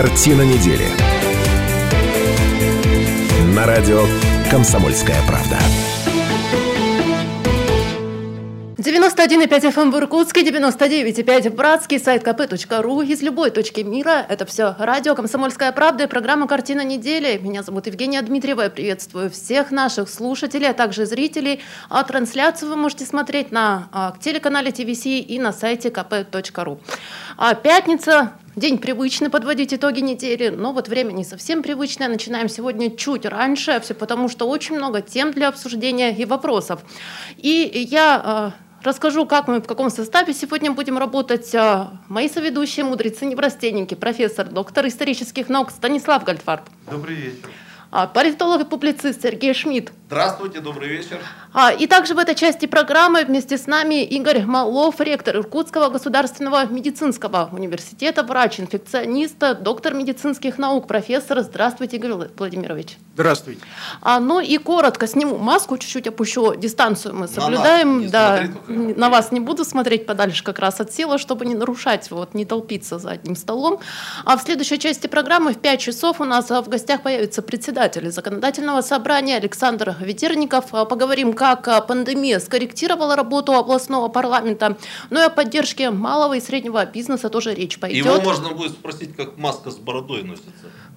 Картина 0.00 0.42
недели. 0.42 0.86
На 3.52 3.66
радио 3.66 4.04
«Комсомольская 4.48 5.16
правда». 5.26 5.58
91,5 8.76 9.74
FM 9.74 9.90
в 9.90 9.98
Иркутске, 9.98 10.42
99,5 10.48 11.50
в 11.50 11.54
Братске, 11.56 11.98
сайт 11.98 12.22
kp.ru. 12.22 13.04
Из 13.04 13.22
любой 13.22 13.50
точки 13.50 13.80
мира 13.80 14.24
это 14.28 14.46
все 14.46 14.76
радио 14.78 15.16
«Комсомольская 15.16 15.72
правда» 15.72 16.04
и 16.04 16.06
программа 16.06 16.46
«Картина 16.46 16.84
недели». 16.84 17.36
Меня 17.38 17.64
зовут 17.64 17.88
Евгения 17.88 18.22
Дмитриева. 18.22 18.62
Я 18.62 18.70
приветствую 18.70 19.30
всех 19.30 19.72
наших 19.72 20.08
слушателей, 20.08 20.70
а 20.70 20.74
также 20.74 21.06
зрителей. 21.06 21.60
А 21.90 22.04
трансляцию 22.04 22.70
вы 22.70 22.76
можете 22.76 23.04
смотреть 23.04 23.50
на 23.50 23.88
а, 23.90 24.14
телеканале 24.20 24.70
ТВС 24.70 25.06
и 25.06 25.38
на 25.40 25.52
сайте 25.52 25.88
kp.ru. 25.88 26.78
А 27.36 27.54
пятница, 27.54 28.32
День 28.58 28.78
привычный 28.78 29.30
подводить 29.30 29.72
итоги 29.72 30.00
недели, 30.00 30.48
но 30.48 30.72
вот 30.72 30.88
время 30.88 31.12
не 31.12 31.22
совсем 31.22 31.62
привычное. 31.62 32.08
Начинаем 32.08 32.48
сегодня 32.48 32.90
чуть 32.90 33.24
раньше, 33.24 33.78
все 33.78 33.94
потому 33.94 34.28
что 34.28 34.48
очень 34.48 34.74
много 34.74 35.00
тем 35.00 35.30
для 35.30 35.46
обсуждения 35.46 36.10
и 36.12 36.24
вопросов. 36.24 36.80
И 37.36 37.86
я 37.88 38.20
а, 38.24 38.52
Расскажу, 38.82 39.26
как 39.26 39.46
мы, 39.46 39.60
в 39.60 39.66
каком 39.66 39.90
составе 39.90 40.34
сегодня 40.34 40.72
будем 40.72 40.98
работать. 40.98 41.54
А, 41.54 42.00
мои 42.08 42.28
соведущие, 42.28 42.84
мудрецы 42.84 43.26
неврастенники, 43.26 43.94
профессор, 43.94 44.48
доктор 44.48 44.88
исторических 44.88 45.48
наук 45.48 45.70
Станислав 45.70 46.24
Гальдфарб. 46.24 46.62
Добрый 46.90 47.14
вечер. 47.14 47.50
А, 47.92 48.08
политолог 48.08 48.62
и 48.62 48.64
публицист 48.64 49.22
Сергей 49.22 49.54
Шмидт. 49.54 49.92
Здравствуйте, 50.08 50.60
добрый 50.60 50.88
вечер. 50.88 51.18
А, 51.52 51.70
и 51.70 51.86
также 51.86 52.14
в 52.14 52.18
этой 52.18 52.34
части 52.34 52.64
программы 52.64 53.26
вместе 53.26 53.58
с 53.58 53.66
нами 53.66 54.02
Игорь 54.04 54.42
Малов, 54.46 55.02
ректор 55.02 55.36
Иркутского 55.36 55.90
государственного 55.90 56.64
медицинского 56.64 57.50
университета, 57.52 58.22
врач-инфекционист, 58.22 59.36
доктор 59.60 59.92
медицинских 59.92 60.56
наук, 60.56 60.86
профессор. 60.86 61.42
Здравствуйте, 61.42 61.98
Игорь 61.98 62.30
Владимирович. 62.38 62.96
Здравствуйте. 63.12 63.60
А, 64.00 64.18
ну 64.18 64.40
и 64.40 64.56
коротко 64.56 65.06
сниму 65.06 65.36
маску, 65.36 65.76
чуть-чуть 65.76 66.06
опущу 66.06 66.54
дистанцию. 66.54 67.14
Мы 67.14 67.28
соблюдаем. 67.28 68.06
На, 68.06 68.10
да, 68.10 68.36
смотри, 68.64 68.94
на 68.94 69.10
вас 69.10 69.30
не 69.30 69.40
буду 69.40 69.66
смотреть 69.66 70.06
подальше 70.06 70.42
как 70.42 70.58
раз 70.58 70.80
от 70.80 70.90
села, 70.90 71.18
чтобы 71.18 71.44
не 71.44 71.54
нарушать, 71.54 72.10
вот, 72.10 72.32
не 72.32 72.46
толпиться 72.46 72.98
за 72.98 73.10
одним 73.10 73.36
столом. 73.36 73.80
А 74.24 74.38
в 74.38 74.42
следующей 74.42 74.78
части 74.78 75.06
программы 75.06 75.52
в 75.52 75.58
5 75.58 75.80
часов 75.80 76.22
у 76.22 76.24
нас 76.24 76.48
в 76.48 76.68
гостях 76.68 77.02
появится 77.02 77.42
председатель 77.42 78.10
законодательного 78.10 78.80
собрания 78.80 79.36
Александр 79.36 79.97
Ведерников. 80.00 80.70
Поговорим 80.70 81.32
как 81.32 81.68
а, 81.68 81.80
пандемия 81.80 82.38
скорректировала 82.38 83.16
работу 83.16 83.52
областного 83.54 84.08
парламента, 84.08 84.76
но 85.10 85.20
и 85.20 85.24
о 85.24 85.30
поддержке 85.30 85.90
малого 85.90 86.34
и 86.34 86.40
среднего 86.40 86.84
бизнеса 86.86 87.28
тоже 87.28 87.54
речь 87.54 87.78
пойдет. 87.78 88.04
Его 88.04 88.20
можно 88.20 88.50
будет 88.50 88.72
спросить, 88.72 89.14
как 89.16 89.36
маска 89.38 89.70
с 89.70 89.76
бородой 89.76 90.22
носится. 90.22 90.50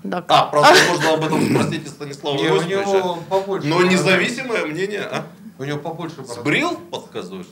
Да. 0.03 0.23
А, 0.27 0.45
правда, 0.45 0.79
можно 0.89 1.13
об 1.13 1.23
этом 1.23 1.45
спросить 1.45 1.85
и 1.85 1.89
Станислава 1.89 2.38
Иосифовича. 2.38 3.67
Но 3.67 3.83
независимое 3.83 4.66
мнение, 4.66 5.02
а? 5.02 5.25
У 5.59 5.63
него 5.63 5.77
побольше 5.77 6.22
бороды. 6.22 6.41
Сбрил, 6.41 6.72
подсказываешь? 6.89 7.45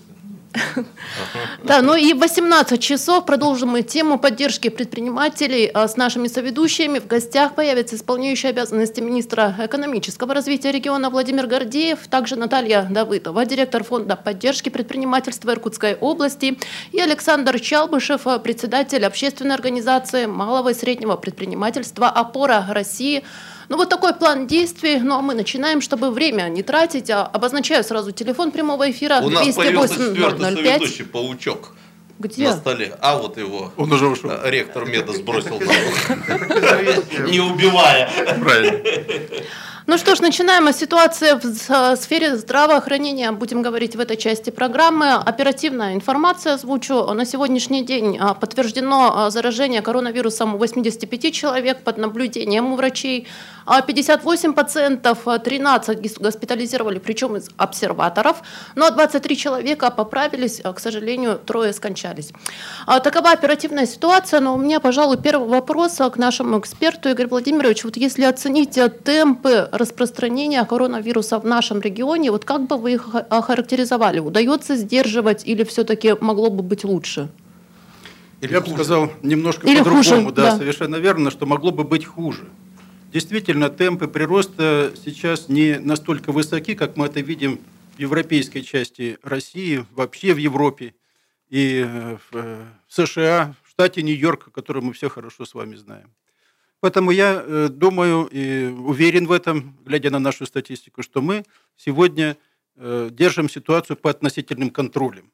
Да, 1.64 1.82
ну 1.82 1.96
и 1.96 2.14
в 2.14 2.20
18 2.20 2.82
часов 2.82 3.26
продолжим 3.26 3.70
мы 3.70 3.84
тему 3.84 4.18
поддержки 4.18 4.70
предпринимателей 4.70 5.70
а, 5.74 5.88
с 5.88 5.98
нашими 5.98 6.28
соведущими. 6.28 7.00
В 7.00 7.08
гостях 7.08 7.54
появится 7.56 7.96
исполняющий 7.96 8.48
обязанности 8.48 9.00
министра 9.02 9.56
экономического 9.60 10.34
развития 10.34 10.72
региона 10.72 11.10
Владимир 11.10 11.46
Гордеев, 11.48 12.08
также 12.08 12.36
Наталья 12.36 12.88
Давыдова, 12.90 13.46
директор 13.46 13.84
фонда 13.84 14.16
поддержки 14.16 14.70
предпринимательства 14.70 15.52
Иркутской 15.52 15.96
области, 15.96 16.58
и 16.92 17.00
Александр 17.00 17.60
Чалбышев, 17.60 18.22
председатель 18.44 19.06
общественной 19.06 19.56
организации 19.56 20.26
малого 20.26 20.70
и 20.70 20.74
среднего 20.74 21.16
предпринимательства 21.16 22.08
«Опора 22.08 22.66
России», 22.70 23.24
ну 23.70 23.78
вот 23.78 23.90
такой 23.90 24.14
план 24.14 24.48
действий. 24.48 25.00
Ну 25.00 25.16
а 25.16 25.22
мы 25.22 25.36
начинаем, 25.36 25.80
чтобы 25.82 26.10
время 26.12 26.50
не 26.50 26.64
тратить. 26.64 27.10
А 27.10 27.26
обозначаю 27.26 27.84
сразу 27.84 28.12
телефон 28.12 28.52
прямого 28.52 28.90
эфира. 28.90 29.22
У 29.22 29.30
нас 29.30 29.56
появился 29.56 29.96
четвертый 29.96 31.06
паучок. 31.06 31.74
Где? 32.20 32.50
На 32.50 32.58
столе. 32.58 32.96
А 33.00 33.18
вот 33.18 33.38
его. 33.38 33.72
Он 33.78 33.92
уже 33.94 34.08
ушел. 34.08 34.32
Ректор 34.44 34.86
меда 34.86 35.14
сбросил 35.14 35.60
Не 37.30 37.40
убивая. 37.40 38.10
Правильно. 38.42 38.80
Ну 39.90 39.98
что 39.98 40.14
ж, 40.14 40.20
начинаем. 40.20 40.68
о 40.68 40.74
Ситуация 40.74 41.40
в 41.42 41.96
сфере 41.96 42.36
здравоохранения 42.36 43.32
будем 43.32 43.64
говорить 43.64 43.96
в 43.96 44.00
этой 44.00 44.18
части 44.18 44.52
программы. 44.52 45.14
Оперативная 45.14 45.96
информация 45.96 46.54
озвучу. 46.54 47.12
На 47.14 47.26
сегодняшний 47.26 47.84
день 47.84 48.16
а, 48.20 48.36
подтверждено 48.36 49.32
заражение 49.32 49.82
коронавирусом 49.82 50.54
у 50.54 50.58
85 50.60 51.34
человек 51.34 51.82
под 51.82 51.98
наблюдением 51.98 52.72
у 52.72 52.76
врачей. 52.76 53.28
58 53.86 54.54
пациентов, 54.54 55.20
13 55.26 56.20
госпитализировали, 56.20 57.00
причем 57.00 57.36
из 57.36 57.50
обсерваторов, 57.58 58.42
но 58.76 58.90
23 58.90 59.38
человека 59.38 59.92
поправились, 59.92 60.62
к 60.62 60.80
сожалению, 60.80 61.40
трое 61.46 61.72
скончались. 61.74 62.32
Такова 62.86 63.32
оперативная 63.32 63.86
ситуация, 63.86 64.40
но 64.40 64.56
у 64.56 64.58
меня, 64.58 64.80
пожалуй, 64.80 65.18
первый 65.18 65.48
вопрос 65.48 65.98
к 65.98 66.18
нашему 66.18 66.60
эксперту 66.60 67.10
Игорь 67.10 67.28
Владимирович. 67.28 67.84
Вот 67.84 67.98
если 67.98 68.24
оценить 68.24 68.78
темпы 69.04 69.70
распространения 69.72 70.64
коронавируса 70.66 71.40
в 71.40 71.46
нашем 71.46 71.80
регионе, 71.82 72.32
вот 72.32 72.46
как 72.46 72.68
бы 72.68 72.78
вы 72.78 72.94
их 72.94 73.10
охарактеризовали? 73.14 74.20
Удается 74.20 74.76
сдерживать 74.76 75.46
или 75.46 75.64
все-таки 75.64 76.16
могло 76.20 76.50
бы 76.50 76.64
быть 76.64 76.84
лучше? 76.84 77.30
Или 78.42 78.54
Я 78.54 78.62
бы 78.62 78.70
сказал 78.70 79.12
немножко 79.22 79.68
по-другому, 79.68 80.32
да, 80.32 80.52
да, 80.52 80.58
совершенно 80.58 80.96
верно, 80.96 81.30
что 81.30 81.46
могло 81.46 81.72
бы 81.72 81.84
быть 81.84 82.06
хуже. 82.06 82.46
Действительно, 83.12 83.72
темпы 83.72 84.08
прироста 84.08 84.94
сейчас 85.04 85.50
не 85.50 85.80
настолько 85.80 86.32
высоки, 86.32 86.76
как 86.76 86.96
мы 86.96 87.08
это 87.08 87.22
видим 87.22 87.60
в 87.96 88.00
европейской 88.00 88.62
части 88.62 89.18
России, 89.24 89.84
вообще 89.96 90.36
в 90.36 90.38
Европе 90.38 90.94
и 91.50 91.84
э, 91.88 92.18
в 92.30 92.68
США, 92.88 93.56
в 93.64 93.72
штате 93.72 94.04
Нью-Йорк, 94.04 94.52
который 94.52 94.84
мы 94.84 94.94
все 94.94 95.10
хорошо 95.10 95.46
с 95.46 95.56
вами 95.56 95.76
знаем. 95.76 96.14
Поэтому 96.82 97.10
я 97.10 97.44
э, 97.44 97.70
думаю 97.70 98.30
и 98.32 98.68
уверен 98.68 99.26
в 99.26 99.32
этом, 99.32 99.76
глядя 99.84 100.12
на 100.12 100.20
нашу 100.20 100.46
статистику, 100.46 101.02
что 101.02 101.24
мы 101.24 101.46
сегодня 101.78 102.38
э, 102.76 103.10
держим 103.12 103.50
ситуацию 103.50 103.98
по 103.98 104.12
относительным 104.12 104.70
контролем. 104.70 105.32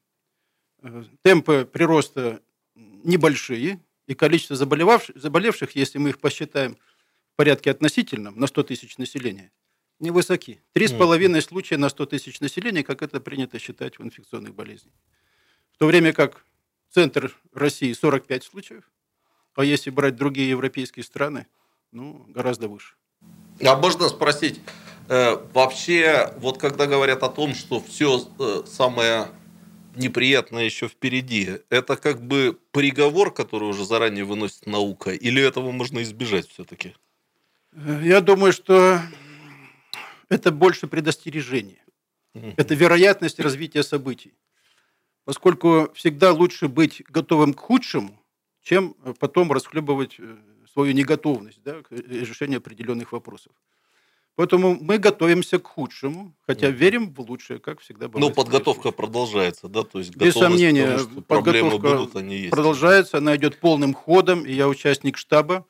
Э, 0.80 1.04
темпы 1.20 1.68
прироста 1.70 2.40
небольшие, 2.74 3.80
и 4.06 4.14
количество 4.14 4.56
заболевших, 4.56 5.76
если 5.76 5.98
мы 5.98 6.10
их 6.10 6.20
посчитаем 6.20 6.78
порядке 7.36 7.70
относительном 7.70 8.38
на 8.38 8.46
100 8.46 8.62
тысяч 8.64 8.98
населения, 8.98 9.52
невысоки. 10.00 10.62
Три 10.72 10.88
с 10.88 10.92
половиной 10.92 11.42
случая 11.42 11.76
на 11.76 11.88
100 11.88 12.06
тысяч 12.06 12.40
населения, 12.40 12.82
как 12.82 13.02
это 13.02 13.20
принято 13.20 13.58
считать 13.58 13.98
в 13.98 14.02
инфекционных 14.02 14.54
болезнях. 14.54 14.94
В 15.72 15.78
то 15.78 15.86
время 15.86 16.12
как 16.12 16.44
центр 16.90 17.34
России 17.52 17.92
45 17.92 18.44
случаев, 18.44 18.90
а 19.54 19.64
если 19.64 19.90
брать 19.90 20.16
другие 20.16 20.50
европейские 20.50 21.04
страны, 21.04 21.46
ну, 21.92 22.24
гораздо 22.28 22.68
выше. 22.68 22.94
А 23.64 23.76
можно 23.76 24.08
спросить, 24.08 24.60
э, 25.08 25.36
вообще, 25.54 26.34
вот 26.38 26.58
когда 26.58 26.86
говорят 26.86 27.22
о 27.22 27.28
том, 27.28 27.54
что 27.54 27.80
все 27.80 28.26
э, 28.38 28.62
самое 28.66 29.28
неприятное 29.94 30.64
еще 30.64 30.88
впереди, 30.88 31.60
это 31.70 31.96
как 31.96 32.22
бы 32.22 32.58
приговор, 32.70 33.32
который 33.32 33.68
уже 33.68 33.84
заранее 33.86 34.24
выносит 34.24 34.66
наука, 34.66 35.10
или 35.10 35.42
этого 35.42 35.70
можно 35.70 36.02
избежать 36.02 36.48
все-таки? 36.48 36.94
Я 37.76 38.22
думаю, 38.22 38.52
что 38.52 39.00
это 40.30 40.50
больше 40.50 40.86
предостережение. 40.86 41.84
Это 42.56 42.74
вероятность 42.74 43.38
развития 43.38 43.82
событий. 43.82 44.34
Поскольку 45.24 45.90
всегда 45.94 46.32
лучше 46.32 46.68
быть 46.68 47.02
готовым 47.08 47.52
к 47.52 47.60
худшему, 47.60 48.22
чем 48.62 48.94
потом 49.18 49.52
расхлебывать 49.52 50.16
э, 50.18 50.36
свою 50.72 50.92
неготовность 50.92 51.60
да, 51.64 51.82
к 51.82 51.90
э, 51.90 51.96
решению 51.96 52.58
определенных 52.58 53.12
вопросов. 53.12 53.52
Поэтому 54.36 54.76
мы 54.80 54.98
готовимся 54.98 55.58
к 55.58 55.66
худшему, 55.66 56.36
хотя 56.46 56.68
верим 56.68 57.12
в 57.12 57.20
лучшее, 57.20 57.58
как 57.58 57.80
всегда 57.80 58.08
бывает. 58.08 58.28
Но 58.28 58.34
подготовка 58.34 58.92
продолжается, 58.92 59.68
да? 59.68 59.82
То 59.82 59.98
есть 59.98 60.14
Без 60.14 60.34
сомнения, 60.34 60.98
тому, 60.98 61.22
подготовка 61.22 61.78
будут, 61.78 62.16
они 62.16 62.36
есть. 62.36 62.50
продолжается, 62.50 63.18
она 63.18 63.34
идет 63.36 63.58
полным 63.58 63.94
ходом, 63.94 64.44
и 64.44 64.52
я 64.52 64.68
участник 64.68 65.16
штаба 65.16 65.66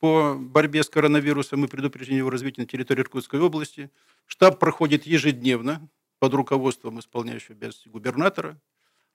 по 0.00 0.34
борьбе 0.34 0.82
с 0.82 0.88
коронавирусом 0.88 1.64
и 1.64 1.68
предупреждению 1.68 2.20
его 2.20 2.30
развития 2.30 2.62
на 2.62 2.66
территории 2.66 3.02
Иркутской 3.02 3.40
области. 3.40 3.90
Штаб 4.26 4.58
проходит 4.58 5.06
ежедневно 5.06 5.88
под 6.18 6.34
руководством 6.34 7.00
исполняющего 7.00 7.54
обязанности 7.54 7.88
губернатора. 7.88 8.60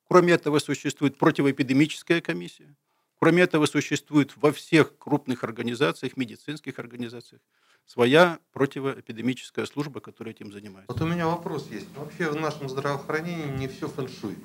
Кроме 0.08 0.34
этого, 0.34 0.60
существует 0.60 1.18
противоэпидемическая 1.18 2.22
комиссия, 2.22 2.76
Кроме 3.24 3.44
этого, 3.44 3.68
существует 3.68 4.34
во 4.36 4.52
всех 4.52 4.98
крупных 4.98 5.46
организациях, 5.46 6.18
медицинских 6.18 6.78
организациях, 6.78 7.40
своя 7.86 8.38
противоэпидемическая 8.52 9.66
служба, 9.66 10.02
которая 10.02 10.34
этим 10.34 10.52
занимается. 10.52 10.92
Вот 10.92 11.02
у 11.02 11.06
меня 11.06 11.28
вопрос 11.28 11.70
есть. 11.72 11.88
Вообще 11.96 12.30
в 12.30 12.36
нашем 12.36 12.68
здравоохранении 12.68 13.58
не 13.58 13.70
все 13.70 13.88
фэншуй. 13.88 14.36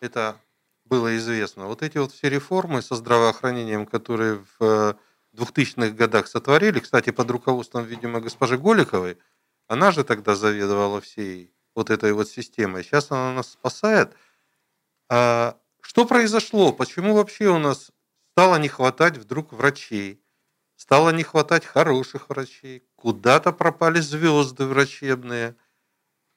Это 0.00 0.40
было 0.84 1.16
известно. 1.16 1.66
Вот 1.66 1.84
эти 1.84 1.98
вот 1.98 2.10
все 2.10 2.28
реформы 2.28 2.82
со 2.82 2.96
здравоохранением, 2.96 3.86
которые 3.86 4.44
в 4.58 4.98
2000-х 5.34 5.90
годах 5.90 6.26
сотворили, 6.28 6.80
кстати, 6.80 7.10
под 7.10 7.30
руководством, 7.30 7.84
видимо, 7.84 8.20
госпожи 8.20 8.58
Голиковой, 8.58 9.18
она 9.66 9.90
же 9.90 10.04
тогда 10.04 10.34
заведовала 10.34 11.00
всей 11.00 11.52
вот 11.74 11.90
этой 11.90 12.12
вот 12.12 12.28
системой. 12.28 12.82
Сейчас 12.82 13.10
она 13.10 13.32
нас 13.34 13.52
спасает. 13.52 14.14
А 15.10 15.56
что 15.80 16.06
произошло? 16.06 16.72
Почему 16.72 17.14
вообще 17.14 17.48
у 17.48 17.58
нас 17.58 17.90
стало 18.32 18.56
не 18.56 18.68
хватать 18.68 19.16
вдруг 19.16 19.52
врачей? 19.52 20.20
Стало 20.76 21.10
не 21.10 21.22
хватать 21.22 21.64
хороших 21.64 22.28
врачей? 22.30 22.84
Куда-то 22.96 23.52
пропали 23.52 24.00
звезды 24.00 24.64
врачебные? 24.64 25.56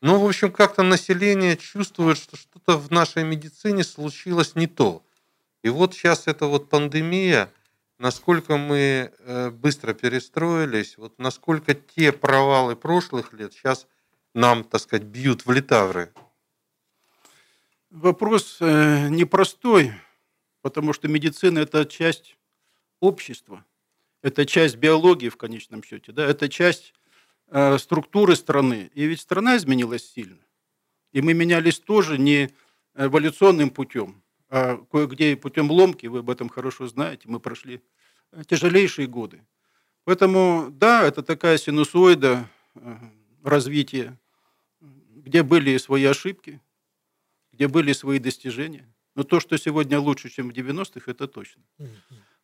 Ну, 0.02 0.20
в 0.20 0.26
общем, 0.26 0.52
как-то 0.52 0.84
население 0.84 1.56
чувствует, 1.58 2.18
что 2.18 2.36
что-то 2.36 2.78
в 2.78 2.92
нашей 2.92 3.24
медицине 3.24 3.84
случилось 3.84 4.56
не 4.56 4.68
то. 4.68 5.04
И 5.64 5.70
вот 5.70 5.94
сейчас 5.94 6.28
эта 6.28 6.48
вот 6.48 6.70
пандемия, 6.70 7.52
насколько 8.02 8.58
мы 8.58 9.14
э, 9.20 9.52
быстро 9.52 9.94
перестроились, 9.94 10.98
вот 10.98 11.20
насколько 11.20 11.76
те 11.76 12.12
провалы 12.12 12.76
прошлых 12.76 13.32
лет 13.32 13.54
сейчас 13.54 13.88
нам, 14.34 14.64
так 14.64 14.82
сказать, 14.82 15.04
бьют 15.04 15.46
в 15.46 15.52
литавры. 15.52 16.12
Вопрос 17.92 18.58
э, 18.60 19.08
непростой, 19.10 19.94
потому 20.64 20.94
что 20.94 21.08
медицина– 21.08 21.60
это 21.60 21.86
часть 21.86 22.38
общества, 23.00 23.64
это 24.24 24.48
часть 24.48 24.78
биологии 24.78 25.30
в 25.30 25.38
конечном 25.38 25.84
счете, 25.84 26.12
да, 26.12 26.26
это 26.26 26.50
часть 26.50 26.96
э, 27.50 27.78
структуры 27.78 28.36
страны. 28.36 28.90
И 28.96 29.06
ведь 29.06 29.22
страна 29.22 29.58
изменилась 29.58 30.12
сильно. 30.12 30.42
И 31.12 31.22
мы 31.22 31.36
менялись 31.36 31.80
тоже 31.80 32.18
не 32.18 32.50
эволюционным 32.96 33.70
путем, 33.70 34.21
а 34.52 34.78
кое-где 34.92 35.38
путем 35.38 35.72
ломки, 35.72 36.08
вы 36.08 36.20
об 36.20 36.30
этом 36.30 36.50
хорошо 36.50 36.86
знаете, 36.86 37.24
мы 37.26 37.40
прошли 37.40 37.82
тяжелейшие 38.48 39.08
годы. 39.08 39.42
Поэтому, 40.04 40.68
да, 40.72 41.04
это 41.08 41.24
такая 41.24 41.58
синусоида 41.58 42.50
э, 42.76 42.98
развития, 43.44 44.20
где 44.82 45.44
были 45.44 45.78
свои 45.78 46.04
ошибки, 46.04 46.60
где 47.54 47.70
были 47.70 47.94
свои 47.94 48.20
достижения. 48.20 48.94
Но 49.16 49.24
то, 49.24 49.40
что 49.40 49.58
сегодня 49.58 50.00
лучше, 50.00 50.30
чем 50.30 50.50
в 50.50 50.54
90-х, 50.54 51.10
это 51.10 51.28
точно. 51.28 51.64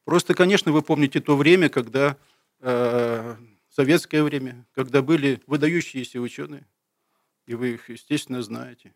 Просто, 0.05 0.33
конечно, 0.33 0.71
вы 0.71 0.83
помните 0.83 1.19
то 1.19 1.35
время, 1.35 1.67
когда 1.67 2.15
э, 2.61 3.35
советское 3.69 4.23
время, 4.23 4.65
когда 4.73 5.01
были 5.01 5.41
выдающиеся 5.45 6.21
ученые, 6.21 6.65
и 7.47 7.55
вы 7.55 7.73
их, 7.73 7.89
естественно, 7.89 8.41
знаете. 8.41 8.93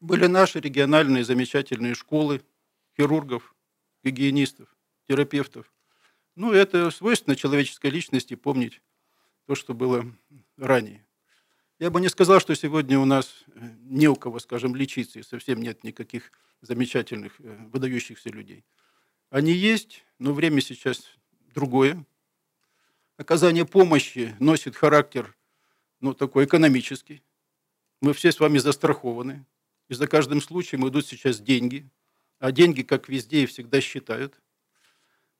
Были 0.00 0.26
наши 0.26 0.60
региональные 0.60 1.24
замечательные 1.24 1.94
школы 1.94 2.42
хирургов, 2.96 3.54
гигиенистов, 4.02 4.74
терапевтов. 5.06 5.70
Ну, 6.36 6.52
это 6.52 6.90
свойственно 6.90 7.36
человеческой 7.36 7.90
личности 7.90 8.34
помнить 8.34 8.80
то, 9.46 9.54
что 9.54 9.74
было 9.74 10.06
ранее. 10.56 11.06
Я 11.78 11.90
бы 11.90 12.00
не 12.00 12.08
сказал, 12.08 12.40
что 12.40 12.54
сегодня 12.54 12.98
у 12.98 13.04
нас 13.04 13.44
э, 13.54 13.70
не 13.82 14.08
у 14.08 14.16
кого, 14.16 14.38
скажем, 14.38 14.74
лечиться, 14.74 15.18
и 15.18 15.22
совсем 15.22 15.60
нет 15.60 15.82
никаких 15.82 16.30
замечательных, 16.60 17.34
э, 17.38 17.56
выдающихся 17.72 18.30
людей. 18.30 18.64
Они 19.30 19.52
есть, 19.52 20.04
но 20.18 20.32
время 20.32 20.60
сейчас 20.60 21.04
другое. 21.54 22.04
Оказание 23.16 23.66
помощи 23.66 24.34
носит 24.38 24.76
характер, 24.76 25.36
ну, 26.00 26.14
такой 26.14 26.44
экономический. 26.44 27.22
Мы 28.00 28.12
все 28.14 28.32
с 28.32 28.40
вами 28.40 28.58
застрахованы. 28.58 29.44
И 29.90 29.94
за 29.94 30.06
каждым 30.06 30.40
случаем 30.40 30.88
идут 30.88 31.04
сейчас 31.04 31.40
деньги. 31.40 31.90
А 32.38 32.52
деньги, 32.52 32.82
как 32.82 33.08
везде 33.08 33.42
и 33.42 33.46
всегда, 33.46 33.80
считают. 33.80 34.40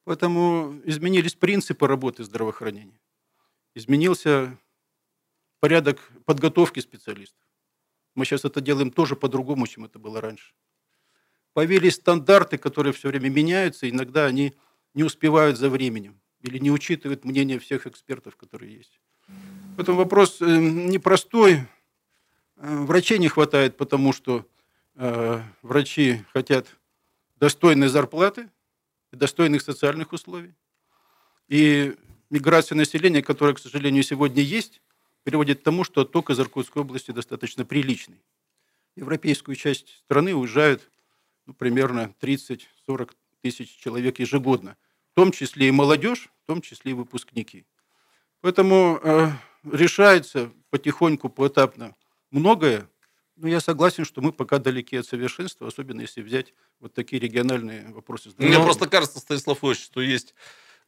Поэтому 0.02 0.80
изменились 0.84 1.34
принципы 1.34 1.86
работы 1.86 2.24
здравоохранения. 2.24 3.00
Изменился 3.76 4.58
порядок 5.60 6.10
подготовки 6.24 6.80
специалистов. 6.80 7.46
Мы 8.16 8.24
сейчас 8.24 8.44
это 8.44 8.60
делаем 8.60 8.90
тоже 8.90 9.14
по-другому, 9.14 9.68
чем 9.68 9.84
это 9.84 10.00
было 10.00 10.20
раньше. 10.20 10.52
Появились 11.52 11.94
стандарты, 11.94 12.58
которые 12.58 12.92
все 12.92 13.08
время 13.08 13.28
меняются, 13.28 13.88
иногда 13.88 14.26
они 14.26 14.54
не 14.94 15.04
успевают 15.04 15.58
за 15.58 15.70
временем 15.70 16.20
или 16.40 16.58
не 16.58 16.72
учитывают 16.72 17.24
мнение 17.24 17.60
всех 17.60 17.86
экспертов, 17.86 18.34
которые 18.34 18.74
есть. 18.74 19.00
Поэтому 19.76 19.98
вопрос 19.98 20.42
э, 20.42 20.44
непростой. 20.44 21.68
Э, 22.62 22.76
врачей 22.84 23.18
не 23.18 23.28
хватает, 23.28 23.78
потому 23.78 24.12
что 24.12 24.46
э, 24.96 25.42
врачи 25.62 26.24
хотят 26.34 26.66
достойной 27.36 27.88
зарплаты, 27.88 28.50
достойных 29.12 29.62
социальных 29.62 30.12
условий. 30.12 30.52
И 31.48 31.96
миграция 32.28 32.76
населения, 32.76 33.22
которая, 33.22 33.54
к 33.54 33.58
сожалению, 33.58 34.02
сегодня 34.02 34.42
есть, 34.42 34.82
приводит 35.22 35.60
к 35.60 35.62
тому, 35.62 35.84
что 35.84 36.02
отток 36.02 36.28
из 36.28 36.38
Иркутской 36.38 36.82
области 36.82 37.12
достаточно 37.12 37.64
приличный. 37.64 38.20
В 38.94 39.00
европейскую 39.00 39.54
часть 39.56 39.96
страны 40.04 40.34
уезжают 40.34 40.90
ну, 41.46 41.54
примерно 41.54 42.14
30-40 42.20 43.12
тысяч 43.40 43.74
человек 43.78 44.18
ежегодно, 44.18 44.76
в 45.12 45.14
том 45.14 45.32
числе 45.32 45.68
и 45.68 45.70
молодежь, 45.70 46.28
в 46.44 46.46
том 46.46 46.60
числе 46.60 46.90
и 46.90 46.94
выпускники. 46.94 47.64
Поэтому 48.42 49.00
э, 49.02 49.30
решается 49.64 50.52
потихоньку, 50.68 51.30
поэтапно 51.30 51.96
многое, 52.30 52.88
но 53.36 53.48
я 53.48 53.60
согласен, 53.60 54.04
что 54.04 54.20
мы 54.20 54.32
пока 54.32 54.58
далеки 54.58 54.96
от 54.96 55.06
совершенства, 55.06 55.68
особенно 55.68 56.02
если 56.02 56.20
взять 56.20 56.52
вот 56.78 56.92
такие 56.92 57.20
региональные 57.20 57.92
вопросы. 57.92 58.30
Мне 58.38 58.58
просто 58.58 58.88
кажется, 58.88 59.18
Станислав 59.18 59.64
Ильич, 59.64 59.82
что 59.82 60.00
есть 60.00 60.34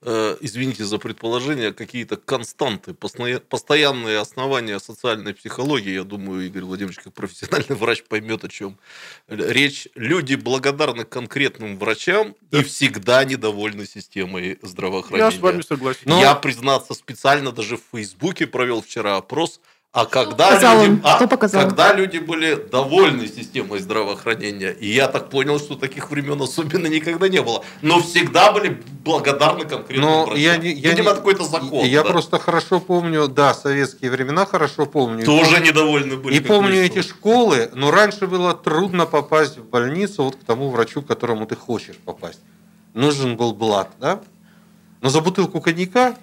Э, 0.05 0.37
извините 0.41 0.85
за 0.85 0.99
предположение, 0.99 1.73
какие-то 1.73 2.17
константы, 2.17 2.93
постоянные 2.93 4.19
основания 4.19 4.81
социальной 4.81 5.33
психологии. 5.33 5.93
Я 5.93 6.03
думаю, 6.03 6.45
Игорь 6.47 6.65
Владимирович, 6.65 6.99
как 6.99 7.15
профессиональный 7.15 7.77
врач, 7.77 8.03
поймет, 8.03 8.43
о 8.43 8.49
чем 8.49 8.81
речь. 9.29 9.87
Люди 9.95 10.35
благодарны 10.35 11.05
конкретным 11.05 11.79
врачам 11.79 12.35
да. 12.51 12.61
и 12.61 12.65
всегда 12.65 13.23
недовольны 13.25 13.87
системой 13.87 14.59
здравоохранения. 14.63 15.31
Я 15.31 15.39
с 15.39 15.41
вами 15.41 15.63
согласен. 15.63 16.03
Но... 16.07 16.21
Я, 16.21 16.35
признаться, 16.35 16.95
специально 16.95 17.53
даже 17.53 17.77
в 17.77 17.83
Фейсбуке 17.93 18.49
провел 18.49 18.83
вчера 18.83 19.17
опрос– 19.17 19.61
а 19.95 20.07
когда, 20.07 20.59
люди, 20.87 21.01
а, 21.05 21.27
когда 21.27 21.93
люди 21.93 22.17
были 22.17 22.55
довольны 22.55 23.27
системой 23.27 23.79
здравоохранения, 23.79 24.71
и 24.71 24.91
я 24.91 25.07
так 25.07 25.29
понял, 25.29 25.59
что 25.59 25.77
таких 25.77 26.11
времен 26.11 26.41
особенно 26.41 26.87
никогда 26.87 27.29
не 27.29 27.43
было, 27.43 27.63
но 27.83 28.01
всегда 28.01 28.53
были 28.53 28.83
благодарны 29.05 29.67
конкретным 29.67 30.01
но 30.01 30.25
врачам. 30.25 30.41
Я, 30.41 30.55
я, 30.55 30.91
Видимо, 30.93 31.11
я, 31.11 31.15
какой-то 31.15 31.45
закон. 31.45 31.85
Я 31.85 32.03
да? 32.05 32.09
просто 32.11 32.39
хорошо 32.39 32.81
помню, 32.81 33.29
да, 33.29 33.53
советские 33.53 34.11
времена 34.11 34.47
хорошо 34.47 34.87
помню. 34.87 35.27
Тоже 35.27 35.57
помню, 35.57 35.67
недовольны 35.67 36.17
были. 36.17 36.37
И 36.37 36.41
помню 36.41 36.77
эти 36.77 37.03
школы, 37.03 37.69
но 37.75 37.91
раньше 37.91 38.27
было 38.27 38.55
трудно 38.55 39.05
попасть 39.05 39.59
в 39.59 39.69
больницу 39.69 40.25
вот 40.25 40.37
к 40.37 40.45
тому 40.45 40.71
врачу, 40.71 41.03
к 41.03 41.07
которому 41.07 41.45
ты 41.45 41.55
хочешь 41.55 41.97
попасть. 41.97 42.41
Нужен 42.95 43.37
был 43.37 43.53
блат, 43.53 43.91
да? 44.01 44.23
Но 45.03 45.11
за 45.11 45.21
бутылку 45.21 45.61
коньяка 45.61 46.17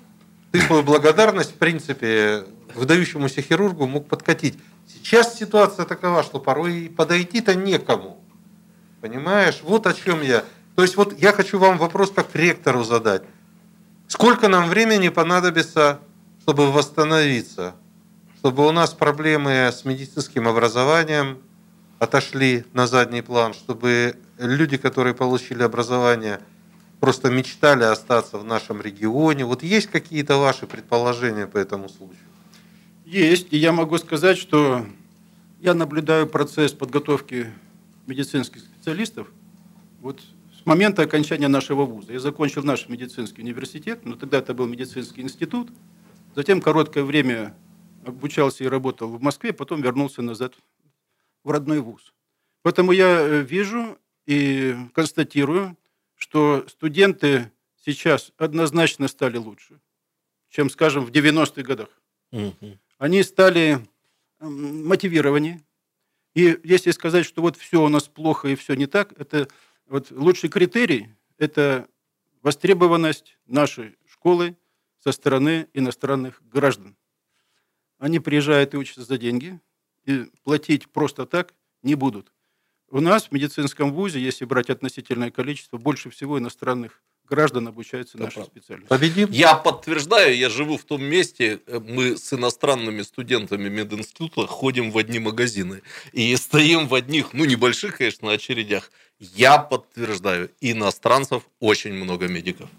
ты 0.51 0.59
свою 0.59 0.81
благодарность, 0.81 1.51
в 1.51 1.55
принципе, 1.59 2.45
выдающемуся 2.75 3.41
хирургу 3.41 3.87
мог 3.87 4.07
подкатить. 4.07 4.57
Сейчас 4.87 5.37
ситуация 5.37 5.85
такова, 5.85 6.23
что 6.23 6.39
порой 6.39 6.91
подойти-то 6.95 7.55
некому. 7.55 8.23
Понимаешь? 9.01 9.59
Вот 9.63 9.87
о 9.87 9.93
чем 9.93 10.21
я. 10.21 10.43
То 10.75 10.83
есть 10.83 10.95
вот 10.95 11.17
я 11.19 11.31
хочу 11.31 11.59
вам 11.59 11.77
вопрос 11.77 12.11
как 12.11 12.35
ректору 12.35 12.83
задать. 12.83 13.23
Сколько 14.07 14.47
нам 14.47 14.69
времени 14.69 15.09
понадобится, 15.09 15.99
чтобы 16.41 16.71
восстановиться? 16.71 17.75
Чтобы 18.37 18.65
у 18.67 18.71
нас 18.71 18.93
проблемы 18.93 19.69
с 19.71 19.85
медицинским 19.85 20.47
образованием 20.47 21.39
отошли 21.99 22.65
на 22.73 22.87
задний 22.87 23.21
план, 23.21 23.53
чтобы 23.53 24.15
люди, 24.37 24.77
которые 24.77 25.13
получили 25.13 25.63
образование, 25.63 26.39
просто 26.99 27.29
мечтали 27.29 27.83
остаться 27.83 28.37
в 28.37 28.45
нашем 28.45 28.81
регионе. 28.81 29.45
Вот 29.45 29.63
есть 29.63 29.87
какие-то 29.87 30.37
ваши 30.37 30.65
предположения 30.65 31.45
по 31.45 31.57
этому 31.57 31.89
случаю? 31.89 32.28
Есть, 33.09 33.47
и 33.49 33.57
я 33.57 33.71
могу 33.71 33.97
сказать, 33.97 34.37
что 34.37 34.85
я 35.59 35.73
наблюдаю 35.73 36.27
процесс 36.27 36.73
подготовки 36.73 37.51
медицинских 38.05 38.61
специалистов 38.61 39.31
вот 39.99 40.21
с 40.55 40.63
момента 40.67 41.01
окончания 41.01 41.47
нашего 41.47 41.85
вуза. 41.85 42.13
Я 42.13 42.19
закончил 42.19 42.61
наш 42.61 42.87
медицинский 42.87 43.41
университет, 43.41 44.05
но 44.05 44.15
тогда 44.15 44.37
это 44.37 44.53
был 44.53 44.67
медицинский 44.67 45.21
институт. 45.21 45.71
Затем 46.35 46.61
короткое 46.61 47.03
время 47.03 47.55
обучался 48.05 48.63
и 48.63 48.67
работал 48.67 49.09
в 49.09 49.19
Москве, 49.23 49.53
потом 49.53 49.81
вернулся 49.81 50.21
назад 50.21 50.53
в 51.43 51.49
родной 51.49 51.79
вуз. 51.79 52.13
Поэтому 52.61 52.91
я 52.91 53.21
э, 53.21 53.41
вижу 53.41 53.97
и 54.27 54.75
констатирую, 54.93 55.75
что 56.15 56.63
студенты 56.67 57.51
сейчас 57.83 58.33
однозначно 58.37 59.07
стали 59.07 59.37
лучше, 59.37 59.79
чем, 60.49 60.69
скажем, 60.69 61.05
в 61.05 61.09
90-х 61.09 61.63
годах. 61.63 61.89
Угу 62.31 62.77
они 62.99 63.23
стали 63.23 63.87
мотивированы. 64.39 65.65
И 66.35 66.59
если 66.63 66.91
сказать, 66.91 67.25
что 67.25 67.41
вот 67.41 67.57
все 67.57 67.81
у 67.81 67.89
нас 67.89 68.07
плохо 68.07 68.49
и 68.49 68.55
все 68.55 68.75
не 68.75 68.85
так, 68.85 69.19
это 69.19 69.47
вот 69.87 70.11
лучший 70.11 70.49
критерий– 70.49 71.09
это 71.37 71.87
востребованность 72.43 73.37
нашей 73.47 73.97
школы 74.05 74.55
со 74.99 75.11
стороны 75.11 75.67
иностранных 75.73 76.41
граждан. 76.43 76.95
Они 77.97 78.19
приезжают 78.19 78.73
и 78.73 78.77
учатся 78.77 79.03
за 79.03 79.17
деньги, 79.17 79.59
и 80.05 80.25
платить 80.43 80.89
просто 80.89 81.25
так 81.25 81.53
не 81.81 81.95
будут. 81.95 82.31
У 82.89 82.99
нас 82.99 83.27
в 83.27 83.31
медицинском 83.31 83.93
вузе, 83.93 84.19
если 84.19 84.45
брать 84.45 84.69
относительное 84.69 85.31
количество, 85.31 85.77
больше 85.77 86.09
всего 86.09 86.37
иностранных 86.37 87.01
граждан 87.29 87.67
обучаются 87.67 88.17
да, 88.17 88.25
нашей 88.25 88.43
специальности. 88.43 88.89
Победим. 88.89 89.29
Я 89.31 89.55
подтверждаю, 89.55 90.35
я 90.35 90.49
живу 90.49 90.77
в 90.77 90.83
том 90.83 91.03
месте, 91.03 91.59
э, 91.67 91.79
мы 91.79 92.17
с 92.17 92.33
иностранными 92.33 93.01
студентами 93.01 93.69
мединститута 93.69 94.47
ходим 94.47 94.91
в 94.91 94.97
одни 94.97 95.19
магазины 95.19 95.81
и 96.11 96.35
стоим 96.35 96.87
в 96.87 96.95
одних, 96.95 97.33
ну, 97.33 97.45
небольших, 97.45 97.97
конечно, 97.97 98.31
очередях. 98.31 98.91
Я 99.19 99.57
подтверждаю, 99.57 100.49
иностранцев 100.61 101.43
очень 101.59 101.93
много 101.93 102.27
медиков. 102.27 102.69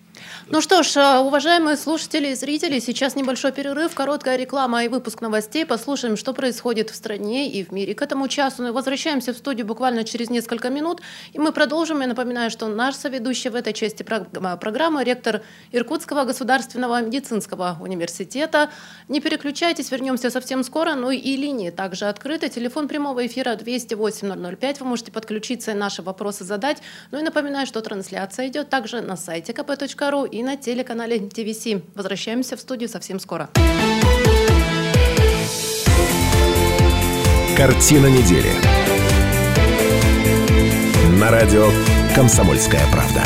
Ну 0.52 0.60
что 0.60 0.82
ж, 0.82 0.96
э, 0.96 1.18
уважаемые 1.18 1.76
слушатели 1.76 2.28
и 2.28 2.34
зрители, 2.34 2.80
сейчас 2.80 3.14
небольшой 3.14 3.52
перерыв, 3.52 3.94
короткая 3.94 4.36
реклама 4.36 4.84
и 4.84 4.88
выпуск 4.88 5.20
новостей. 5.20 5.64
Послушаем, 5.64 6.16
что 6.16 6.32
происходит 6.32 6.90
в 6.90 6.94
стране 6.96 7.48
и 7.48 7.64
в 7.64 7.70
мире 7.70 7.94
к 7.94 8.02
этому 8.02 8.26
часу. 8.26 8.62
Ну 8.62 8.68
и 8.68 8.70
возвращаемся 8.72 9.32
в 9.32 9.36
студию 9.36 9.66
буквально 9.66 10.02
через 10.02 10.28
несколько 10.28 10.68
минут. 10.68 11.02
И 11.32 11.38
мы 11.38 11.52
продолжим. 11.52 12.00
Я 12.00 12.08
напоминаю, 12.08 12.50
что 12.50 12.66
наш 12.66 12.96
соведущий 12.96 13.48
в 13.48 13.54
этой 13.54 13.72
части 13.72 14.04
э, 14.08 14.56
программы 14.56 15.04
ректор 15.04 15.42
Иркутского 15.72 16.24
государственного 16.24 17.00
медицинского 17.00 17.76
университета. 17.80 18.70
Не 19.08 19.20
переключайтесь, 19.20 19.90
вернемся 19.90 20.30
совсем 20.30 20.64
скоро. 20.64 20.94
Ну 20.94 21.10
и 21.10 21.36
линии 21.36 21.70
также 21.70 22.06
открыты. 22.06 22.48
Телефон 22.48 22.88
прямого 22.88 23.24
эфира 23.24 23.54
208 23.54 24.56
005. 24.56 24.80
Вы 24.80 24.86
можете 24.86 25.12
подключиться 25.12 25.70
и 25.70 25.74
наши 25.74 26.02
вопросы 26.02 26.42
задать. 26.44 26.78
Ну 27.12 27.20
и 27.20 27.22
напоминаю, 27.22 27.66
что 27.66 27.80
трансляция 27.80 28.48
идет 28.48 28.68
также 28.68 29.00
на 29.00 29.16
сайте 29.16 29.52
kp.ru 29.52 30.09
и 30.30 30.42
на 30.42 30.56
телеканале 30.56 31.18
ТВС. 31.20 31.82
Возвращаемся 31.94 32.56
в 32.56 32.60
студию 32.60 32.88
совсем 32.88 33.20
скоро. 33.20 33.50
Картина 37.56 38.06
недели. 38.06 38.52
На 41.20 41.30
радио 41.30 41.68
«Комсомольская 42.14 42.82
правда». 42.90 43.22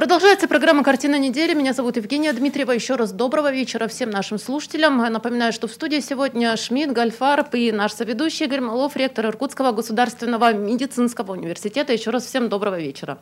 Продолжается 0.00 0.48
программа 0.48 0.82
«Картина 0.82 1.18
недели». 1.18 1.52
Меня 1.52 1.74
зовут 1.74 1.98
Евгения 1.98 2.32
Дмитриева. 2.32 2.72
Еще 2.72 2.94
раз 2.94 3.12
доброго 3.12 3.52
вечера 3.52 3.86
всем 3.86 4.08
нашим 4.08 4.38
слушателям. 4.38 4.96
Напоминаю, 4.96 5.52
что 5.52 5.68
в 5.68 5.72
студии 5.72 6.00
сегодня 6.00 6.56
Шмидт, 6.56 6.92
Гальфарб 6.92 7.54
и 7.54 7.70
наш 7.70 7.92
соведущий 7.92 8.46
Игорь 8.46 8.62
Малов, 8.62 8.96
ректор 8.96 9.26
Иркутского 9.26 9.72
государственного 9.72 10.54
медицинского 10.54 11.32
университета. 11.32 11.92
Еще 11.92 12.08
раз 12.08 12.24
всем 12.24 12.48
доброго 12.48 12.80
вечера. 12.80 13.18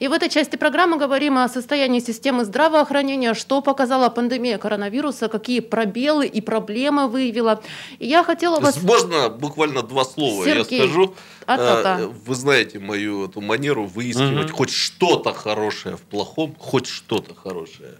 И 0.00 0.08
в 0.08 0.12
этой 0.12 0.30
части 0.30 0.56
программы 0.56 0.96
говорим 0.96 1.36
о 1.36 1.48
состоянии 1.48 2.00
системы 2.00 2.46
здравоохранения, 2.46 3.34
что 3.34 3.60
показала 3.60 4.08
пандемия 4.08 4.56
коронавируса, 4.56 5.28
какие 5.28 5.60
пробелы 5.60 6.26
и 6.26 6.40
проблемы 6.40 7.06
выявила. 7.06 7.62
И 7.98 8.06
я 8.06 8.24
хотела 8.24 8.60
вас... 8.60 8.82
Можно 8.82 9.28
буквально 9.28 9.82
два 9.82 10.06
слова 10.06 10.44
Сергей. 10.44 10.78
я 10.78 10.84
скажу? 10.84 11.14
А-та-та. 11.46 12.00
Э, 12.00 12.06
вы 12.06 12.34
знаете 12.34 12.78
мою 12.78 13.26
эту 13.26 13.42
манеру 13.42 13.84
выискивать 13.84 14.46
угу. 14.46 14.56
хоть 14.56 14.70
что-то 14.70 15.34
хорошее 15.34 15.98
в 15.98 16.00
плохом, 16.00 16.56
хоть 16.58 16.86
что-то 16.86 17.34
хорошее. 17.34 17.98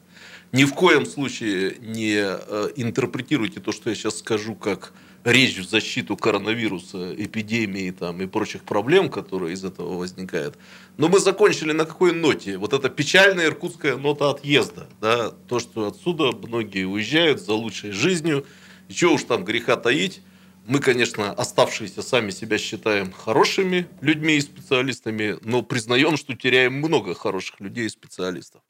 Ни 0.52 0.64
в 0.64 0.72
коем 0.72 1.04
случае 1.04 1.76
не 1.80 2.16
э, 2.16 2.68
интерпретируйте 2.76 3.60
то, 3.60 3.72
что 3.72 3.90
я 3.90 3.94
сейчас 3.94 4.18
скажу, 4.18 4.54
как 4.54 4.94
речь 5.24 5.58
в 5.58 5.68
защиту 5.68 6.16
коронавируса, 6.16 7.14
эпидемии 7.16 7.90
там, 7.90 8.20
и 8.22 8.26
прочих 8.26 8.64
проблем, 8.64 9.10
которые 9.10 9.54
из 9.54 9.64
этого 9.64 9.96
возникают. 9.96 10.56
Но 10.96 11.08
мы 11.08 11.18
закончили 11.18 11.72
на 11.72 11.84
какой 11.84 12.12
ноте? 12.12 12.56
Вот 12.56 12.72
эта 12.72 12.88
печальная 12.88 13.46
иркутская 13.46 13.96
нота 13.96 14.30
отъезда. 14.30 14.88
Да? 15.00 15.30
То, 15.30 15.58
что 15.58 15.86
отсюда 15.86 16.32
многие 16.32 16.84
уезжают 16.84 17.40
за 17.40 17.52
лучшей 17.52 17.92
жизнью. 17.92 18.46
И 18.88 18.94
чего 18.94 19.14
уж 19.14 19.24
там 19.24 19.44
греха 19.44 19.76
таить. 19.76 20.22
Мы, 20.66 20.78
конечно, 20.78 21.32
оставшиеся 21.32 22.02
сами 22.02 22.30
себя 22.30 22.58
считаем 22.58 23.12
хорошими 23.12 23.88
людьми 24.02 24.36
и 24.36 24.40
специалистами, 24.40 25.36
но 25.42 25.62
признаем, 25.62 26.16
что 26.16 26.34
теряем 26.36 26.74
много 26.74 27.14
хороших 27.14 27.60
людей 27.60 27.86
и 27.86 27.88
специалистов. 27.88 28.60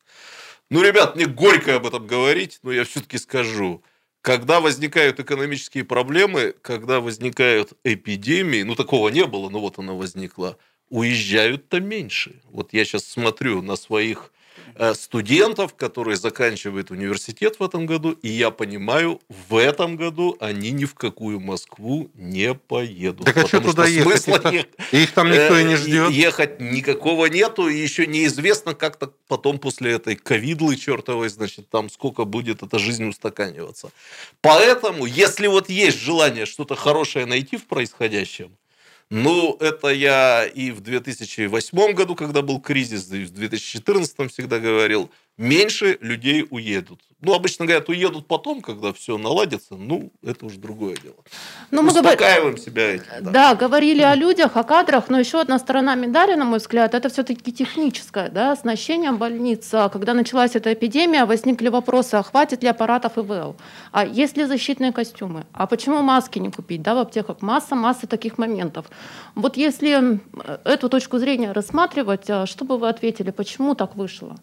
Ну, 0.71 0.83
ребят, 0.83 1.17
мне 1.17 1.27
горько 1.27 1.77
об 1.77 1.87
этом 1.87 2.07
говорить, 2.07 2.61
но 2.63 2.71
я 2.71 2.85
все-таки 2.85 3.19
скажу. 3.19 3.83
Когда 4.23 4.61
возникают 4.61 5.19
экономические 5.19 5.85
проблемы, 5.85 6.55
когда 6.61 7.01
возникают 7.01 7.73
эпидемии, 7.85 8.63
ну 8.63 8.75
такого 8.75 9.09
не 9.09 9.25
было, 9.27 9.49
но 9.49 9.61
вот 9.61 9.79
она 9.79 9.95
возникла, 9.95 10.59
уезжают-то 10.91 11.81
меньше. 11.81 12.43
Вот 12.45 12.73
я 12.75 12.85
сейчас 12.85 13.05
смотрю 13.05 13.63
на 13.63 13.77
своих 13.77 14.31
студентов, 14.95 15.75
которые 15.75 16.17
заканчивают 16.17 16.91
университет 16.91 17.57
в 17.59 17.63
этом 17.63 17.85
году, 17.85 18.13
и 18.13 18.29
я 18.29 18.51
понимаю, 18.51 19.21
в 19.29 19.57
этом 19.57 19.97
году 19.97 20.37
они 20.41 20.71
ни 20.71 20.87
в 20.87 20.95
какую 20.95 21.39
Москву 21.39 22.11
не 22.15 22.55
поедут. 22.55 23.27
Так 23.27 23.37
а 23.37 23.47
что 23.47 23.61
туда 23.61 23.87
ехать? 23.87 24.27
Их, 24.27 24.45
ехать? 24.53 24.69
их 24.93 25.13
там 25.13 25.31
никто 25.31 25.59
и 25.59 25.65
не 25.65 25.75
э, 25.75 25.77
ждет. 25.77 26.11
Ехать 26.11 26.61
никакого 26.61 27.27
нету, 27.27 27.69
и 27.69 27.77
еще 27.77 28.07
неизвестно, 28.07 28.75
как-то 28.75 29.13
потом 29.29 29.59
после 29.59 29.93
этой 29.93 30.17
ковидлы 30.17 30.77
чертовой, 30.77 31.29
значит, 31.29 31.69
там 31.69 31.91
сколько 31.91 32.25
будет 32.25 32.63
эта 32.63 32.79
жизнь 32.79 33.05
устаканиваться. 33.05 33.91
Поэтому, 34.41 35.05
если 35.05 35.47
вот 35.47 35.69
есть 35.69 35.99
желание 35.99 36.47
что-то 36.47 36.75
хорошее 36.75 37.27
найти 37.27 37.59
в 37.59 37.67
происходящем, 37.67 38.57
ну, 39.11 39.57
это 39.59 39.89
я 39.89 40.47
и 40.47 40.71
в 40.71 40.81
2008 40.81 41.93
году, 41.95 42.15
когда 42.15 42.43
был 42.43 42.61
кризис, 42.61 43.11
и 43.11 43.25
в 43.25 43.33
2014 43.33 44.31
всегда 44.31 44.61
говорил 44.61 45.11
меньше 45.37 45.99
людей 46.01 46.47
уедут. 46.51 47.01
Ну, 47.23 47.35
обычно 47.35 47.67
говорят, 47.67 47.89
уедут 47.91 48.27
потом, 48.27 48.63
когда 48.63 48.95
все 48.95 49.19
наладится. 49.19 49.75
Ну, 49.75 50.11
это 50.23 50.47
уже 50.47 50.59
другое 50.59 50.97
дело. 50.97 51.17
Ну, 51.71 51.83
Успокаиваем 51.83 52.53
мы 52.53 52.59
себя 52.59 52.95
этим. 52.95 53.05
Да. 53.21 53.31
да, 53.31 53.55
говорили 53.55 54.01
о 54.01 54.15
людях, 54.15 54.57
о 54.57 54.63
кадрах, 54.63 55.11
но 55.11 55.19
еще 55.19 55.41
одна 55.41 55.59
сторона 55.59 55.95
медали, 55.95 56.35
на 56.35 56.47
мой 56.47 56.61
взгляд, 56.61 56.95
это 56.95 57.11
все-таки 57.11 57.53
техническое, 57.53 58.31
да, 58.31 58.53
оснащение 58.53 59.13
больниц. 59.13 59.69
Когда 59.93 60.15
началась 60.15 60.57
эта 60.57 60.73
эпидемия, 60.73 61.27
возникли 61.27 61.69
вопросы, 61.69 62.15
а 62.15 62.23
хватит 62.23 62.63
ли 62.63 62.71
аппаратов 62.71 63.19
ИВЛ? 63.19 63.57
А 63.93 64.07
есть 64.07 64.39
ли 64.39 64.47
защитные 64.47 64.93
костюмы? 64.93 65.45
А 65.53 65.67
почему 65.67 66.01
маски 66.01 66.39
не 66.39 66.51
купить, 66.51 66.81
да, 66.81 66.95
в 66.95 66.99
аптеках? 66.99 67.43
Масса, 67.43 67.75
масса 67.75 68.07
таких 68.07 68.39
моментов. 68.39 68.87
Вот 69.35 69.59
если 69.59 70.21
эту 70.65 70.89
точку 70.89 71.19
зрения 71.19 71.53
рассматривать, 71.53 72.31
а 72.31 72.47
что 72.47 72.65
бы 72.65 72.79
вы 72.79 72.89
ответили, 72.89 73.31
почему 73.31 73.75
так 73.75 73.95
вышло? 73.95 74.37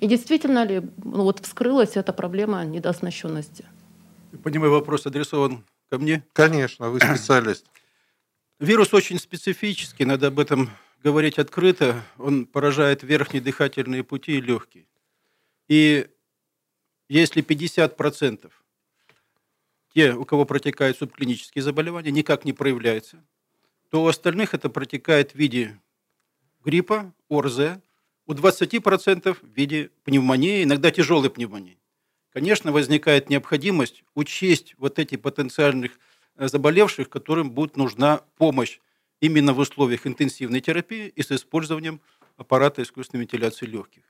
И 0.00 0.06
действительно 0.06 0.64
ли 0.64 0.82
ну, 1.02 1.22
вот 1.22 1.40
вскрылась 1.40 1.96
эта 1.96 2.12
проблема 2.12 2.64
недооснащенности? 2.64 3.64
Понимаю, 4.42 4.72
вопрос 4.72 5.06
адресован 5.06 5.64
ко 5.88 5.98
мне? 5.98 6.24
Конечно, 6.32 6.90
вы 6.90 7.00
специалист. 7.00 7.66
Вирус 8.58 8.94
очень 8.94 9.18
специфический, 9.18 10.04
надо 10.04 10.28
об 10.28 10.38
этом 10.38 10.70
говорить 11.02 11.38
открыто. 11.38 12.02
Он 12.18 12.46
поражает 12.46 13.02
верхние 13.02 13.42
дыхательные 13.42 14.02
пути 14.02 14.38
и 14.38 14.40
легкие. 14.40 14.86
И 15.68 16.08
если 17.08 17.42
50% 17.42 18.50
те, 19.94 20.12
у 20.12 20.24
кого 20.24 20.44
протекают 20.44 20.98
субклинические 20.98 21.62
заболевания, 21.62 22.10
никак 22.10 22.44
не 22.44 22.52
проявляются, 22.52 23.24
то 23.90 24.02
у 24.02 24.06
остальных 24.06 24.52
это 24.52 24.68
протекает 24.68 25.32
в 25.32 25.36
виде 25.36 25.80
гриппа, 26.64 27.14
ОРЗ, 27.28 27.78
у 28.26 28.34
20% 28.34 29.34
в 29.34 29.56
виде 29.56 29.90
пневмонии, 30.04 30.64
иногда 30.64 30.90
тяжелой 30.90 31.30
пневмонии. 31.30 31.78
Конечно, 32.30 32.72
возникает 32.72 33.30
необходимость 33.30 34.04
учесть 34.14 34.74
вот 34.78 34.98
эти 34.98 35.16
потенциальных 35.16 35.98
э, 36.36 36.48
заболевших, 36.48 37.08
которым 37.08 37.50
будет 37.50 37.76
нужна 37.76 38.20
помощь 38.36 38.78
именно 39.20 39.54
в 39.54 39.58
условиях 39.58 40.06
интенсивной 40.06 40.60
терапии 40.60 41.08
и 41.08 41.22
с 41.22 41.32
использованием 41.32 42.00
аппарата 42.36 42.82
искусственной 42.82 43.22
вентиляции 43.22 43.66
легких. 43.66 44.02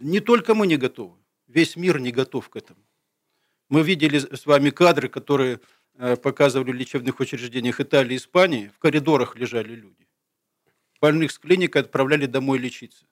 Не 0.00 0.20
только 0.20 0.54
мы 0.54 0.66
не 0.66 0.76
готовы, 0.76 1.18
весь 1.46 1.76
мир 1.76 2.00
не 2.00 2.10
готов 2.10 2.48
к 2.48 2.56
этому. 2.56 2.80
Мы 3.68 3.82
видели 3.82 4.18
с 4.18 4.46
вами 4.46 4.70
кадры, 4.70 5.08
которые 5.08 5.60
э, 5.94 6.16
показывали 6.16 6.72
в 6.72 6.74
лечебных 6.74 7.20
учреждениях 7.20 7.80
Италии 7.80 8.14
и 8.14 8.16
Испании. 8.16 8.72
В 8.74 8.78
коридорах 8.78 9.36
лежали 9.36 9.74
люди. 9.74 9.99
Больных 11.00 11.32
с 11.32 11.38
клиники 11.38 11.78
отправляли 11.78 12.26
домой 12.26 12.58
лечиться. 12.58 13.06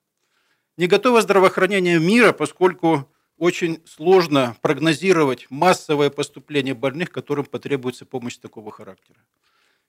Не 0.76 0.86
готово 0.86 1.22
здравоохранение 1.22 1.98
мира, 1.98 2.32
поскольку 2.32 3.10
очень 3.38 3.82
сложно 3.86 4.56
прогнозировать 4.60 5.46
массовое 5.50 6.10
поступление 6.10 6.74
больных, 6.74 7.10
которым 7.10 7.46
потребуется 7.46 8.04
помощь 8.04 8.36
такого 8.36 8.70
характера. 8.70 9.18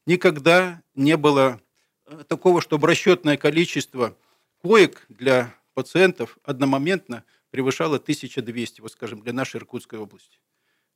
Никогда 0.06 0.82
не 0.96 1.18
было 1.18 1.62
э, 2.06 2.24
такого, 2.28 2.62
чтобы 2.62 2.88
расчетное 2.88 3.38
количество 3.38 4.18
коек 4.62 5.06
для 5.10 5.56
пациентов 5.74 6.38
одномоментно 6.44 7.24
превышало 7.50 7.98
1200, 7.98 8.82
вот 8.82 8.92
скажем, 8.92 9.22
для 9.22 9.34
нашей 9.34 9.58
Иркутской 9.58 10.00
области. 10.00 10.40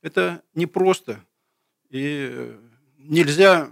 Это 0.00 0.42
непросто. 0.54 1.24
И 1.90 2.28
э, 2.30 2.58
нельзя, 2.98 3.70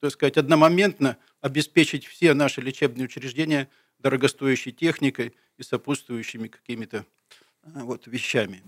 так 0.00 0.12
сказать, 0.12 0.36
одномоментно 0.36 1.18
обеспечить 1.44 2.06
все 2.06 2.32
наши 2.32 2.62
лечебные 2.62 3.04
учреждения 3.04 3.68
дорогостоящей 3.98 4.72
техникой 4.72 5.34
и 5.58 5.62
сопутствующими 5.62 6.48
какими-то 6.48 7.04
а, 7.62 7.84
вот 7.84 8.06
вещами. 8.06 8.62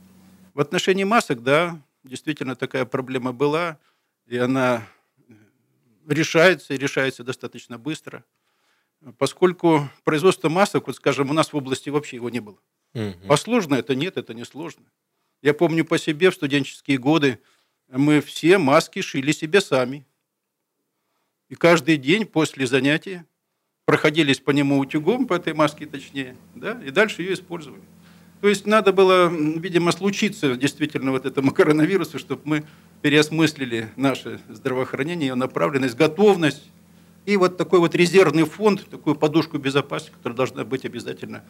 В 0.52 0.60
отношении 0.60 1.04
масок, 1.04 1.42
да, 1.42 1.80
действительно 2.04 2.54
такая 2.54 2.84
проблема 2.84 3.32
была, 3.32 3.78
и 4.26 4.36
она 4.36 4.86
решается, 6.06 6.74
и 6.74 6.76
решается 6.76 7.24
достаточно 7.24 7.78
быстро, 7.78 8.26
поскольку 9.16 9.88
производство 10.04 10.50
масок, 10.50 10.88
вот 10.88 10.96
скажем, 10.96 11.30
у 11.30 11.32
нас 11.32 11.54
в 11.54 11.56
области 11.56 11.88
вообще 11.88 12.16
его 12.16 12.28
не 12.28 12.40
было. 12.40 12.58
Угу. 12.92 13.32
А 13.32 13.36
сложно 13.38 13.76
это? 13.76 13.94
Нет, 13.94 14.18
это 14.18 14.34
не 14.34 14.44
сложно. 14.44 14.84
Я 15.40 15.54
помню 15.54 15.86
по 15.86 15.96
себе 15.96 16.30
в 16.30 16.34
студенческие 16.34 16.98
годы 16.98 17.38
мы 17.88 18.20
все 18.20 18.58
маски 18.58 19.00
шили 19.00 19.32
себе 19.32 19.62
сами. 19.62 20.04
И 21.48 21.54
каждый 21.54 21.96
день 21.96 22.26
после 22.26 22.66
занятия 22.66 23.24
проходились 23.84 24.40
по 24.40 24.50
нему 24.50 24.78
утюгом, 24.78 25.26
по 25.26 25.34
этой 25.34 25.54
маске 25.54 25.86
точнее, 25.86 26.36
да, 26.54 26.80
и 26.84 26.90
дальше 26.90 27.22
ее 27.22 27.34
использовали. 27.34 27.82
То 28.40 28.48
есть 28.48 28.66
надо 28.66 28.92
было, 28.92 29.28
видимо, 29.28 29.92
случиться 29.92 30.56
действительно 30.56 31.12
вот 31.12 31.24
этому 31.24 31.52
коронавирусу, 31.52 32.18
чтобы 32.18 32.42
мы 32.44 32.64
переосмыслили 33.00 33.88
наше 33.96 34.40
здравоохранение, 34.48 35.28
ее 35.28 35.34
направленность, 35.36 35.96
готовность 35.96 36.70
и 37.24 37.36
вот 37.36 37.56
такой 37.56 37.78
вот 37.78 37.94
резервный 37.94 38.44
фонд, 38.44 38.88
такую 38.90 39.16
подушку 39.16 39.58
безопасности, 39.58 40.14
которая 40.16 40.36
должна 40.36 40.64
быть 40.64 40.84
обязательно 40.84 41.44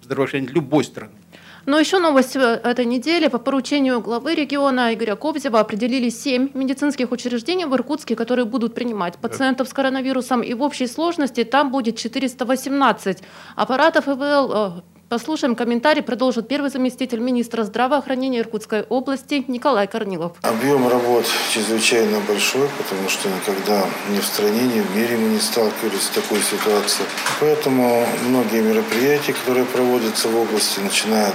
в 0.00 0.04
здравоохранении 0.04 0.52
любой 0.52 0.84
страны. 0.84 1.14
Но 1.64 1.78
еще 1.78 1.98
новость 1.98 2.34
этой 2.36 2.84
недели. 2.84 3.28
По 3.28 3.38
поручению 3.38 4.00
главы 4.00 4.34
региона 4.34 4.92
Игоря 4.94 5.14
Кобзева 5.14 5.60
определили 5.60 6.08
семь 6.08 6.50
медицинских 6.54 7.12
учреждений 7.12 7.66
в 7.66 7.74
Иркутске, 7.74 8.16
которые 8.16 8.46
будут 8.46 8.74
принимать 8.74 9.16
пациентов 9.16 9.68
с 9.68 9.72
коронавирусом. 9.72 10.42
И 10.42 10.54
в 10.54 10.62
общей 10.62 10.86
сложности 10.86 11.44
там 11.44 11.70
будет 11.70 11.96
418 11.96 13.22
аппаратов 13.54 14.08
ИВЛ 14.08 14.52
э, 14.52 14.82
Послушаем 15.12 15.56
комментарий, 15.56 16.02
продолжит 16.02 16.48
первый 16.48 16.70
заместитель 16.70 17.18
министра 17.18 17.64
здравоохранения 17.64 18.38
Иркутской 18.38 18.84
области 18.84 19.44
Николай 19.46 19.86
Корнилов. 19.86 20.32
Объем 20.40 20.88
работ 20.88 21.26
чрезвычайно 21.52 22.18
большой, 22.26 22.66
потому 22.78 23.10
что 23.10 23.28
никогда 23.28 23.84
ни 24.08 24.20
в 24.20 24.24
стране, 24.24 24.62
ни 24.62 24.80
в 24.80 24.96
мире 24.96 25.18
мы 25.18 25.28
не 25.28 25.38
сталкивались 25.38 26.04
с 26.04 26.08
такой 26.08 26.40
ситуацией. 26.40 27.06
Поэтому 27.40 28.06
многие 28.26 28.62
мероприятия, 28.62 29.34
которые 29.34 29.66
проводятся 29.66 30.28
в 30.28 30.34
области, 30.38 30.80
начиная 30.80 31.28
от 31.28 31.34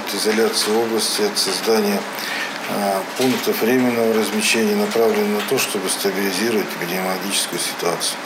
области, 0.84 1.22
от 1.22 1.38
создания 1.38 2.00
а, 2.72 3.04
пунктов 3.20 3.62
временного 3.62 4.12
размещения 4.16 4.76
направлены 4.76 5.36
на 5.36 5.42
то, 5.52 5.60
чтобы 5.60 5.88
стабилизировать 5.88 6.66
эпидемиологическую 6.82 7.60
ситуацию. 7.60 8.18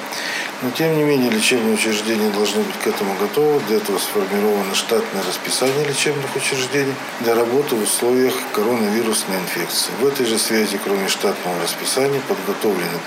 Но 0.61 0.69
тем 0.69 0.95
не 0.95 1.03
менее 1.03 1.31
лечебные 1.31 1.73
учреждения 1.73 2.29
должны 2.29 2.61
быть 2.61 2.77
к 2.77 2.85
этому 2.85 3.15
готовы. 3.15 3.59
Для 3.61 3.77
этого 3.77 3.97
сформировано 3.97 4.75
штатное 4.75 5.23
расписание 5.23 5.85
лечебных 5.85 6.35
учреждений 6.35 6.93
для 7.21 7.33
работы 7.33 7.75
в 7.75 7.81
условиях 7.81 8.33
коронавирусной 8.53 9.37
инфекции. 9.39 9.91
В 9.99 10.05
этой 10.05 10.27
же 10.27 10.37
связи, 10.37 10.79
кроме 10.83 11.07
штатного 11.07 11.59
расписания, 11.63 12.21
подготовлены 12.27 12.99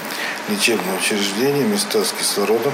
лечебные 0.48 0.98
учреждения, 0.98 1.62
места 1.62 2.04
с 2.04 2.12
кислородом, 2.12 2.72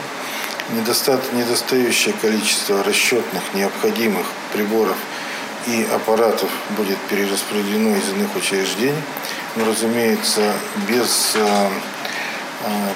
недостающее 1.32 2.14
количество 2.14 2.82
расчетных 2.82 3.42
необходимых 3.52 4.26
приборов 4.54 4.96
и 5.66 5.86
аппаратов 5.92 6.48
будет 6.70 6.96
перераспределено 7.10 7.96
из 7.96 8.08
иных 8.10 8.34
учреждений. 8.34 9.02
Но, 9.56 9.66
разумеется, 9.66 10.54
без 10.88 11.32
э, 11.34 11.68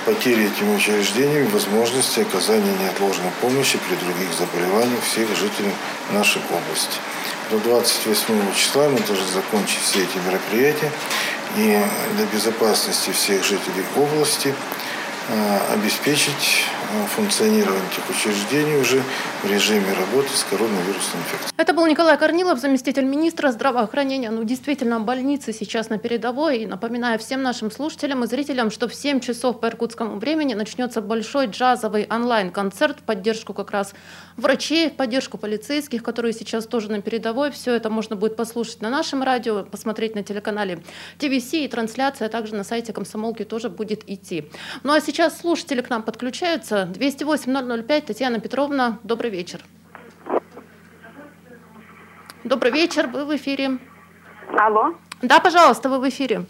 потери 0.04 0.46
этими 0.46 0.76
учреждениями 0.76 1.48
возможности 1.48 2.20
оказания 2.20 2.72
неотложной 2.80 3.30
помощи 3.40 3.78
при 3.78 3.96
других 3.96 4.32
заболеваниях 4.38 5.02
всех 5.02 5.28
жителей 5.36 5.72
нашей 6.12 6.42
области. 6.50 6.98
До 7.50 7.58
28 7.58 8.54
числа 8.54 8.88
мы 8.88 8.98
должны 9.00 9.26
закончить 9.32 9.80
все 9.80 10.02
эти 10.02 10.18
мероприятия 10.26 10.90
и 11.56 11.80
для 12.16 12.26
безопасности 12.26 13.10
всех 13.10 13.44
жителей 13.44 13.84
области 13.96 14.54
э, 15.28 15.58
обеспечить 15.72 16.64
функционирование 17.08 17.82
этих 17.92 18.08
учреждений 18.10 18.76
уже 18.76 19.02
в 19.42 19.50
режиме 19.50 19.92
работы 19.92 20.28
с 20.30 20.44
коронавирусной 20.44 21.22
инфекцией. 21.22 21.52
Это 21.56 21.72
был 21.72 21.86
Николай 21.86 22.18
Корнилов, 22.18 22.58
заместитель 22.58 23.04
министра 23.04 23.50
здравоохранения. 23.52 24.30
Ну, 24.30 24.44
действительно, 24.44 25.00
больницы 25.00 25.52
сейчас 25.52 25.90
на 25.90 25.98
передовой. 25.98 26.58
И 26.58 26.66
напоминаю 26.66 27.18
всем 27.18 27.42
нашим 27.42 27.70
слушателям 27.70 28.24
и 28.24 28.26
зрителям, 28.26 28.70
что 28.70 28.88
в 28.88 28.94
7 28.94 29.20
часов 29.20 29.60
по 29.60 29.66
иркутскому 29.66 30.18
времени 30.18 30.54
начнется 30.54 31.00
большой 31.00 31.46
джазовый 31.46 32.06
онлайн-концерт 32.10 32.98
в 33.00 33.02
поддержку 33.02 33.54
как 33.54 33.70
раз 33.70 33.94
врачей, 34.36 34.90
в 34.90 34.94
поддержку 34.94 35.38
полицейских, 35.38 36.02
которые 36.02 36.32
сейчас 36.32 36.66
тоже 36.66 36.90
на 36.90 37.00
передовой. 37.00 37.50
Все 37.50 37.74
это 37.74 37.90
можно 37.90 38.16
будет 38.16 38.36
послушать 38.36 38.82
на 38.82 38.90
нашем 38.90 39.22
радио, 39.22 39.64
посмотреть 39.64 40.14
на 40.14 40.22
телеканале 40.22 40.82
ТВС 41.18 41.54
и 41.54 41.68
трансляция 41.68 42.28
также 42.28 42.54
на 42.54 42.64
сайте 42.64 42.92
комсомолки 42.92 43.44
тоже 43.44 43.68
будет 43.68 44.08
идти. 44.08 44.50
Ну 44.82 44.92
а 44.92 45.00
сейчас 45.00 45.38
слушатели 45.38 45.80
к 45.80 45.90
нам 45.90 46.02
подключаются. 46.02 46.83
208-005, 46.92 48.00
Татьяна 48.02 48.40
Петровна, 48.40 48.98
добрый 49.02 49.30
вечер. 49.30 49.60
Добрый 52.44 52.72
вечер, 52.72 53.06
вы 53.06 53.24
в 53.24 53.34
эфире. 53.36 53.78
Алло. 54.58 54.94
Да, 55.22 55.40
пожалуйста, 55.40 55.88
вы 55.88 55.98
в 55.98 56.08
эфире. 56.08 56.44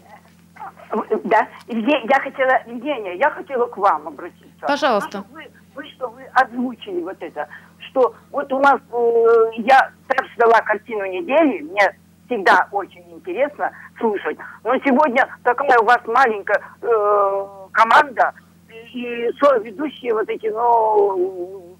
Да, 1.23 1.47
я 1.67 2.19
хотела, 2.19 2.61
Евгения, 2.67 3.15
я 3.17 3.29
хотела 3.31 3.65
к 3.67 3.77
вам 3.77 4.07
обратиться. 4.07 4.65
Пожалуйста. 4.67 5.23
Вы, 5.31 5.47
вы 5.73 5.83
что, 5.91 6.09
вы 6.09 6.23
озвучили 6.33 7.01
вот 7.01 7.17
это, 7.19 7.47
что 7.89 8.15
вот 8.31 8.51
у 8.51 8.59
нас, 8.59 8.79
э, 8.91 9.49
я 9.57 9.91
так 10.07 10.25
ждала 10.33 10.61
картину 10.61 11.05
недели, 11.05 11.61
мне 11.61 11.97
всегда 12.25 12.67
очень 12.71 13.03
интересно 13.11 13.71
слушать, 13.99 14.37
но 14.63 14.75
сегодня 14.79 15.27
такая 15.43 15.79
у 15.79 15.85
вас 15.85 15.99
маленькая 16.05 16.61
э, 16.81 17.47
команда, 17.71 18.33
и 18.95 19.31
ведущие 19.63 20.13
вот 20.13 20.29
эти, 20.29 20.47
ну... 20.47 21.77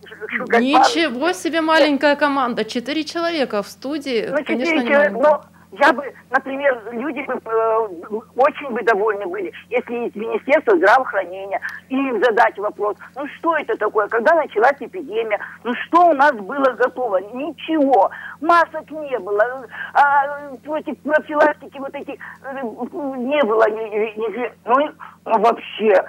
Ничего 0.60 1.32
себе 1.32 1.62
маленькая 1.62 2.16
команда, 2.16 2.66
четыре 2.66 3.04
человека 3.04 3.64
в 3.64 3.68
студии, 3.68 4.28
ну, 4.30 4.44
конечно, 4.44 4.66
человека, 4.66 5.10
не 5.10 5.22
но 5.22 5.42
я 5.80 5.92
бы, 5.92 6.14
например, 6.30 6.82
люди 6.92 7.22
бы 7.26 7.34
э, 7.34 7.88
очень 8.36 8.70
бы 8.70 8.82
довольны 8.84 9.26
были, 9.26 9.52
если 9.70 10.08
из 10.08 10.16
Министерства 10.16 10.78
здравоохранения 10.78 11.60
им 11.90 12.24
задать 12.24 12.58
вопрос, 12.58 12.96
ну 13.16 13.28
что 13.38 13.58
это 13.58 13.76
такое, 13.78 14.08
когда 14.08 14.36
началась 14.36 14.76
эпидемия, 14.80 15.40
ну 15.64 15.74
что 15.86 16.10
у 16.10 16.14
нас 16.14 16.32
было 16.34 16.72
готово, 16.74 17.18
ничего, 17.34 18.10
масок 18.42 18.90
не 18.92 19.18
было, 19.20 19.66
а, 19.94 20.56
против 20.64 20.98
профилактики 21.00 21.78
вот 21.78 21.94
этих 21.94 22.16
э, 22.44 22.62
не 22.62 23.44
было, 23.44 23.70
не, 23.70 23.90
не, 24.16 24.54
ну, 24.66 24.76
ну 25.26 25.40
вообще 25.40 26.04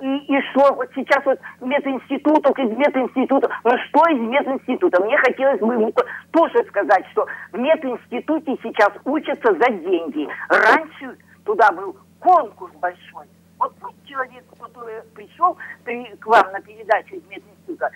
и, 0.00 0.16
и 0.16 0.40
что 0.50 0.74
вот 0.74 0.88
сейчас 0.94 1.24
вот 1.24 1.38
мединститутов, 1.60 2.58
из 2.58 2.70
мединститута, 2.70 3.48
ну 3.64 3.70
что 3.88 4.06
из 4.10 4.20
мединститута? 4.20 5.02
Мне 5.02 5.16
хотелось 5.18 5.60
бы 5.60 5.74
ему 5.74 5.92
тоже 6.30 6.64
сказать, 6.68 7.04
что 7.12 7.26
в 7.52 7.58
мединституте 7.58 8.56
сейчас 8.62 8.92
учатся 9.04 9.52
за 9.52 9.70
деньги. 9.70 10.28
Раньше 10.48 11.16
туда 11.44 11.70
был 11.72 11.96
конкурс 12.20 12.72
большой. 12.80 13.26
Вот 13.58 13.74
тот 13.80 13.94
человек, 14.04 14.44
который 14.60 15.02
пришел 15.14 15.56
к 15.84 16.26
вам 16.26 16.52
на 16.52 16.60
передачу 16.60 17.16
из 17.16 17.22
мединститута, 17.28 17.90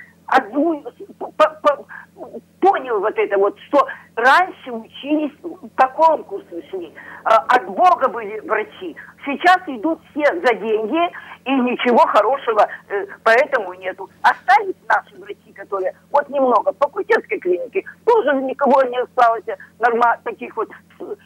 понял 2.60 3.00
вот 3.00 3.16
это 3.16 3.38
вот, 3.38 3.58
что 3.68 3.86
раньше 4.14 4.72
учились, 4.72 5.32
по 5.76 5.88
конкурсу 5.88 6.62
шли, 6.70 6.92
а, 7.24 7.36
от 7.48 7.66
Бога 7.66 8.08
были 8.08 8.40
врачи. 8.40 8.96
Сейчас 9.24 9.58
идут 9.66 10.00
все 10.10 10.24
за 10.40 10.54
деньги, 10.54 11.12
и 11.44 11.50
ничего 11.50 12.06
хорошего 12.06 12.68
э, 12.88 13.06
поэтому 13.22 13.74
нету. 13.74 14.08
Остались 14.22 14.74
наши 14.88 15.16
врачи, 15.16 15.52
которые 15.54 15.94
вот 16.10 16.28
немного 16.28 16.72
по 16.72 16.88
Кутецкой 16.88 17.38
клинике, 17.38 17.84
тоже 18.04 18.34
никого 18.42 18.82
не 18.82 18.98
осталось 18.98 19.44
норма, 19.78 20.18
таких 20.24 20.56
вот 20.56 20.68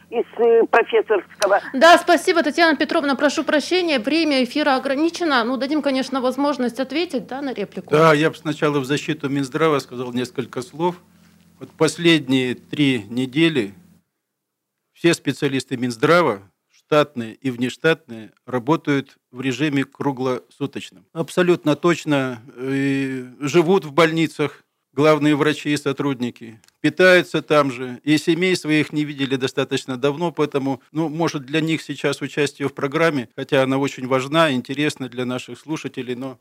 из 0.09 0.25
э, 0.37 0.63
профессорского. 0.69 1.61
Да, 1.73 1.97
спасибо, 1.97 2.43
Татьяна 2.43 2.77
Петровна, 2.77 3.15
прошу 3.15 3.43
прощения, 3.43 3.99
время 3.99 4.43
эфира 4.43 4.75
ограничено. 4.75 5.43
Ну, 5.43 5.57
дадим, 5.57 5.81
конечно, 5.81 6.21
возможность 6.21 6.79
ответить 6.79 7.27
да, 7.27 7.41
на 7.41 7.53
реплику. 7.53 7.89
Да, 7.89 8.13
я 8.13 8.29
бы 8.29 8.35
сначала 8.35 8.79
в 8.79 8.85
защиту 8.85 9.29
Минздрава 9.29 9.79
сказал 9.79 10.11
несколько 10.13 10.61
слов. 10.61 10.95
Вот 11.59 11.69
последние 11.71 12.55
три 12.55 13.05
недели 13.09 13.73
все 14.93 15.13
специалисты 15.13 15.77
Минздрава 15.77 16.39
штатные 16.69 17.33
и 17.35 17.49
внештатные 17.49 18.31
работают 18.45 19.17
в 19.33 19.41
режиме 19.41 19.83
круглосуточном. 19.83 21.05
Абсолютно 21.11 21.75
точно 21.75 22.41
э, 22.55 23.25
живут 23.41 23.83
в 23.83 23.91
больницах 23.91 24.63
главные 24.93 25.35
врачи 25.35 25.73
и 25.73 25.77
сотрудники, 25.77 26.61
питаются 26.79 27.41
там 27.41 27.71
же, 27.71 27.99
и 28.03 28.17
семей 28.19 28.55
своих 28.55 28.93
не 28.93 29.03
видели 29.03 29.35
достаточно 29.35 29.97
давно, 29.97 30.31
поэтому, 30.31 30.81
ну, 30.91 31.09
может, 31.09 31.45
для 31.45 31.61
них 31.61 31.81
сейчас 31.81 32.21
участие 32.21 32.69
в 32.69 32.73
программе, 32.73 33.27
хотя 33.35 33.63
она 33.63 33.79
очень 33.79 34.07
важна, 34.07 34.51
интересна 34.51 35.09
для 35.09 35.25
наших 35.25 35.59
слушателей, 35.59 36.13
но 36.13 36.39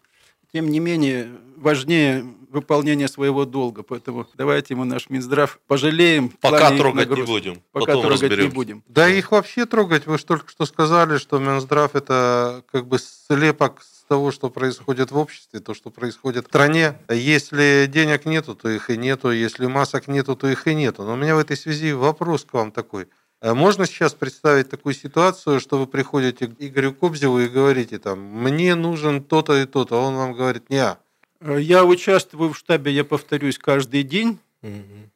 Тем 0.52 0.68
не 0.70 0.80
менее, 0.80 1.28
важнее 1.56 2.24
выполнение 2.50 3.08
своего 3.08 3.44
долга. 3.44 3.82
Поэтому 3.82 4.26
давайте 4.34 4.74
мы 4.74 4.84
наш 4.84 5.08
Минздрав 5.08 5.58
пожалеем. 5.66 6.28
Пока 6.40 6.76
трогать 6.76 7.08
не 7.10 7.22
будем. 7.22 7.62
Пока 7.72 7.92
трогать 7.92 8.10
разберемся. 8.10 8.42
не 8.42 8.54
будем. 8.54 8.84
Да 8.86 9.08
их 9.08 9.32
вообще 9.32 9.64
трогать. 9.64 10.06
Вы 10.06 10.18
же 10.18 10.26
только 10.26 10.50
что 10.50 10.66
сказали, 10.66 11.16
что 11.16 11.38
Минздрав 11.38 11.94
это 11.94 12.62
как 12.70 12.86
бы 12.86 12.98
слепок 12.98 13.82
с 13.82 14.04
того, 14.04 14.30
что 14.30 14.50
происходит 14.50 15.10
в 15.10 15.16
обществе, 15.16 15.60
то, 15.60 15.72
что 15.72 15.90
происходит 15.90 16.44
в 16.44 16.48
стране. 16.48 16.98
Если 17.08 17.86
денег 17.90 18.26
нету, 18.26 18.54
то 18.54 18.68
их 18.68 18.90
и 18.90 18.98
нету. 18.98 19.30
Если 19.30 19.66
масок 19.66 20.06
нету, 20.06 20.36
то 20.36 20.48
их 20.48 20.66
и 20.66 20.74
нету. 20.74 21.04
Но 21.04 21.14
у 21.14 21.16
меня 21.16 21.34
в 21.34 21.38
этой 21.38 21.56
связи 21.56 21.92
вопрос 21.92 22.44
к 22.44 22.52
вам 22.52 22.70
такой. 22.72 23.08
А 23.42 23.54
можно 23.54 23.84
сейчас 23.84 24.14
представить 24.14 24.70
такую 24.70 24.94
ситуацию, 24.94 25.60
что 25.60 25.76
вы 25.78 25.86
приходите 25.86 26.46
к 26.46 26.54
Игорю 26.58 26.94
Кобзеву 26.94 27.40
и 27.40 27.48
говорите 27.48 27.98
там, 27.98 28.18
мне 28.18 28.74
нужен 28.74 29.22
то-то 29.22 29.60
и 29.60 29.66
то-то, 29.66 29.96
а 29.96 30.06
он 30.06 30.14
вам 30.14 30.32
говорит, 30.32 30.70
не, 30.70 30.96
Э, 31.42 31.58
я 31.60 31.84
участвую 31.84 32.52
в 32.52 32.56
штабе, 32.56 32.92
я 32.92 33.04
повторюсь, 33.04 33.58
каждый 33.58 34.02
день. 34.02 34.38
Угу. 34.62 34.70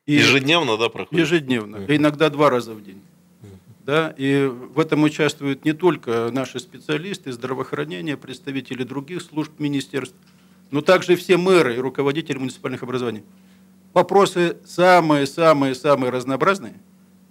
И 0.06 0.14
ежедневно, 0.14 0.76
да, 0.76 0.88
проходит? 0.88 1.24
Ежедневно, 1.24 1.78
угу. 1.78 1.94
иногда 1.94 2.28
два 2.30 2.50
раза 2.50 2.74
в 2.74 2.82
день. 2.82 3.00
Да, 3.84 4.12
и 4.18 4.46
в 4.46 4.80
этом 4.80 5.04
участвуют 5.04 5.64
не 5.64 5.72
только 5.72 6.30
наши 6.32 6.58
специалисты 6.58 7.30
здравоохранения, 7.30 8.16
представители 8.16 8.82
других 8.82 9.22
служб 9.22 9.52
министерств, 9.60 10.16
но 10.72 10.80
также 10.80 11.14
все 11.14 11.36
мэры 11.36 11.76
и 11.76 11.78
руководители 11.78 12.36
муниципальных 12.36 12.82
образований. 12.82 13.22
Вопросы 13.94 14.56
самые-самые-самые 14.64 16.10
разнообразные, 16.10 16.74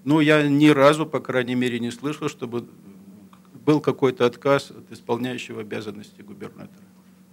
но 0.05 0.21
я 0.21 0.47
ни 0.47 0.67
разу, 0.67 1.05
по 1.05 1.19
крайней 1.19 1.55
мере, 1.55 1.79
не 1.79 1.91
слышал, 1.91 2.29
чтобы 2.29 2.65
был 3.65 3.81
какой-то 3.81 4.25
отказ 4.25 4.71
от 4.71 4.91
исполняющего 4.91 5.61
обязанности 5.61 6.21
губернатора 6.21 6.85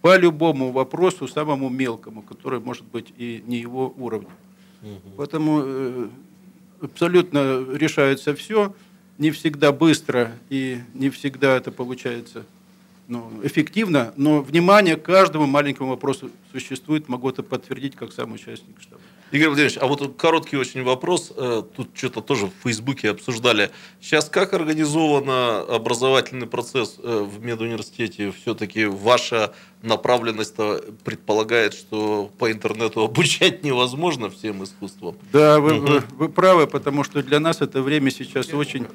по 0.03 0.17
любому 0.17 0.73
вопросу, 0.73 1.29
самому 1.29 1.71
мелкому, 1.71 2.23
который 2.23 2.59
может 2.59 2.85
быть 2.85 3.15
и 3.17 3.43
не 3.47 3.59
его 3.59 3.95
уровня. 3.97 4.29
Угу. 4.83 5.13
Поэтому 5.17 5.63
э, 5.65 6.09
абсолютно 6.81 7.65
решается 7.73 8.35
все, 8.35 8.75
не 9.19 9.31
всегда 9.31 9.71
быстро 9.71 10.33
и 10.51 10.79
не 10.95 11.09
всегда 11.09 11.57
это 11.57 11.71
получается 11.71 12.45
ну, 13.07 13.31
эффективно, 13.45 14.13
но 14.17 14.43
внимание 14.43 14.97
к 14.97 15.03
каждому 15.03 15.47
маленькому 15.47 15.91
вопросу 15.91 16.31
существует, 16.51 17.09
могу 17.09 17.29
это 17.29 17.43
подтвердить 17.43 17.95
как 17.95 18.13
сам 18.13 18.33
участник 18.33 18.81
штаба. 18.81 19.03
Игорь 19.33 19.49
Владимирович, 19.49 19.79
а 19.81 19.87
вот 19.87 20.17
короткий 20.19 20.59
очень 20.59 20.83
вопрос. 20.83 21.33
Э, 21.35 21.63
тут 21.75 21.89
что-то 21.95 22.21
тоже 22.21 22.47
в 22.47 22.53
Фейсбуке 22.65 23.09
обсуждали. 23.11 23.71
Сейчас 23.99 24.29
как 24.29 24.53
организован 24.53 25.29
образовательный 25.75 26.47
процесс 26.47 26.97
э, 27.03 27.27
в 27.27 27.43
медуниверситете? 27.43 28.31
Все-таки 28.31 28.85
ваша 28.85 29.55
направленность 29.81 30.57
предполагает, 31.03 31.73
что 31.73 32.31
по 32.39 32.53
интернету 32.53 33.01
обучать 33.05 33.65
невозможно 33.65 34.29
всем 34.29 34.63
искусствам? 34.65 35.17
Да, 35.33 35.61
вы, 35.61 35.79
угу. 35.79 35.87
вы, 35.87 36.03
вы 36.11 36.29
правы, 36.29 36.67
потому 36.67 37.03
что 37.03 37.23
для 37.23 37.41
нас 37.41 37.63
это 37.63 37.81
время 37.81 38.11
сейчас 38.11 38.53
очень 38.53 38.87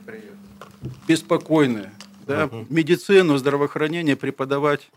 беспокойное. 1.07 1.91
Да? 2.27 2.45
Угу. 2.45 2.67
Медицину, 2.69 3.37
здравоохранение 3.37 4.15
преподавать 4.15 4.89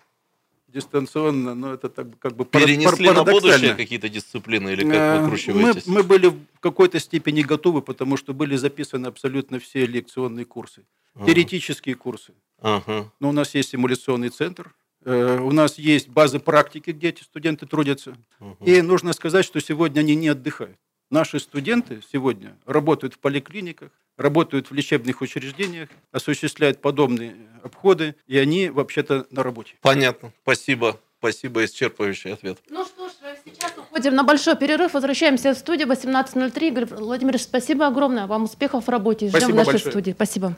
дистанционно, 0.72 1.54
но 1.54 1.74
это 1.74 1.88
так, 1.88 2.06
как 2.18 2.36
бы 2.36 2.44
Перенесли 2.44 3.10
на 3.10 3.24
будущее 3.24 3.74
какие-то 3.74 4.08
дисциплины 4.08 4.70
или 4.70 4.84
как 4.84 4.94
э, 4.94 5.20
выкручиваетесь? 5.20 5.86
Мы, 5.86 5.94
мы 5.94 6.02
были 6.02 6.28
в 6.28 6.60
какой-то 6.60 6.98
степени 6.98 7.42
готовы, 7.42 7.82
потому 7.82 8.16
что 8.16 8.32
были 8.32 8.56
записаны 8.56 9.06
абсолютно 9.06 9.58
все 9.58 9.86
лекционные 9.86 10.44
курсы. 10.44 10.84
Ага. 11.14 11.26
Теоретические 11.26 11.94
курсы. 11.94 12.32
Ага. 12.60 13.10
Но 13.20 13.30
у 13.30 13.32
нас 13.32 13.54
есть 13.54 13.70
симуляционный 13.70 14.28
центр, 14.28 14.74
э, 15.04 15.38
у 15.40 15.52
нас 15.52 15.78
есть 15.78 16.08
базы 16.08 16.38
практики, 16.38 16.90
где 16.90 17.08
эти 17.08 17.22
студенты 17.22 17.66
трудятся. 17.66 18.16
Ага. 18.38 18.56
И 18.64 18.82
нужно 18.82 19.12
сказать, 19.12 19.44
что 19.44 19.60
сегодня 19.60 20.00
они 20.00 20.14
не 20.14 20.28
отдыхают. 20.28 20.78
Наши 21.10 21.40
студенты 21.40 22.00
сегодня 22.12 22.56
работают 22.66 23.14
в 23.14 23.18
поликлиниках, 23.18 23.90
работают 24.16 24.70
в 24.70 24.74
лечебных 24.74 25.20
учреждениях, 25.20 25.88
осуществляют 26.12 26.80
подобные 26.80 27.34
обходы, 27.64 28.14
и 28.28 28.38
они 28.38 28.70
вообще-то 28.70 29.26
на 29.30 29.42
работе. 29.42 29.74
Понятно. 29.82 30.32
Спасибо. 30.42 31.00
Спасибо, 31.18 31.64
исчерпывающий 31.64 32.32
ответ. 32.32 32.58
Ну 32.70 32.84
что 32.86 33.08
ж, 33.08 33.12
сейчас 33.44 33.74
уходим 33.76 34.14
на 34.14 34.22
большой 34.22 34.56
перерыв, 34.56 34.94
возвращаемся 34.94 35.52
в 35.52 35.58
студию 35.58 35.86
18.03. 35.88 36.68
Игорь 36.68 36.86
Владимирович, 36.86 37.42
спасибо 37.42 37.88
огромное, 37.88 38.26
вам 38.26 38.44
успехов 38.44 38.86
в 38.86 38.88
работе. 38.88 39.28
Ждем 39.28 39.38
спасибо 39.38 39.52
в 39.52 39.56
нашей 39.56 39.72
большое. 39.72 39.90
студии. 39.90 40.12
Спасибо. 40.12 40.54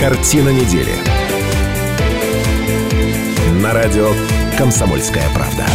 Картина 0.00 0.48
недели. 0.48 0.94
На 3.62 3.74
радио 3.74 4.10
«Комсомольская 4.58 5.28
правда». 5.34 5.66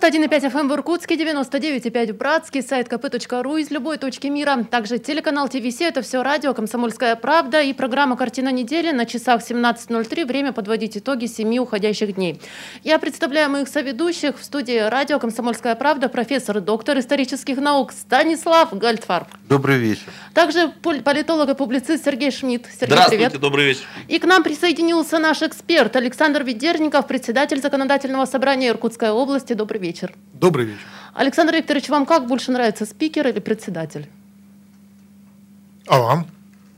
91,5 0.00 0.50
FM 0.50 0.68
в 0.68 0.72
Иркутске, 0.72 1.14
99,5 1.16 2.12
в 2.14 2.16
Братске, 2.16 2.62
сайт 2.62 2.88
kp.ru 2.88 3.60
из 3.60 3.70
любой 3.70 3.98
точки 3.98 4.28
мира. 4.28 4.64
Также 4.70 4.98
телеканал 4.98 5.46
ТВС, 5.46 5.82
это 5.82 6.00
все 6.00 6.22
радио 6.22 6.54
«Комсомольская 6.54 7.16
правда» 7.16 7.60
и 7.60 7.74
программа 7.74 8.16
«Картина 8.16 8.50
недели» 8.50 8.92
на 8.92 9.04
часах 9.04 9.42
17.03. 9.42 10.24
Время 10.24 10.52
подводить 10.52 10.96
итоги 10.96 11.26
семи 11.26 11.60
уходящих 11.60 12.14
дней. 12.14 12.40
Я 12.82 12.98
представляю 12.98 13.50
моих 13.50 13.68
соведущих 13.68 14.40
в 14.40 14.44
студии 14.44 14.78
радио 14.78 15.18
«Комсомольская 15.18 15.74
правда» 15.74 16.08
профессор, 16.08 16.62
доктор 16.62 16.98
исторических 16.98 17.58
наук 17.58 17.92
Станислав 17.92 18.72
Гальтфарб. 18.72 19.28
Добрый 19.50 19.76
вечер. 19.76 20.04
Также 20.32 20.68
политолог 21.04 21.50
и 21.50 21.54
публицист 21.54 22.06
Сергей 22.06 22.30
Шмидт. 22.30 22.64
Сергей, 22.64 22.86
Здравствуйте, 22.86 23.26
привет. 23.26 23.40
добрый 23.40 23.66
вечер. 23.66 23.82
И 24.08 24.18
к 24.18 24.24
нам 24.24 24.42
присоединился 24.42 25.18
наш 25.18 25.42
эксперт 25.42 25.94
Александр 25.94 26.42
Ведерников, 26.42 27.06
председатель 27.06 27.60
Законодательного 27.60 28.24
собрания 28.24 28.68
Иркутской 28.70 29.10
области. 29.10 29.52
Добрый 29.52 29.78
вечер 29.78 29.89
вечер. 29.90 30.14
Добрый 30.32 30.66
вечер. 30.66 30.86
Александр 31.14 31.56
Викторович, 31.56 31.88
вам 31.88 32.06
как 32.06 32.26
больше 32.28 32.52
нравится, 32.52 32.86
спикер 32.86 33.26
или 33.26 33.40
председатель? 33.40 34.06
А 35.88 35.98
вам? 35.98 36.26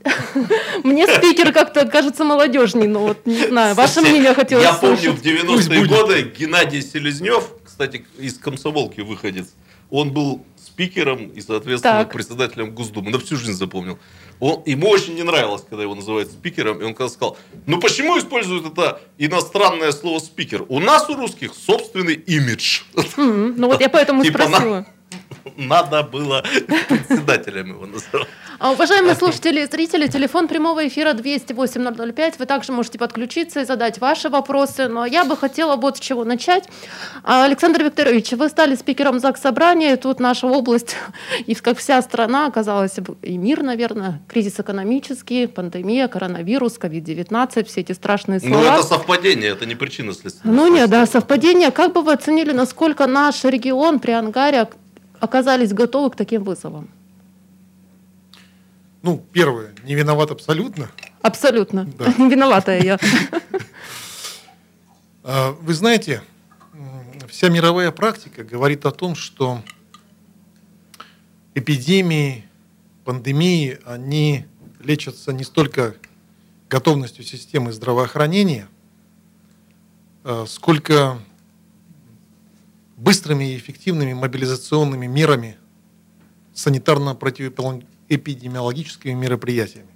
Мне 0.85 1.07
спикер 1.07 1.53
как-то 1.53 1.87
кажется 1.87 2.25
молодежней, 2.25 2.89
но 2.89 3.01
вот 3.01 3.27
не 3.27 3.49
знаю. 3.49 3.75
Ваше 3.75 4.01
мнение 4.01 4.33
хотелось 4.33 4.65
Я 4.65 4.73
помню, 4.73 5.13
в 5.13 5.23
90-е 5.23 5.85
годы 5.87 6.33
Геннадий 6.39 6.81
Селезнев, 6.81 7.51
кстати, 7.63 8.05
из 8.19 8.39
комсомолки 8.39 9.03
выходец, 9.03 9.49
он 9.91 10.13
был 10.13 10.43
спикером 10.73 11.29
и, 11.29 11.41
соответственно, 11.41 12.05
так. 12.05 12.13
председателем 12.13 12.75
Госдумы. 12.75 13.11
На 13.11 13.19
всю 13.19 13.37
жизнь 13.37 13.53
запомнил. 13.53 13.99
Он, 14.41 14.63
ему 14.65 14.89
очень 14.89 15.15
не 15.15 15.23
нравилось, 15.23 15.63
когда 15.69 15.83
его 15.83 15.95
называют 15.95 16.31
спикером, 16.31 16.81
и 16.81 16.85
он 16.85 16.95
когда 16.95 17.11
сказал, 17.11 17.37
ну 17.67 17.79
почему 17.79 18.19
используют 18.19 18.67
это 18.67 19.01
иностранное 19.19 19.93
слово 19.93 20.19
спикер? 20.19 20.65
У 20.69 20.81
нас 20.81 21.09
у 21.11 21.15
русских 21.15 21.53
собственный 21.55 22.15
имидж. 22.15 22.83
Mm-hmm. 22.95 23.55
Ну 23.57 23.67
вот 23.69 23.81
я 23.81 23.89
поэтому 23.89 24.25
типа 24.25 24.45
спросила. 24.45 24.87
Надо 25.57 26.03
было 26.03 26.45
председателем 26.89 27.71
его 27.71 27.87
называть. 27.87 28.29
А, 28.59 28.71
уважаемые 28.71 29.15
слушатели 29.19 29.63
и 29.63 29.67
зрители, 29.67 30.07
телефон 30.07 30.47
прямого 30.47 30.87
эфира 30.87 31.15
208 31.15 32.37
Вы 32.39 32.47
также 32.47 32.73
можете 32.73 32.99
подключиться 32.99 33.61
и 33.61 33.65
задать 33.65 33.99
ваши 33.99 34.29
вопросы. 34.29 34.87
Но 34.87 35.05
я 35.05 35.25
бы 35.25 35.37
хотела 35.37 35.75
вот 35.77 35.97
с 35.97 36.01
чего 36.01 36.25
начать. 36.25 36.69
А, 37.25 37.45
Александр 37.45 37.83
Викторович, 37.83 38.33
вы 38.33 38.49
стали 38.49 38.77
спикером 38.77 39.19
ЗАГС 39.19 39.41
Собрания. 39.41 39.97
Тут 39.97 40.21
наша 40.21 40.47
область, 40.47 40.97
и 41.47 41.55
как 41.55 41.79
вся 41.79 42.01
страна, 42.03 42.47
оказалась, 42.47 42.95
и 43.23 43.37
мир, 43.37 43.63
наверное, 43.63 44.23
кризис 44.29 44.61
экономический, 44.61 45.47
пандемия, 45.47 46.07
коронавирус, 46.09 46.79
ковид-19, 46.79 47.65
все 47.65 47.81
эти 47.81 47.93
страшные 47.93 48.41
слова. 48.41 48.55
Ну, 48.55 48.63
это 48.63 48.83
совпадение, 48.83 49.51
это 49.51 49.67
не 49.67 49.75
причина 49.75 50.13
следствия. 50.13 50.51
Ну, 50.51 50.73
нет, 50.73 50.89
да, 50.89 51.07
совпадение. 51.07 51.71
Как 51.71 51.93
бы 51.93 52.03
вы 52.03 52.13
оценили, 52.13 52.53
насколько 52.53 53.07
наш 53.07 53.45
регион 53.45 53.99
при 53.99 54.13
Ангаре 54.13 54.69
оказались 55.23 55.73
готовы 55.73 56.11
к 56.11 56.17
таким 56.17 56.43
вызовам? 56.43 56.91
Ну, 59.03 59.25
первое, 59.33 59.73
не 59.85 59.95
виноват 59.95 60.33
абсолютно. 60.33 60.91
Абсолютно. 61.23 61.85
Да. 61.85 62.13
Не 62.19 62.29
виноватая 62.29 62.83
я. 62.83 62.99
А, 65.25 65.53
вы 65.53 65.73
знаете, 65.73 66.21
вся 67.29 67.49
мировая 67.49 67.93
практика 67.93 68.43
говорит 68.43 68.85
о 68.87 68.91
том, 68.91 69.15
что 69.15 69.63
эпидемии, 71.55 72.45
пандемии, 73.05 73.79
они 73.85 74.47
лечатся 74.81 75.33
не 75.33 75.45
столько 75.45 75.95
готовностью 76.69 77.25
системы 77.25 77.71
здравоохранения, 77.71 78.67
а, 80.25 80.45
сколько 80.49 81.21
быстрыми 83.03 83.53
и 83.53 83.57
эффективными 83.57 84.13
мобилизационными 84.13 85.07
мерами 85.07 85.59
санитарно-противоэпидемиологического 86.55 87.93
эпидемиологическими 88.09 89.15
мероприятиями. 89.15 89.89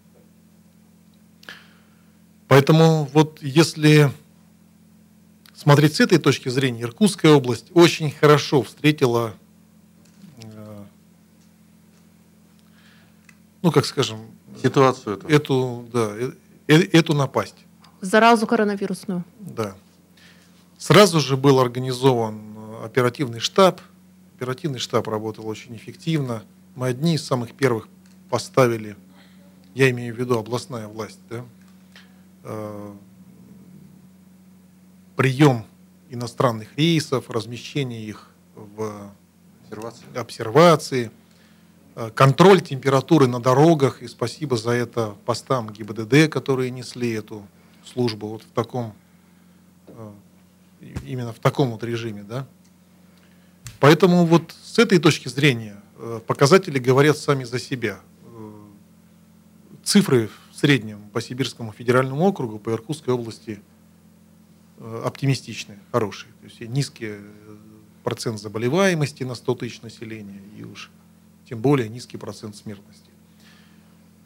Поэтому 2.48 3.08
вот 3.12 3.42
если 3.42 4.10
смотреть 5.54 5.96
с 5.96 6.00
этой 6.00 6.18
точки 6.18 6.48
зрения, 6.48 6.82
Иркутская 6.82 7.32
область 7.32 7.66
очень 7.74 8.10
хорошо 8.10 8.62
встретила, 8.62 9.34
э, 10.42 10.84
ну 13.62 13.70
как 13.70 13.84
скажем, 13.84 14.20
ситуацию 14.62 15.18
эту, 15.28 15.28
эту, 15.28 15.88
да, 15.92 16.14
эту 16.68 17.14
напасть. 17.14 17.56
Заразу 18.00 18.46
коронавирусную. 18.46 19.24
Да. 19.40 19.74
Сразу 20.78 21.20
же 21.20 21.36
был 21.36 21.58
организован 21.58 22.55
оперативный 22.84 23.40
штаб. 23.40 23.80
Оперативный 24.36 24.78
штаб 24.78 25.08
работал 25.08 25.46
очень 25.46 25.74
эффективно. 25.76 26.42
Мы 26.74 26.88
одни 26.88 27.14
из 27.14 27.24
самых 27.24 27.54
первых 27.54 27.88
поставили, 28.28 28.96
я 29.74 29.90
имею 29.90 30.14
в 30.14 30.18
виду 30.18 30.38
областная 30.38 30.88
власть, 30.88 31.20
да, 31.30 31.44
э, 32.44 32.94
прием 35.16 35.64
иностранных 36.10 36.76
рейсов, 36.76 37.30
размещение 37.30 38.02
их 38.02 38.30
в 38.54 39.10
обсервации, 39.64 40.04
обсервации 40.14 41.10
э, 41.94 42.10
контроль 42.14 42.60
температуры 42.60 43.26
на 43.26 43.40
дорогах, 43.40 44.02
и 44.02 44.08
спасибо 44.08 44.56
за 44.56 44.72
это 44.72 45.16
постам 45.24 45.70
ГИБДД, 45.70 46.30
которые 46.30 46.70
несли 46.70 47.12
эту 47.12 47.46
службу 47.84 48.28
вот 48.28 48.42
в 48.42 48.50
таком, 48.50 48.94
э, 49.88 50.12
именно 51.04 51.32
в 51.32 51.38
таком 51.38 51.70
вот 51.70 51.82
режиме, 51.82 52.22
да. 52.22 52.46
Поэтому 53.80 54.24
вот 54.24 54.54
с 54.62 54.78
этой 54.78 54.98
точки 54.98 55.28
зрения 55.28 55.82
э, 55.98 56.20
показатели 56.26 56.78
говорят 56.78 57.18
сами 57.18 57.44
за 57.44 57.58
себя. 57.58 58.00
Цифры 59.84 60.28
в 60.50 60.56
среднем 60.56 61.00
по 61.12 61.20
Сибирскому 61.20 61.72
федеральному 61.72 62.24
округу, 62.26 62.58
по 62.58 62.70
Иркутской 62.70 63.14
области 63.14 63.60
оптимистичные, 64.78 65.78
хорошие. 65.92 66.32
То 66.40 66.46
есть 66.46 66.60
низкие 66.60 67.20
процент 68.06 68.40
заболеваемости 68.40 69.24
на 69.24 69.34
100 69.34 69.54
тысяч 69.56 69.82
населения 69.82 70.40
и 70.56 70.62
уж 70.62 70.90
тем 71.48 71.60
более 71.60 71.88
низкий 71.88 72.16
процент 72.16 72.54
смертности. 72.54 73.10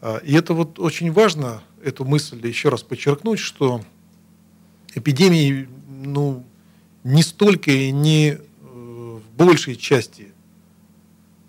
А, 0.03 0.19
и 0.19 0.35
это 0.35 0.55
вот 0.55 0.79
очень 0.79 1.13
важно, 1.13 1.63
эту 1.83 2.05
мысль 2.05 2.47
еще 2.47 2.69
раз 2.69 2.83
подчеркнуть, 2.83 3.39
что 3.39 3.83
эпидемии 4.95 5.69
ну, 5.89 6.45
не 7.05 7.23
столько 7.23 7.71
и 7.71 7.91
не 7.91 8.33
э, 8.33 8.39
большей 9.41 9.75
части 9.77 10.33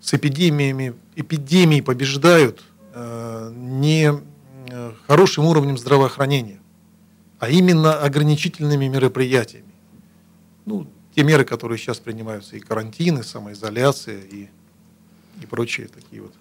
с 0.00 0.14
эпидемиями, 0.14 0.94
эпидемии 1.14 1.82
побеждают 1.82 2.64
э, 2.94 3.52
не 3.54 4.12
э, 4.70 4.92
хорошим 5.06 5.44
уровнем 5.44 5.76
здравоохранения, 5.76 6.60
а 7.38 7.50
именно 7.50 7.94
ограничительными 7.94 8.88
мероприятиями. 8.88 9.74
Ну, 10.64 10.86
те 11.14 11.22
меры, 11.22 11.44
которые 11.44 11.76
сейчас 11.76 11.98
принимаются, 11.98 12.56
и 12.56 12.60
карантин, 12.60 13.18
и 13.18 13.22
самоизоляция, 13.22 14.20
и, 14.22 14.48
и 15.42 15.46
прочие 15.46 15.88
такие 15.88 16.22
вот. 16.22 16.32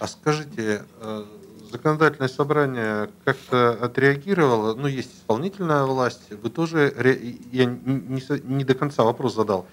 А 0.00 0.08
скажите, 0.08 0.82
э, 1.00 1.24
законодательное 1.70 2.28
собрание 2.28 3.10
как-то 3.24 3.78
отреагировало, 3.80 4.74
ну, 4.74 4.88
есть 4.88 5.14
исполнительная 5.18 5.84
власть, 5.84 6.22
вы 6.30 6.50
тоже, 6.50 6.92
я 7.52 7.64
не, 7.64 8.54
не 8.56 8.64
до 8.64 8.74
конца 8.74 9.04
вопрос 9.04 9.36
задал, 9.36 9.68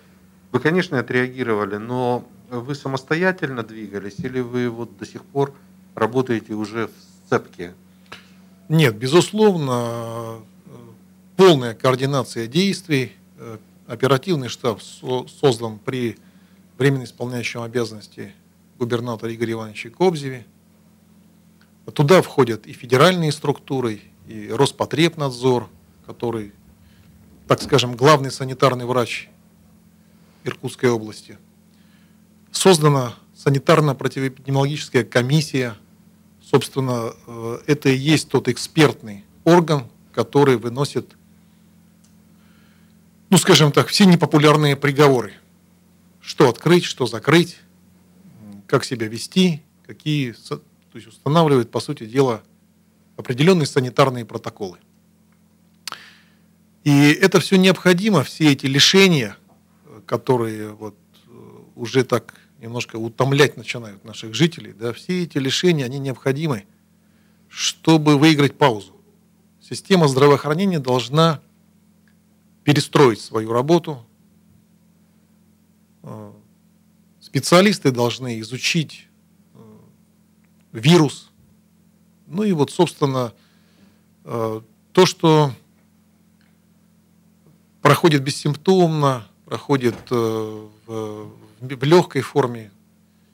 вы, 0.52 0.60
конечно, 0.60 1.00
отреагировали, 1.00 1.78
но 1.78 2.28
вы 2.50 2.76
самостоятельно 2.76 3.64
двигались 3.64 4.20
или 4.20 4.40
вы 4.40 4.70
вот 4.70 4.98
до 4.98 5.06
сих 5.06 5.24
пор 5.24 5.54
работаете 5.96 6.54
уже 6.54 6.88
в 6.88 6.92
сцепке? 7.26 7.74
Нет, 8.70 8.96
безусловно, 8.98 10.40
полная 11.36 11.74
координация 11.74 12.48
действий, 12.48 13.14
э, 13.38 13.58
Оперативный 13.92 14.48
штаб 14.48 14.82
создан 14.82 15.78
при 15.78 16.18
временно 16.78 17.04
исполняющем 17.04 17.62
обязанности 17.62 18.34
губернатора 18.80 19.36
Игоря 19.36 19.52
Ивановича 19.52 19.90
Кобзеве. 19.90 20.46
Туда 21.94 22.22
входят 22.22 22.68
и 22.68 22.72
федеральные 22.72 23.34
структуры, 23.34 24.00
и 24.30 24.50
Роспотребнадзор, 24.50 25.68
который, 26.06 26.54
так 27.50 27.62
скажем, 27.62 27.98
главный 27.98 28.32
санитарный 28.32 28.86
врач 28.86 29.30
Иркутской 30.43 30.89
области. 30.89 31.38
Создана 32.51 33.15
санитарно-противоэпидемиологическая 33.36 35.04
комиссия. 35.04 35.75
Собственно, 36.43 37.13
э, 37.27 37.60
это 37.67 37.89
и 37.89 37.97
есть 37.97 38.30
тот 38.30 38.47
экспертный 38.47 39.23
орган, 39.45 39.88
который 40.13 40.58
выносит 40.58 41.15
ну, 43.32 43.38
скажем 43.38 43.71
так, 43.71 43.88
все 43.88 44.06
непопулярные 44.06 44.75
приговоры. 44.75 45.34
Что 46.19 46.49
открыть, 46.49 46.84
что 46.84 47.06
закрыть, 47.06 47.60
как 48.67 48.84
себя 48.84 49.08
вести, 49.08 49.63
какие, 49.88 50.34
то 50.49 50.62
есть 50.93 51.08
устанавливает, 51.08 51.71
по 51.71 51.80
сути 51.80 52.06
дела, 52.06 52.43
определенные 53.15 53.67
санитарные 53.67 54.25
протоколы. 54.25 54.80
И 56.84 56.91
это 56.91 57.39
все 57.39 57.56
необходимо, 57.56 58.23
все 58.23 58.51
эти 58.51 58.65
лишения, 58.65 59.38
которые 60.12 60.74
вот 60.74 60.97
уже 61.78 62.04
так 62.04 62.36
немножко 62.60 62.97
утомлять 62.97 63.56
начинают 63.56 64.04
наших 64.04 64.34
жителей, 64.34 64.74
да, 64.74 64.91
все 64.91 65.24
эти 65.24 65.38
лишения, 65.38 65.86
они 65.86 66.00
необходимы, 66.00 66.65
чтобы 67.47 68.17
выиграть 68.17 68.58
паузу. 68.58 68.93
Система 69.62 70.10
здравоохранения 70.10 70.80
должна 70.80 71.39
перестроить 72.65 73.21
свою 73.21 73.54
работу. 73.54 74.06
Э, 76.04 76.34
специалисты 77.21 77.91
должны 77.91 78.41
изучить 78.41 79.08
э, 79.54 79.60
вирус. 80.74 81.32
Ну 82.28 82.43
и 82.43 82.52
вот, 82.52 82.69
собственно, 82.69 83.32
э, 84.26 84.62
то, 84.91 85.06
что 85.06 85.54
проходит 87.82 88.24
бессимптомно, 88.24 89.26
проходит 89.52 90.10
в, 90.10 90.70
в 91.60 91.84
легкой 91.84 92.22
форме, 92.22 92.72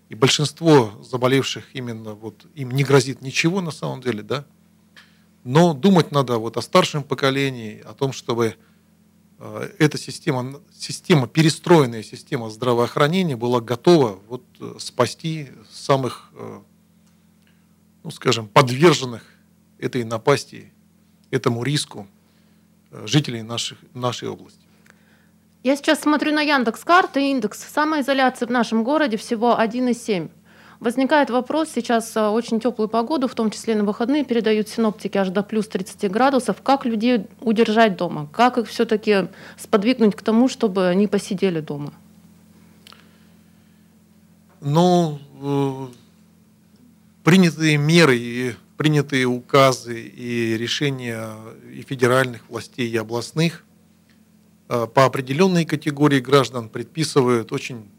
и 0.10 0.16
большинство 0.16 0.92
заболевших 1.04 1.76
именно 1.76 2.14
вот 2.14 2.46
им 2.56 2.72
не 2.72 2.84
грозит 2.84 3.22
ничего 3.22 3.62
на 3.62 3.72
самом 3.72 4.02
деле, 4.02 4.24
да. 4.24 4.44
Но 5.44 5.74
думать 5.74 6.12
надо 6.12 6.40
вот 6.40 6.58
о 6.58 6.62
старшем 6.62 7.04
поколении, 7.04 7.82
о 7.82 7.94
том, 7.94 8.14
чтобы 8.14 8.56
Э, 9.40 9.70
эта 9.78 9.98
система, 9.98 10.62
система, 10.74 11.28
перестроенная 11.28 12.04
система 12.04 12.50
здравоохранения 12.50 13.36
была 13.36 13.62
готова 13.62 14.20
вот 14.28 14.44
э, 14.60 14.76
спасти 14.80 15.50
самых, 15.70 16.32
э, 16.34 16.62
ну, 18.04 18.12
скажем, 18.12 18.48
подверженных 18.48 19.24
этой 19.78 20.04
напасти, 20.04 20.74
этому 21.30 21.64
риску 21.64 22.08
жителей 22.92 23.44
наших, 23.44 23.78
нашей 23.94 24.30
области. 24.30 24.67
Я 25.64 25.76
сейчас 25.76 26.02
смотрю 26.02 26.34
на 26.34 26.42
Яндекс 26.42 26.84
карты, 26.84 27.32
индекс 27.32 27.60
самоизоляции 27.60 28.46
в 28.46 28.52
нашем 28.52 28.84
городе 28.84 29.18
всего 29.18 29.58
1,7. 29.60 30.30
Возникает 30.80 31.32
вопрос, 31.32 31.70
сейчас 31.74 32.16
а, 32.16 32.30
очень 32.30 32.60
теплую 32.60 32.88
погоду, 32.88 33.28
в 33.28 33.34
том 33.34 33.50
числе 33.50 33.74
на 33.74 33.84
выходные, 33.84 34.24
передают 34.24 34.70
синоптики 34.70 35.18
аж 35.18 35.30
до 35.30 35.42
плюс 35.42 35.68
30 35.68 36.12
градусов. 36.12 36.62
Как 36.62 36.86
людей 36.86 37.26
удержать 37.42 37.98
дома? 37.98 38.30
Как 38.32 38.60
их 38.60 38.68
все-таки 38.68 39.28
сподвигнуть 39.58 40.16
к 40.16 40.22
тому, 40.22 40.48
чтобы 40.48 40.88
они 40.88 41.08
посидели 41.08 41.62
дома? 41.62 41.94
Ну, 44.62 45.20
э, 45.42 45.88
принятые 47.24 47.78
меры 47.78 48.16
и 48.16 48.54
принятые 48.78 49.26
указы 49.26 50.00
и 50.00 50.56
решения 50.58 51.32
и 51.74 51.82
федеральных 51.82 52.48
властей, 52.50 52.88
и 52.88 52.98
областных 52.98 53.64
э, 53.64 53.67
по 54.68 55.06
определенной 55.06 55.66
категории 55.66 56.20
граждан 56.20 56.70
предписывают 56.70 57.52
очень 57.52 57.90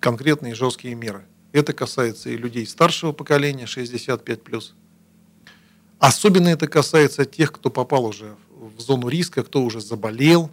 конкретные 0.00 0.54
жесткие 0.54 0.94
меры. 0.94 1.24
Это 1.52 1.72
касается 1.72 2.30
и 2.30 2.36
людей 2.36 2.66
старшего 2.66 3.12
поколения, 3.12 3.64
65+. 3.64 4.72
Особенно 5.98 6.48
это 6.48 6.66
касается 6.66 7.24
тех, 7.24 7.52
кто 7.52 7.70
попал 7.70 8.06
уже 8.06 8.34
в 8.50 8.80
зону 8.80 9.08
риска, 9.08 9.42
кто 9.44 9.62
уже 9.62 9.80
заболел, 9.80 10.50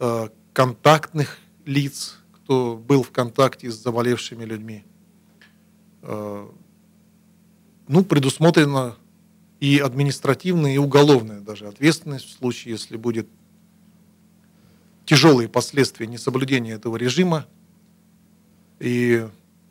э, 0.00 0.28
контактных 0.52 1.38
лиц, 1.64 2.18
кто 2.32 2.76
был 2.76 3.02
в 3.02 3.10
контакте 3.10 3.70
с 3.70 3.74
заболевшими 3.74 4.44
людьми. 4.44 4.84
Э, 6.02 6.48
ну, 7.86 8.04
предусмотрена 8.04 8.96
и 9.60 9.78
административная, 9.78 10.74
и 10.74 10.78
уголовная 10.78 11.40
даже 11.40 11.68
ответственность 11.68 12.26
в 12.26 12.38
случае, 12.38 12.72
если 12.72 12.96
будет 12.96 13.28
тяжелые 15.06 15.48
последствия 15.48 16.06
несоблюдения 16.06 16.74
этого 16.74 16.96
режима. 16.96 17.46
И 18.78 19.26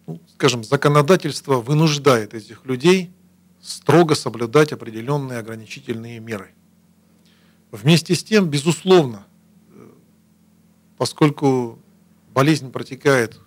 ну, 0.08 0.20
скажем, 0.34 0.64
законодательство 0.64 1.62
вынуждает 1.62 2.34
этих 2.34 2.66
людей 2.66 3.12
строго 3.62 4.16
соблюдать 4.16 4.72
определенные 4.72 5.40
ограничительные 5.40 6.20
меры. 6.20 6.52
Вместе 7.72 8.16
с 8.16 8.24
тем, 8.24 8.50
безусловно, 8.50 9.28
э, 9.70 9.90
поскольку 10.98 11.78
болезнь 12.34 12.72
протекает, 12.72 13.40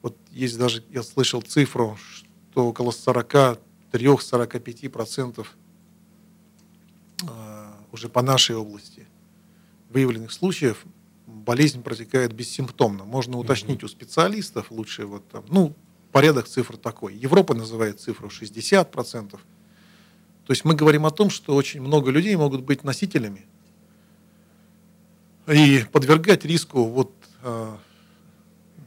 вот 0.00 0.16
есть 0.30 0.56
даже, 0.56 0.82
я 0.90 1.02
слышал 1.02 1.42
цифру, 1.42 1.98
что 2.50 2.66
около 2.66 2.92
40 2.92 3.58
43-45% 3.92 5.46
а, 7.26 7.76
уже 7.92 8.08
по 8.08 8.22
нашей 8.22 8.56
области 8.56 9.06
выявленных 9.90 10.32
случаев 10.32 10.84
болезнь 11.26 11.82
протекает 11.82 12.32
бессимптомно. 12.32 13.04
Можно 13.04 13.38
уточнить 13.38 13.82
у 13.82 13.88
специалистов 13.88 14.70
лучше 14.70 15.06
вот 15.06 15.28
там, 15.28 15.44
ну, 15.48 15.74
порядок 16.12 16.46
цифр 16.46 16.76
такой. 16.76 17.14
Европа 17.14 17.54
называет 17.54 18.00
цифру 18.00 18.28
60%. 18.28 19.30
То 19.30 19.38
есть 20.48 20.64
мы 20.64 20.74
говорим 20.74 21.04
о 21.04 21.10
том, 21.10 21.30
что 21.30 21.54
очень 21.54 21.80
много 21.80 22.10
людей 22.10 22.34
могут 22.36 22.62
быть 22.62 22.84
носителями 22.84 23.46
и 25.46 25.84
подвергать 25.92 26.44
риску 26.44 26.84
вот 26.84 27.12
а, 27.42 27.78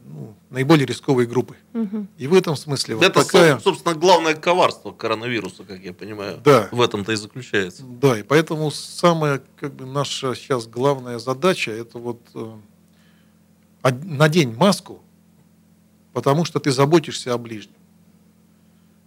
ну, 0.06 0.34
наиболее 0.52 0.86
рисковые 0.86 1.26
группы. 1.26 1.56
Угу. 1.72 2.06
И 2.18 2.26
в 2.26 2.34
этом 2.34 2.56
смысле... 2.56 2.96
Это, 2.96 3.04
вот 3.04 3.14
такая... 3.14 3.58
собственно, 3.58 3.94
главное 3.94 4.34
коварство 4.34 4.92
коронавируса, 4.92 5.64
как 5.64 5.80
я 5.82 5.92
понимаю. 5.92 6.40
Да. 6.44 6.68
В 6.70 6.80
этом-то 6.80 7.12
и 7.12 7.16
заключается. 7.16 7.82
Да, 7.84 8.18
и 8.18 8.22
поэтому 8.22 8.70
самая 8.70 9.42
как 9.56 9.74
бы, 9.74 9.86
наша 9.86 10.34
сейчас 10.34 10.66
главная 10.66 11.18
задача, 11.18 11.72
это 11.72 11.98
вот 11.98 12.20
э, 12.34 13.90
надень 14.04 14.54
маску, 14.54 15.02
потому 16.12 16.44
что 16.44 16.60
ты 16.60 16.70
заботишься 16.70 17.32
о 17.32 17.38
ближнем. 17.38 17.74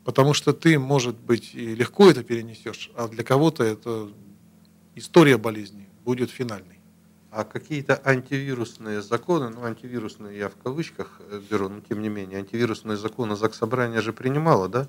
Потому 0.03 0.33
что 0.33 0.51
ты, 0.51 0.77
может 0.79 1.15
быть, 1.15 1.51
и 1.53 1.75
легко 1.75 2.09
это 2.09 2.23
перенесешь, 2.23 2.91
а 2.95 3.07
для 3.07 3.23
кого-то 3.23 3.63
это 3.63 4.09
история 4.95 5.37
болезни 5.37 5.87
будет 6.03 6.31
финальной. 6.31 6.74
А 7.35 7.43
какие-то 7.43 8.01
антивирусные 8.05 9.01
законы, 9.01 9.49
ну 9.49 9.65
антивирусные 9.65 10.37
я 10.37 10.47
в 10.47 10.55
кавычках 10.55 11.19
э, 11.19 11.41
беру, 11.49 11.67
но 11.67 11.81
тем 11.81 12.01
не 12.01 12.07
менее, 12.07 12.39
антивирусные 12.39 12.95
законы 12.95 13.35
Заксобрание 13.35 13.99
же 13.99 14.13
принимало, 14.13 14.69
да? 14.69 14.87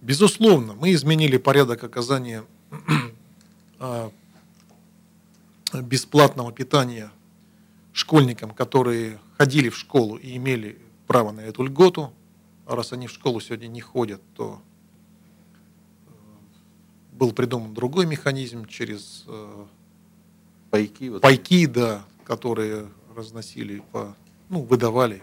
Безусловно, 0.00 0.74
мы 0.74 0.92
изменили 0.92 1.36
порядок 1.36 1.84
оказания 1.84 2.42
а, 3.78 4.10
бесплатного 5.72 6.50
питания 6.50 7.12
школьникам, 7.92 8.50
которые 8.50 9.20
ходили 9.38 9.68
в 9.68 9.78
школу 9.78 10.16
и 10.16 10.36
имели 10.36 10.80
право 11.06 11.30
на 11.30 11.42
эту 11.42 11.62
льготу. 11.62 12.12
А 12.66 12.74
раз 12.74 12.92
они 12.92 13.06
в 13.06 13.12
школу 13.12 13.40
сегодня 13.40 13.68
не 13.68 13.80
ходят, 13.80 14.20
то 14.34 14.60
э, 16.08 16.10
был 17.12 17.30
придуман 17.30 17.72
другой 17.72 18.06
механизм 18.06 18.66
через 18.66 19.22
э, 19.28 19.66
пайки. 20.74 21.08
Вот. 21.08 21.22
Пайки, 21.22 21.66
да, 21.66 22.04
которые 22.24 22.86
разносили 23.16 23.82
по, 23.92 24.16
ну, 24.48 24.62
выдавали 24.62 25.22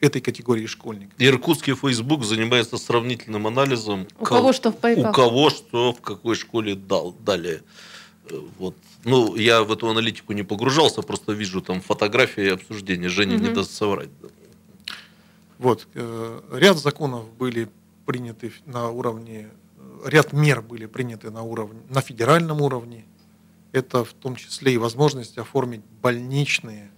этой 0.00 0.20
категории 0.20 0.66
школьников. 0.66 1.14
Иркутский 1.18 1.74
Facebook 1.74 2.24
занимается 2.24 2.76
сравнительным 2.76 3.46
анализом. 3.46 4.06
У 4.20 4.24
кого 4.24 4.52
что 4.52 4.70
в 4.70 4.76
пайках. 4.76 5.10
У 5.10 5.14
кого 5.14 5.50
что 5.50 5.92
в 5.94 6.00
какой 6.02 6.34
школе 6.34 6.74
дал, 6.74 7.14
дали. 7.24 7.62
Э, 8.28 8.38
вот. 8.58 8.74
Ну, 9.04 9.36
я 9.36 9.62
в 9.62 9.72
эту 9.72 9.88
аналитику 9.88 10.34
не 10.34 10.42
погружался, 10.42 11.00
просто 11.00 11.32
вижу 11.32 11.62
там 11.62 11.80
фотографии 11.80 12.44
и 12.44 12.48
обсуждения. 12.48 13.08
Женя 13.08 13.36
угу. 13.36 13.44
не 13.44 13.54
даст 13.54 13.70
соврать. 13.70 14.10
Вот. 15.58 15.88
Э, 15.94 16.40
ряд 16.52 16.76
законов 16.76 17.32
были 17.38 17.68
приняты 18.04 18.52
на 18.66 18.90
уровне, 18.90 19.48
э, 19.78 20.08
ряд 20.10 20.34
мер 20.34 20.60
были 20.60 20.84
приняты 20.84 21.30
на 21.30 21.42
уровне, 21.42 21.80
на 21.88 22.02
федеральном 22.02 22.60
уровне 22.60 23.06
это 23.76 24.04
в 24.04 24.12
том 24.12 24.36
числе 24.36 24.74
и 24.74 24.78
возможность 24.78 25.38
оформить 25.38 25.82
больничные 26.02 26.90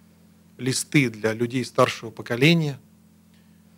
листы 0.57 1.11
для 1.11 1.33
людей 1.33 1.65
старшего 1.65 2.11
поколения. 2.11 2.81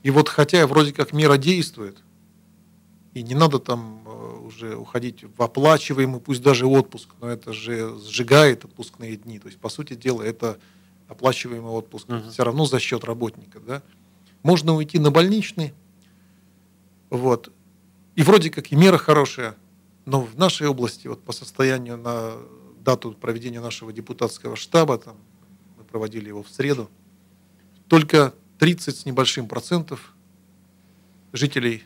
И 0.02 0.10
вот 0.10 0.28
хотя 0.28 0.66
вроде 0.66 0.92
как 0.92 1.12
мера 1.12 1.36
действует, 1.36 2.02
и 3.12 3.22
не 3.22 3.34
надо 3.34 3.58
там 3.58 4.04
э, 4.06 4.38
уже 4.46 4.76
уходить 4.76 5.24
в 5.36 5.42
оплачиваемый, 5.42 6.20
пусть 6.20 6.42
даже 6.42 6.66
отпуск, 6.66 7.08
но 7.20 7.28
это 7.28 7.52
же 7.52 7.98
сжигает 7.98 8.64
отпускные 8.64 9.16
дни. 9.16 9.38
То 9.38 9.48
есть, 9.48 9.58
по 9.58 9.68
сути 9.68 9.94
дела, 9.94 10.22
это 10.22 10.58
оплачиваемый 11.08 11.72
отпуск. 11.72 12.06
Uh-huh. 12.08 12.30
Все 12.30 12.44
равно 12.44 12.66
за 12.66 12.78
счет 12.78 13.04
работника. 13.04 13.58
Да? 13.60 13.82
Можно 14.42 14.74
уйти 14.74 14.98
на 14.98 15.10
больничный, 15.10 15.74
вот. 17.10 17.52
и 18.14 18.22
вроде 18.22 18.50
как 18.50 18.70
и 18.70 18.76
мера 18.76 18.96
хорошая, 18.96 19.56
но 20.06 20.22
в 20.22 20.36
нашей 20.38 20.68
области 20.68 21.08
вот 21.08 21.22
по 21.22 21.32
состоянию 21.32 21.98
на 21.98 22.36
дату 22.90 23.12
проведения 23.12 23.60
нашего 23.60 23.92
депутатского 23.92 24.56
штаба, 24.56 24.98
там, 24.98 25.16
мы 25.78 25.84
проводили 25.84 26.28
его 26.28 26.42
в 26.42 26.48
среду, 26.48 26.90
только 27.88 28.34
30 28.58 28.96
с 28.96 29.06
небольшим 29.06 29.46
процентов 29.46 30.12
жителей, 31.32 31.84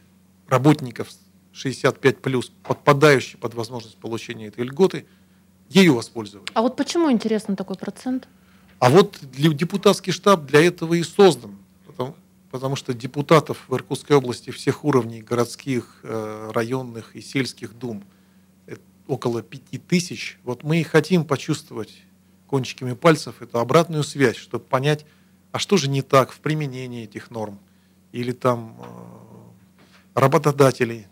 работников 0.49 1.09
65 1.53 2.23
плюс, 2.23 2.51
подпадающих 2.63 3.39
под 3.39 3.55
возможность 3.55 3.99
получения 3.99 4.47
этой 4.47 4.65
льготы, 4.65 5.05
ею 5.69 5.95
воспользовались. 5.95 6.49
А 6.55 6.63
вот 6.63 6.77
почему 6.77 7.13
интересно 7.13 7.55
такой 7.55 7.77
процент? 7.77 8.27
А 8.79 8.89
вот 8.89 9.19
депутатский 9.23 10.13
штаб 10.13 10.47
для 10.47 10.63
этого 10.63 10.95
и 10.95 11.03
создан. 11.03 11.59
Потому, 11.87 12.17
потому 12.51 12.77
что 12.77 12.95
депутатов 12.95 13.65
в 13.69 13.75
Иркутской 13.75 14.17
области 14.17 14.51
всех 14.51 14.85
уровней, 14.85 15.21
городских, 15.21 16.01
э, 16.03 16.51
районных 16.55 17.15
и 17.15 17.21
сельских 17.21 17.79
дум– 17.79 18.05
около 19.07 19.43
пяти 19.43 19.79
тысяч, 19.79 20.39
вот 20.45 20.63
мы 20.63 20.81
и 20.81 20.83
хотим 20.83 21.25
почувствовать 21.25 22.03
кончиками 22.47 22.95
пальцев 22.95 23.43
эту 23.43 23.59
обратную 23.59 24.03
связь, 24.05 24.37
чтобы 24.37 24.65
понять, 24.65 25.05
а 25.53 25.59
что 25.59 25.77
же 25.77 25.89
не 25.89 26.03
так 26.03 26.33
в 26.33 26.41
применении 26.41 27.05
этих 27.05 27.31
норм, 27.31 27.59
или 28.13 28.33
там 28.33 28.77
э, 28.79 30.21
работодатели 30.21 31.07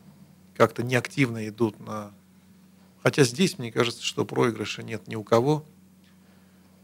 как-то 0.56 0.82
неактивно 0.82 1.48
идут 1.48 1.78
на... 1.80 2.12
Хотя 3.02 3.24
здесь, 3.24 3.58
мне 3.58 3.72
кажется, 3.72 4.04
что 4.04 4.24
проигрыша 4.24 4.82
нет 4.82 5.08
ни 5.08 5.16
у 5.16 5.24
кого. 5.24 5.64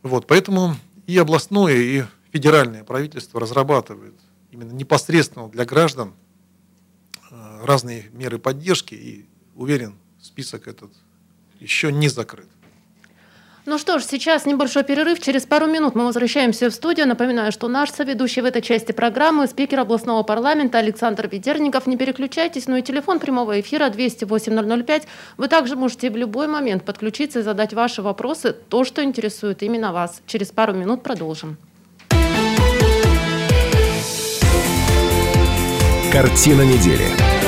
Вот, 0.02 0.26
поэтому 0.26 0.74
и 1.06 1.16
областное, 1.16 1.76
и 1.76 2.04
федеральное 2.32 2.84
правительство 2.84 3.40
разрабатывают 3.40 4.16
именно 4.50 4.72
непосредственно 4.72 5.48
для 5.48 5.64
граждан 5.64 6.14
э, 7.30 7.64
разные 7.64 8.10
меры 8.12 8.38
поддержки, 8.38 8.94
и 8.94 9.26
уверен, 9.54 9.94
список 10.28 10.68
этот 10.68 10.90
еще 11.60 11.90
не 11.90 12.08
закрыт. 12.08 12.46
Ну 13.66 13.76
что 13.76 13.98
ж, 13.98 14.04
сейчас 14.04 14.46
небольшой 14.46 14.82
перерыв. 14.82 15.20
Через 15.20 15.44
пару 15.44 15.66
минут 15.66 15.94
мы 15.94 16.04
возвращаемся 16.06 16.70
в 16.70 16.74
студию. 16.74 17.06
Напоминаю, 17.06 17.52
что 17.52 17.68
наш 17.68 17.90
соведущий 17.90 18.40
в 18.40 18.46
этой 18.46 18.62
части 18.62 18.92
программы 18.92 19.46
спикер 19.46 19.80
областного 19.80 20.22
парламента 20.22 20.78
Александр 20.78 21.28
Ведерников. 21.28 21.86
Не 21.86 21.98
переключайтесь, 21.98 22.66
ну 22.66 22.76
и 22.76 22.82
телефон 22.82 23.18
прямого 23.18 23.60
эфира 23.60 23.90
208-005. 23.90 25.02
Вы 25.36 25.48
также 25.48 25.76
можете 25.76 26.10
в 26.10 26.16
любой 26.16 26.46
момент 26.46 26.84
подключиться 26.84 27.40
и 27.40 27.42
задать 27.42 27.74
ваши 27.74 28.00
вопросы, 28.00 28.52
то, 28.52 28.84
что 28.84 29.04
интересует 29.04 29.62
именно 29.62 29.92
вас. 29.92 30.22
Через 30.26 30.48
пару 30.48 30.72
минут 30.72 31.02
продолжим. 31.02 31.58
Картина 36.10 36.62
недели 36.62 37.47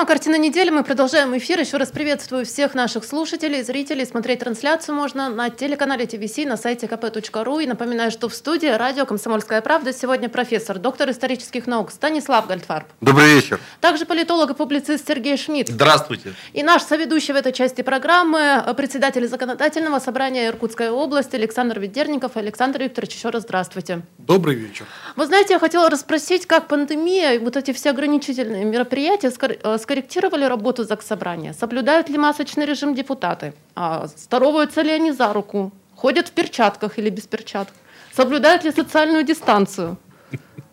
Программа 0.00 0.18
«Картина 0.18 0.36
недели». 0.36 0.70
Мы 0.70 0.82
продолжаем 0.82 1.36
эфир. 1.36 1.60
Еще 1.60 1.76
раз 1.76 1.90
приветствую 1.90 2.46
всех 2.46 2.74
наших 2.74 3.04
слушателей, 3.04 3.62
зрителей. 3.62 4.06
Смотреть 4.06 4.38
трансляцию 4.38 4.94
можно 4.94 5.28
на 5.28 5.50
телеканале 5.50 6.06
ТВС, 6.06 6.38
на 6.46 6.56
сайте 6.56 6.86
kp.ru. 6.86 7.62
И 7.62 7.66
напоминаю, 7.66 8.10
что 8.10 8.28
в 8.30 8.34
студии 8.34 8.68
радио 8.68 9.04
«Комсомольская 9.04 9.60
правда» 9.60 9.92
сегодня 9.92 10.30
профессор, 10.30 10.78
доктор 10.78 11.10
исторических 11.10 11.66
наук 11.66 11.90
Станислав 11.90 12.46
Гальдфарб. 12.46 12.86
Добрый 13.02 13.34
вечер. 13.34 13.60
Также 13.80 14.06
политолог 14.06 14.50
и 14.50 14.54
публицист 14.54 15.06
Сергей 15.06 15.36
Шмидт. 15.36 15.68
Здравствуйте. 15.68 16.32
И 16.54 16.62
наш 16.62 16.82
соведущий 16.82 17.34
в 17.34 17.36
этой 17.36 17.52
части 17.52 17.82
программы, 17.82 18.64
председатель 18.76 19.28
законодательного 19.28 19.98
собрания 19.98 20.48
Иркутской 20.48 20.88
области 20.88 21.36
Александр 21.36 21.78
Ведерников. 21.78 22.36
Александр 22.36 22.84
Викторович, 22.84 23.16
еще 23.16 23.28
раз 23.28 23.42
здравствуйте. 23.42 24.00
Добрый 24.18 24.54
вечер. 24.54 24.86
Вы 25.16 25.26
знаете, 25.26 25.54
я 25.54 25.58
хотела 25.58 25.90
расспросить, 25.90 26.46
как 26.46 26.68
пандемия 26.68 27.32
и 27.32 27.38
вот 27.38 27.56
эти 27.56 27.72
все 27.72 27.90
ограничительные 27.90 28.64
мероприятия 28.64 29.30
Э, 29.62 29.78
скорректировали 29.90 30.44
работу 30.44 30.84
Заксобрания? 30.84 31.52
Соблюдают 31.52 32.08
ли 32.08 32.16
масочный 32.16 32.64
режим 32.64 32.94
депутаты? 32.94 33.54
А 33.74 34.06
здороваются 34.06 34.82
ли 34.82 34.92
они 34.92 35.10
за 35.10 35.32
руку? 35.32 35.72
Ходят 35.96 36.28
в 36.28 36.30
перчатках 36.30 36.98
или 36.98 37.10
без 37.10 37.26
перчаток? 37.26 37.74
Соблюдают 38.14 38.62
ли 38.62 38.70
социальную 38.70 39.24
дистанцию? 39.24 39.96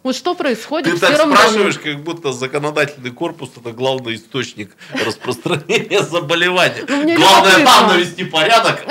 Вот 0.04 0.16
что 0.16 0.36
происходит 0.36 0.92
Ты 0.92 0.98
в 0.98 1.00
так 1.00 1.16
спрашиваешь, 1.16 1.78
доме? 1.78 1.96
как 1.96 2.04
будто 2.04 2.32
законодательный 2.32 3.10
корпус 3.10 3.50
это 3.58 3.72
главный 3.72 4.16
источник 4.16 4.78
распространения 5.06 6.04
заболеваний. 6.04 6.84
Ну, 6.88 7.16
Главное 7.16 7.66
там 7.66 7.88
навести 7.88 8.24
порядок. 8.24 8.86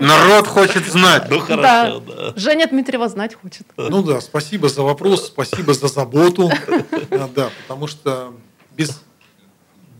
Народ 0.00 0.46
хочет 0.46 0.86
знать. 0.86 1.24
Ну 1.28 1.40
хорошо, 1.40 2.00
да. 2.00 2.32
Женя 2.36 2.66
Дмитриева 2.66 3.08
знать 3.08 3.34
хочет. 3.34 3.66
Ну 3.76 4.02
да, 4.02 4.22
спасибо 4.22 4.70
за 4.70 4.82
вопрос, 4.82 5.26
спасибо 5.26 5.74
за 5.74 5.88
заботу. 5.88 6.50
Да, 7.34 7.50
потому 7.62 7.86
что 7.86 8.32
без, 8.80 9.02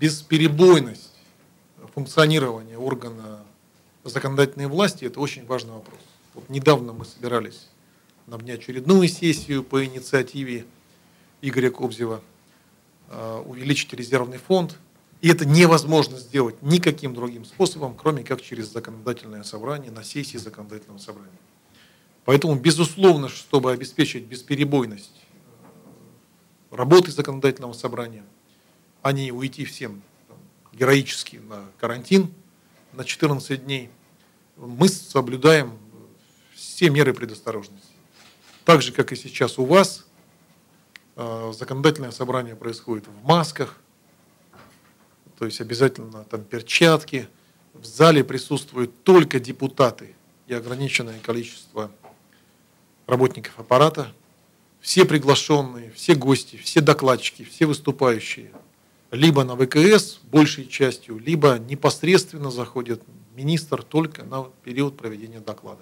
бесперебойность 0.00 1.12
функционирования 1.94 2.78
органа 2.78 3.44
законодательной 4.02 4.66
власти– 4.66 5.04
это 5.06 5.20
очень 5.20 5.44
важный 5.44 5.74
вопрос. 5.74 6.00
Вот 6.34 6.48
недавно 6.48 6.94
мы 6.94 7.04
собирались 7.04 7.68
на 8.26 8.38
внеочередную 8.38 9.08
сессию 9.08 9.62
по 9.62 9.84
инициативе 9.84 10.64
Игоря 11.42 11.70
Кобзева 11.70 12.22
э, 13.08 13.42
увеличить 13.44 13.92
резервный 13.92 14.38
фонд. 14.38 14.78
И 15.20 15.28
это 15.28 15.44
невозможно 15.44 16.16
сделать 16.16 16.62
никаким 16.62 17.12
другим 17.12 17.44
способом, 17.44 17.94
кроме 17.94 18.24
как 18.24 18.40
через 18.40 18.72
законодательное 18.72 19.42
собрание, 19.42 19.90
на 19.90 20.02
сессии 20.02 20.38
законодательного 20.38 20.98
собрания. 20.98 21.28
Поэтому, 22.24 22.54
безусловно, 22.54 23.28
чтобы 23.28 23.72
обеспечить 23.72 24.24
бесперебойность 24.24 25.20
э, 26.70 26.74
работы 26.74 27.10
законодательного 27.10 27.74
собрания, 27.74 28.24
а 29.02 29.12
не 29.12 29.32
уйти 29.32 29.64
всем 29.64 30.02
героически 30.72 31.36
на 31.36 31.66
карантин 31.78 32.32
на 32.92 33.04
14 33.04 33.64
дней, 33.64 33.90
мы 34.56 34.88
соблюдаем 34.88 35.78
все 36.54 36.90
меры 36.90 37.14
предосторожности. 37.14 37.86
Так 38.64 38.82
же, 38.82 38.92
как 38.92 39.12
и 39.12 39.16
сейчас 39.16 39.58
у 39.58 39.64
вас, 39.64 40.06
э, 41.16 41.52
законодательное 41.56 42.10
собрание 42.10 42.56
происходит 42.56 43.06
в 43.06 43.26
масках, 43.26 43.78
то 45.38 45.46
есть 45.46 45.60
обязательно 45.60 46.24
там 46.24 46.44
перчатки. 46.44 47.28
В 47.72 47.84
зале 47.86 48.22
присутствуют 48.22 49.04
только 49.04 49.40
депутаты 49.40 50.14
и 50.46 50.52
ограниченное 50.52 51.18
количество 51.20 51.90
работников 53.06 53.58
аппарата. 53.58 54.12
Все 54.80 55.04
приглашенные, 55.06 55.90
все 55.92 56.14
гости, 56.14 56.56
все 56.56 56.80
докладчики, 56.80 57.44
все 57.44 57.64
выступающие 57.64 58.50
либо 59.10 59.44
на 59.44 59.56
ВКС 59.56 60.20
большей 60.24 60.66
частью, 60.66 61.18
либо 61.18 61.58
непосредственно 61.58 62.50
заходит 62.50 63.02
министр 63.34 63.82
только 63.82 64.24
на 64.24 64.46
период 64.64 64.96
проведения 64.96 65.40
доклада. 65.40 65.80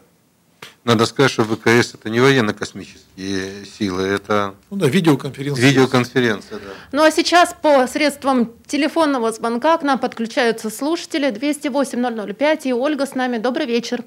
Надо 0.84 1.06
сказать, 1.06 1.30
что 1.30 1.44
ВКС 1.44 1.94
это 1.94 2.08
не 2.08 2.20
военно-космические 2.20 3.66
силы, 3.66 4.02
это 4.04 4.54
ну 4.70 4.78
да, 4.78 4.88
видеоконференция. 4.88 5.68
Видеоконференция, 5.68 6.58
да. 6.58 6.72
Ну 6.92 7.02
а 7.02 7.10
сейчас 7.10 7.54
по 7.60 7.86
средствам 7.86 8.54
телефонного 8.66 9.30
звонка 9.32 9.76
к 9.76 9.82
нам 9.82 9.98
подключаются 9.98 10.70
слушатели 10.70 11.28
208-005 11.30 12.60
и 12.64 12.72
Ольга 12.72 13.06
с 13.06 13.14
нами. 13.14 13.38
Добрый 13.38 13.66
вечер. 13.66 14.04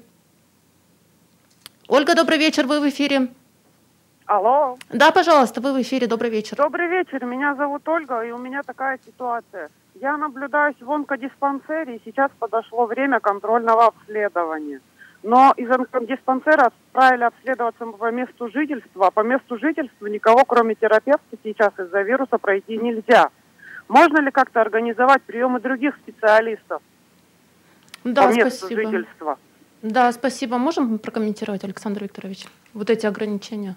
Ольга, 1.86 2.14
добрый 2.14 2.38
вечер, 2.38 2.66
вы 2.66 2.80
в 2.80 2.88
эфире. 2.88 3.28
Алло. 4.26 4.76
Да, 4.90 5.10
пожалуйста, 5.10 5.60
вы 5.60 5.72
в 5.72 5.82
эфире. 5.82 6.06
Добрый 6.06 6.30
вечер. 6.30 6.56
Добрый 6.56 6.88
вечер. 6.88 7.24
Меня 7.24 7.54
зовут 7.54 7.88
Ольга, 7.88 8.22
и 8.22 8.30
у 8.30 8.38
меня 8.38 8.62
такая 8.62 8.98
ситуация. 9.04 9.70
Я 9.94 10.16
наблюдаюсь 10.16 10.80
в 10.80 10.90
онкодиспансере, 10.90 11.96
и 11.96 12.02
сейчас 12.04 12.30
подошло 12.38 12.86
время 12.86 13.20
контрольного 13.20 13.86
обследования. 13.86 14.80
Но 15.22 15.52
из 15.56 15.70
онкодиспансера 15.70 16.66
отправили 16.66 17.24
обследоваться 17.24 17.84
по 17.86 18.10
месту 18.10 18.50
жительства. 18.50 19.08
А 19.08 19.10
по 19.10 19.20
месту 19.20 19.58
жительства 19.58 20.06
никого, 20.06 20.44
кроме 20.44 20.74
терапевта, 20.74 21.36
сейчас 21.42 21.72
из-за 21.78 22.02
вируса 22.02 22.38
пройти 22.38 22.76
нельзя. 22.76 23.30
Можно 23.88 24.20
ли 24.20 24.30
как-то 24.30 24.60
организовать 24.60 25.22
приемы 25.22 25.60
других 25.60 25.96
специалистов 25.96 26.82
да, 28.04 28.26
по 28.28 28.34
месту 28.34 28.66
спасибо. 28.66 28.82
жительства? 28.82 29.38
Да, 29.82 30.12
спасибо. 30.12 30.58
Можем 30.58 30.98
прокомментировать, 30.98 31.64
Александр 31.64 32.04
Викторович, 32.04 32.46
вот 32.72 32.88
эти 32.88 33.06
ограничения? 33.06 33.74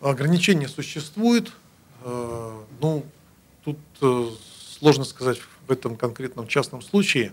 Ограничения 0.00 0.68
существуют. 0.68 1.52
Э, 2.04 2.62
ну, 2.80 3.04
тут 3.64 3.78
э, 4.00 4.26
сложно 4.78 5.04
сказать 5.04 5.38
в 5.66 5.72
этом 5.72 5.96
конкретном 5.96 6.46
частном 6.46 6.82
случае. 6.82 7.32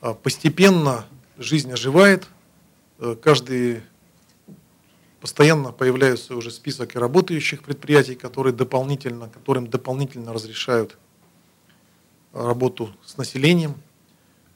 А 0.00 0.14
постепенно 0.14 1.06
жизнь 1.38 1.72
оживает. 1.72 2.26
Э, 2.98 3.14
каждый 3.20 3.82
постоянно 5.20 5.70
появляется 5.70 6.34
уже 6.34 6.50
список 6.50 6.96
работающих 6.96 7.62
предприятий, 7.62 8.16
которые 8.16 8.52
дополнительно, 8.52 9.28
которым 9.28 9.68
дополнительно 9.68 10.32
разрешают 10.32 10.98
работу 12.32 12.90
с 13.04 13.16
населением. 13.16 13.74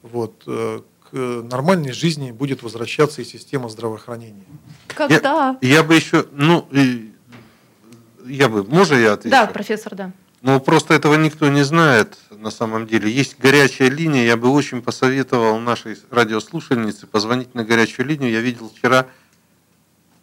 Вот. 0.03 0.45
К 0.45 1.13
нормальной 1.13 1.93
жизни 1.93 2.31
будет 2.31 2.63
возвращаться 2.63 3.23
и 3.23 3.25
система 3.25 3.69
здравоохранения. 3.69 4.45
Когда? 4.87 5.59
Я, 5.61 5.69
я 5.69 5.83
бы 5.83 5.95
еще, 5.95 6.27
ну, 6.31 6.69
я 8.27 8.49
бы, 8.49 8.65
можно 8.65 8.95
я 8.95 9.13
отвечу? 9.15 9.31
Да, 9.31 9.47
профессор, 9.47 9.95
да. 9.95 10.13
Ну, 10.43 10.59
просто 10.59 10.95
этого 10.95 11.17
никто 11.17 11.49
не 11.49 11.63
знает 11.65 12.17
на 12.31 12.51
самом 12.51 12.87
деле. 12.87 13.11
Есть 13.11 13.39
горячая 13.39 13.91
линия, 13.91 14.25
я 14.25 14.37
бы 14.37 14.49
очень 14.49 14.81
посоветовал 14.81 15.59
нашей 15.59 15.99
радиослушательнице 16.11 17.07
позвонить 17.07 17.55
на 17.55 17.65
горячую 17.65 18.07
линию. 18.07 18.31
Я 18.31 18.41
видел 18.41 18.73
вчера, 18.75 19.07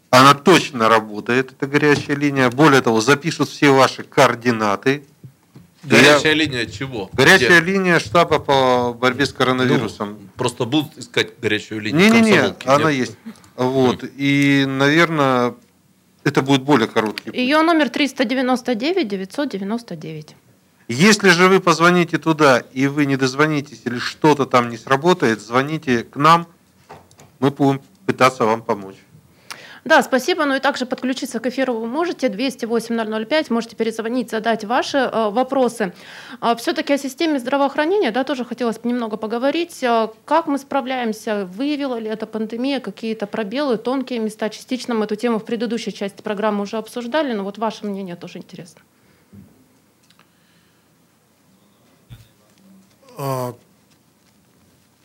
она 0.09 0.33
точно 0.33 0.89
работает, 0.89 1.51
эта 1.51 1.67
горячая 1.67 2.15
линия. 2.15 2.49
Более 2.49 2.81
того, 2.81 3.01
запишут 3.01 3.49
все 3.49 3.69
ваши 3.69 4.03
координаты. 4.03 5.05
Горячая 5.83 6.33
я... 6.33 6.33
линия 6.33 6.65
чего? 6.65 7.09
Горячая 7.13 7.61
Где? 7.61 7.71
линия 7.73 7.99
штаба 7.99 8.39
по 8.39 8.93
борьбе 8.93 9.25
с 9.25 9.33
коронавирусом. 9.33 10.09
Ну, 10.09 10.29
просто 10.35 10.65
будут 10.65 10.97
искать 10.97 11.39
горячую 11.39 11.81
линию. 11.81 12.11
Не-не-не, 12.11 12.55
она 12.65 12.89
есть. 12.89 13.15
Вот. 13.55 14.03
И, 14.15 14.65
наверное, 14.67 15.53
это 16.27 16.41
будет 16.41 16.61
более 16.61 16.87
короткий. 16.87 17.31
Ее 17.31 17.61
номер 17.61 17.89
399 17.89 19.07
999. 19.07 20.35
Если 20.89 21.29
же 21.29 21.47
вы 21.47 21.59
позвоните 21.59 22.17
туда, 22.17 22.59
и 22.59 22.87
вы 22.87 23.05
не 23.05 23.17
дозвонитесь, 23.17 23.81
или 23.85 23.99
что-то 23.99 24.45
там 24.45 24.69
не 24.69 24.77
сработает, 24.77 25.41
звоните 25.41 26.03
к 26.03 26.15
нам, 26.15 26.47
мы 27.39 27.51
будем 27.51 27.81
пытаться 28.05 28.45
вам 28.45 28.61
помочь. 28.61 28.95
Да, 29.87 30.03
спасибо. 30.03 30.43
Ну 30.43 30.55
и 30.55 30.59
также 30.59 30.85
подключиться 30.85 31.39
к 31.39 31.45
эфиру 31.45 31.73
вы 31.73 31.87
можете. 31.87 32.27
208-005, 32.27 33.53
можете 33.53 33.77
перезвонить, 33.77 34.29
задать 34.29 34.65
ваши 34.65 34.97
э, 34.97 35.29
вопросы. 35.29 35.93
А, 36.41 36.57
Все-таки 36.57 36.91
о 36.91 36.97
системе 36.97 37.39
здравоохранения, 37.39 38.11
да, 38.11 38.25
тоже 38.25 38.43
хотелось 38.43 38.83
немного 38.83 39.15
поговорить. 39.15 39.81
А, 39.85 40.11
как 40.25 40.47
мы 40.47 40.57
справляемся? 40.57 41.45
Выявила 41.45 41.97
ли 41.99 42.09
эта 42.09 42.25
пандемия 42.25 42.81
какие-то 42.81 43.27
пробелы, 43.27 43.77
тонкие 43.77 44.19
места? 44.19 44.49
Частично 44.49 44.93
мы 44.93 45.05
эту 45.05 45.15
тему 45.15 45.39
в 45.39 45.45
предыдущей 45.45 45.93
части 45.93 46.21
программы 46.21 46.63
уже 46.63 46.75
обсуждали, 46.75 47.31
но 47.31 47.45
вот 47.45 47.57
ваше 47.57 47.85
мнение 47.85 48.17
тоже 48.17 48.39
интересно. 48.39 48.81
А, 53.17 53.55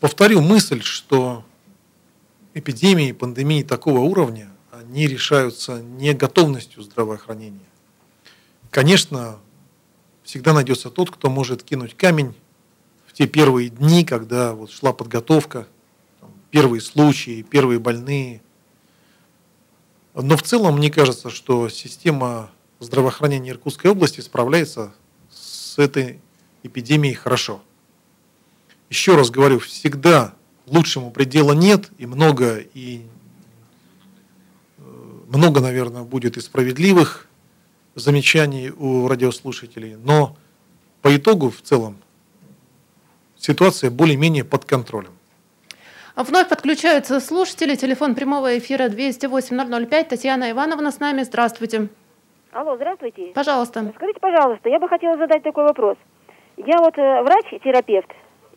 повторю 0.01 0.41
мысль, 0.41 0.81
что 0.81 1.45
эпидемии, 2.53 3.13
пандемии 3.13 3.63
такого 3.63 3.99
уровня 3.99 4.52
они 4.93 5.07
решаются 5.07 5.81
не 5.81 6.13
готовностью 6.13 6.83
здравоохранения. 6.83 7.65
Конечно, 8.69 9.39
всегда 10.21 10.53
найдется 10.53 10.91
тот, 10.91 11.09
кто 11.09 11.31
может 11.31 11.63
кинуть 11.63 11.97
камень 11.97 12.35
в 13.07 13.13
те 13.13 13.25
первые 13.25 13.69
дни, 13.69 14.05
когда 14.05 14.53
вот 14.53 14.69
шла 14.69 14.93
подготовка, 14.93 15.67
там, 16.21 16.29
первые 16.51 16.79
случаи, 16.79 17.41
первые 17.41 17.79
больные. 17.79 18.43
Но 20.13 20.37
в 20.37 20.43
целом 20.43 20.77
мне 20.77 20.91
кажется, 20.91 21.31
что 21.31 21.69
система 21.69 22.51
здравоохранения 22.79 23.49
Иркутской 23.49 23.89
области 23.89 24.21
справляется 24.21 24.93
с 25.31 25.79
этой 25.79 26.21
эпидемией 26.61 27.15
хорошо. 27.15 27.63
Еще 28.91 29.15
раз 29.15 29.31
говорю, 29.31 29.57
всегда 29.57 30.35
лучшему 30.67 31.09
предела 31.09 31.53
нет, 31.53 31.89
и 31.97 32.05
много 32.05 32.57
и 32.57 33.07
много, 35.33 35.61
наверное, 35.61 36.03
будет 36.03 36.37
и 36.37 36.41
справедливых 36.41 37.27
замечаний 37.95 38.69
у 38.69 39.07
радиослушателей, 39.07 39.95
но 39.95 40.35
по 41.01 41.15
итогу 41.15 41.49
в 41.49 41.61
целом 41.61 41.97
ситуация 43.35 43.91
более-менее 43.91 44.43
под 44.43 44.65
контролем. 44.65 45.11
Вновь 46.15 46.47
подключаются 46.47 47.19
слушатели. 47.19 47.75
Телефон 47.75 48.13
прямого 48.13 48.57
эфира 48.57 48.87
208-005. 48.87 50.03
Татьяна 50.09 50.51
Ивановна 50.51 50.91
с 50.91 50.99
нами. 50.99 51.23
Здравствуйте. 51.23 51.89
Алло, 52.51 52.75
здравствуйте. 52.75 53.31
Пожалуйста. 53.33 53.91
Скажите, 53.95 54.19
пожалуйста, 54.19 54.69
я 54.69 54.79
бы 54.79 54.87
хотела 54.87 55.17
задать 55.17 55.41
такой 55.41 55.63
вопрос. 55.63 55.97
Я 56.57 56.77
вот 56.77 56.95
э, 56.99 57.23
врач-терапевт, 57.23 58.11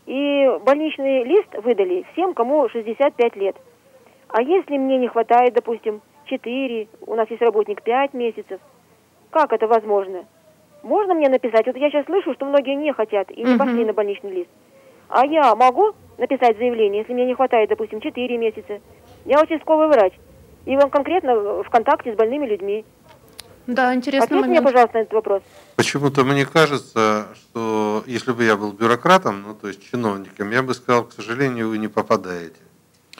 и 0.04 0.46
больничный 0.66 1.24
лист 1.24 1.48
выдали 1.64 2.06
всем, 2.12 2.34
кому 2.34 2.68
65 2.68 3.36
лет. 3.36 3.56
А 4.28 4.42
если 4.42 4.76
мне 4.76 4.98
не 4.98 5.08
хватает, 5.08 5.54
допустим, 5.54 6.02
4, 6.26 6.88
у 7.06 7.14
нас 7.14 7.30
есть 7.30 7.42
работник 7.42 7.82
5 7.82 8.14
месяцев. 8.14 8.60
Как 9.30 9.52
это 9.52 9.66
возможно? 9.66 10.24
Можно 10.82 11.14
мне 11.14 11.28
написать? 11.28 11.66
Вот 11.66 11.76
я 11.76 11.90
сейчас 11.90 12.06
слышу, 12.06 12.34
что 12.34 12.46
многие 12.46 12.74
не 12.74 12.92
хотят 12.92 13.30
и 13.30 13.42
не 13.42 13.54
угу. 13.54 13.58
пошли 13.58 13.84
на 13.84 13.92
больничный 13.92 14.30
лист. 14.30 14.50
А 15.08 15.24
я 15.26 15.54
могу 15.54 15.92
написать 16.18 16.56
заявление, 16.58 17.00
если 17.00 17.12
мне 17.12 17.26
не 17.26 17.34
хватает, 17.34 17.68
допустим, 17.68 18.00
4 18.00 18.38
месяца? 18.38 18.80
Я 19.24 19.40
участковый 19.42 19.88
врач. 19.88 20.12
И 20.64 20.76
вам 20.76 20.90
конкретно 20.90 21.62
в 21.62 21.70
контакте 21.70 22.12
с 22.12 22.16
больными 22.16 22.46
людьми. 22.46 22.84
Да, 23.66 23.94
интересный 23.94 24.38
Ответь 24.38 24.46
мне, 24.46 24.62
пожалуйста, 24.62 24.98
на 24.98 25.02
этот 25.02 25.12
вопрос. 25.12 25.42
Почему-то 25.74 26.24
мне 26.24 26.46
кажется, 26.46 27.28
что 27.34 28.02
если 28.06 28.32
бы 28.32 28.44
я 28.44 28.56
был 28.56 28.72
бюрократом, 28.72 29.42
ну 29.42 29.54
то 29.54 29.68
есть 29.68 29.90
чиновником, 29.90 30.50
я 30.50 30.62
бы 30.62 30.74
сказал, 30.74 31.04
к 31.04 31.12
сожалению, 31.12 31.70
вы 31.70 31.78
не 31.78 31.88
попадаете. 31.88 32.60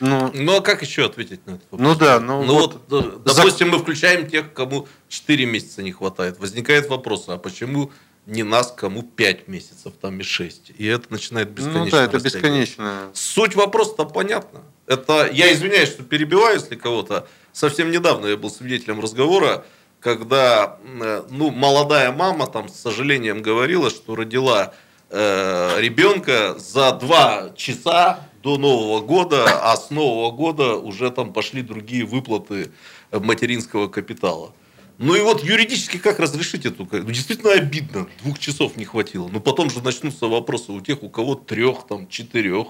Ну, 0.00 0.30
ну 0.34 0.56
а 0.56 0.60
как 0.60 0.82
еще 0.82 1.06
ответить 1.06 1.46
на 1.46 1.52
это? 1.52 1.64
Ну 1.70 1.94
да, 1.94 2.20
ну, 2.20 2.42
ну 2.42 2.54
вот, 2.54 2.82
вот 2.88 3.24
допустим, 3.24 3.70
мы 3.70 3.78
включаем 3.78 4.28
тех, 4.28 4.52
кому 4.52 4.88
4 5.08 5.46
месяца 5.46 5.82
не 5.82 5.92
хватает. 5.92 6.38
Возникает 6.38 6.88
вопрос, 6.88 7.24
а 7.28 7.38
почему 7.38 7.90
не 8.26 8.42
нас, 8.42 8.72
кому 8.76 9.02
5 9.02 9.48
месяцев, 9.48 9.92
там 10.00 10.20
и 10.20 10.22
6. 10.22 10.72
И 10.76 10.86
это 10.86 11.06
начинает 11.10 11.50
бесконечно 11.50 11.84
Ну 11.84 11.90
да, 11.90 12.04
это 12.04 12.18
бесконечно. 12.18 13.10
Суть 13.14 13.54
вопроса-то 13.54 14.04
понятна. 14.04 14.62
Это, 14.86 15.28
я 15.32 15.52
извиняюсь, 15.52 15.88
что 15.88 16.02
перебиваю, 16.02 16.56
если 16.56 16.74
кого-то. 16.74 17.26
Совсем 17.52 17.90
недавно 17.90 18.26
я 18.26 18.36
был 18.36 18.50
свидетелем 18.50 19.00
разговора, 19.00 19.64
когда 20.00 20.78
э, 20.84 21.22
ну, 21.30 21.50
молодая 21.50 22.12
мама 22.12 22.46
там 22.46 22.68
с 22.68 22.74
сожалением 22.74 23.42
говорила, 23.42 23.90
что 23.90 24.14
родила 24.14 24.74
э, 25.10 25.80
ребенка 25.80 26.56
за 26.58 26.92
два 26.92 27.52
часа 27.56 28.28
до 28.46 28.58
Нового 28.58 29.00
года, 29.00 29.44
а 29.60 29.76
с 29.76 29.90
Нового 29.90 30.30
года 30.30 30.76
уже 30.76 31.10
там 31.10 31.32
пошли 31.32 31.62
другие 31.62 32.04
выплаты 32.04 32.70
материнского 33.10 33.88
капитала. 33.88 34.52
Ну 34.98 35.16
и 35.16 35.20
вот 35.20 35.42
юридически 35.42 35.96
как 35.98 36.20
разрешить 36.20 36.64
эту? 36.64 36.88
Ну, 36.92 37.10
действительно 37.10 37.54
обидно, 37.54 38.06
двух 38.22 38.38
часов 38.38 38.76
не 38.76 38.84
хватило. 38.84 39.28
Но 39.32 39.40
потом 39.40 39.68
же 39.68 39.82
начнутся 39.82 40.26
вопросы 40.26 40.70
у 40.70 40.80
тех, 40.80 41.02
у 41.02 41.08
кого 41.08 41.34
трех, 41.34 41.88
там, 41.88 42.08
четырех, 42.08 42.68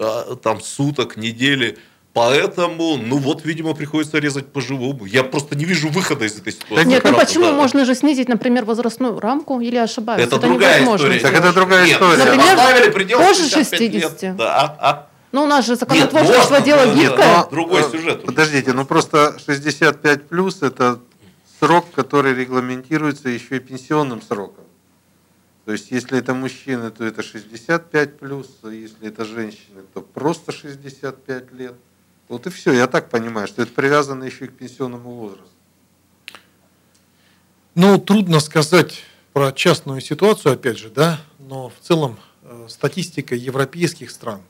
а, 0.00 0.34
там, 0.34 0.60
суток, 0.60 1.16
недели. 1.16 1.78
Поэтому, 2.14 2.96
ну 2.96 3.16
вот, 3.18 3.44
видимо, 3.44 3.74
приходится 3.74 4.18
резать 4.18 4.52
по-живому. 4.52 5.06
Я 5.06 5.22
просто 5.22 5.56
не 5.56 5.64
вижу 5.64 5.88
выхода 5.88 6.24
из 6.24 6.36
этой 6.36 6.52
ситуации. 6.52 6.88
Нет, 6.88 7.04
ну 7.04 7.14
почему? 7.14 7.44
Да. 7.44 7.52
Можно 7.52 7.84
же 7.84 7.94
снизить, 7.94 8.28
например, 8.28 8.64
возрастную 8.64 9.20
рамку, 9.20 9.60
или 9.60 9.76
ошибаюсь? 9.76 10.24
Это, 10.24 10.36
это 10.36 10.48
другая 10.48 10.80
невозможно. 10.80 11.16
история. 11.16 11.20
Так 11.20 11.34
это 11.34 11.52
другая 11.52 11.86
Нет, 11.86 11.94
история. 11.94 12.24
Например, 12.24 12.92
предел 12.92 13.18
позже 13.18 13.48
60. 13.48 13.80
Лет. 13.80 14.36
Да, 14.36 14.56
а, 14.56 14.76
а? 14.90 15.11
Ну, 15.32 15.44
у 15.44 15.46
нас 15.46 15.66
же 15.66 15.76
законотворчество 15.76 16.56
Нет, 16.56 16.64
дело 16.64 16.94
гибкое. 16.94 17.46
Другой 17.50 17.82
сюжет. 17.90 18.24
Подождите, 18.24 18.74
ну 18.74 18.84
просто 18.84 19.38
65 19.38 20.28
плюс 20.28 20.62
это 20.62 21.00
срок, 21.58 21.86
который 21.94 22.34
регламентируется 22.34 23.30
еще 23.30 23.56
и 23.56 23.60
пенсионным 23.60 24.20
сроком. 24.20 24.64
То 25.64 25.72
есть, 25.72 25.90
если 25.90 26.18
это 26.18 26.34
мужчины, 26.34 26.90
то 26.90 27.04
это 27.04 27.22
65 27.22 28.18
плюс, 28.18 28.48
а 28.62 28.68
если 28.68 29.08
это 29.08 29.24
женщины, 29.24 29.82
то 29.94 30.02
просто 30.02 30.52
65 30.52 31.52
лет. 31.52 31.74
Вот 32.28 32.46
и 32.46 32.50
все. 32.50 32.72
Я 32.72 32.86
так 32.86 33.08
понимаю, 33.08 33.46
что 33.46 33.62
это 33.62 33.72
привязано 33.72 34.24
еще 34.24 34.46
и 34.46 34.48
к 34.48 34.52
пенсионному 34.52 35.10
возрасту. 35.12 35.46
Ну, 37.74 37.98
трудно 37.98 38.40
сказать 38.40 39.04
про 39.32 39.52
частную 39.52 40.00
ситуацию, 40.00 40.54
опять 40.54 40.78
же, 40.78 40.90
да, 40.90 41.20
но 41.38 41.70
в 41.70 41.78
целом 41.80 42.18
э, 42.42 42.66
статистика 42.68 43.34
европейских 43.34 44.10
стран 44.10 44.42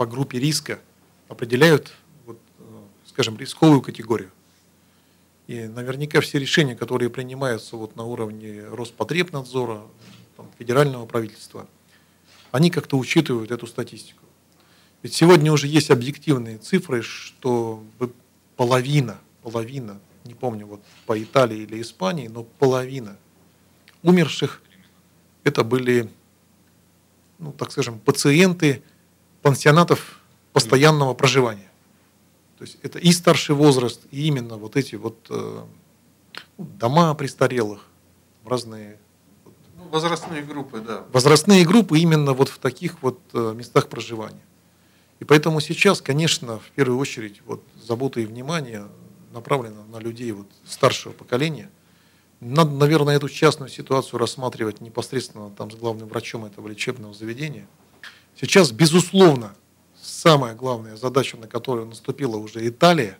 по 0.00 0.06
группе 0.06 0.38
риска 0.38 0.80
определяют, 1.28 1.92
вот, 2.24 2.38
э, 2.58 2.62
скажем, 3.04 3.36
рисковую 3.36 3.82
категорию. 3.82 4.30
И 5.46 5.64
наверняка 5.64 6.22
все 6.22 6.38
решения, 6.38 6.74
которые 6.74 7.10
принимаются 7.10 7.76
вот 7.76 7.96
на 7.96 8.04
уровне 8.04 8.64
Роспотребнадзора, 8.64 9.82
там, 10.38 10.48
федерального 10.58 11.04
правительства, 11.04 11.68
они 12.50 12.70
как-то 12.70 12.96
учитывают 12.96 13.50
эту 13.50 13.66
статистику. 13.66 14.24
Ведь 15.02 15.12
сегодня 15.12 15.52
уже 15.52 15.66
есть 15.66 15.90
объективные 15.90 16.56
цифры, 16.56 17.02
что 17.02 17.84
половина, 18.56 19.18
половина, 19.42 20.00
не 20.24 20.32
помню, 20.32 20.64
вот 20.64 20.80
по 21.04 21.22
Италии 21.22 21.58
или 21.58 21.78
Испании, 21.82 22.28
но 22.28 22.44
половина 22.44 23.18
умерших 24.02 24.62
это 25.44 25.62
были, 25.62 26.08
ну, 27.38 27.52
так 27.52 27.70
скажем, 27.70 27.98
пациенты 27.98 28.82
пансионатов 29.42 30.20
постоянного 30.52 31.14
проживания. 31.14 31.70
То 32.58 32.64
есть 32.64 32.76
это 32.82 32.98
и 32.98 33.10
старший 33.12 33.54
возраст, 33.54 34.02
и 34.10 34.26
именно 34.26 34.56
вот 34.56 34.76
эти 34.76 34.96
вот 34.96 35.26
э, 35.30 35.64
ну, 36.58 36.64
дома 36.64 37.14
престарелых, 37.14 37.86
разные 38.44 38.98
ну, 39.76 39.88
возрастные 39.88 40.42
группы, 40.42 40.80
да. 40.80 41.04
Возрастные 41.12 41.64
группы 41.64 41.98
именно 41.98 42.34
вот 42.34 42.48
в 42.48 42.58
таких 42.58 43.02
вот 43.02 43.18
э, 43.32 43.54
местах 43.56 43.88
проживания. 43.88 44.44
И 45.20 45.24
поэтому 45.24 45.60
сейчас, 45.60 46.00
конечно, 46.02 46.58
в 46.58 46.70
первую 46.70 46.98
очередь 46.98 47.40
вот 47.46 47.62
забота 47.82 48.20
и 48.20 48.26
внимание 48.26 48.86
направлено 49.32 49.84
на 49.84 49.98
людей 49.98 50.32
вот 50.32 50.46
старшего 50.66 51.12
поколения. 51.12 51.70
Надо, 52.40 52.70
наверное, 52.70 53.16
эту 53.16 53.28
частную 53.28 53.68
ситуацию 53.68 54.18
рассматривать 54.18 54.80
непосредственно 54.80 55.50
там 55.50 55.70
с 55.70 55.76
главным 55.76 56.08
врачом 56.08 56.46
этого 56.46 56.68
лечебного 56.68 57.12
заведения. 57.12 57.66
Сейчас, 58.40 58.72
безусловно, 58.72 59.54
самая 60.00 60.54
главная 60.54 60.96
задача, 60.96 61.36
на 61.36 61.46
которую 61.46 61.86
наступила 61.86 62.38
уже 62.38 62.66
Италия, 62.66 63.18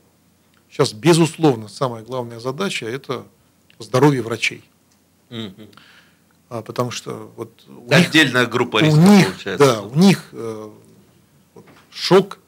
сейчас, 0.71 0.95
безусловно, 0.95 1.69
самая 1.69 2.03
главная 2.03 2.41
задача– 2.41 2.87
это 2.87 3.27
здоровье 3.79 4.23
врачей. 4.23 4.65
Угу. 5.29 5.69
А, 6.49 6.63
потому 6.63 6.91
что 6.91 7.31
вот 7.37 7.51
у 7.69 7.93
Отдельная 7.93 8.43
них, 8.43 8.51
группа 8.51 8.83
риска, 8.83 8.99
у 8.99 9.03
них, 9.03 9.27
получается. 9.27 9.67
Да, 9.67 9.83
у 9.83 9.95
них 9.95 10.29
э, 10.33 10.71
вот, 11.55 11.67
шок, 11.91 12.39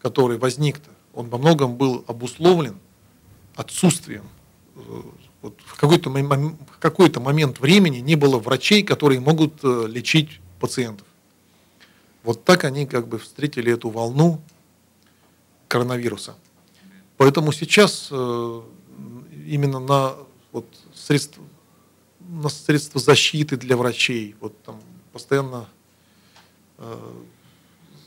который 0.00 0.38
возник-то, 0.38 0.88
он 1.12 1.28
во 1.28 1.36
многом 1.36 1.76
был 1.76 2.06
обусловлен 2.06 2.78
отсутствием. 3.54 4.24
Э, 4.76 4.80
вот 5.42 5.58
в 5.62 5.78
какой-то 5.78 6.08
в 6.08 6.78
какой 6.80 7.12
момент 7.20 7.60
времени 7.60 7.98
не 7.98 8.16
было 8.16 8.38
врачей, 8.38 8.82
которые 8.82 9.20
могут 9.20 9.62
э, 9.62 9.84
лечить 9.88 10.40
пациентов. 10.58 11.06
Вот 12.24 12.42
так 12.44 12.64
они 12.64 12.86
как 12.86 13.06
бы 13.06 13.18
встретили 13.18 13.72
эту 13.72 13.90
волну 13.90 14.40
коронавируса. 15.68 16.34
Поэтому 17.18 17.52
сейчас 17.52 18.08
э, 18.10 18.62
именно 19.46 19.78
на 19.78 20.14
вот, 20.50 20.66
средства, 20.94 21.44
на 22.20 22.48
средства 22.48 22.98
защиты 23.00 23.56
для 23.56 23.76
врачей, 23.76 24.36
вот 24.40 24.60
там 24.62 24.80
постоянно 25.12 25.68
э, 26.78 27.12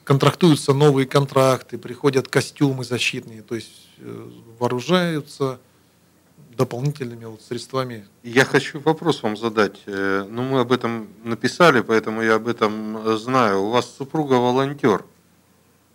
контрактуются 0.03 0.73
новые 0.73 1.05
контракты, 1.05 1.77
приходят 1.77 2.27
костюмы 2.27 2.83
защитные, 2.83 3.43
то 3.43 3.53
есть 3.53 3.87
э, 3.99 4.31
вооружаются 4.59 5.59
дополнительными 6.57 7.25
вот 7.25 7.41
средствами. 7.41 8.05
Я 8.23 8.43
хочу 8.43 8.79
вопрос 8.79 9.23
вам 9.23 9.37
задать. 9.37 9.77
Э, 9.85 10.25
ну, 10.27 10.41
мы 10.41 10.59
об 10.59 10.71
этом 10.71 11.07
написали, 11.23 11.81
поэтому 11.81 12.21
я 12.21 12.35
об 12.35 12.47
этом 12.47 12.97
э, 12.97 13.17
знаю. 13.17 13.61
У 13.61 13.69
вас 13.69 13.89
супруга 13.95 14.33
волонтер, 14.33 15.05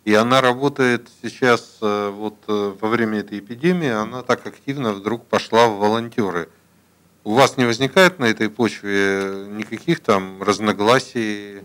и 0.05 0.15
она 0.15 0.41
работает 0.41 1.09
сейчас, 1.21 1.79
э, 1.83 2.11
вот 2.11 2.37
во 2.47 2.89
время 2.89 3.19
этой 3.19 3.41
эпидемии, 3.41 3.91
она 3.91 4.23
так 4.23 4.47
активно 4.47 4.93
вдруг 4.93 5.27
пошла 5.27 5.67
в 5.67 5.79
волонтеры. 5.79 6.49
У 7.25 7.35
вас 7.35 7.57
не 7.57 7.65
возникает 7.65 8.19
на 8.19 8.25
этой 8.25 8.49
почве 8.49 9.47
никаких 9.51 10.01
там 10.01 10.43
разногласий, 10.43 11.63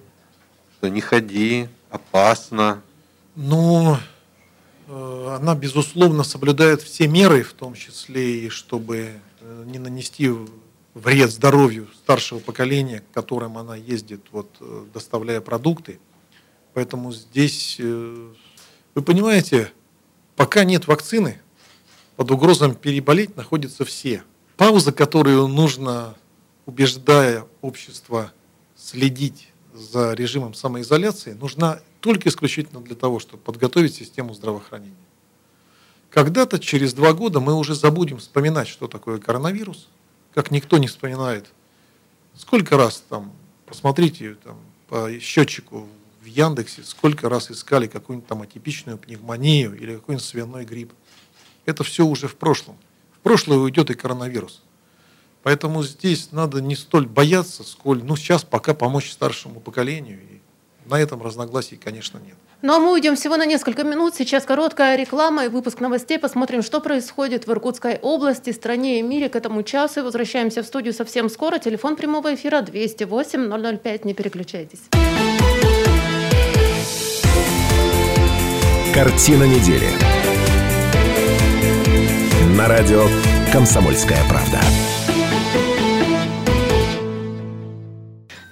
что 0.77 0.89
не 0.89 1.01
ходи, 1.01 1.67
опасно? 1.89 2.81
Ну, 3.35 3.97
Э, 3.97 4.16
она, 4.87 5.55
безусловно, 5.55 6.23
соблюдает 6.23 6.81
все 6.81 7.07
меры, 7.07 7.43
в 7.43 7.53
том 7.53 7.73
числе 7.73 8.45
и 8.45 8.49
чтобы 8.49 9.19
э, 9.41 9.63
не 9.65 9.79
нанести 9.79 10.31
вред 10.93 11.31
здоровью 11.31 11.87
старшего 11.93 12.39
поколения, 12.39 13.01
к 13.01 13.13
которым 13.13 13.57
она 13.57 13.75
ездит, 13.75 14.21
вот, 14.31 14.49
э, 14.59 14.85
доставляя 14.93 15.41
продукты. 15.41 15.99
Поэтому 16.73 17.11
здесь, 17.11 17.79
вы 17.79 19.01
понимаете, 19.03 19.71
пока 20.35 20.63
нет 20.63 20.85
вакцины, 20.85 21.41
под 22.15 22.31
угрозом 22.31 22.75
переболеть 22.75 23.35
находятся 23.35 23.83
все. 23.83 24.23
Пауза, 24.57 24.91
которую 24.91 25.47
нужно, 25.47 26.15
убеждая 26.65 27.45
общество 27.61 28.31
следить 28.75 29.49
за 29.73 30.13
режимом 30.13 30.53
самоизоляции, 30.53 31.33
нужна 31.33 31.79
только 31.99 32.29
исключительно 32.29 32.81
для 32.81 32.95
того, 32.95 33.19
чтобы 33.19 33.43
подготовить 33.43 33.95
систему 33.95 34.33
здравоохранения. 34.33 34.95
Когда-то, 36.09 36.59
через 36.59 36.93
два 36.93 37.13
года, 37.13 37.39
мы 37.39 37.53
уже 37.53 37.75
забудем 37.75 38.17
вспоминать, 38.17 38.67
что 38.67 38.87
такое 38.87 39.19
коронавирус, 39.19 39.87
как 40.33 40.51
никто 40.51 40.77
не 40.77 40.87
вспоминает. 40.87 41.47
Сколько 42.35 42.77
раз 42.77 43.03
там, 43.09 43.33
посмотрите 43.65 44.35
там, 44.43 44.57
по 44.87 45.11
счетчику 45.19 45.87
в 46.21 46.25
Яндексе, 46.25 46.83
сколько 46.83 47.29
раз 47.29 47.51
искали 47.51 47.87
какую-нибудь 47.87 48.27
там 48.27 48.41
атипичную 48.41 48.97
пневмонию 48.97 49.77
или 49.77 49.95
какой-нибудь 49.95 50.25
свиной 50.25 50.65
грипп. 50.65 50.93
Это 51.65 51.83
все 51.83 52.05
уже 52.05 52.27
в 52.27 52.35
прошлом. 52.35 52.77
В 53.13 53.19
прошлое 53.19 53.57
уйдет 53.57 53.89
и 53.89 53.93
коронавирус. 53.93 54.61
Поэтому 55.43 55.83
здесь 55.83 56.31
надо 56.31 56.61
не 56.61 56.75
столь 56.75 57.07
бояться, 57.07 57.63
сколь, 57.63 58.03
ну, 58.03 58.15
сейчас 58.15 58.43
пока 58.43 58.73
помочь 58.73 59.11
старшему 59.11 59.59
поколению 59.59 60.19
и 60.21 60.41
на 60.89 60.99
этом 60.99 61.21
разногласий, 61.21 61.77
конечно, 61.77 62.17
нет. 62.17 62.35
Ну 62.61 62.73
а 62.73 62.79
мы 62.79 62.93
уйдем 62.93 63.15
всего 63.15 63.37
на 63.37 63.45
несколько 63.45 63.83
минут. 63.83 64.15
Сейчас 64.15 64.45
короткая 64.45 64.95
реклама 64.95 65.45
и 65.45 65.47
выпуск 65.47 65.79
новостей. 65.79 66.17
Посмотрим, 66.17 66.63
что 66.63 66.79
происходит 66.79 67.45
в 67.45 67.51
Иркутской 67.51 67.99
области, 68.01 68.51
стране 68.51 68.99
и 68.99 69.01
мире 69.01 69.29
к 69.29 69.35
этому 69.35 69.63
часу. 69.63 69.99
И 69.99 70.03
возвращаемся 70.03 70.63
в 70.63 70.65
студию 70.65 70.93
совсем 70.93 71.29
скоро. 71.29 71.59
Телефон 71.59 71.95
прямого 71.95 72.33
эфира 72.33 72.61
208 72.61 73.77
005. 73.79 74.05
Не 74.05 74.13
переключайтесь. 74.13 74.81
Картина 78.93 79.43
недели. 79.43 79.89
На 82.57 82.67
радио 82.67 83.05
«Комсомольская 83.53 84.23
правда». 84.27 84.59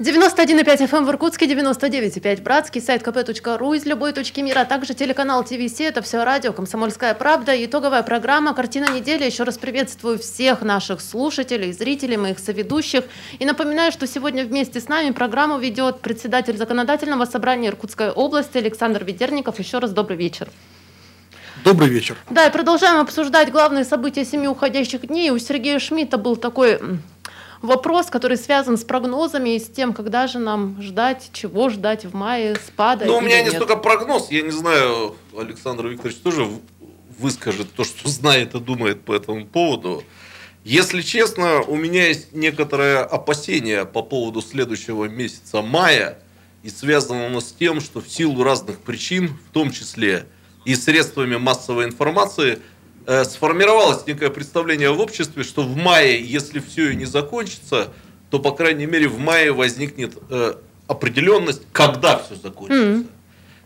91,5 0.05 0.87
FM 0.87 0.97
эм 0.97 1.05
в 1.05 1.09
Иркутске, 1.09 1.47
99,5 1.47 2.43
Братский, 2.43 2.79
сайт 2.79 3.01
kp.ru 3.01 3.75
из 3.75 3.87
любой 3.87 4.13
точки 4.13 4.39
мира, 4.39 4.59
а 4.59 4.65
также 4.65 4.93
телеканал 4.93 5.43
ТВС, 5.43 5.79
это 5.79 6.03
все 6.03 6.23
радио 6.23 6.53
«Комсомольская 6.53 7.15
правда», 7.15 7.65
итоговая 7.65 8.03
программа 8.03 8.53
«Картина 8.53 8.85
недели». 8.91 9.25
Еще 9.25 9.41
раз 9.41 9.57
приветствую 9.57 10.19
всех 10.19 10.61
наших 10.61 11.01
слушателей, 11.01 11.73
зрителей, 11.73 12.17
моих 12.17 12.37
соведущих. 12.37 13.05
И 13.39 13.45
напоминаю, 13.45 13.91
что 13.91 14.05
сегодня 14.05 14.45
вместе 14.45 14.79
с 14.79 14.87
нами 14.87 15.09
программу 15.09 15.57
ведет 15.57 16.01
председатель 16.01 16.55
Законодательного 16.55 17.25
собрания 17.25 17.69
Иркутской 17.69 18.11
области 18.11 18.59
Александр 18.59 19.03
Ведерников. 19.03 19.57
Еще 19.57 19.79
раз 19.79 19.89
добрый 19.89 20.17
вечер. 20.17 20.49
Добрый 21.63 21.89
вечер. 21.89 22.15
Да, 22.29 22.45
и 22.45 22.51
продолжаем 22.51 22.99
обсуждать 22.99 23.51
главные 23.51 23.83
события 23.83 24.23
семи 24.23 24.47
уходящих 24.47 25.07
дней. 25.07 25.31
У 25.31 25.39
Сергея 25.39 25.79
Шмидта 25.79 26.19
был 26.19 26.35
такой 26.35 26.79
вопрос, 27.65 28.07
который 28.07 28.37
связан 28.37 28.77
с 28.77 28.83
прогнозами 28.83 29.55
и 29.55 29.59
с 29.59 29.67
тем, 29.67 29.93
когда 29.93 30.27
же 30.27 30.39
нам 30.39 30.81
ждать, 30.81 31.29
чего 31.33 31.69
ждать 31.69 32.05
в 32.05 32.15
мае, 32.15 32.55
спада. 32.55 33.05
Ну, 33.05 33.17
у 33.17 33.21
меня 33.21 33.43
не 33.43 33.49
столько 33.49 33.75
прогноз, 33.75 34.31
я 34.31 34.41
не 34.41 34.51
знаю, 34.51 35.15
Александр 35.37 35.87
Викторович 35.87 36.17
тоже 36.19 36.47
выскажет 37.19 37.71
то, 37.73 37.83
что 37.83 38.09
знает 38.09 38.55
и 38.55 38.59
думает 38.59 39.01
по 39.01 39.13
этому 39.13 39.45
поводу. 39.45 40.03
Если 40.63 41.01
честно, 41.01 41.61
у 41.61 41.75
меня 41.75 42.07
есть 42.07 42.33
некоторое 42.33 43.03
опасение 43.03 43.85
по 43.85 44.01
поводу 44.01 44.41
следующего 44.41 45.05
месяца 45.05 45.61
мая, 45.61 46.17
и 46.63 46.69
связано 46.69 47.27
оно 47.27 47.41
с 47.41 47.51
тем, 47.51 47.79
что 47.81 48.01
в 48.01 48.09
силу 48.09 48.43
разных 48.43 48.79
причин, 48.79 49.37
в 49.49 49.53
том 49.53 49.71
числе 49.71 50.25
и 50.65 50.73
средствами 50.75 51.35
массовой 51.35 51.85
информации– 51.85 52.59
сформировалось 53.25 54.07
некое 54.07 54.29
представление 54.29 54.91
в 54.91 54.99
обществе, 54.99 55.43
что 55.43 55.63
в 55.63 55.75
мае, 55.75 56.23
если 56.23 56.59
все 56.59 56.91
и 56.91 56.95
не 56.95 57.05
закончится, 57.05 57.91
то, 58.29 58.39
по 58.39 58.51
крайней 58.51 58.85
мере, 58.85 59.07
в 59.07 59.19
мае 59.19 59.51
возникнет 59.51 60.17
э, 60.29 60.55
определенность, 60.87 61.61
когда 61.71 62.17
все 62.17 62.35
закончится. 62.35 62.83
Mm-hmm. 62.83 63.07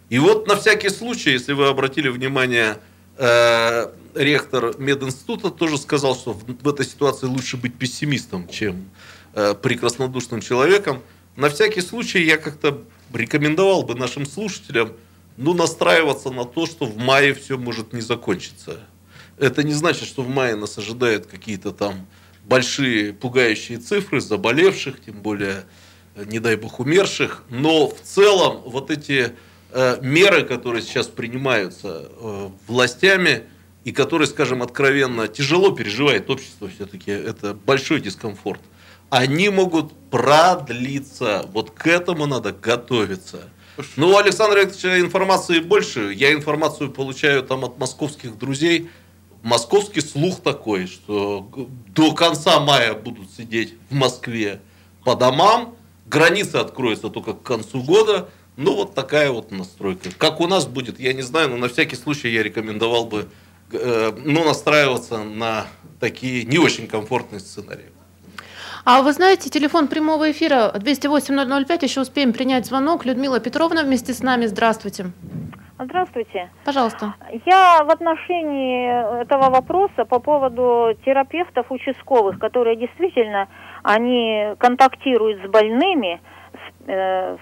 И 0.10 0.20
вот 0.20 0.48
на 0.48 0.56
всякий 0.56 0.90
случай, 0.90 1.32
если 1.32 1.54
вы 1.54 1.68
обратили 1.68 2.10
внимание, 2.10 2.78
э, 3.18 3.88
ректор 4.16 4.78
мединститута 4.80 5.50
тоже 5.52 5.78
сказал, 5.78 6.16
что 6.16 6.34
в, 6.34 6.44
в 6.46 6.68
этой 6.68 6.86
ситуации 6.86 7.28
лучше 7.28 7.58
быть 7.58 7.76
пессимистом, 7.76 8.48
чем 8.48 8.90
э, 9.34 9.54
прекраснодушным 9.54 10.42
человеком. 10.42 11.02
На 11.36 11.50
всякий 11.50 11.82
случай 11.82 12.24
я 12.24 12.38
как-то 12.38 12.82
рекомендовал 13.14 13.84
бы 13.84 13.96
нашим 13.96 14.26
слушателям 14.26 14.94
ну, 15.38 15.54
настраиваться 15.54 16.32
на 16.32 16.44
то, 16.44 16.66
что 16.66 16.86
в 16.86 16.98
мае 16.98 17.34
все 17.34 17.58
может 17.58 17.94
не 17.94 18.02
закончиться. 18.02 18.82
Это 19.40 19.64
не 19.64 19.74
значит, 19.74 20.08
что 20.08 20.22
в 20.22 20.30
мае 20.30 20.56
нас 20.56 20.78
ожидают 20.78 21.26
какие-то 21.26 21.72
там 21.72 22.08
большие 22.44 23.14
пугающие 23.14 23.78
цифры 23.78 24.20
заболевших, 24.22 25.02
тем 25.02 25.16
более, 25.22 25.66
э, 26.16 26.26
не 26.26 26.40
дай 26.40 26.56
бог, 26.56 26.80
умерших. 26.80 27.44
Но 27.50 27.88
в 27.88 28.02
целом 28.02 28.62
вот 28.66 28.92
эти 28.92 29.34
э, 29.72 29.98
меры, 30.02 30.44
которые 30.44 30.82
сейчас 30.82 31.08
принимаются 31.08 32.10
э, 32.10 32.50
властями, 32.68 33.44
и 33.86 33.92
которые, 33.92 34.28
скажем 34.28 34.62
откровенно, 34.62 35.28
тяжело 35.28 35.72
переживает 35.72 36.30
общество 36.30 36.68
все-таки, 36.68 37.12
это 37.12 37.54
большой 37.54 38.02
дискомфорт, 38.02 38.60
они 39.10 39.50
могут 39.50 39.94
продлиться. 40.12 41.46
Вот 41.54 41.72
к 41.72 41.88
этому 41.88 42.26
надо 42.26 42.52
готовиться. 42.52 43.50
Ну, 43.96 44.10
у 44.10 44.18
Александра 44.18 44.60
Викторовича 44.60 45.00
информации 45.00 45.60
больше. 45.60 46.12
Я 46.14 46.34
информацию 46.34 46.92
получаю 46.92 47.44
там 47.44 47.64
от 47.64 47.80
московских 47.80 48.38
друзей 48.38 48.90
московский 49.44 50.02
слух 50.02 50.42
такой, 50.42 50.88
что 50.88 51.50
до 51.88 52.14
конца 52.14 52.60
мая 52.60 52.94
будут 52.94 53.32
сидеть 53.32 53.76
в 53.90 53.96
Москве 53.96 54.62
по 55.04 55.16
домам, 55.16 55.76
границы 56.08 56.58
откроются 56.58 57.10
только 57.10 57.34
к 57.34 57.44
концу 57.44 57.82
года. 57.82 58.30
Ну, 58.58 58.76
вот 58.76 58.94
такая 58.94 59.32
вот 59.32 59.52
настройка. 59.52 60.10
Как 60.18 60.42
у 60.42 60.48
нас 60.48 60.66
будет, 60.66 61.00
я 61.00 61.14
не 61.14 61.22
знаю, 61.22 61.50
но 61.50 61.58
на 61.58 61.70
всякий 61.70 61.96
случай 61.96 62.30
я 62.30 62.44
рекомендовал 62.44 63.06
бы 63.06 63.30
э, 63.72 64.12
ну, 64.26 64.44
настраиваться 64.44 65.24
на 65.24 65.68
такие 66.02 66.44
не 66.44 66.58
очень 66.58 66.88
комфортные 66.88 67.40
сценарии. 67.40 67.86
А 68.84 69.02
вы 69.02 69.14
знаете, 69.14 69.50
телефон 69.50 69.88
прямого 69.88 70.32
эфира 70.32 70.74
208-005, 70.76 71.84
еще 71.84 72.02
успеем 72.02 72.34
принять 72.34 72.66
звонок. 72.66 73.06
Людмила 73.06 73.40
Петровна 73.40 73.84
вместе 73.84 74.14
с 74.14 74.22
нами. 74.22 74.46
Здравствуйте. 74.46 75.04
Здравствуйте. 75.04 75.69
Пожалуйста. 76.66 77.14
Я 77.46 77.84
в 77.86 77.90
отношении 77.90 79.22
этого 79.22 79.50
вопроса 79.50 80.04
по 80.06 80.20
поводу 80.20 80.94
терапевтов 81.06 81.68
участковых, 81.70 82.38
которые 82.38 82.76
действительно, 82.76 83.48
они 83.84 84.56
контактируют 84.58 85.42
с 85.42 85.50
больными, 85.50 86.22
с, 86.54 86.90
э, 86.90 87.38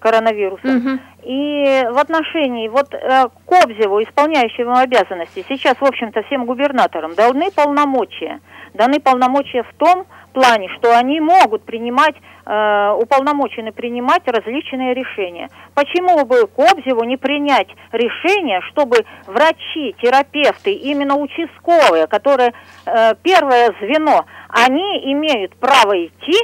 коронавирусом. 0.00 0.76
Угу. 0.76 0.98
И 1.24 1.84
в 1.92 1.98
отношении 1.98 2.68
вот 2.68 2.94
э, 2.94 3.28
Кобзеву, 3.46 4.02
исполняющему 4.02 4.74
обязанности, 4.74 5.44
сейчас, 5.48 5.76
в 5.78 5.84
общем-то, 5.84 6.22
всем 6.22 6.46
губернаторам 6.46 7.14
даны 7.14 7.50
полномочия. 7.50 8.40
Даны 8.74 9.00
полномочия 9.00 9.62
в 9.64 9.74
том, 9.74 10.06
плане, 10.32 10.68
что 10.78 10.96
они 10.96 11.20
могут 11.20 11.64
принимать, 11.64 12.14
э, 12.44 12.90
уполномочены 12.98 13.72
принимать 13.72 14.22
различные 14.26 14.94
решения. 14.94 15.48
Почему 15.74 16.24
бы 16.24 16.46
Кобзеву 16.46 17.04
не 17.04 17.16
принять 17.16 17.68
решение, 17.92 18.60
чтобы 18.70 19.04
врачи, 19.26 19.94
терапевты, 20.02 20.72
именно 20.72 21.16
участковые, 21.16 22.06
которые 22.06 22.52
э, 22.86 23.14
первое 23.22 23.74
звено, 23.80 24.24
они 24.48 25.12
имеют 25.12 25.54
право 25.56 25.94
идти 26.04 26.38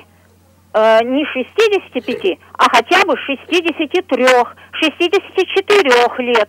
э, 0.74 1.04
не 1.04 1.24
65, 1.24 2.38
а 2.58 2.64
хотя 2.70 3.04
бы 3.06 3.16
63, 3.16 4.26
64 4.72 5.90
лет. 6.18 6.48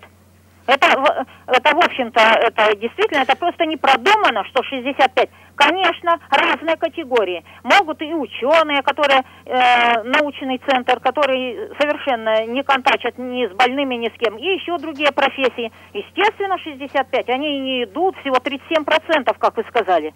Это, 0.70 1.26
это 1.48 1.76
в 1.76 1.84
общем-то, 1.84 2.22
это 2.22 2.76
действительно, 2.76 3.24
это 3.24 3.36
просто 3.36 3.66
не 3.66 3.76
продумано, 3.76 4.44
что 4.46 4.62
65. 4.62 5.30
Конечно, 5.56 6.20
разные 6.30 6.78
категории. 6.78 7.44
Могут 7.64 8.02
и 8.04 8.14
ученые, 8.14 8.84
которые, 8.84 9.24
э, 9.46 10.04
научный 10.04 10.62
центр, 10.68 11.00
который 11.00 11.70
совершенно 11.80 12.46
не 12.46 12.64
контачат 12.64 13.18
ни 13.18 13.48
с 13.48 13.52
больными, 13.52 13.96
ни 13.96 14.10
с 14.10 14.14
кем, 14.20 14.38
и 14.38 14.46
еще 14.46 14.78
другие 14.78 15.12
профессии. 15.12 15.72
Естественно, 15.94 16.60
65, 16.60 17.30
они 17.30 17.60
не 17.60 17.84
идут, 17.86 18.16
всего 18.18 18.36
37%, 18.36 19.36
как 19.40 19.58
вы 19.58 19.64
сказали. 19.70 20.14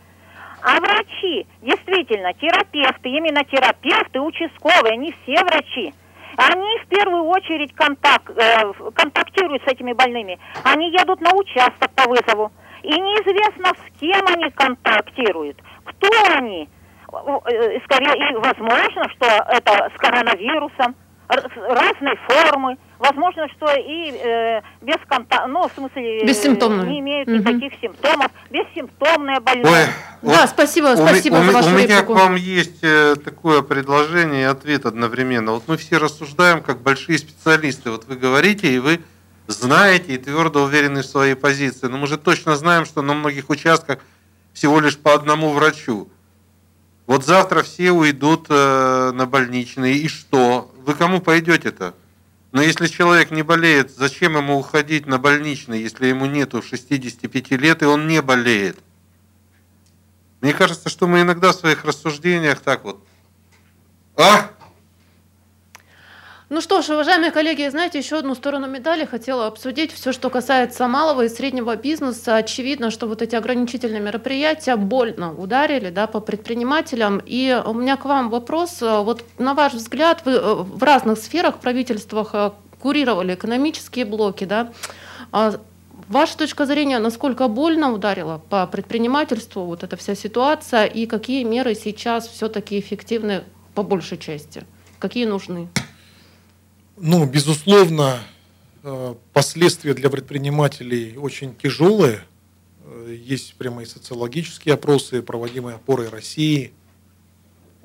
А 0.61 0.79
врачи, 0.79 1.47
действительно, 1.63 2.31
терапевты, 2.35 3.09
именно 3.09 3.43
терапевты, 3.43 4.21
участковые, 4.21 4.97
не 4.97 5.13
все 5.23 5.43
врачи. 5.43 5.93
Они 6.37 6.79
в 6.79 6.87
первую 6.87 7.23
очередь 7.25 7.73
контакт, 7.75 8.29
э, 8.35 8.73
контактируют 8.93 9.63
с 9.63 9.71
этими 9.71 9.93
больными. 9.93 10.39
Они 10.63 10.91
едут 10.91 11.21
на 11.21 11.33
участок 11.33 11.91
по 11.95 12.09
вызову. 12.09 12.51
И 12.81 12.89
неизвестно, 12.89 13.71
с 13.75 13.99
кем 13.99 14.25
они 14.27 14.49
контактируют, 14.51 15.57
кто 15.85 16.09
они. 16.35 16.67
Э, 17.11 17.79
скорее, 17.85 18.31
и 18.31 18.35
возможно, 18.35 19.09
что 19.09 19.25
это 19.49 19.91
с 19.95 19.97
коронавирусом, 19.99 20.95
разной 21.29 22.17
формы. 22.27 22.77
Возможно, 23.03 23.49
что 23.49 23.65
и 23.75 24.11
э, 24.11 24.61
без 24.81 24.95
контакта, 25.09 25.45
ну, 25.47 25.67
в 25.67 25.71
смысле, 25.75 26.25
Бессимптомные. 26.25 26.89
не 26.89 26.99
имеют 27.01 27.27
угу. 27.27 27.37
никаких 27.37 27.73
симптомов, 27.81 28.31
бессимптомные 28.49 29.41
больные. 29.41 29.65
Ой, 29.65 29.87
да, 30.21 30.47
спасибо, 30.47 30.95
спасибо 30.95 31.35
у, 31.35 31.43
за 31.43 31.51
вашу 31.51 31.67
У 31.67 31.71
меня 31.71 31.99
реплику. 31.99 32.13
к 32.13 32.15
вам 32.15 32.35
есть 32.35 32.81
э, 32.81 33.15
такое 33.17 33.61
предложение 33.61 34.43
и 34.43 34.45
ответ 34.45 34.85
одновременно. 34.85 35.51
Вот 35.51 35.63
мы 35.67 35.75
все 35.75 35.97
рассуждаем 35.97 36.61
как 36.61 36.81
большие 36.81 37.17
специалисты. 37.17 37.91
Вот 37.91 38.05
вы 38.05 38.15
говорите, 38.15 38.73
и 38.73 38.79
вы 38.79 39.01
знаете 39.47 40.13
и 40.13 40.17
твердо 40.17 40.63
уверены 40.63 41.01
в 41.01 41.05
своей 41.05 41.35
позиции. 41.35 41.87
Но 41.87 41.97
мы 41.97 42.07
же 42.07 42.17
точно 42.17 42.55
знаем, 42.55 42.85
что 42.85 43.01
на 43.01 43.13
многих 43.13 43.49
участках 43.49 43.99
всего 44.53 44.79
лишь 44.79 44.97
по 44.97 45.13
одному 45.13 45.49
врачу. 45.49 46.07
Вот 47.05 47.25
завтра 47.25 47.63
все 47.63 47.91
уйдут 47.91 48.45
э, 48.49 49.11
на 49.13 49.25
больничные, 49.25 49.95
и 49.95 50.07
что? 50.07 50.71
Вы 50.85 50.93
кому 50.93 51.19
пойдете-то? 51.19 51.95
Но 52.53 52.61
если 52.61 52.85
человек 52.85 53.31
не 53.31 53.41
болеет, 53.41 53.89
зачем 53.89 54.37
ему 54.37 54.59
уходить 54.59 55.07
на 55.07 55.17
больничный, 55.17 55.81
если 55.81 56.05
ему 56.05 56.27
нету 56.27 56.61
65 56.61 57.49
лет 57.53 57.81
и 57.81 57.85
он 57.85 58.07
не 58.07 58.21
болеет? 58.21 58.77
Мне 60.39 60.53
кажется, 60.53 60.87
что 60.87 61.07
мы 61.07 61.21
иногда 61.21 61.51
в 61.51 61.55
своих 61.55 61.83
рассуждениях 61.83 62.59
так 62.59 62.83
вот, 62.83 63.03
а, 64.15 64.51
ну 66.53 66.61
что 66.61 66.83
ж, 66.83 66.89
уважаемые 66.89 67.31
коллеги, 67.31 67.67
знаете, 67.67 67.97
еще 67.97 68.17
одну 68.17 68.35
сторону 68.35 68.67
медали 68.67 69.05
хотела 69.05 69.47
обсудить. 69.47 69.91
Все, 69.91 70.11
что 70.11 70.29
касается 70.29 70.87
малого 70.87 71.25
и 71.25 71.29
среднего 71.29 71.75
бизнеса. 71.75 72.35
Очевидно, 72.35 72.91
что 72.91 73.07
вот 73.07 73.23
эти 73.23 73.35
ограничительные 73.35 73.99
мероприятия 73.99 74.75
больно 74.75 75.33
ударили 75.33 75.89
да, 75.89 76.05
по 76.05 76.19
предпринимателям. 76.19 77.19
И 77.25 77.59
у 77.65 77.73
меня 77.73 77.97
к 77.97 78.05
вам 78.05 78.29
вопрос. 78.29 78.81
Вот 78.81 79.25
на 79.39 79.55
ваш 79.55 79.73
взгляд, 79.73 80.21
вы 80.25 80.33
э, 80.33 80.53
в 80.53 80.83
разных 80.83 81.17
сферах, 81.17 81.57
правительствах 81.57 82.29
э, 82.33 82.51
курировали 82.79 83.33
экономические 83.33 84.05
блоки, 84.05 84.43
да, 84.43 84.71
А 85.31 85.55
ваша 86.07 86.37
точка 86.37 86.67
зрения, 86.67 86.99
насколько 86.99 87.47
больно 87.47 87.91
ударила 87.91 88.39
по 88.51 88.67
предпринимательству 88.67 89.63
вот 89.63 89.83
эта 89.83 89.97
вся 89.97 90.13
ситуация 90.13 90.85
и 90.85 91.07
какие 91.07 91.43
меры 91.45 91.73
сейчас 91.73 92.27
все-таки 92.27 92.79
эффективны 92.79 93.43
по 93.73 93.81
большей 93.81 94.19
части? 94.19 94.65
Какие 94.99 95.25
нужны? 95.25 95.67
Ну, 96.97 97.25
безусловно, 97.25 98.19
э, 98.83 99.15
последствия 99.33 99.95
для 99.95 100.11
предпринимателей 100.11 101.17
очень 101.17 101.55
тяжелые. 101.55 102.23
Э, 102.83 103.17
есть 103.19 103.55
прямо 103.55 103.81
и 103.81 103.85
социологические 103.87 104.75
опросы, 104.75 105.23
проводимые 105.23 105.77
опорой 105.77 106.09
России. 106.09 106.71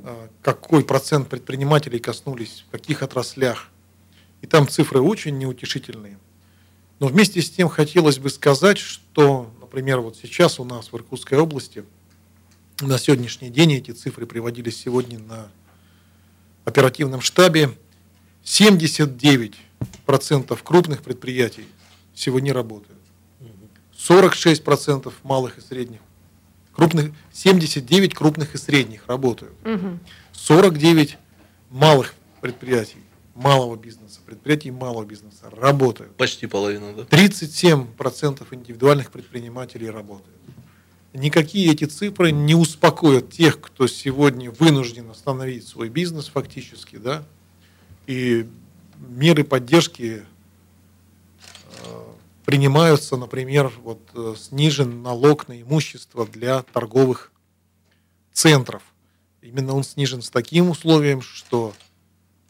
Э, 0.00 0.28
какой 0.42 0.84
процент 0.84 1.30
предпринимателей 1.30 2.00
коснулись 2.00 2.66
в 2.68 2.70
каких 2.70 3.02
отраслях. 3.02 3.68
И 4.42 4.46
там 4.46 4.68
цифры 4.68 5.00
очень 5.00 5.38
неутешительные. 5.38 6.18
Но 7.00 7.06
вместе 7.06 7.40
с 7.40 7.50
тем 7.50 7.70
хотелось 7.70 8.18
бы 8.18 8.28
сказать, 8.28 8.76
что, 8.76 9.50
например, 9.58 10.00
вот 10.00 10.18
сейчас 10.18 10.60
у 10.60 10.64
нас 10.64 10.92
в 10.92 10.96
Иркутской 10.96 11.38
области 11.38 11.82
на 12.82 12.98
сегодняшний 12.98 13.48
день 13.48 13.72
эти 13.72 13.92
цифры 13.92 14.26
приводились 14.26 14.78
сегодня 14.78 15.18
на 15.18 15.48
оперативном 16.66 17.22
штабе 17.22 17.70
79% 18.44 20.62
крупных 20.62 21.02
предприятий 21.02 21.66
сегодня 22.14 22.52
работают. 22.52 22.98
46% 23.96 25.12
малых 25.22 25.58
и 25.58 25.60
средних. 25.60 26.00
Крупных, 26.72 27.12
79 27.32 28.14
крупных 28.14 28.54
и 28.54 28.58
средних 28.58 29.06
работают. 29.06 29.52
49 30.32 31.18
малых 31.70 32.14
предприятий, 32.40 32.98
малого 33.34 33.76
бизнеса, 33.76 34.20
предприятий 34.24 34.70
малого 34.70 35.04
бизнеса 35.04 35.50
работают. 35.50 36.16
Почти 36.16 36.46
половина, 36.46 36.94
да? 36.94 37.02
37% 37.02 38.46
индивидуальных 38.52 39.10
предпринимателей 39.10 39.90
работают 39.90 40.38
никакие 41.12 41.72
эти 41.72 41.84
цифры 41.84 42.30
не 42.30 42.54
успокоят 42.54 43.30
тех, 43.30 43.60
кто 43.60 43.86
сегодня 43.86 44.50
вынужден 44.50 45.10
остановить 45.10 45.66
свой 45.66 45.88
бизнес 45.88 46.28
фактически, 46.28 46.96
да, 46.96 47.24
и 48.08 48.48
меры 48.96 49.44
поддержки 49.44 50.24
э, 51.84 52.04
принимаются, 52.46 53.18
например, 53.18 53.70
вот 53.82 54.00
э, 54.14 54.34
снижен 54.38 55.02
налог 55.02 55.46
на 55.46 55.60
имущество 55.60 56.26
для 56.26 56.62
торговых 56.62 57.30
центров. 58.32 58.82
Именно 59.42 59.74
он 59.74 59.84
снижен 59.84 60.22
с 60.22 60.30
таким 60.30 60.70
условием, 60.70 61.20
что 61.20 61.74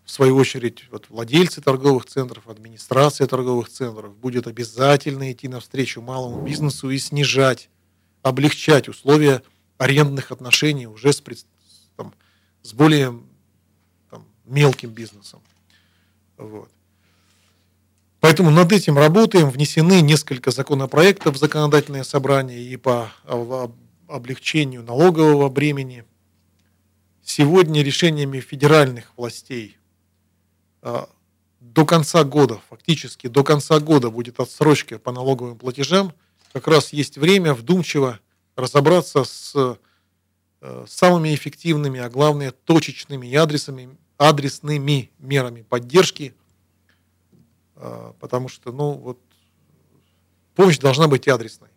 в 0.05 0.13
свою 0.13 0.37
очередь 0.37 0.85
вот 0.93 1.07
владельцы 1.11 1.61
торговых 1.61 2.07
центров, 2.07 2.49
администрация 2.49 3.27
торговых 3.27 3.69
центров 3.69 4.17
будет 4.17 4.47
обязательно 4.47 5.33
идти 5.33 5.49
навстречу 5.49 6.01
малому 6.01 6.41
бизнесу 6.41 6.89
и 6.89 6.99
снижать 6.99 7.69
облегчать 8.23 8.89
условия 8.89 9.43
арендных 9.77 10.31
отношений 10.31 10.87
уже 10.87 11.13
с, 11.13 11.21
там, 11.97 12.15
с 12.63 12.73
более 12.73 13.21
там, 14.09 14.25
мелким 14.45 14.91
бизнесом. 14.91 15.41
Вот. 16.39 16.71
Поэтому 18.21 18.51
над 18.51 18.73
этим 18.73 18.97
работаем. 18.99 19.51
Внесены 19.51 20.01
несколько 20.01 20.51
законопроектов 20.51 21.37
в 21.37 21.39
законодательное 21.39 22.05
собрание 22.05 22.61
и 22.61 22.77
по 22.77 23.13
облегчению 24.07 24.83
налогового 24.83 25.49
бремени. 25.49 26.05
Сегодня 27.23 27.83
решениями 27.83 28.41
федеральных 28.41 29.13
властей 29.17 29.77
а, 30.81 31.11
до 31.61 31.85
конца 31.85 32.25
года, 32.25 32.59
фактически 32.71 33.27
до 33.27 33.45
конца 33.45 33.79
года 33.81 34.09
будет 34.09 34.41
отсрочка 34.41 34.99
по 34.99 35.13
налоговым 35.13 35.59
платежам– 35.59 36.15
как 36.53 36.67
раз 36.69 36.93
есть 36.93 37.19
время 37.19 37.55
вдумчиво 37.55 38.21
разобраться 38.57 39.25
с 39.25 39.79
э, 40.61 40.85
самыми 40.89 41.35
эффективными, 41.35 42.01
а 42.01 42.09
главное 42.09 42.51
точечными 42.51 43.27
и 43.27 43.35
адресами, 43.35 43.97
адресными 44.19 45.11
мерами 45.19 45.63
поддержки, 45.63 46.35
э, 47.77 48.13
потому 48.21 48.49
что 48.49 48.73
ну, 48.73 48.93
вот, 48.93 49.19
помощь 50.55 50.79
должна 50.79 51.07
быть 51.07 51.29
адресной, 51.29 51.69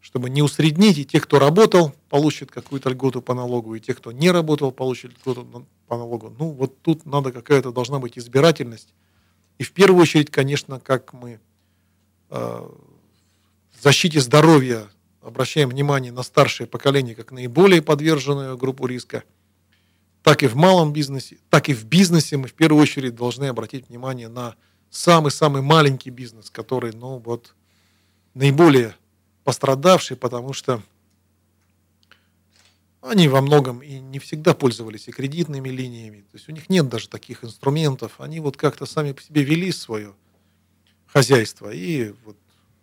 чтобы 0.00 0.30
не 0.30 0.42
усреднить, 0.42 0.98
и 0.98 1.04
те, 1.04 1.20
кто 1.20 1.38
работал, 1.38 1.94
получат 2.08 2.50
какую-то 2.50 2.88
льготу 2.88 3.20
по 3.20 3.34
налогу, 3.34 3.74
и 3.74 3.80
те, 3.80 3.94
кто 3.94 4.12
не 4.12 4.30
работал, 4.30 4.72
получат 4.72 5.12
льготу 5.12 5.66
по 5.86 5.96
налогу. 5.98 6.34
Ну, 6.38 6.50
вот 6.50 6.80
тут 6.80 7.04
надо 7.04 7.32
какая-то 7.32 7.70
должна 7.70 7.98
быть 7.98 8.18
избирательность. 8.18 8.94
И 9.58 9.62
в 9.62 9.72
первую 9.72 10.02
очередь, 10.02 10.30
конечно, 10.30 10.80
как 10.80 11.12
мы 11.12 11.38
э, 12.30 12.68
защите 13.80 14.20
здоровья 14.20 14.88
обращаем 15.20 15.68
внимание 15.68 16.12
на 16.12 16.22
старшее 16.22 16.66
поколение 16.66 17.14
как 17.14 17.32
наиболее 17.32 17.82
подверженную 17.82 18.56
группу 18.56 18.86
риска, 18.86 19.24
так 20.26 20.42
и 20.42 20.48
в 20.48 20.56
малом 20.56 20.92
бизнесе, 20.92 21.38
так 21.50 21.68
и 21.68 21.72
в 21.72 21.84
бизнесе 21.84 22.36
мы 22.36 22.48
в 22.48 22.52
первую 22.52 22.82
очередь 22.82 23.14
должны 23.14 23.44
обратить 23.44 23.88
внимание 23.88 24.26
на 24.26 24.56
самый-самый 24.90 25.62
маленький 25.62 26.10
бизнес, 26.10 26.50
который, 26.50 26.92
ну 26.92 27.18
вот, 27.18 27.54
наиболее 28.34 28.96
пострадавший, 29.44 30.16
потому 30.16 30.52
что 30.52 30.82
они 33.02 33.28
во 33.28 33.40
многом 33.40 33.84
и 33.84 34.00
не 34.00 34.18
всегда 34.18 34.52
пользовались 34.52 35.06
и 35.06 35.12
кредитными 35.12 35.68
линиями, 35.68 36.22
то 36.22 36.38
есть 36.38 36.48
у 36.48 36.52
них 36.52 36.68
нет 36.68 36.88
даже 36.88 37.08
таких 37.08 37.44
инструментов, 37.44 38.14
они 38.18 38.40
вот 38.40 38.56
как-то 38.56 38.84
сами 38.84 39.12
по 39.12 39.22
себе 39.22 39.44
вели 39.44 39.70
свое 39.70 40.12
хозяйство 41.06 41.70
и 41.72 42.14
вот 42.24 42.36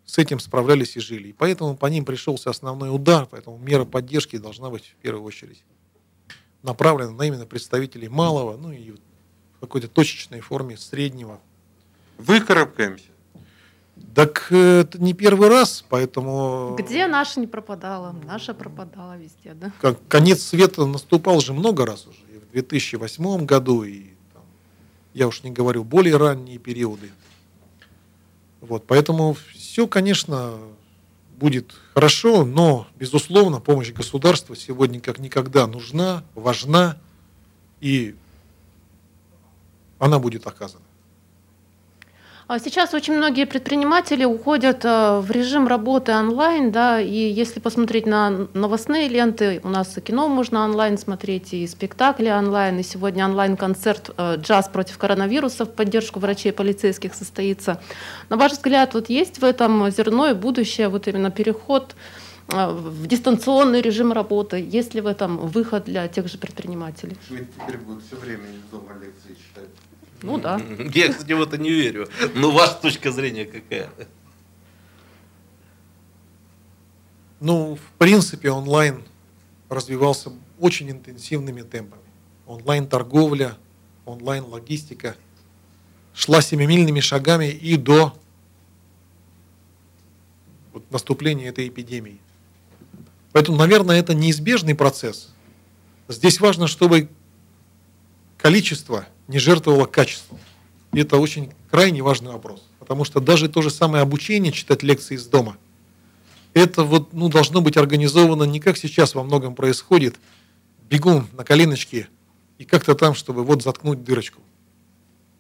с 0.05 0.17
этим 0.17 0.39
справлялись 0.39 0.95
и 0.95 1.01
жили. 1.01 1.27
И 1.27 1.33
поэтому 1.33 1.75
по 1.75 1.87
ним 1.87 2.05
пришелся 2.05 2.51
основной 2.51 2.95
удар, 2.95 3.25
поэтому 3.29 3.57
мера 3.57 3.83
поддержки 3.83 4.37
должна 4.37 4.69
быть 4.69 4.85
в 4.97 5.01
первую 5.01 5.25
очередь 5.25 5.61
направлена 6.63 7.11
на 7.11 7.23
именно 7.23 7.45
представителей 7.45 8.09
малого, 8.09 8.57
ну 8.57 8.71
и 8.71 8.91
в 8.91 9.59
какой-то 9.59 9.87
точечной 9.87 10.39
форме 10.39 10.77
среднего. 10.77 11.39
Выкарабкаемся. 12.17 13.05
Так 14.15 14.47
э, 14.49 14.81
это 14.81 15.01
не 15.01 15.13
первый 15.13 15.49
раз, 15.49 15.85
поэтому... 15.87 16.75
Где 16.79 17.07
наша 17.07 17.39
не 17.39 17.47
пропадала? 17.47 18.15
Наша 18.25 18.53
пропадала 18.53 19.17
везде, 19.17 19.53
да? 19.53 19.71
Как, 19.81 19.99
конец 20.07 20.41
света 20.41 20.85
наступал 20.85 21.39
же 21.41 21.53
много 21.53 21.85
раз 21.85 22.07
уже. 22.07 22.19
И 22.33 22.39
в 22.39 22.51
2008 22.51 23.45
году, 23.45 23.83
и 23.83 24.05
там, 24.33 24.43
я 25.13 25.27
уж 25.27 25.43
не 25.43 25.51
говорю, 25.51 25.83
более 25.83 26.17
ранние 26.17 26.57
периоды. 26.57 27.11
Вот, 28.61 28.85
поэтому 28.87 29.35
все, 29.53 29.87
конечно, 29.87 30.57
будет 31.43 31.75
хорошо, 31.93 32.45
но, 32.45 32.87
безусловно, 32.95 33.59
помощь 33.59 33.91
государства 33.91 34.55
сегодня 34.55 35.01
как 35.01 35.19
никогда 35.19 35.67
нужна, 35.67 36.23
важна, 36.35 36.97
и 37.81 38.15
она 39.99 40.19
будет 40.19 40.47
оказана. 40.47 40.85
А 42.53 42.59
сейчас 42.59 42.93
очень 42.93 43.15
многие 43.15 43.47
предприниматели 43.47 44.25
уходят 44.25 44.85
э, 44.85 45.19
в 45.21 45.31
режим 45.31 45.67
работы 45.67 46.11
онлайн, 46.11 46.71
да, 46.71 47.01
и 47.01 47.09
если 47.09 47.59
посмотреть 47.59 48.05
на 48.05 48.47
новостные 48.53 49.07
ленты, 49.07 49.59
у 49.63 49.69
нас 49.69 49.97
и 49.97 50.01
кино 50.01 50.27
можно 50.27 50.63
онлайн 50.63 50.99
смотреть, 50.99 51.51
и 51.55 51.65
спектакли 51.65 52.29
онлайн, 52.29 52.77
и 52.77 52.83
сегодня 52.83 53.25
онлайн-концерт 53.25 54.11
э, 54.15 54.35
«Джаз 54.37 54.69
против 54.69 54.99
коронавируса» 54.99 55.65
в 55.65 55.73
поддержку 55.73 56.19
врачей 56.19 56.51
и 56.51 56.55
полицейских 56.55 57.15
состоится. 57.15 57.81
На 58.29 58.37
ваш 58.37 58.51
взгляд, 58.51 58.93
вот 58.93 59.09
есть 59.09 59.39
в 59.39 59.43
этом 59.43 59.89
зерно 59.89 60.29
и 60.29 60.35
будущее, 60.35 60.89
вот 60.89 61.07
именно 61.07 61.31
переход 61.31 61.95
э, 62.49 62.69
в 62.69 63.07
дистанционный 63.07 63.81
режим 63.81 64.13
работы? 64.13 64.63
Есть 64.63 64.93
ли 64.93 65.01
в 65.01 65.07
этом 65.07 65.37
выход 65.37 65.85
для 65.85 66.07
тех 66.07 66.27
же 66.27 66.37
предпринимателей? 66.37 67.17
Теперь 67.27 67.79
будут 67.79 68.03
все 68.05 68.15
время 68.15 68.43
из 68.43 68.69
дома 68.69 68.93
лекции 69.01 69.35
читать. 69.43 69.69
Ну 70.23 70.39
да. 70.39 70.59
Я, 70.93 71.11
кстати, 71.11 71.33
в 71.33 71.41
это 71.41 71.57
не 71.57 71.69
верю. 71.69 72.09
Но 72.33 72.49
ваша 72.49 72.75
точка 72.75 73.11
зрения 73.11 73.45
какая? 73.45 73.89
Ну, 77.39 77.75
в 77.75 77.97
принципе, 77.99 78.49
онлайн 78.49 79.03
развивался 79.69 80.31
очень 80.59 80.89
интенсивными 80.89 81.61
темпами. 81.61 82.01
Онлайн-торговля, 82.47 83.57
онлайн-логистика 84.05 85.15
шла 86.13 86.41
семимильными 86.41 87.01
шагами 87.01 87.49
и 87.49 87.75
до 87.75 88.17
вот, 90.71 90.89
наступления 90.89 91.49
этой 91.49 91.67
эпидемии. 91.67 92.19
Поэтому, 93.33 93.57
наверное, 93.57 93.99
это 93.99 94.13
неизбежный 94.13 94.75
процесс. 94.75 95.33
Здесь 96.07 96.39
важно, 96.39 96.67
чтобы 96.67 97.09
количество 98.37 99.07
не 99.27 99.39
жертвовало 99.39 99.85
качеством. 99.85 100.39
И 100.93 100.99
это 100.99 101.17
очень 101.17 101.51
крайне 101.69 102.01
важный 102.01 102.31
вопрос. 102.31 102.63
Потому 102.79 103.05
что 103.05 103.19
даже 103.19 103.49
то 103.49 103.61
же 103.61 103.69
самое 103.69 104.01
обучение, 104.01 104.51
читать 104.51 104.83
лекции 104.83 105.15
из 105.15 105.25
дома, 105.25 105.57
это 106.53 106.83
вот, 106.83 107.13
ну, 107.13 107.29
должно 107.29 107.61
быть 107.61 107.77
организовано 107.77 108.43
не 108.43 108.59
как 108.59 108.77
сейчас 108.77 109.15
во 109.15 109.23
многом 109.23 109.55
происходит, 109.55 110.15
бегом 110.89 111.27
на 111.33 111.43
коленочки 111.43 112.07
и 112.59 112.65
как-то 112.65 112.93
там, 112.93 113.15
чтобы 113.15 113.43
вот 113.43 113.63
заткнуть 113.63 114.03
дырочку. 114.03 114.41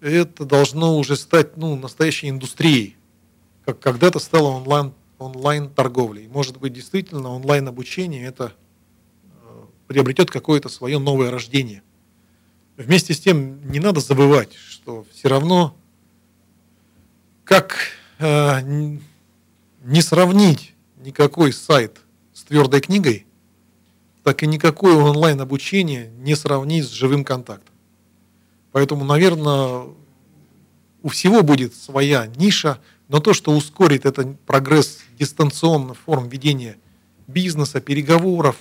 Это 0.01 0.45
должно 0.45 0.97
уже 0.97 1.15
стать 1.15 1.55
ну, 1.55 1.75
настоящей 1.75 2.29
индустрией. 2.29 2.97
как 3.63 3.79
когда-то 3.79 4.19
стало 4.19 4.47
онлайн, 4.47 4.93
онлайн-торговлей. 5.19 6.27
Может 6.27 6.57
быть, 6.57 6.73
действительно 6.73 7.29
онлайн-обучение 7.29 8.25
это 8.25 8.53
э, 9.23 9.63
приобретет 9.87 10.31
какое-то 10.31 10.67
свое 10.69 10.97
новое 10.97 11.29
рождение. 11.29 11.83
Вместе 12.77 13.13
с 13.13 13.19
тем 13.19 13.69
не 13.69 13.79
надо 13.79 13.99
забывать, 13.99 14.53
что 14.55 15.05
все 15.13 15.27
равно 15.27 15.75
как 17.43 17.77
э, 18.19 18.61
не 19.83 20.01
сравнить 20.01 20.73
никакой 20.97 21.53
сайт 21.53 21.99
с 22.33 22.43
твердой 22.43 22.81
книгой, 22.81 23.27
так 24.23 24.41
и 24.41 24.47
никакое 24.47 24.95
онлайн-обучение 24.95 26.09
не 26.17 26.35
сравнить 26.35 26.85
с 26.85 26.91
живым 26.91 27.23
контактом. 27.23 27.75
Поэтому, 28.71 29.05
наверное, 29.05 29.89
у 31.03 31.09
всего 31.09 31.43
будет 31.43 31.75
своя 31.75 32.25
ниша, 32.37 32.79
но 33.07 33.19
то, 33.19 33.33
что 33.33 33.51
ускорит 33.51 34.05
этот 34.05 34.39
прогресс 34.41 34.99
дистанционных 35.19 35.99
форм 35.99 36.27
ведения 36.27 36.77
бизнеса, 37.27 37.81
переговоров, 37.81 38.55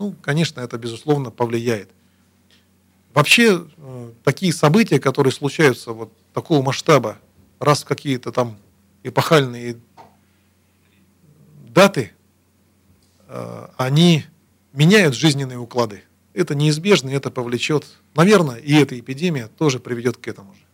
ну, 0.00 0.16
конечно, 0.20 0.60
это, 0.60 0.78
безусловно, 0.78 1.30
повлияет. 1.30 1.90
Вообще, 3.16 3.66
э, 3.78 4.12
такие 4.24 4.52
события, 4.52 5.00
которые 5.00 5.32
случаются 5.32 5.92
вот 5.92 6.12
такого 6.34 6.62
масштаба, 6.62 7.16
раз 7.58 7.82
какие-то 7.82 8.30
там 8.30 8.58
эпохальные 9.04 9.78
даты, 11.66 12.12
э, 13.26 13.68
они 13.78 14.26
меняют 14.74 15.14
жизненные 15.14 15.56
уклады. 15.56 16.02
Это 16.34 16.54
неизбежно, 16.54 17.08
это 17.08 17.30
повлечет, 17.30 17.86
наверное, 18.14 18.56
и 18.56 18.74
эта 18.74 19.00
эпидемия 19.00 19.46
тоже 19.46 19.78
приведет 19.78 20.18
к 20.18 20.28
этому 20.28 20.52
же. 20.52 20.65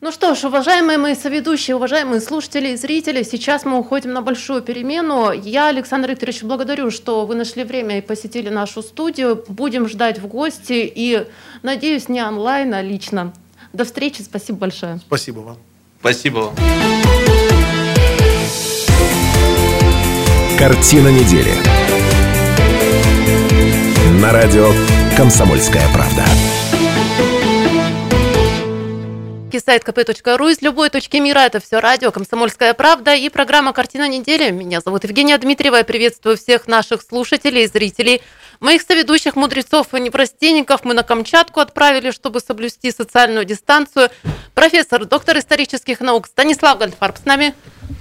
Ну 0.00 0.12
что 0.12 0.34
ж, 0.34 0.44
уважаемые 0.44 0.98
мои 0.98 1.14
соведущие, 1.14 1.76
уважаемые 1.76 2.20
слушатели 2.20 2.68
и 2.68 2.76
зрители, 2.76 3.22
сейчас 3.22 3.64
мы 3.64 3.78
уходим 3.78 4.12
на 4.12 4.22
большую 4.22 4.60
перемену. 4.60 5.32
Я, 5.32 5.68
Александр 5.68 6.10
Викторович, 6.10 6.42
благодарю, 6.42 6.90
что 6.90 7.24
вы 7.24 7.34
нашли 7.34 7.64
время 7.64 7.98
и 7.98 8.00
посетили 8.00 8.50
нашу 8.50 8.82
студию. 8.82 9.42
Будем 9.48 9.88
ждать 9.88 10.18
в 10.18 10.26
гости 10.26 10.92
и, 10.94 11.26
надеюсь, 11.62 12.08
не 12.08 12.22
онлайн, 12.22 12.74
а 12.74 12.82
лично. 12.82 13.32
До 13.72 13.84
встречи, 13.84 14.22
спасибо 14.22 14.58
большое. 14.58 14.98
Спасибо 14.98 15.40
вам. 15.40 15.56
Спасибо 16.00 16.38
вам. 16.38 16.54
Картина 20.58 21.08
недели. 21.08 21.52
На 24.20 24.32
радио 24.32 24.70
«Комсомольская 25.16 25.86
правда» 25.92 26.24
сайт 29.58 29.84
kp.ru 29.84 30.50
из 30.50 30.62
любой 30.62 30.90
точки 30.90 31.16
мира. 31.18 31.40
Это 31.40 31.60
все 31.60 31.78
радио 31.80 32.10
«Комсомольская 32.10 32.74
правда» 32.74 33.14
и 33.14 33.28
программа 33.28 33.72
«Картина 33.72 34.08
недели». 34.08 34.50
Меня 34.50 34.80
зовут 34.80 35.04
Евгения 35.04 35.36
Дмитриева. 35.38 35.76
Я 35.76 35.84
приветствую 35.84 36.36
всех 36.36 36.66
наших 36.66 37.02
слушателей 37.02 37.64
и 37.64 37.66
зрителей. 37.66 38.22
Моих 38.60 38.82
соведущих 38.82 39.36
мудрецов 39.36 39.94
и 39.94 40.00
непростенников 40.00 40.84
мы 40.84 40.94
на 40.94 41.02
Камчатку 41.02 41.60
отправили, 41.60 42.10
чтобы 42.10 42.40
соблюсти 42.40 42.90
социальную 42.90 43.44
дистанцию. 43.44 44.10
Профессор, 44.54 45.04
доктор 45.04 45.38
исторических 45.38 46.00
наук 46.00 46.26
Станислав 46.26 46.78
Гольдфарб 46.78 47.18
с 47.18 47.24
нами. 47.24 47.54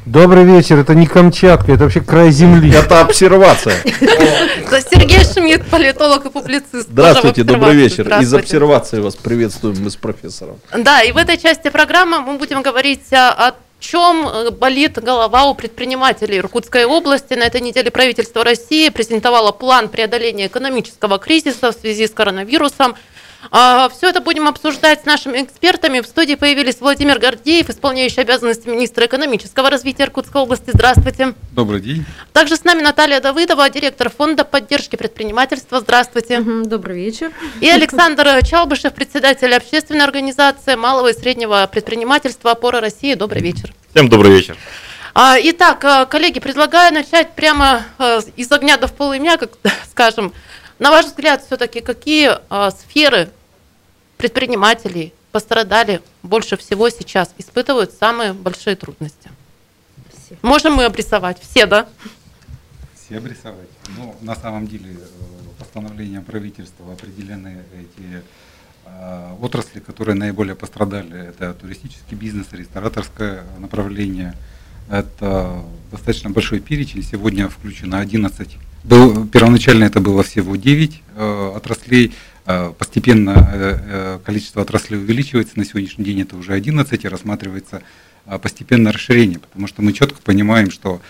Добрый 0.06 0.44
вечер. 0.44 0.78
Это 0.80 0.96
не 0.96 1.08
Камчатка, 1.08 1.72
это 1.72 1.84
вообще 1.84 2.02
край 2.02 2.32
земли. 2.32 2.74
Это 2.74 3.02
обсервация. 3.02 3.76
Сергей 4.92 5.24
Шмидт, 5.24 5.66
политолог 5.70 6.26
и 6.26 6.30
публицист. 6.30 6.90
Здравствуйте, 6.90 7.44
добрый 7.44 7.76
вечер. 7.76 8.08
Из 8.22 8.34
обсервации 8.34 9.00
вас 9.00 9.16
приветствуем 9.16 9.82
мы 9.82 9.90
с 9.90 9.96
профессором. 9.96 10.60
Да, 10.76 11.02
и 11.02 11.12
в 11.12 11.18
этой 11.18 11.38
части 11.38 11.70
программы 11.70 12.20
мы 12.22 12.38
будем 12.38 12.62
говорить 12.62 13.12
о 13.12 13.56
чем 13.84 14.28
э, 14.28 14.52
болит 14.52 14.94
голова 14.96 15.46
у 15.46 15.56
предпринимателей 15.56 16.40
Иркутской 16.40 16.86
области. 16.86 17.34
На 17.34 17.44
этой 17.44 17.62
неделе 17.62 17.92
правительство 17.92 18.44
России 18.44 18.90
презентовало 18.90 19.52
план 19.52 19.90
преодоления 19.90 20.48
экономического 20.48 21.20
кризиса 21.20 21.72
в 21.72 21.76
связи 21.76 22.08
с 22.08 22.12
коронавирусом. 22.12 22.96
А, 23.52 23.90
Все 23.90 24.10
это 24.10 24.22
будем 24.22 24.48
обсуждать 24.48 25.02
с 25.02 25.06
нашими 25.06 25.42
экспертами. 25.42 26.00
В 26.00 26.06
студии 26.06 26.36
появились 26.36 26.80
Владимир 26.80 27.20
Гордеев, 27.20 27.70
исполняющий 27.70 28.22
обязанности 28.22 28.68
министра 28.68 29.06
экономического 29.06 29.70
развития 29.70 30.04
Иркутской 30.04 30.42
области. 30.42 30.72
Здравствуйте. 30.74 31.34
Добрый 31.52 31.82
день. 31.82 32.06
Также 32.32 32.56
с 32.56 32.64
нами 32.64 32.82
Наталья 32.82 33.20
Давыдова, 33.20 33.70
директор 33.70 34.10
фонда 34.10 34.44
поддержки 34.46 34.96
предпринимательства. 34.96 35.80
Здравствуйте. 35.80 36.42
Добрый 36.42 36.96
вечер. 36.96 37.32
И 37.62 37.70
Александр 37.70 38.44
Чалбышев, 38.46 38.94
председатель 38.94 39.54
общественной 39.54 40.06
организации 40.06 40.76
малого 40.76 41.10
и 41.10 41.14
среднего 41.14 41.68
предпринимательства 41.72 42.52
«Опора 42.52 42.80
России». 42.82 43.14
Добрый 43.14 43.42
вечер. 43.42 43.74
Всем 43.94 44.10
добрый 44.10 44.32
вечер. 44.32 44.58
А, 45.16 45.36
итак, 45.40 45.84
э, 45.84 46.08
коллеги, 46.08 46.40
предлагаю 46.40 46.92
начать 46.92 47.36
прямо 47.36 47.84
э, 48.00 48.22
из 48.36 48.52
огня 48.52 48.78
до 48.78 48.88
полымя, 48.88 49.38
как 49.38 49.52
скажем, 49.92 50.34
на 50.84 50.92
ваш 50.92 51.06
взгляд, 51.06 51.42
все-таки 51.46 51.80
какие 51.80 52.32
а, 52.50 52.70
сферы 52.72 53.30
предпринимателей 54.18 55.14
пострадали 55.32 56.02
больше 56.24 56.58
всего 56.58 56.90
сейчас, 56.90 57.34
испытывают 57.38 57.94
самые 57.94 58.34
большие 58.34 58.76
трудности? 58.76 59.30
Все. 60.12 60.36
Можем 60.42 60.74
мы 60.74 60.84
обрисовать? 60.84 61.40
Все, 61.40 61.66
да? 61.68 61.88
Все 62.96 63.18
обрисовать. 63.18 63.70
Ну, 63.98 64.14
на 64.20 64.36
самом 64.36 64.68
деле, 64.68 64.92
э, 64.92 64.98
постановлением 65.58 66.26
правительства 66.26 66.92
определены 66.92 67.64
эти 67.80 68.22
э, 68.86 69.36
отрасли, 69.40 69.80
которые 69.80 70.16
наиболее 70.16 70.56
пострадали. 70.56 71.30
Это 71.30 71.54
туристический 71.54 72.18
бизнес, 72.18 72.48
рестораторское 72.52 73.46
направление. 73.58 74.34
Это 74.90 75.64
достаточно 75.92 76.30
большой 76.30 76.60
перечень. 76.60 77.04
Сегодня 77.04 77.48
включено 77.48 78.00
11 78.00 78.58
был, 78.84 79.26
первоначально 79.28 79.86
это 79.86 80.00
было 80.00 80.24
всего 80.24 80.56
9 80.56 81.02
э, 81.16 81.52
отраслей, 81.56 82.14
э, 82.46 82.74
постепенно 82.78 83.32
э, 83.52 83.80
э, 83.86 84.20
количество 84.24 84.62
отраслей 84.62 85.00
увеличивается, 85.00 85.58
на 85.58 85.66
сегодняшний 85.66 86.06
день 86.06 86.22
это 86.22 86.36
уже 86.36 86.54
11 86.54 87.04
и 87.04 87.08
рассматривается 87.08 87.82
э, 88.26 88.38
постепенное 88.40 88.92
расширение, 88.92 89.40
потому 89.40 89.68
что 89.68 89.82
мы 89.82 89.94
четко 89.94 90.22
понимаем, 90.22 90.70
что 90.70 91.02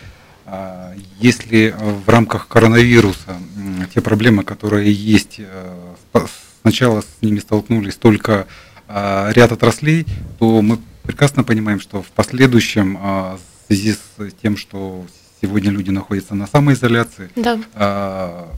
э, 0.45 0.95
если 1.19 1.75
в 2.05 2.07
рамках 2.09 2.47
коронавируса 2.47 3.37
э, 3.57 3.85
те 3.93 4.01
проблемы, 4.01 4.43
которые 4.43 4.91
есть, 4.91 5.37
э, 5.39 5.95
сначала 6.61 7.01
с 7.01 7.21
ними 7.21 7.39
столкнулись 7.39 7.95
только 7.95 8.45
э, 8.87 9.31
ряд 9.33 9.51
отраслей, 9.51 10.05
то 10.37 10.61
мы 10.61 10.77
прекрасно 11.03 11.43
понимаем, 11.43 11.79
что 11.79 12.01
в 12.01 12.07
последующем 12.07 12.97
э, 12.97 12.99
в 13.01 13.67
связи 13.67 13.93
с 13.93 14.31
тем, 14.41 14.57
что 14.57 15.05
Сегодня 15.43 15.71
люди 15.71 15.89
находятся 15.89 16.35
на 16.35 16.47
самоизоляции. 16.47 17.29
Да. 17.35 17.59
А, 17.73 18.49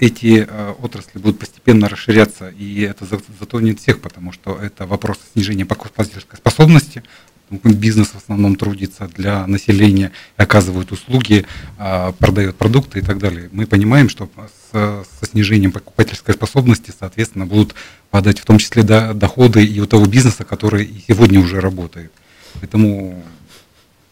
эти 0.00 0.44
а, 0.50 0.72
отрасли 0.82 1.20
будут 1.20 1.38
постепенно 1.38 1.88
расширяться, 1.88 2.48
и 2.48 2.80
это 2.80 3.06
затонет 3.38 3.78
всех, 3.78 4.00
потому 4.00 4.32
что 4.32 4.58
это 4.60 4.84
вопрос 4.84 5.20
снижения 5.34 5.64
покупательской 5.64 6.36
способности. 6.36 7.04
Бизнес 7.48 8.08
в 8.08 8.16
основном 8.16 8.56
трудится 8.56 9.06
для 9.06 9.46
населения, 9.46 10.10
оказывает 10.36 10.90
услуги, 10.90 11.46
а, 11.78 12.10
продает 12.10 12.56
продукты 12.56 12.98
и 12.98 13.02
так 13.02 13.18
далее. 13.18 13.48
Мы 13.52 13.66
понимаем, 13.66 14.08
что 14.08 14.28
со 14.72 15.04
снижением 15.30 15.70
покупательской 15.70 16.34
способности, 16.34 16.92
соответственно, 16.98 17.46
будут 17.46 17.76
падать 18.10 18.40
в 18.40 18.44
том 18.44 18.58
числе 18.58 18.82
доходы 18.82 19.64
и 19.64 19.78
у 19.78 19.86
того 19.86 20.06
бизнеса, 20.06 20.42
который 20.42 20.86
и 20.86 21.04
сегодня 21.06 21.38
уже 21.38 21.60
работает. 21.60 22.10
Поэтому 22.54 23.22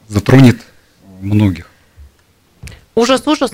затронет 0.06 0.60
многих. 1.20 1.69
Ужас, 3.00 3.22
ужас? 3.26 3.52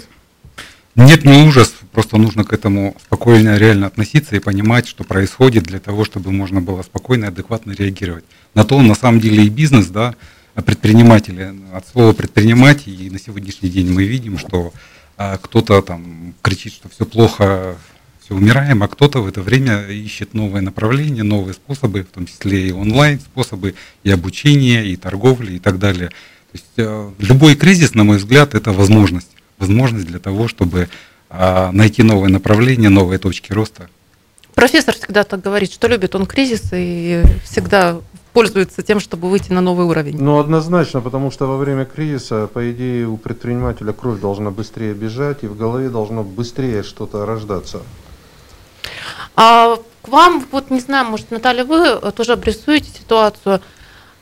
Нет, 0.96 1.24
не 1.24 1.46
ужас, 1.46 1.72
просто 1.92 2.16
нужно 2.16 2.42
к 2.42 2.52
этому 2.52 2.96
спокойно, 3.00 3.56
реально 3.58 3.86
относиться 3.86 4.34
и 4.34 4.40
понимать, 4.40 4.88
что 4.88 5.04
происходит 5.04 5.62
для 5.62 5.78
того, 5.78 6.04
чтобы 6.04 6.32
можно 6.32 6.60
было 6.60 6.82
спокойно 6.82 7.26
и 7.26 7.28
адекватно 7.28 7.70
реагировать. 7.70 8.24
На 8.54 8.64
то, 8.64 8.82
на 8.82 8.96
самом 8.96 9.20
деле, 9.20 9.44
и 9.44 9.48
бизнес, 9.48 9.86
да, 9.86 10.16
а 10.56 10.62
предприниматели, 10.62 11.54
от 11.72 11.86
слова 11.86 12.12
предпринимать, 12.12 12.88
и 12.88 13.08
на 13.08 13.20
сегодняшний 13.20 13.68
день 13.68 13.92
мы 13.92 14.02
видим, 14.02 14.36
что 14.36 14.72
а, 15.16 15.38
кто-то 15.38 15.80
там 15.80 16.34
кричит, 16.42 16.72
что 16.72 16.88
все 16.88 17.06
плохо, 17.06 17.76
все 18.24 18.34
умираем, 18.34 18.82
а 18.82 18.88
кто-то 18.88 19.20
в 19.20 19.28
это 19.28 19.42
время 19.42 19.86
ищет 19.86 20.34
новые 20.34 20.62
направления, 20.62 21.22
новые 21.22 21.54
способы, 21.54 22.02
в 22.02 22.12
том 22.12 22.26
числе 22.26 22.66
и 22.66 22.72
онлайн 22.72 23.20
способы, 23.20 23.76
и 24.02 24.10
обучения, 24.10 24.84
и 24.86 24.96
торговли, 24.96 25.52
и 25.52 25.58
так 25.60 25.78
далее. 25.78 26.08
То 26.08 26.52
есть 26.54 26.72
э, 26.78 27.10
любой 27.20 27.54
кризис, 27.54 27.94
на 27.94 28.02
мой 28.02 28.16
взгляд, 28.16 28.56
это 28.56 28.72
возможность 28.72 29.35
возможность 29.58 30.06
для 30.06 30.18
того, 30.18 30.48
чтобы 30.48 30.88
а, 31.28 31.70
найти 31.72 32.02
новые 32.02 32.32
направления, 32.32 32.88
новые 32.88 33.18
точки 33.18 33.52
роста. 33.52 33.88
Профессор 34.54 34.94
всегда 34.94 35.24
так 35.24 35.42
говорит, 35.42 35.72
что 35.72 35.86
любит 35.86 36.14
он 36.14 36.24
кризис 36.24 36.70
и 36.72 37.22
всегда 37.44 38.00
пользуется 38.32 38.82
тем, 38.82 39.00
чтобы 39.00 39.28
выйти 39.30 39.52
на 39.52 39.60
новый 39.60 39.86
уровень. 39.86 40.16
Ну, 40.18 40.38
однозначно, 40.38 41.00
потому 41.00 41.30
что 41.30 41.46
во 41.46 41.56
время 41.56 41.84
кризиса, 41.84 42.46
по 42.46 42.70
идее, 42.70 43.06
у 43.06 43.16
предпринимателя 43.16 43.92
кровь 43.92 44.20
должна 44.20 44.50
быстрее 44.50 44.94
бежать, 44.94 45.42
и 45.42 45.46
в 45.46 45.56
голове 45.56 45.88
должно 45.88 46.22
быстрее 46.22 46.82
что-то 46.82 47.24
рождаться. 47.26 47.82
А 49.36 49.76
к 50.02 50.08
вам, 50.08 50.46
вот 50.52 50.70
не 50.70 50.80
знаю, 50.80 51.06
может, 51.06 51.30
Наталья, 51.30 51.64
вы 51.64 51.98
тоже 52.12 52.32
обрисуете 52.32 52.90
ситуацию. 52.90 53.60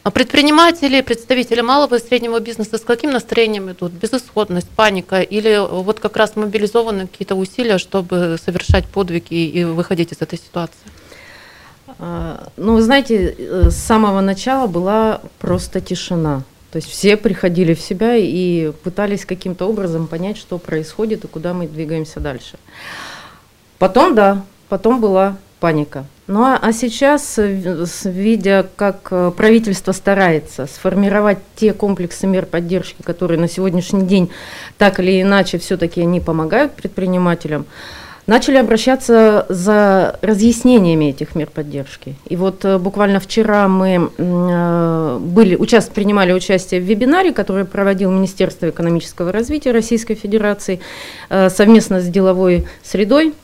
А 0.05 0.11
предприниматели, 0.11 1.01
представители 1.01 1.63
малого 1.63 1.95
и 1.95 1.99
среднего 1.99 2.39
бизнеса 2.39 2.77
с 2.77 2.83
каким 2.83 3.11
настроением 3.11 3.73
идут? 3.73 3.93
Безысходность, 3.93 4.69
паника 4.69 5.23
или 5.23 5.59
вот 5.59 5.99
как 5.99 6.19
раз 6.19 6.37
мобилизованы 6.37 7.07
какие-то 7.07 7.35
усилия, 7.35 7.79
чтобы 7.79 8.37
совершать 8.45 8.85
подвиги 8.87 9.33
и 9.33 9.65
выходить 9.65 10.13
из 10.13 10.21
этой 10.21 10.39
ситуации? 10.39 10.77
А, 11.99 12.49
ну, 12.59 12.75
вы 12.75 12.83
знаете, 12.83 13.35
э, 13.39 13.71
с 13.71 13.77
самого 13.77 14.21
начала 14.21 14.67
была 14.67 15.23
просто 15.39 15.81
тишина. 15.81 16.43
То 16.71 16.77
есть 16.77 16.91
все 16.91 17.17
приходили 17.17 17.73
в 17.73 17.81
себя 17.81 18.15
и 18.15 18.73
пытались 18.83 19.25
каким-то 19.25 19.67
образом 19.67 20.07
понять, 20.07 20.37
что 20.37 20.59
происходит 20.59 21.25
и 21.25 21.29
куда 21.29 21.55
мы 21.55 21.67
двигаемся 21.67 22.21
дальше. 22.21 22.59
Потом, 23.79 24.15
да, 24.15 24.45
потом 24.69 25.01
была 25.01 25.39
паника. 25.61 26.05
Ну 26.27 26.43
а, 26.43 26.59
а 26.61 26.73
сейчас, 26.73 27.39
э, 27.39 27.85
видя, 28.05 28.67
как 28.77 29.09
э, 29.11 29.31
правительство 29.37 29.93
старается 29.93 30.67
сформировать 30.67 31.39
те 31.55 31.75
комплексы 31.75 32.27
мер 32.27 32.47
поддержки, 32.47 33.03
которые 33.03 33.39
на 33.39 33.47
сегодняшний 33.47 34.03
день 34.03 34.31
так 34.79 35.01
или 35.01 35.21
иначе 35.21 35.59
все-таки 35.59 36.01
они 36.01 36.21
помогают 36.21 36.73
предпринимателям, 36.73 37.67
начали 38.27 38.57
обращаться 38.57 39.45
за 39.51 40.19
разъяснениями 40.23 41.11
этих 41.11 41.35
мер 41.35 41.51
поддержки. 41.53 42.17
И 42.27 42.37
вот 42.37 42.65
э, 42.65 42.79
буквально 42.79 43.21
вчера 43.21 43.69
мы 43.69 44.09
были, 44.17 45.57
участ, 45.57 45.93
принимали 45.93 46.33
участие 46.33 46.81
в 46.81 46.85
вебинаре, 46.85 47.35
который 47.35 47.67
проводил 47.67 48.11
Министерство 48.11 48.71
экономического 48.71 49.31
развития 49.31 49.73
Российской 49.73 50.15
Федерации 50.15 50.81
совместно 51.29 52.01
с 52.01 52.07
деловой 52.07 52.67
средой 52.83 53.35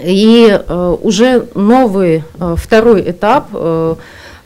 и 0.00 0.48
э, 0.50 0.96
уже 1.02 1.46
новый 1.54 2.24
э, 2.40 2.54
второй 2.56 3.10
этап 3.10 3.48
э, 3.52 3.94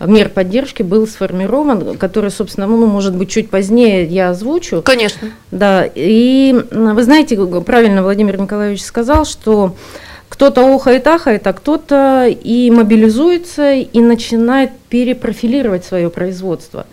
мер 0.01 0.29
поддержки 0.29 0.83
был 0.83 1.07
сформирован, 1.07 1.97
который, 1.99 2.31
собственно, 2.31 2.67
ну, 2.67 2.87
может 2.87 3.15
быть, 3.15 3.31
чуть 3.31 3.49
позднее 3.49 4.05
я 4.05 4.31
озвучу. 4.31 4.83
Конечно. 4.83 5.31
Да, 5.51 5.89
и 5.95 6.55
вы 6.71 7.03
знаете, 7.03 7.37
правильно 7.63 8.03
Владимир 8.03 8.41
Николаевич 8.41 8.83
сказал, 8.83 9.25
что 9.25 9.75
кто-то 10.29 10.75
охает, 10.75 11.07
ахает, 11.07 11.47
а 11.47 11.53
кто-то 11.53 12.27
и 12.29 12.71
мобилизуется, 12.71 13.75
и 13.75 14.01
начинает 14.01 14.73
перепрофилировать 14.91 15.85
свое 15.85 16.11
производство. 16.11 16.87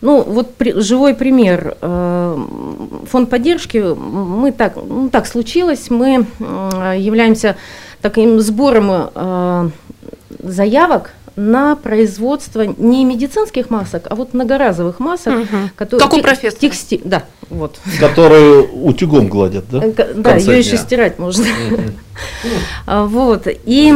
Ну, 0.00 0.22
вот 0.22 0.54
при, 0.54 0.72
живой 0.80 1.14
пример. 1.14 1.76
Фонд 1.80 3.28
поддержки, 3.28 3.78
мы 3.78 4.52
так, 4.52 4.76
ну, 4.76 5.10
так 5.10 5.26
случилось, 5.26 5.90
мы 5.90 6.26
являемся 6.38 7.56
таким 8.00 8.40
сбором 8.40 9.10
э, 9.14 9.70
заявок 10.42 11.10
на 11.36 11.76
производство 11.76 12.62
не 12.62 13.04
медицинских 13.04 13.68
масок, 13.68 14.06
а 14.08 14.14
вот 14.14 14.32
многоразовых 14.32 15.00
масок. 15.00 15.34
Угу. 15.34 15.56
Которые, 15.76 16.08
как 16.08 16.18
у 16.18 16.22
профессора. 16.22 16.60
Тексти, 16.60 17.00
да, 17.04 17.24
вот. 17.50 17.78
Которые 18.00 18.62
утюгом 18.62 19.28
гладят, 19.28 19.66
да? 19.70 19.82
Да, 20.14 20.36
ее 20.36 20.58
еще 20.58 20.78
стирать 20.78 21.18
можно. 21.18 21.44
А, 21.44 21.78
вот. 22.86 23.46
И 23.46 23.94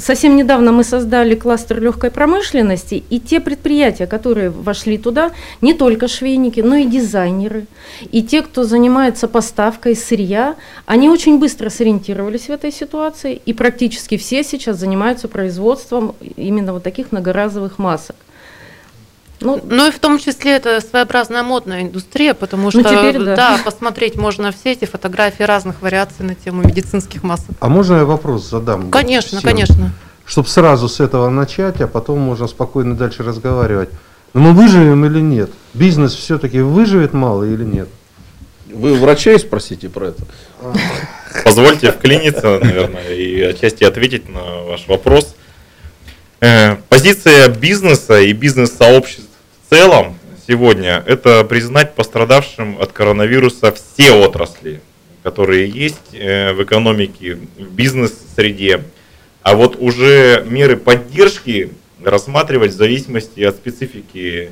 совсем 0.00 0.36
недавно 0.36 0.72
мы 0.72 0.84
создали 0.84 1.34
кластер 1.34 1.80
легкой 1.80 2.10
промышленности, 2.10 3.04
и 3.10 3.20
те 3.20 3.40
предприятия, 3.40 4.06
которые 4.06 4.50
вошли 4.50 4.98
туда, 4.98 5.32
не 5.60 5.74
только 5.74 6.08
швейники, 6.08 6.60
но 6.60 6.76
и 6.76 6.84
дизайнеры, 6.86 7.66
и 8.10 8.22
те, 8.22 8.42
кто 8.42 8.64
занимается 8.64 9.28
поставкой 9.28 9.94
сырья, 9.96 10.56
они 10.86 11.08
очень 11.08 11.38
быстро 11.38 11.70
сориентировались 11.70 12.48
в 12.48 12.50
этой 12.50 12.72
ситуации, 12.72 13.40
и 13.46 13.52
практически 13.52 14.16
все 14.16 14.42
сейчас 14.42 14.78
занимаются 14.78 15.28
производством 15.28 16.14
именно 16.36 16.72
вот 16.72 16.82
таких 16.82 17.12
многоразовых 17.12 17.78
масок. 17.78 18.16
Ну, 19.46 19.60
ну 19.64 19.86
и 19.86 19.90
в 19.92 19.98
том 20.00 20.18
числе 20.18 20.56
это 20.56 20.80
своеобразная 20.80 21.44
модная 21.44 21.82
индустрия, 21.82 22.34
потому 22.34 22.64
ну, 22.64 22.70
что 22.70 22.80
ну, 22.80 22.88
теперь, 22.88 23.24
да. 23.24 23.36
да, 23.36 23.58
посмотреть 23.64 24.16
можно 24.16 24.50
все 24.50 24.72
эти 24.72 24.86
фотографии 24.86 25.44
разных 25.44 25.82
вариаций 25.82 26.24
на 26.24 26.34
тему 26.34 26.62
медицинских 26.62 27.22
масок. 27.22 27.54
А 27.60 27.68
можно 27.68 27.98
я 27.98 28.04
вопрос 28.04 28.50
задам? 28.50 28.90
Конечно, 28.90 29.38
всем? 29.38 29.48
конечно. 29.48 29.92
Чтобы 30.24 30.48
сразу 30.48 30.88
с 30.88 30.98
этого 30.98 31.30
начать, 31.30 31.80
а 31.80 31.86
потом 31.86 32.18
можно 32.18 32.48
спокойно 32.48 32.96
дальше 32.96 33.22
разговаривать. 33.22 33.90
Но 34.34 34.40
мы 34.40 34.52
выживем 34.52 35.06
или 35.06 35.20
нет? 35.20 35.50
Бизнес 35.74 36.12
все-таки 36.12 36.58
выживет 36.58 37.12
мало 37.12 37.44
или 37.44 37.62
нет? 37.62 37.88
Вы 38.66 38.94
врачей 38.94 39.38
спросите 39.38 39.88
про 39.88 40.08
это. 40.08 40.24
Позвольте 41.44 41.92
вклиниться, 41.92 42.58
наверное, 42.60 43.14
и 43.14 43.40
отчасти 43.42 43.84
ответить 43.84 44.28
на 44.28 44.62
ваш 44.64 44.88
вопрос. 44.88 45.36
Э, 46.40 46.76
позиция 46.88 47.48
бизнеса 47.48 48.20
и 48.20 48.32
бизнес-сообществ 48.32 49.22
в 49.24 49.25
целом 49.70 50.18
сегодня– 50.46 51.02
это 51.06 51.44
признать 51.44 51.94
пострадавшим 51.94 52.80
от 52.80 52.92
коронавируса 52.92 53.72
все 53.72 54.12
отрасли, 54.12 54.80
которые 55.22 55.68
есть 55.68 56.14
э, 56.14 56.52
в 56.52 56.62
экономике, 56.62 57.38
в 57.58 57.72
бизнес-среде. 57.72 58.82
А 59.42 59.54
вот 59.54 59.76
уже 59.76 60.44
меры 60.48 60.76
поддержки 60.76 61.70
рассматривать 62.02 62.72
в 62.72 62.76
зависимости 62.76 63.40
от 63.40 63.56
специфики 63.56 64.50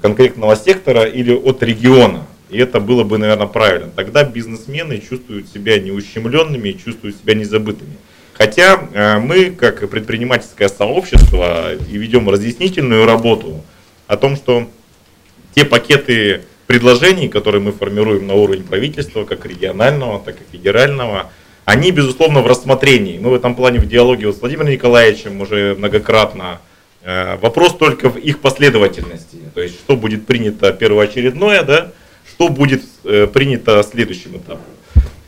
конкретного 0.00 0.56
сектора 0.56 1.04
или 1.04 1.32
от 1.32 1.62
региона. 1.62 2.26
И 2.50 2.58
это 2.58 2.80
было 2.80 3.04
бы, 3.04 3.18
наверное, 3.18 3.46
правильно. 3.46 3.90
Тогда 3.94 4.24
бизнесмены 4.24 4.98
чувствуют 4.98 5.48
себя 5.48 5.78
неущемленными 5.78 6.72
чувствуют 6.72 7.16
себя 7.16 7.34
незабытыми. 7.34 7.96
Хотя 8.34 8.88
э, 8.92 9.18
мы, 9.18 9.50
как 9.50 9.88
предпринимательское 9.88 10.68
сообщество, 10.68 11.74
и 11.74 11.96
ведем 11.96 12.28
разъяснительную 12.28 13.06
работу 13.06 13.64
о 14.06 14.16
том, 14.16 14.36
что 14.36 14.68
те 15.54 15.64
пакеты 15.64 16.42
предложений, 16.66 17.28
которые 17.28 17.60
мы 17.60 17.72
формируем 17.72 18.26
на 18.26 18.34
уровне 18.34 18.64
правительства, 18.64 19.24
как 19.24 19.46
регионального, 19.46 20.20
так 20.20 20.36
и 20.36 20.56
федерального, 20.56 21.30
они, 21.64 21.90
безусловно, 21.90 22.42
в 22.42 22.46
рассмотрении. 22.46 23.18
Мы 23.18 23.30
в 23.30 23.34
этом 23.34 23.54
плане 23.54 23.78
в 23.78 23.86
диалоге 23.86 24.32
с 24.32 24.40
Владимиром 24.40 24.70
Николаевичем 24.70 25.40
уже 25.40 25.74
многократно. 25.78 26.60
Э, 27.02 27.36
вопрос 27.40 27.76
только 27.76 28.10
в 28.10 28.16
их 28.16 28.40
последовательности. 28.40 29.38
То 29.54 29.62
есть, 29.62 29.76
что 29.76 29.96
будет 29.96 30.26
принято 30.26 30.72
первоочередное, 30.72 31.62
да, 31.62 31.92
что 32.28 32.48
будет 32.48 32.82
э, 33.04 33.26
принято 33.26 33.82
следующим 33.82 34.36
этапом. 34.36 34.64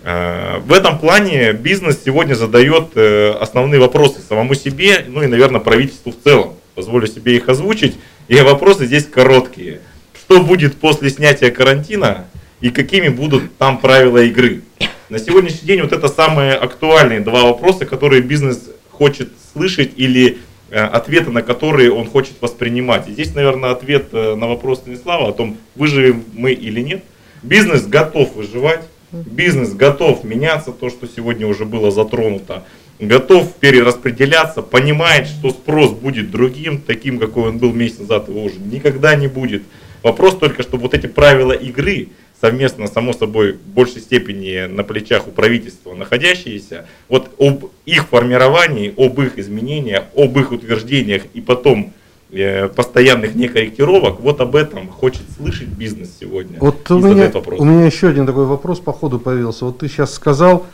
Э, 0.04 0.58
в 0.58 0.72
этом 0.72 0.98
плане 0.98 1.52
бизнес 1.52 2.00
сегодня 2.04 2.34
задает 2.34 2.96
основные 3.40 3.80
вопросы 3.80 4.20
самому 4.26 4.54
себе, 4.54 5.04
ну 5.08 5.22
и, 5.22 5.26
наверное, 5.26 5.60
правительству 5.60 6.12
в 6.12 6.22
целом. 6.22 6.54
Позволю 6.74 7.06
себе 7.06 7.36
их 7.36 7.48
озвучить. 7.48 7.96
И 8.28 8.40
вопросы 8.40 8.86
здесь 8.86 9.06
короткие. 9.06 9.80
Что 10.14 10.42
будет 10.42 10.76
после 10.76 11.10
снятия 11.10 11.50
карантина 11.50 12.26
и 12.60 12.70
какими 12.70 13.08
будут 13.08 13.56
там 13.56 13.78
правила 13.78 14.18
игры? 14.18 14.62
На 15.08 15.18
сегодняшний 15.18 15.66
день 15.66 15.82
вот 15.82 15.92
это 15.92 16.08
самые 16.08 16.54
актуальные 16.54 17.20
два 17.20 17.44
вопроса, 17.44 17.86
которые 17.86 18.22
бизнес 18.22 18.70
хочет 18.90 19.30
слышать 19.52 19.92
или 19.96 20.38
э, 20.70 20.80
ответы 20.80 21.30
на 21.30 21.42
которые 21.42 21.92
он 21.92 22.06
хочет 22.06 22.34
воспринимать. 22.40 23.08
И 23.08 23.12
здесь, 23.12 23.34
наверное, 23.34 23.70
ответ 23.70 24.12
на 24.12 24.48
вопрос 24.48 24.78
Станислава 24.78 25.28
о 25.28 25.32
том, 25.32 25.56
выживем 25.76 26.24
мы 26.32 26.52
или 26.52 26.80
нет. 26.80 27.04
Бизнес 27.42 27.86
готов 27.86 28.34
выживать, 28.34 28.80
Бизнес 29.12 29.72
готов 29.72 30.24
меняться, 30.24 30.72
то, 30.72 30.90
что 30.90 31.06
сегодня 31.06 31.46
уже 31.46 31.64
было 31.64 31.90
затронуто, 31.90 32.64
готов 32.98 33.52
перераспределяться, 33.54 34.62
понимает, 34.62 35.26
что 35.26 35.50
спрос 35.50 35.92
будет 35.92 36.30
другим, 36.30 36.80
таким, 36.80 37.18
какой 37.18 37.50
он 37.50 37.58
был 37.58 37.72
месяц 37.72 38.00
назад, 38.00 38.28
его 38.28 38.44
уже 38.44 38.58
никогда 38.58 39.14
не 39.14 39.28
будет. 39.28 39.62
Вопрос 40.02 40.36
только, 40.36 40.62
чтобы 40.62 40.84
вот 40.84 40.94
эти 40.94 41.06
правила 41.06 41.52
игры, 41.52 42.08
совместно, 42.40 42.86
само 42.86 43.12
собой, 43.12 43.52
в 43.52 43.68
большей 43.68 44.00
степени 44.00 44.66
на 44.66 44.84
плечах 44.84 45.26
у 45.26 45.30
правительства 45.30 45.94
находящиеся, 45.94 46.86
вот 47.08 47.30
об 47.38 47.70
их 47.86 48.08
формировании, 48.08 48.94
об 48.96 49.20
их 49.20 49.38
изменениях, 49.38 50.04
об 50.14 50.38
их 50.38 50.52
утверждениях 50.52 51.22
и 51.34 51.40
потом 51.40 51.92
Э, 52.32 52.68
постоянных 52.68 53.36
некорректировок, 53.36 54.18
вот 54.18 54.40
об 54.40 54.56
этом 54.56 54.88
хочет 54.88 55.22
слышать 55.36 55.68
бизнес 55.68 56.10
сегодня. 56.20 56.58
Вот 56.58 56.90
у 56.90 56.98
меня, 56.98 57.30
у 57.56 57.64
меня 57.64 57.86
еще 57.86 58.08
один 58.08 58.26
такой 58.26 58.46
вопрос 58.46 58.80
по 58.80 58.92
ходу 58.92 59.20
появился. 59.20 59.64
Вот 59.64 59.78
ты 59.78 59.88
сейчас 59.88 60.12
сказал, 60.12 60.66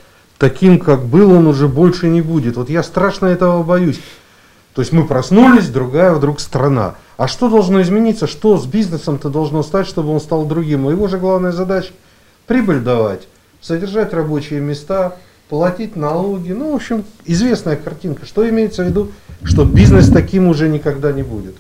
таким 0.43 0.81
как 0.81 1.05
был 1.05 1.31
он 1.31 1.47
уже 1.47 1.69
больше 1.69 2.09
не 2.09 2.21
будет. 2.21 2.57
Вот 2.57 2.69
я 2.69 2.83
страшно 2.83 3.27
этого 3.27 3.63
боюсь. 3.63 4.01
То 4.75 4.83
есть 4.83 4.93
мы 4.93 5.07
проснулись, 5.07 5.69
другая 5.69 6.13
вдруг 6.15 6.41
страна. 6.41 6.97
А 7.17 7.29
что 7.29 7.49
должно 7.49 7.81
измениться? 7.81 8.27
Что 8.27 8.59
с 8.59 8.67
бизнесом-то 8.67 9.29
должно 9.29 9.63
стать, 9.63 9.87
чтобы 9.87 10.09
он 10.09 10.21
стал 10.21 10.45
другим? 10.45 10.91
Его 10.91 11.07
же 11.07 11.19
главная 11.19 11.53
задача 11.53 11.93
прибыль 12.49 12.81
давать, 12.81 13.29
содержать 13.61 14.13
рабочие 14.13 14.59
места, 14.59 15.17
платить 15.49 15.95
налоги. 15.95 16.51
Ну, 16.51 16.73
в 16.73 16.75
общем, 16.75 17.05
известная 17.25 17.77
картинка. 17.77 18.27
Что 18.27 18.49
имеется 18.49 18.83
в 18.83 18.89
виду 18.89 19.13
что 19.45 19.65
бизнес 19.65 20.09
таким 20.09 20.49
уже 20.49 20.69
никогда 20.69 21.13
не 21.13 21.23
будет. 21.23 21.55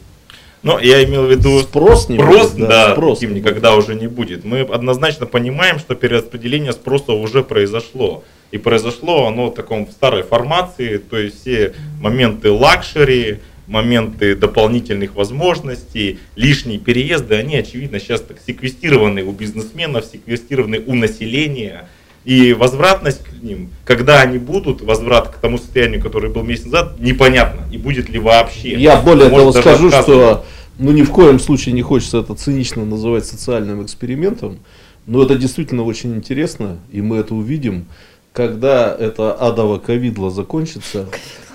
Ну, 0.63 0.79
я 0.79 1.03
имел 1.05 1.27
в 1.27 1.31
виду 1.31 1.59
спрос, 1.61 2.09
не 2.09 2.19
спрос, 2.19 2.53
будет, 2.53 2.69
да, 2.69 2.89
да 2.89 2.93
спрос 2.93 3.19
таким 3.19 3.35
никогда 3.35 3.75
уже 3.75 3.95
не 3.95 4.07
будет. 4.07 4.45
Мы 4.45 4.61
однозначно 4.61 5.27
понимаем, 5.27 5.79
что 5.81 5.95
перераспределение 5.97 6.73
спроса 6.73 7.13
уже 7.13 7.43
произошло. 7.43 8.23
И 8.53 8.59
произошло 8.59 9.27
оно 9.27 9.49
в 9.49 9.55
таком 9.55 9.87
в 9.87 9.91
старой 9.91 10.23
формации, 10.23 10.99
то 10.99 11.19
есть 11.19 11.41
все 11.41 11.75
моменты 12.01 12.51
luxury, 12.53 13.41
моменты 13.67 14.37
дополнительных 14.37 15.15
возможностей, 15.15 16.19
лишние 16.37 16.79
переезды, 16.79 17.35
они, 17.35 17.57
очевидно, 17.57 17.99
сейчас 17.99 18.21
так 18.21 18.37
секвестированы 18.47 19.25
у 19.25 19.33
бизнесменов, 19.33 20.05
секвестированы 20.05 20.81
у 20.87 20.95
населения. 20.95 21.89
И 22.25 22.53
возвратность 22.53 23.25
к 23.25 23.43
ним, 23.43 23.70
когда 23.85 24.20
они 24.20 24.39
будут, 24.39 24.81
возврат 24.81 25.29
к 25.29 25.37
тому 25.39 25.59
состоянию, 25.59 26.01
который 26.01 26.31
был 26.31 26.45
месяц 26.45 26.66
назад, 26.66 27.01
непонятно. 27.01 27.62
И 27.73 27.79
будет 27.79 28.09
ли 28.09 28.18
вообще. 28.18 28.81
Я 28.81 29.01
более 29.01 29.29
того 29.29 29.53
скажу, 29.53 29.91
что 29.91 30.45
ну, 30.79 30.93
ни 30.93 31.03
в 31.03 31.11
коем 31.11 31.41
случае 31.41 31.75
не 31.75 31.83
хочется 31.83 32.18
это 32.18 32.35
цинично 32.35 32.85
называть 32.85 33.27
социальным 33.27 33.85
экспериментом. 33.85 34.59
Но 35.07 35.23
это 35.23 35.35
действительно 35.35 35.83
очень 35.83 36.14
интересно, 36.14 36.79
и 36.93 37.03
мы 37.03 37.16
это 37.16 37.35
увидим, 37.35 37.87
когда 38.33 38.95
это 38.97 39.33
адово 39.33 39.79
ковидло 39.79 40.31
закончится, 40.31 41.09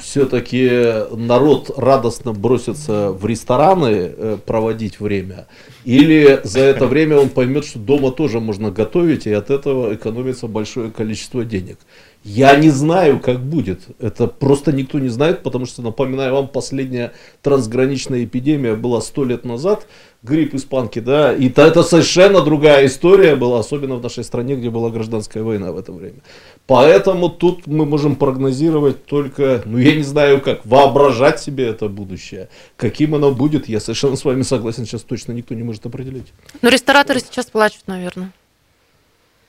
все-таки 0.07 0.69
народ 1.15 1.71
радостно 1.75 2.31
бросится 2.31 3.11
в 3.11 3.25
рестораны 3.25 4.13
э, 4.15 4.37
проводить 4.45 5.01
время, 5.01 5.47
или 5.83 6.39
за 6.45 6.61
это 6.61 6.87
время 6.87 7.17
он 7.17 7.29
поймет, 7.29 7.65
что 7.65 7.79
дома 7.79 8.11
тоже 8.11 8.39
можно 8.39 8.71
готовить, 8.71 9.27
и 9.27 9.33
от 9.33 9.49
этого 9.49 9.93
экономится 9.93 10.47
большое 10.47 10.91
количество 10.91 11.43
денег. 11.43 11.77
Я 12.23 12.55
не 12.55 12.69
знаю, 12.69 13.19
как 13.19 13.39
будет. 13.39 13.81
Это 13.99 14.27
просто 14.27 14.71
никто 14.71 14.99
не 14.99 15.09
знает, 15.09 15.43
потому 15.43 15.65
что, 15.65 15.81
напоминаю 15.81 16.33
вам, 16.33 16.47
последняя 16.49 17.13
трансграничная 17.41 18.25
эпидемия 18.25 18.75
была 18.75 19.01
сто 19.01 19.23
лет 19.23 19.45
назад, 19.45 19.87
грипп 20.23 20.53
испанки, 20.55 20.99
да, 20.99 21.33
и 21.33 21.49
это 21.49 21.83
совершенно 21.83 22.41
другая 22.41 22.85
история 22.85 23.35
была, 23.35 23.59
особенно 23.59 23.95
в 23.95 24.03
нашей 24.03 24.23
стране, 24.23 24.55
где 24.55 24.69
была 24.69 24.89
гражданская 24.89 25.43
война 25.43 25.71
в 25.71 25.77
это 25.77 25.91
время. 25.91 26.19
Поэтому 26.65 27.29
тут 27.29 27.65
мы 27.65 27.85
можем 27.85 28.15
прогнозировать 28.15 29.05
только, 29.05 29.61
ну 29.65 29.77
я 29.77 29.95
не 29.95 30.03
знаю 30.03 30.41
как, 30.41 30.65
воображать 30.65 31.39
себе 31.39 31.67
это 31.67 31.87
будущее. 31.87 32.49
Каким 32.75 33.15
оно 33.15 33.31
будет, 33.31 33.69
я 33.69 33.79
совершенно 33.79 34.17
с 34.17 34.25
вами 34.25 34.41
согласен, 34.41 34.85
сейчас 34.85 35.03
точно 35.03 35.31
никто 35.31 35.55
не 35.55 35.63
может 35.63 35.85
определить. 35.85 36.27
Но 36.61 36.69
рестораторы 36.69 37.19
сейчас 37.19 37.45
плачут, 37.45 37.87
наверное. 37.87 38.33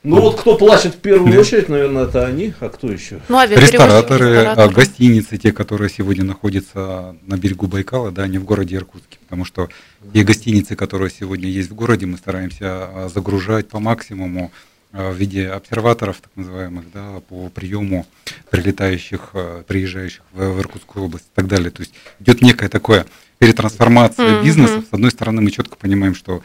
Ну 0.05 0.20
вот 0.20 0.40
кто 0.40 0.57
плачет 0.57 0.94
в 0.94 0.99
первую 0.99 1.32
да. 1.32 1.40
очередь, 1.40 1.68
наверное, 1.68 2.05
это 2.05 2.24
они, 2.24 2.55
а 2.61 2.68
кто 2.68 2.90
еще? 2.90 3.20
Ну, 3.28 3.42
рестораторы, 3.44 4.30
рестораторы, 4.30 4.74
гостиницы, 4.74 5.38
те, 5.38 5.53
которые 5.53 5.90
сегодня 5.90 6.24
находятся 6.24 7.16
на 7.26 7.36
берегу 7.36 7.66
Байкала, 7.66 8.12
да, 8.12 8.28
не 8.28 8.38
в 8.38 8.44
городе 8.44 8.76
Иркутске, 8.76 9.18
потому 9.24 9.44
что 9.44 9.68
те 10.14 10.22
гостиницы, 10.22 10.76
которые 10.76 11.11
сегодня 11.11 11.49
есть 11.49 11.70
в 11.70 11.74
городе, 11.74 12.07
мы 12.07 12.16
стараемся 12.16 12.59
а, 12.64 13.11
загружать 13.12 13.68
по 13.68 13.80
максимуму 13.80 14.53
а, 14.92 15.11
в 15.11 15.16
виде 15.16 15.49
обсерваторов, 15.49 16.18
так 16.20 16.30
называемых, 16.36 16.84
да, 16.94 17.20
по 17.28 17.49
приему 17.49 18.07
прилетающих, 18.51 19.30
а, 19.34 19.64
приезжающих 19.64 20.22
в, 20.32 20.53
в 20.53 20.61
Иркутскую 20.61 21.07
область 21.07 21.26
и 21.26 21.34
так 21.34 21.49
далее. 21.49 21.72
То 21.72 21.82
есть 21.82 21.92
идет 22.20 22.40
некая 22.40 22.68
такая 22.68 23.05
перетрансформация 23.38 24.26
mm-hmm. 24.26 24.44
бизнеса. 24.44 24.84
С 24.88 24.94
одной 24.94 25.11
стороны, 25.11 25.42
мы 25.42 25.51
четко 25.51 25.76
понимаем, 25.76 26.14
что 26.14 26.42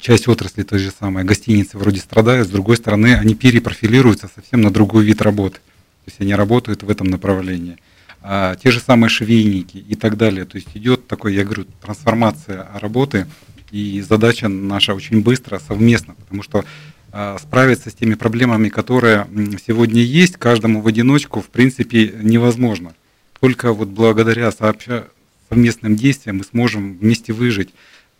часть 0.00 0.28
отрасли 0.28 0.62
той 0.62 0.78
же 0.78 0.90
самой 0.90 1.24
гостиницы 1.24 1.78
вроде 1.78 2.00
страдают, 2.00 2.48
с 2.48 2.50
другой 2.50 2.76
стороны, 2.76 3.14
они 3.14 3.34
перепрофилируются 3.34 4.28
совсем 4.34 4.60
на 4.60 4.70
другой 4.70 5.04
вид 5.04 5.22
работы. 5.22 5.56
То 6.04 6.10
есть 6.10 6.20
они 6.20 6.34
работают 6.34 6.82
в 6.82 6.90
этом 6.90 7.08
направлении. 7.08 7.78
А 8.22 8.56
те 8.56 8.70
же 8.70 8.80
самые 8.80 9.10
швейники 9.10 9.76
и 9.76 9.94
так 9.94 10.16
далее. 10.16 10.44
То 10.44 10.56
есть 10.56 10.68
идет 10.74 11.06
такой, 11.06 11.34
я 11.34 11.44
говорю, 11.44 11.66
трансформация 11.82 12.66
работы, 12.80 13.26
и 13.70 14.00
задача 14.00 14.48
наша 14.48 14.94
очень 14.94 15.22
быстро, 15.22 15.58
совместно, 15.58 16.14
потому 16.14 16.42
что 16.42 16.64
а, 17.12 17.38
справиться 17.38 17.90
с 17.90 17.94
теми 17.94 18.14
проблемами, 18.14 18.68
которые 18.68 19.26
сегодня 19.66 20.02
есть, 20.02 20.36
каждому 20.36 20.80
в 20.80 20.86
одиночку, 20.86 21.40
в 21.40 21.46
принципе, 21.46 22.12
невозможно. 22.22 22.94
Только 23.40 23.72
вот 23.72 23.88
благодаря 23.88 24.50
сообща, 24.52 25.06
совместным 25.48 25.96
действиям 25.96 26.38
мы 26.38 26.44
сможем 26.44 26.96
вместе 26.98 27.32
выжить. 27.32 27.70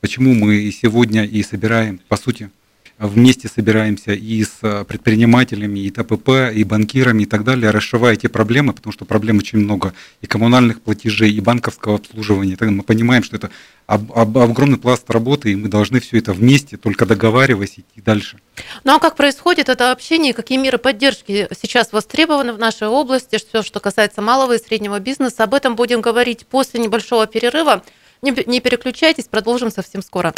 Почему 0.05 0.35
мы 0.35 0.71
сегодня 0.71 1.25
и 1.25 1.43
собираем, 1.43 1.99
по 2.09 2.19
сути, 2.19 2.51
вместе 2.99 3.49
собираемся 3.49 4.13
и 4.13 4.45
с 4.45 4.59
э, 4.61 4.85
предпринимателями, 4.85 5.79
и 5.79 5.91
ТПП, 5.91 6.53
и 6.55 6.63
банкирами 6.63 7.23
и 7.23 7.27
так 7.27 7.43
далее, 7.43 7.71
расшивая 7.71 8.13
эти 8.13 8.27
проблемы, 8.27 8.75
потому 8.75 8.93
что 8.93 9.07
проблем 9.07 9.39
очень 9.39 9.61
много 9.61 9.95
и 10.21 10.27
коммунальных 10.27 10.83
платежей, 10.83 11.33
и 11.33 11.41
банковского 11.41 11.95
обслуживания. 11.95 12.55
Мы 12.61 12.83
понимаем, 12.83 13.23
что 13.23 13.37
это 13.37 13.51
огромный 13.87 14.77
пласт 14.77 15.11
работы, 15.11 15.53
и 15.53 15.57
мы 15.57 15.69
должны 15.69 16.01
все 16.01 16.19
это 16.19 16.35
вместе, 16.35 16.77
только 16.77 17.07
договариваясь, 17.07 17.79
идти 17.79 18.03
дальше. 18.05 18.37
Ну 18.85 18.95
а 18.95 18.99
как 18.99 19.17
происходит 19.17 19.71
это 19.71 19.91
общение, 19.91 20.35
какие 20.35 20.59
меры 20.59 20.77
поддержки 20.77 21.49
сейчас 21.59 21.93
востребованы 21.93 22.53
в 22.53 22.59
нашей 22.59 22.89
области, 22.89 23.39
все, 23.39 23.63
что 23.63 23.81
касается 23.81 24.21
малого 24.21 24.57
и 24.57 24.63
среднего 24.63 25.01
бизнеса, 25.01 25.45
об 25.45 25.55
этом 25.55 25.77
будем 25.77 26.03
говорить 26.03 26.47
после 26.47 26.79
небольшого 26.79 27.27
перерыва. 27.27 27.83
Не, 28.25 28.33
не 28.47 28.61
переключайтесь, 28.61 29.25
продолжим 29.25 29.71
совсем 29.71 30.01
скоро. 30.01 30.33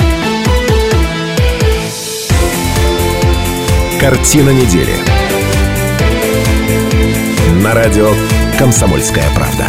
Картина 4.01 4.51
недели. 4.51 4.93
На 7.63 7.75
радио 7.75 8.13
«Комсомольская 8.59 9.25
правда». 9.37 9.67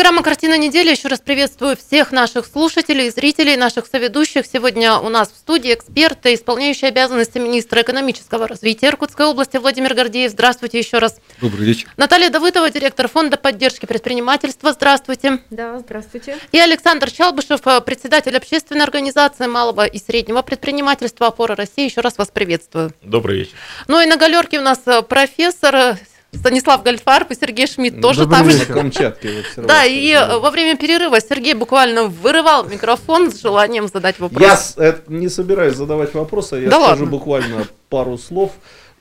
Программа 0.00 0.22
«Картина 0.22 0.56
недели». 0.56 0.92
Еще 0.92 1.08
раз 1.08 1.20
приветствую 1.20 1.76
всех 1.76 2.10
наших 2.10 2.46
слушателей, 2.46 3.10
зрителей, 3.10 3.58
наших 3.58 3.84
соведущих. 3.84 4.46
Сегодня 4.50 4.96
у 4.96 5.10
нас 5.10 5.28
в 5.28 5.36
студии 5.36 5.74
эксперты, 5.74 6.32
исполняющие 6.32 6.88
обязанности 6.88 7.36
министра 7.36 7.82
экономического 7.82 8.48
развития 8.48 8.86
Иркутской 8.86 9.26
области 9.26 9.58
Владимир 9.58 9.92
Гордеев. 9.92 10.30
Здравствуйте 10.30 10.78
еще 10.78 11.00
раз. 11.00 11.20
Добрый 11.42 11.66
вечер. 11.66 11.90
Наталья 11.98 12.30
Давыдова, 12.30 12.70
директор 12.70 13.08
фонда 13.08 13.36
поддержки 13.36 13.84
предпринимательства. 13.84 14.72
Здравствуйте. 14.72 15.40
Да, 15.50 15.80
здравствуйте. 15.80 16.38
И 16.50 16.58
Александр 16.58 17.10
Чалбышев, 17.10 17.60
председатель 17.84 18.34
общественной 18.34 18.84
организации 18.84 19.48
малого 19.48 19.84
и 19.84 19.98
среднего 19.98 20.40
предпринимательства 20.40 21.26
«Опора 21.26 21.56
России». 21.56 21.84
Еще 21.84 22.00
раз 22.00 22.16
вас 22.16 22.28
приветствую. 22.28 22.94
Добрый 23.02 23.40
вечер. 23.40 23.52
Ну 23.86 24.00
и 24.00 24.06
на 24.06 24.16
галерке 24.16 24.60
у 24.60 24.62
нас 24.62 24.80
профессор 25.10 25.98
Станислав 26.32 26.84
Гольфарб 26.84 27.30
и 27.32 27.34
Сергей 27.34 27.66
Шмидт 27.66 28.00
тоже 28.00 28.20
Добрый 28.20 28.38
там 28.38 28.48
вечер. 28.48 28.66
же. 28.66 28.72
Камчатки, 28.72 29.28
да, 29.56 29.84
и 29.84 30.12
да. 30.12 30.38
во 30.38 30.50
время 30.50 30.76
перерыва 30.76 31.20
Сергей 31.20 31.54
буквально 31.54 32.04
вырывал 32.04 32.64
микрофон 32.68 33.32
с 33.32 33.40
желанием 33.40 33.88
задать 33.88 34.18
вопрос. 34.20 34.40
Я 34.40 34.58
э, 34.76 34.98
не 35.08 35.28
собираюсь 35.28 35.74
задавать 35.74 36.14
вопросы, 36.14 36.56
я 36.56 36.70
да 36.70 36.76
скажу 36.76 37.02
ладно. 37.02 37.06
буквально 37.06 37.66
пару 37.88 38.16
слов 38.16 38.52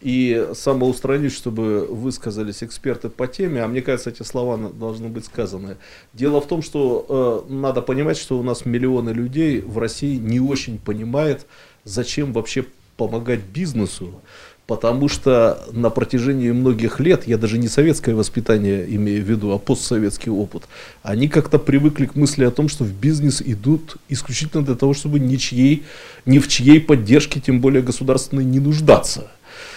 и 0.02 0.48
самоустранюсь, 0.54 1.36
чтобы 1.36 1.86
высказались 1.86 2.64
эксперты 2.64 3.10
по 3.10 3.28
теме, 3.28 3.64
а 3.64 3.68
мне 3.68 3.82
кажется, 3.82 4.10
эти 4.10 4.24
слова 4.24 4.58
должны 4.58 5.10
быть 5.10 5.26
сказаны. 5.26 5.78
Дело 6.14 6.41
в 6.41 6.48
том, 6.48 6.62
что 6.62 7.45
э, 7.48 7.52
надо 7.53 7.82
понимать, 7.82 8.18
что 8.18 8.40
у 8.40 8.44
нас 8.44 8.66
миллионы 8.66 9.12
людей 9.12 9.62
в 9.62 9.78
России 9.78 10.16
не 10.16 10.40
очень 10.40 10.80
понимают, 10.80 11.45
зачем 11.84 12.34
вообще 12.34 12.66
помогать 12.98 13.40
бизнесу 13.40 14.22
потому 14.70 15.10
что 15.10 15.58
на 15.72 15.90
протяжении 15.90 16.52
многих 16.52 17.00
лет, 17.00 17.28
я 17.28 17.40
даже 17.40 17.58
не 17.58 17.68
советское 17.68 18.14
воспитание 18.14 18.86
имею 18.96 19.26
в 19.26 19.28
виду, 19.28 19.52
а 19.52 19.58
постсоветский 19.58 20.32
опыт, 20.32 20.66
они 21.02 21.28
как-то 21.28 21.58
привыкли 21.58 22.06
к 22.06 22.14
мысли 22.14 22.46
о 22.46 22.52
том, 22.52 22.70
что 22.70 22.84
в 22.84 22.91
бизнес 22.91 23.41
идут 23.44 23.98
исключительно 24.10 24.64
для 24.64 24.76
того, 24.76 24.94
чтобы 24.94 25.20
ничьей, 25.20 25.86
ни 26.28 26.38
в 26.38 26.48
чьей 26.48 26.80
поддержке, 26.80 27.40
тем 27.40 27.62
более 27.62 27.82
государственной, 27.82 28.46
не 28.46 28.60
нуждаться. 28.60 29.32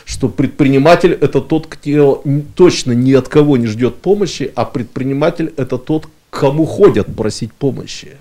Что 0.05 0.29
предприниматель 0.29 1.13
это 1.13 1.41
тот, 1.41 1.69
кто 1.69 2.23
точно 2.55 2.93
ни 2.93 3.15
от 3.15 3.29
кого 3.29 3.57
не 3.57 3.69
ждет 3.69 3.95
помощи, 3.95 4.53
а 4.55 4.67
предприниматель 4.67 5.55
это 5.57 5.79
тот, 5.79 6.07
кому 6.29 6.67
ходят 6.67 7.07
просить 7.17 7.55
помощи. 7.55 8.19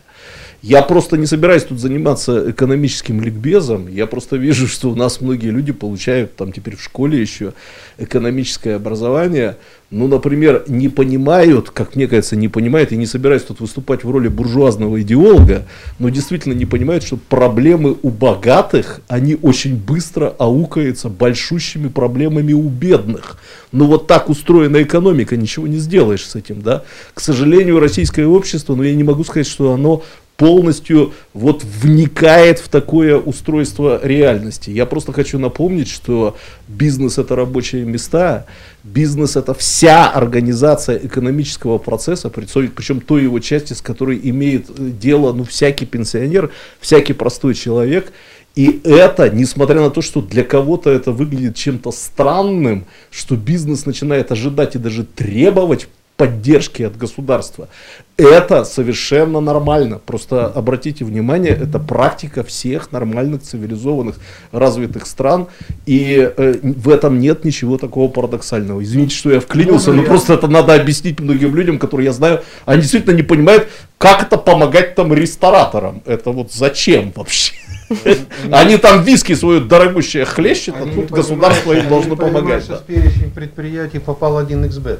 Я 0.62 0.84
просто 0.84 1.18
не 1.18 1.26
собираюсь 1.26 1.64
тут 1.64 1.80
заниматься 1.80 2.52
экономическим 2.52 3.20
ликбезом. 3.20 3.88
Я 3.88 4.06
просто 4.06 4.38
вижу, 4.38 4.68
что 4.68 4.92
у 4.92 4.96
нас 4.96 5.20
многие 5.20 5.50
люди 5.50 5.72
получают 5.72 6.36
там 6.36 6.52
теперь 6.52 6.76
в 6.76 6.84
школе 6.84 7.20
еще 7.20 7.54
экономическое 7.98 8.76
образование. 8.76 9.58
Ну, 9.90 10.08
например, 10.08 10.64
не 10.68 10.88
понимают, 10.88 11.72
как 11.72 11.96
мне 11.96 12.08
кажется, 12.08 12.36
не 12.36 12.48
понимают, 12.48 12.92
и 12.92 12.96
не 12.98 13.06
собираюсь 13.06 13.42
тут 13.42 13.60
выступать 13.60 14.06
в 14.06 14.10
роли 14.10 14.30
буржуазного 14.30 15.02
идеолога, 15.02 15.68
но 16.00 16.08
действительно 16.08 16.54
не 16.54 16.66
понимают, 16.66 17.04
что 17.04 17.18
проблемы 17.18 17.98
у 18.02 18.10
богатых, 18.10 19.02
они 19.10 19.38
очень 19.42 19.76
быстро 19.76 20.34
аукаются 20.38 21.10
большущими 21.10 21.90
проблемами 21.90 22.54
у 22.54 22.70
бедных. 22.70 23.38
Но 23.74 23.86
вот 23.86 24.08
так 24.08 24.30
устроена 24.30 24.82
экономика, 24.84 25.36
ничего 25.36 25.68
не 25.68 25.78
сделаешь 25.78 26.26
с 26.26 26.36
этим, 26.36 26.62
да. 26.62 26.84
К 27.14 27.20
сожалению, 27.20 27.80
российское 27.80 28.26
общество, 28.26 28.76
но 28.76 28.84
я 28.84 28.96
не 28.96 29.04
могу 29.04 29.24
сказать, 29.26 29.48
что 29.48 29.74
оно 29.74 30.04
полностью 30.42 31.14
вот 31.36 31.64
вникает 31.64 32.58
в 32.58 32.68
такое 32.68 33.16
устройство 33.16 34.00
реальности. 34.04 34.72
Я 34.72 34.88
просто 34.88 35.14
хочу 35.14 35.38
напомнить, 35.38 35.88
что 35.88 36.36
бизнес 36.68 37.20
это 37.20 37.36
рабочие 37.36 37.86
места, 37.86 38.48
бизнес 38.84 39.36
это 39.36 39.54
вся 39.54 40.10
организация 40.10 40.98
экономического 40.98 41.78
процесса, 41.78 42.32
причем 42.32 43.02
той 43.02 43.22
его 43.22 43.38
части, 43.38 43.74
с 43.74 43.82
которой 43.82 44.20
имеет 44.24 44.68
э, 44.72 44.90
дело 44.90 45.32
ну, 45.32 45.44
всякий 45.44 45.86
пенсионер, 45.86 46.50
всякий 46.80 47.14
простой 47.14 47.54
человек. 47.54 48.12
И 48.56 48.82
это, 48.84 49.30
несмотря 49.30 49.80
на 49.80 49.92
то, 49.92 50.02
что 50.02 50.24
для 50.24 50.44
кого-то 50.44 50.90
это 50.90 51.12
выглядит 51.12 51.56
чем-то 51.56 51.92
странным, 51.92 52.86
что 53.12 53.36
бизнес 53.36 53.86
начинает 53.86 54.32
ожидать 54.32 54.74
и 54.74 54.80
даже 54.80 55.04
требовать 55.04 55.88
поддержки 56.22 56.84
от 56.84 56.98
государства. 56.98 57.68
Это 58.16 58.64
совершенно 58.64 59.40
нормально. 59.40 60.00
Просто 60.06 60.46
обратите 60.46 61.04
внимание, 61.04 61.50
это 61.50 61.80
практика 61.80 62.44
всех 62.44 62.92
нормальных, 62.92 63.42
цивилизованных, 63.42 64.18
развитых 64.52 65.08
стран. 65.08 65.48
И 65.88 66.32
э, 66.38 66.60
в 66.62 66.90
этом 66.90 67.20
нет 67.20 67.44
ничего 67.44 67.80
такого 67.80 68.08
парадоксального. 68.08 68.84
Извините, 68.84 69.16
что 69.16 69.32
я 69.32 69.40
вклинился, 69.40 69.94
но 69.94 70.04
просто 70.04 70.36
это 70.36 70.48
надо 70.48 70.76
объяснить 70.76 71.20
многим 71.20 71.56
людям, 71.56 71.80
которые 71.80 72.06
я 72.06 72.14
знаю, 72.14 72.42
они 72.66 72.82
действительно 72.82 73.16
не 73.16 73.24
понимают, 73.24 73.68
как 73.98 74.22
это 74.22 74.38
помогать 74.38 74.94
там 74.94 75.12
рестораторам. 75.12 76.04
Это 76.06 76.30
вот 76.30 76.52
зачем 76.54 77.12
вообще? 77.16 77.54
Они 78.52 78.78
там 78.78 79.04
виски 79.04 79.34
свою 79.34 79.62
дорогущее 79.62 80.26
хлещут, 80.26 80.76
а 80.80 80.86
тут 80.86 81.12
государство 81.12 81.74
им 81.74 81.88
должно 81.88 82.16
помогать. 82.16 82.64
Сейчас 82.64 82.82
перечень 82.82 83.32
предприятий 83.32 84.00
попал 84.00 84.42
1xbet, 84.42 85.00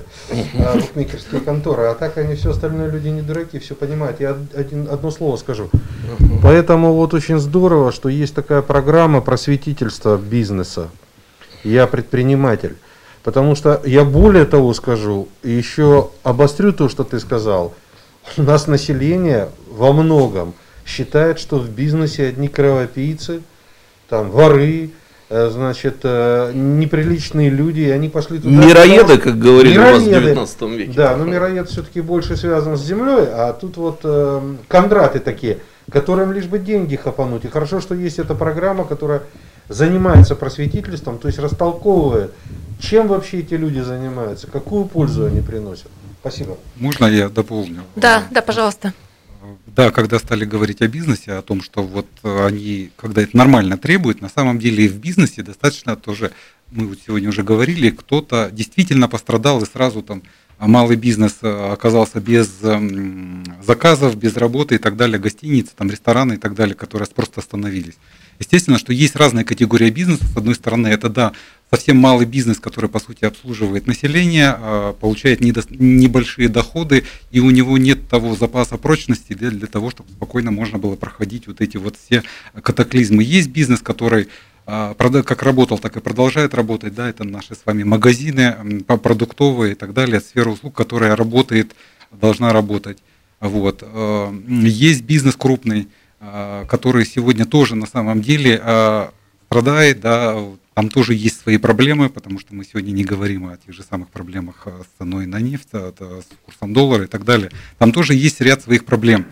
букмекерские 0.82 1.42
конторы, 1.42 1.86
а 1.86 1.94
так 1.96 2.18
они 2.18 2.36
все 2.36 2.52
остальное 2.52 2.90
люди 2.90 3.08
не 3.10 3.22
дураки, 3.22 3.60
все 3.60 3.76
понимают. 3.76 4.20
Я 4.20 4.38
один, 4.56 4.88
одно 4.90 5.12
слово 5.12 5.38
скажу. 5.38 5.70
Поэтому 6.42 6.94
вот 6.94 7.14
очень 7.14 7.40
здорово, 7.40 7.92
что 7.92 8.10
есть 8.10 8.36
такая 8.36 8.62
программа 8.62 9.22
просветительства 9.22 10.18
бизнеса. 10.18 10.90
Я 11.64 11.88
предприниматель. 11.88 12.76
Потому 13.24 13.56
что 13.56 13.80
я 13.86 14.04
более 14.04 14.46
того 14.46 14.74
скажу, 14.74 15.28
еще 15.44 16.10
обострю 16.24 16.74
то, 16.74 16.90
что 16.90 17.04
ты 17.04 17.20
сказал. 17.20 17.74
У 18.38 18.42
нас 18.42 18.66
население 18.66 19.50
во 19.70 19.94
многом 19.94 20.56
считает, 20.86 21.40
что 21.40 21.58
в 21.58 21.70
бизнесе 21.70 22.28
одни 22.28 22.48
кровопийцы, 22.48 23.42
там 24.10 24.30
воры, 24.30 24.92
э, 25.30 25.50
значит, 25.50 25.98
э, 26.04 26.52
неприличные 26.54 27.50
люди, 27.50 27.82
и 27.82 27.90
они 27.90 28.10
пошли 28.10 28.40
туда. 28.40 28.54
Мироеды, 28.54 29.18
как 29.18 29.38
говорили 29.40 29.74
мироеды, 29.74 30.10
у 30.10 30.12
вас 30.12 30.20
в 30.20 30.24
19 30.24 30.62
веке. 30.78 30.94
Да, 30.96 31.16
но 31.16 31.26
мироед 31.26 31.70
все-таки 31.70 32.02
больше 32.02 32.36
связан 32.36 32.78
с 32.78 32.82
землей, 32.82 33.28
а 33.32 33.54
тут 33.54 33.78
вот 33.78 34.02
э, 34.04 34.56
кондраты 34.68 35.20
такие, 35.20 35.60
которым 35.92 36.32
лишь 36.32 36.46
бы 36.46 36.60
деньги 36.60 36.96
хапануть. 36.96 37.46
И 37.46 37.48
хорошо, 37.48 37.80
что 37.80 37.96
есть 37.96 38.20
эта 38.20 38.36
программа, 38.36 38.84
которая 38.84 39.24
занимается 39.70 40.36
просветительством, 40.36 41.18
то 41.18 41.28
есть 41.28 41.40
растолковывает, 41.40 42.32
чем 42.80 43.08
вообще 43.08 43.40
эти 43.40 43.54
люди 43.54 43.80
занимаются, 43.80 44.48
какую 44.48 44.86
пользу 44.86 45.26
они 45.26 45.42
приносят. 45.42 45.88
Спасибо. 46.20 46.58
Можно 46.76 47.06
я 47.06 47.30
дополню? 47.30 47.84
Да, 47.96 48.24
да, 48.32 48.42
пожалуйста. 48.42 48.94
Да, 49.68 49.92
когда 49.92 50.20
стали 50.20 50.46
говорить 50.46 50.82
о 50.82 50.88
бизнесе, 50.88 51.34
о 51.34 51.42
том, 51.42 51.62
что 51.62 51.84
вот 51.84 52.08
они, 52.24 52.92
когда 52.96 53.22
это 53.24 53.36
нормально 53.36 53.78
требуют, 53.78 54.22
на 54.22 54.30
самом 54.30 54.60
деле 54.60 54.86
и 54.86 54.88
в 54.88 55.00
бизнесе 55.00 55.42
достаточно 55.42 55.96
тоже, 55.96 56.32
мы 56.72 56.88
вот 56.88 57.00
сегодня 57.06 57.30
уже 57.30 57.44
говорили, 57.44 57.90
кто-то 57.90 58.50
действительно 58.52 59.10
пострадал 59.10 59.62
и 59.62 59.66
сразу 59.66 60.04
там 60.04 60.24
малый 60.68 60.96
бизнес 60.96 61.38
э, 61.42 61.72
оказался 61.72 62.20
без 62.20 62.50
заказов, 63.66 64.16
без 64.16 64.38
работы 64.38 64.76
и 64.76 64.78
так 64.78 64.96
далее, 64.96 65.20
гостиницы, 65.20 65.72
там 65.76 65.90
рестораны 65.90 66.34
и 66.34 66.38
так 66.38 66.56
далее, 66.56 66.76
которые 66.76 67.08
просто 67.10 67.40
остановились. 67.42 67.96
Естественно, 68.42 68.80
что 68.80 68.92
есть 68.92 69.16
разные 69.16 69.46
категории 69.46 69.92
бизнеса. 69.92 70.26
С 70.26 70.36
одной 70.36 70.56
стороны, 70.56 70.88
это 70.88 71.10
да, 71.10 71.32
совсем 71.70 71.98
малый 71.98 72.26
бизнес, 72.26 72.60
который 72.60 72.90
по 72.90 73.00
сути 73.00 73.24
обслуживает 73.24 73.86
население, 73.86 74.56
а, 74.58 74.94
получает 74.94 75.42
небольшие 75.42 76.50
доходы, 76.50 77.04
и 77.30 77.40
у 77.40 77.52
него 77.52 77.78
нет 77.78 78.10
того 78.10 78.36
запаса 78.36 78.78
прочности 78.78 79.34
для, 79.34 79.52
для 79.52 79.68
того, 79.68 79.92
чтобы 79.92 80.10
спокойно 80.10 80.50
можно 80.50 80.80
было 80.80 80.96
проходить 80.96 81.46
вот 81.46 81.62
эти 81.62 81.78
вот 81.78 81.98
все 81.98 82.24
катаклизмы. 82.64 83.22
Есть 83.24 83.50
бизнес, 83.50 83.80
который 83.80 84.24
а, 84.24 84.28
как 85.24 85.44
работал, 85.44 85.78
так 85.78 85.98
и 85.98 86.00
продолжает 86.00 86.54
работать, 86.54 86.94
да, 86.96 87.10
это 87.10 87.24
наши 87.24 87.56
с 87.56 87.66
вами 87.66 87.84
магазины 87.84 88.84
продуктовые 88.88 89.74
и 89.74 89.76
так 89.76 89.94
далее, 89.94 90.22
сфера 90.22 90.50
услуг, 90.50 90.76
которая 90.76 91.16
работает, 91.16 91.76
должна 92.12 92.54
работать. 92.54 93.00
Вот. 93.40 93.84
А, 93.84 94.34
есть 94.48 95.04
бизнес 95.04 95.36
крупный, 95.36 95.88
который 96.20 97.06
сегодня 97.06 97.46
тоже 97.46 97.76
на 97.76 97.88
самом 97.88 98.22
деле 98.22 98.58
страдает, 99.48 100.00
да, 100.00 100.38
там 100.74 100.88
тоже 100.90 101.14
есть 101.16 101.42
свои 101.42 101.58
проблемы, 101.58 102.10
потому 102.10 102.40
что 102.40 102.56
мы 102.56 102.64
сегодня 102.64 102.92
не 102.92 103.04
говорим 103.04 103.48
о 103.48 103.58
тех 103.58 103.76
же 103.76 103.84
самых 103.84 104.10
проблемах 104.10 104.68
с 104.68 104.98
ценой 104.98 105.26
на 105.26 105.40
нефть, 105.42 105.70
с 105.74 106.26
курсом 106.46 106.74
доллара 106.74 107.04
и 107.04 107.08
так 107.08 107.26
далее. 107.26 107.52
Там 107.78 107.92
тоже 107.92 108.14
есть 108.14 108.40
ряд 108.40 108.62
своих 108.62 108.86
проблем. 108.86 109.26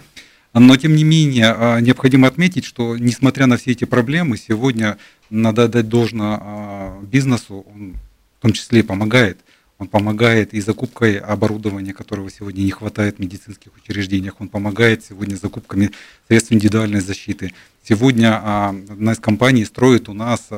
Но, 0.53 0.75
тем 0.77 0.95
не 0.95 1.03
менее, 1.03 1.53
а, 1.55 1.79
необходимо 1.79 2.27
отметить, 2.27 2.65
что, 2.65 2.97
несмотря 2.97 3.45
на 3.45 3.57
все 3.57 3.71
эти 3.71 3.85
проблемы, 3.85 4.35
сегодня 4.35 4.97
надо 5.29 5.67
дать 5.67 5.89
должное 5.89 6.37
а, 6.41 7.01
бизнесу, 7.03 7.65
он 7.73 7.95
в 8.39 8.41
том 8.41 8.53
числе 8.53 8.83
помогает. 8.83 9.39
Он 9.77 9.87
помогает 9.87 10.53
и 10.53 10.59
закупкой 10.59 11.17
оборудования, 11.17 11.93
которого 11.93 12.29
сегодня 12.29 12.63
не 12.63 12.71
хватает 12.71 13.15
в 13.15 13.19
медицинских 13.19 13.71
учреждениях. 13.77 14.41
Он 14.41 14.49
помогает 14.49 15.05
сегодня 15.05 15.35
закупками 15.35 15.91
средств 16.27 16.51
индивидуальной 16.51 16.99
защиты. 16.99 17.53
Сегодня 17.83 18.39
а, 18.41 18.69
одна 18.69 19.13
из 19.13 19.19
компаний 19.19 19.65
строит 19.65 20.09
у 20.09 20.13
нас 20.13 20.49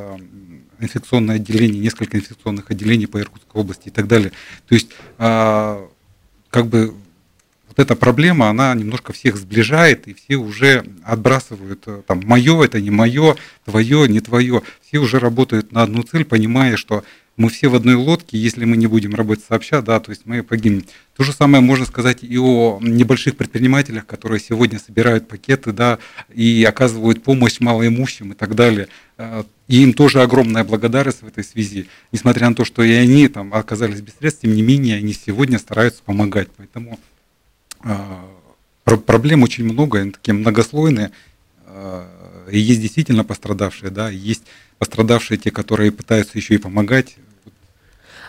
инфекционное 0.80 1.36
отделение, 1.36 1.80
несколько 1.80 2.18
инфекционных 2.18 2.72
отделений 2.72 3.08
по 3.08 3.20
Иркутской 3.20 3.62
области 3.62 3.88
и 3.88 3.92
так 3.92 4.08
далее. 4.08 4.32
То 4.68 4.76
есть, 4.76 4.90
а, 5.18 5.88
как 6.50 6.68
бы 6.68 6.94
вот 7.72 7.80
эта 7.80 7.96
проблема, 7.96 8.50
она 8.50 8.74
немножко 8.74 9.14
всех 9.14 9.38
сближает, 9.38 10.06
и 10.10 10.14
все 10.14 10.36
уже 10.36 10.84
отбрасывают, 11.04 11.84
э, 11.86 12.02
там, 12.06 12.22
мое 12.26 12.66
это 12.66 12.82
не 12.82 12.92
мое, 12.92 13.38
твое 13.64 14.10
не 14.10 14.20
твое. 14.20 14.62
Все 14.86 15.00
уже 15.00 15.20
работают 15.20 15.72
на 15.72 15.84
одну 15.84 16.04
цель, 16.04 16.26
понимая, 16.26 16.76
что 16.76 17.06
мы 17.38 17.50
все 17.50 17.70
в 17.70 17.76
одной 17.76 17.96
лодке, 17.96 18.38
если 18.38 18.66
мы 18.66 18.76
не 18.76 18.88
будем 18.88 19.16
работать 19.16 19.46
сообща, 19.48 19.82
да, 19.82 20.02
то 20.02 20.12
есть 20.12 20.24
мы 20.26 20.44
погибнем. 20.44 20.84
То 21.16 21.24
же 21.24 21.32
самое 21.32 21.64
можно 21.64 21.86
сказать 21.86 22.24
и 22.24 22.38
о 22.38 22.78
небольших 22.82 23.38
предпринимателях, 23.38 24.06
которые 24.06 24.42
сегодня 24.42 24.78
собирают 24.78 25.30
пакеты, 25.30 25.72
да, 25.72 26.00
и 26.34 26.66
оказывают 26.68 27.24
помощь 27.24 27.62
малоимущим 27.62 28.34
и 28.34 28.36
так 28.36 28.54
далее. 28.54 28.90
Э, 29.18 29.46
и 29.70 29.82
им 29.82 29.94
тоже 29.94 30.22
огромная 30.22 30.66
благодарность 30.66 31.22
в 31.22 31.28
этой 31.28 31.46
связи, 31.46 31.88
несмотря 32.12 32.50
на 32.50 32.56
то, 32.56 32.66
что 32.66 32.84
и 32.84 32.92
они 32.92 33.30
там 33.30 33.54
оказались 33.54 34.02
без 34.02 34.16
средств, 34.20 34.42
тем 34.42 34.54
не 34.54 34.62
менее 34.62 34.98
они 34.98 35.14
сегодня 35.14 35.58
стараются 35.58 36.04
помогать. 36.04 36.50
Поэтому 36.58 37.00
проблем 39.06 39.44
очень 39.44 39.66
много, 39.66 40.00
они 40.00 40.12
такие 40.12 40.34
многослойные. 40.34 41.12
Э, 41.66 42.04
и 42.50 42.60
есть 42.60 42.82
действительно 42.82 43.24
пострадавшие, 43.24 43.92
да, 43.92 44.10
есть 44.10 44.44
пострадавшие 44.78 45.38
те, 45.38 45.52
которые 45.52 45.92
пытаются 45.92 46.38
еще 46.38 46.56
и 46.56 46.58
помогать. 46.58 47.18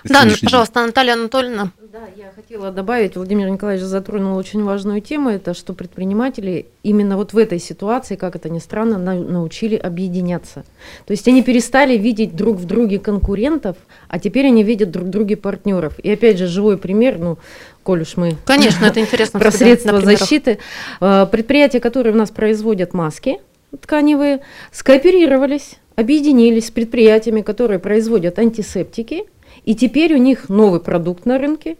Да, 0.04 0.24
ну, 0.24 0.32
пожалуйста, 0.40 0.84
Наталья 0.84 1.12
Анатольевна. 1.14 1.70
Да, 1.92 2.08
я 2.16 2.32
хотела 2.34 2.72
добавить, 2.72 3.16
Владимир 3.16 3.48
Николаевич 3.50 3.84
затронул 3.84 4.36
очень 4.36 4.64
важную 4.64 5.00
тему, 5.00 5.28
это 5.28 5.54
что 5.54 5.74
предприниматели 5.74 6.66
именно 6.82 7.16
вот 7.16 7.34
в 7.34 7.38
этой 7.38 7.58
ситуации, 7.58 8.16
как 8.16 8.34
это 8.34 8.48
ни 8.48 8.58
странно, 8.58 8.98
научили 8.98 9.76
объединяться. 9.76 10.64
То 11.06 11.12
есть 11.12 11.28
они 11.28 11.42
перестали 11.42 11.96
видеть 11.96 12.34
друг 12.34 12.56
в 12.56 12.64
друге 12.64 12.98
конкурентов, 12.98 13.76
а 14.08 14.18
теперь 14.18 14.46
они 14.46 14.64
видят 14.64 14.90
друг 14.90 15.06
в 15.06 15.10
друге 15.10 15.36
партнеров. 15.36 15.98
И 16.00 16.10
опять 16.10 16.38
же, 16.38 16.46
живой 16.46 16.78
пример, 16.78 17.18
ну, 17.18 17.38
коль 17.82 18.02
уж 18.02 18.16
мы... 18.16 18.36
Конечно, 18.44 18.86
это 18.86 19.00
интересно. 19.00 19.40
Про 19.40 19.50
средства 19.50 20.00
защиты. 20.00 20.58
Э, 21.00 21.26
предприятия, 21.30 21.80
которые 21.80 22.14
у 22.14 22.16
нас 22.16 22.30
производят 22.30 22.94
маски 22.94 23.38
тканевые, 23.80 24.40
скооперировались 24.70 25.78
объединились 25.96 26.68
с 26.68 26.70
предприятиями, 26.70 27.42
которые 27.42 27.78
производят 27.78 28.38
антисептики, 28.38 29.24
и 29.64 29.74
теперь 29.74 30.14
у 30.14 30.18
них 30.18 30.48
новый 30.48 30.80
продукт 30.80 31.26
на 31.26 31.38
рынке, 31.38 31.76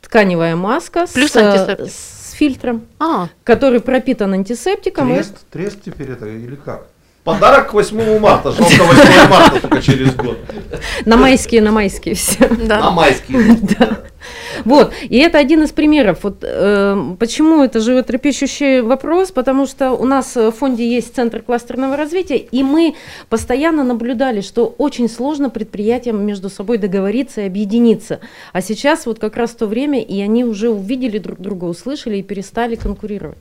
тканевая 0.00 0.56
маска 0.56 1.06
Плюс 1.12 1.32
с, 1.32 1.36
антисептик. 1.36 1.90
с 1.90 2.32
фильтром, 2.32 2.82
а. 2.98 3.28
который 3.42 3.80
пропитан 3.80 4.32
антисептиком. 4.34 5.08
Трест, 5.08 5.46
трест 5.50 5.78
теперь 5.84 6.10
это 6.10 6.26
или 6.26 6.56
как? 6.56 6.86
Подарок 7.24 7.70
к 7.70 7.72
8 7.72 8.18
марта. 8.18 8.52
Жалко 8.52 8.84
8 8.84 9.28
марта 9.30 9.60
только 9.60 9.80
через 9.80 10.14
год. 10.14 10.38
На 11.06 11.16
майские, 11.16 11.62
на 11.62 11.72
майские 11.72 12.14
все. 12.14 12.46
Да. 12.48 12.80
На 12.80 12.90
майские. 12.90 13.56
Да. 13.78 14.00
Вот, 14.64 14.92
и 15.02 15.18
это 15.18 15.38
один 15.38 15.62
из 15.62 15.72
примеров. 15.72 16.20
Вот, 16.22 16.38
э, 16.42 17.14
почему 17.18 17.62
это 17.62 17.80
животрепещущий 17.80 18.80
вопрос? 18.80 19.30
Потому 19.30 19.66
что 19.66 19.92
у 19.92 20.04
нас 20.04 20.36
в 20.36 20.52
фонде 20.52 20.88
есть 20.88 21.14
Центр 21.14 21.42
кластерного 21.42 21.96
развития, 21.96 22.36
и 22.36 22.62
мы 22.62 22.94
постоянно 23.28 23.84
наблюдали, 23.84 24.40
что 24.40 24.74
очень 24.78 25.08
сложно 25.08 25.50
предприятиям 25.50 26.24
между 26.24 26.48
собой 26.50 26.78
договориться 26.78 27.42
и 27.42 27.46
объединиться. 27.46 28.20
А 28.52 28.60
сейчас 28.60 29.06
вот 29.06 29.18
как 29.18 29.36
раз 29.36 29.52
то 29.52 29.66
время, 29.66 30.02
и 30.02 30.20
они 30.20 30.44
уже 30.44 30.70
увидели 30.70 31.18
друг 31.18 31.40
друга, 31.40 31.64
услышали 31.64 32.18
и 32.18 32.22
перестали 32.22 32.74
конкурировать. 32.74 33.38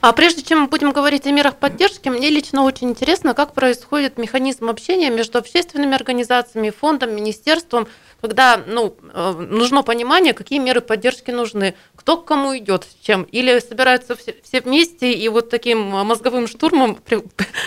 А 0.00 0.12
прежде 0.12 0.42
чем 0.42 0.60
мы 0.60 0.66
будем 0.68 0.92
говорить 0.92 1.26
о 1.26 1.30
мерах 1.32 1.56
поддержки, 1.56 2.08
мне 2.08 2.30
лично 2.30 2.62
очень 2.62 2.90
интересно, 2.90 3.34
как 3.34 3.52
происходит 3.52 4.18
механизм 4.18 4.68
общения 4.68 5.10
между 5.10 5.38
общественными 5.38 5.94
организациями, 5.94 6.70
фондом, 6.70 7.14
министерством, 7.14 7.88
когда 8.26 8.60
ну, 8.66 8.96
э, 9.14 9.46
нужно 9.48 9.84
понимание, 9.84 10.34
какие 10.34 10.58
меры 10.58 10.80
поддержки 10.80 11.30
нужны, 11.30 11.76
кто 11.94 12.16
к 12.16 12.24
кому 12.24 12.58
идет, 12.58 12.82
с 12.82 13.06
чем, 13.06 13.22
или 13.22 13.60
собираются 13.60 14.16
все, 14.16 14.34
все 14.42 14.60
вместе 14.60 15.12
и 15.12 15.28
вот 15.28 15.48
таким 15.48 15.78
мозговым 15.78 16.48
штурмом 16.48 16.96
при, 17.06 17.22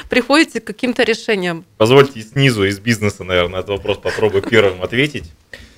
приходите 0.09 0.59
к 0.59 0.65
каким-то 0.65 1.03
решениям. 1.03 1.63
Позвольте 1.77 2.19
снизу 2.21 2.65
из 2.65 2.77
бизнеса, 2.79 3.23
наверное, 3.23 3.61
этот 3.61 3.69
вопрос 3.69 3.99
попробую 3.99 4.43
первым 4.43 4.81
ответить. 4.83 5.31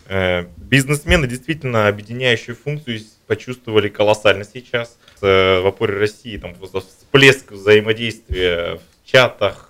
Э, 0.08 0.46
бизнесмены 0.58 1.28
действительно 1.28 1.88
объединяющую 1.88 2.56
функцию 2.56 3.02
почувствовали 3.28 3.88
колоссально 3.88 4.46
сейчас. 4.52 4.98
В 5.22 5.68
опоре 5.68 6.00
России 6.00 6.38
там 6.38 6.56
всплеск 6.56 7.52
взаимодействия 7.52 8.80
в 8.80 9.12
чатах, 9.12 9.70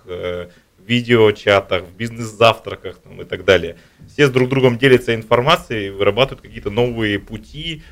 видеочатах, 0.92 1.82
в 1.84 1.96
бизнес-завтраках 1.96 2.98
там, 2.98 3.20
и 3.22 3.24
так 3.24 3.44
далее. 3.44 3.76
Все 4.12 4.26
с 4.26 4.30
друг 4.30 4.48
другом 4.48 4.78
делятся 4.78 5.14
информацией, 5.14 5.90
вырабатывают 5.90 6.42
какие-то 6.42 6.70
новые 6.70 7.18
пути 7.18 7.82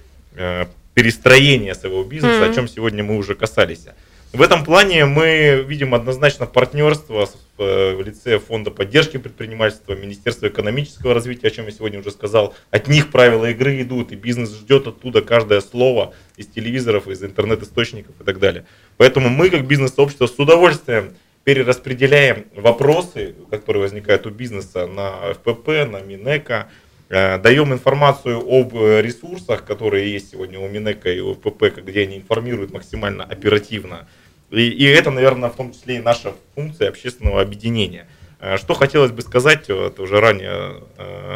перестроения 0.94 1.74
своего 1.74 2.04
бизнеса, 2.04 2.42
mm-hmm. 2.42 2.50
о 2.50 2.54
чем 2.54 2.68
сегодня 2.68 3.02
мы 3.02 3.16
уже 3.16 3.34
касались. 3.34 3.86
В 4.32 4.42
этом 4.42 4.64
плане 4.64 5.06
мы 5.06 5.64
видим 5.66 5.92
однозначно 5.92 6.46
партнерство 6.46 7.28
э, 7.58 7.94
в 7.96 8.02
лице 8.06 8.38
Фонда 8.38 8.70
поддержки 8.70 9.16
предпринимательства, 9.16 9.94
Министерства 9.94 10.46
экономического 10.46 11.14
развития, 11.14 11.48
о 11.48 11.50
чем 11.50 11.66
я 11.66 11.72
сегодня 11.72 11.98
уже 11.98 12.12
сказал. 12.12 12.54
От 12.70 12.86
них 12.86 13.10
правила 13.10 13.50
игры 13.50 13.82
идут, 13.82 14.12
и 14.12 14.16
бизнес 14.16 14.50
ждет 14.54 14.86
оттуда 14.86 15.20
каждое 15.22 15.60
слово 15.60 16.14
из 16.36 16.46
телевизоров, 16.46 17.08
из 17.08 17.24
интернет-источников 17.24 18.14
и 18.20 18.24
так 18.24 18.38
далее. 18.38 18.64
Поэтому 18.98 19.30
мы, 19.30 19.50
как 19.50 19.66
бизнес-сообщество, 19.66 20.28
с 20.28 20.38
удовольствием 20.38 21.14
перераспределяем 21.44 22.46
вопросы, 22.54 23.34
которые 23.50 23.82
возникают 23.82 24.26
у 24.26 24.30
бизнеса 24.30 24.86
на 24.86 25.32
ФПП, 25.34 25.68
на 25.90 26.00
Минэко, 26.00 26.68
Э, 27.10 27.38
даем 27.38 27.72
информацию 27.72 28.38
об 28.38 28.72
э, 28.76 29.02
ресурсах, 29.02 29.64
которые 29.64 30.12
есть 30.12 30.30
сегодня 30.30 30.60
у 30.60 30.68
Минека 30.68 31.10
и 31.10 31.18
у 31.18 31.34
ФПП, 31.34 31.82
где 31.84 32.02
они 32.02 32.18
информируют 32.18 32.72
максимально 32.72 33.24
оперативно. 33.24 34.06
И, 34.50 34.68
и 34.68 34.84
это, 34.84 35.10
наверное, 35.10 35.50
в 35.50 35.56
том 35.56 35.72
числе 35.72 35.96
и 35.96 36.00
наша 36.00 36.34
функция 36.54 36.88
общественного 36.88 37.40
объединения. 37.40 38.06
Э, 38.38 38.58
что 38.58 38.74
хотелось 38.74 39.10
бы 39.10 39.22
сказать, 39.22 39.68
это 39.68 40.00
уже 40.00 40.20
ранее 40.20 40.84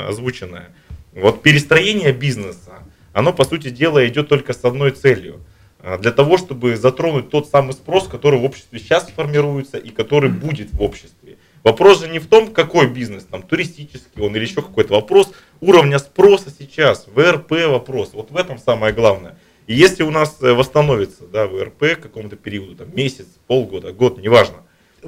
озвученное. 0.07 0.69
Вот 1.13 1.43
перестроение 1.43 2.13
бизнеса, 2.13 2.85
оно, 3.13 3.33
по 3.33 3.45
сути 3.45 3.71
дела, 3.71 4.07
идет 4.07 4.29
только 4.29 4.53
с 4.53 4.65
одной 4.65 4.93
целью. 4.93 5.41
Для 5.99 6.13
того, 6.13 6.39
чтобы 6.39 6.77
затронуть 6.77 7.29
тот 7.29 7.49
самый 7.49 7.75
спрос, 7.75 8.09
который 8.09 8.41
в 8.41 8.45
обществе 8.45 8.79
сейчас 8.79 9.09
формируется 9.09 9.77
и 9.77 9.91
который 9.91 10.31
будет 10.31 10.73
в 10.73 10.81
обществе. 10.81 11.37
Вопрос 11.63 12.01
же 12.01 12.09
не 12.09 12.19
в 12.19 12.27
том, 12.27 12.53
какой 12.53 12.89
бизнес, 12.89 13.25
там, 13.25 13.43
туристический 13.43 14.23
он 14.23 14.35
или 14.35 14.45
еще 14.45 14.63
какой-то 14.63 14.95
вопрос 14.95 15.33
уровня 15.61 15.99
спроса 15.99 16.51
сейчас, 16.57 17.07
ВРП 17.15 17.53
вопрос. 17.69 18.11
Вот 18.15 18.31
в 18.31 18.37
этом 18.37 18.59
самое 18.59 18.95
главное. 18.95 19.37
И 19.67 19.75
если 19.75 20.03
у 20.03 20.11
нас 20.11 20.37
э, 20.43 20.53
восстановится 20.53 21.27
да, 21.27 21.47
ВРП 21.47 21.97
к 21.97 22.03
какому-то 22.03 22.37
периоду, 22.37 22.77
там, 22.77 22.95
месяц, 22.95 23.27
полгода, 23.47 23.93
год, 23.93 24.19
неважно, 24.19 24.59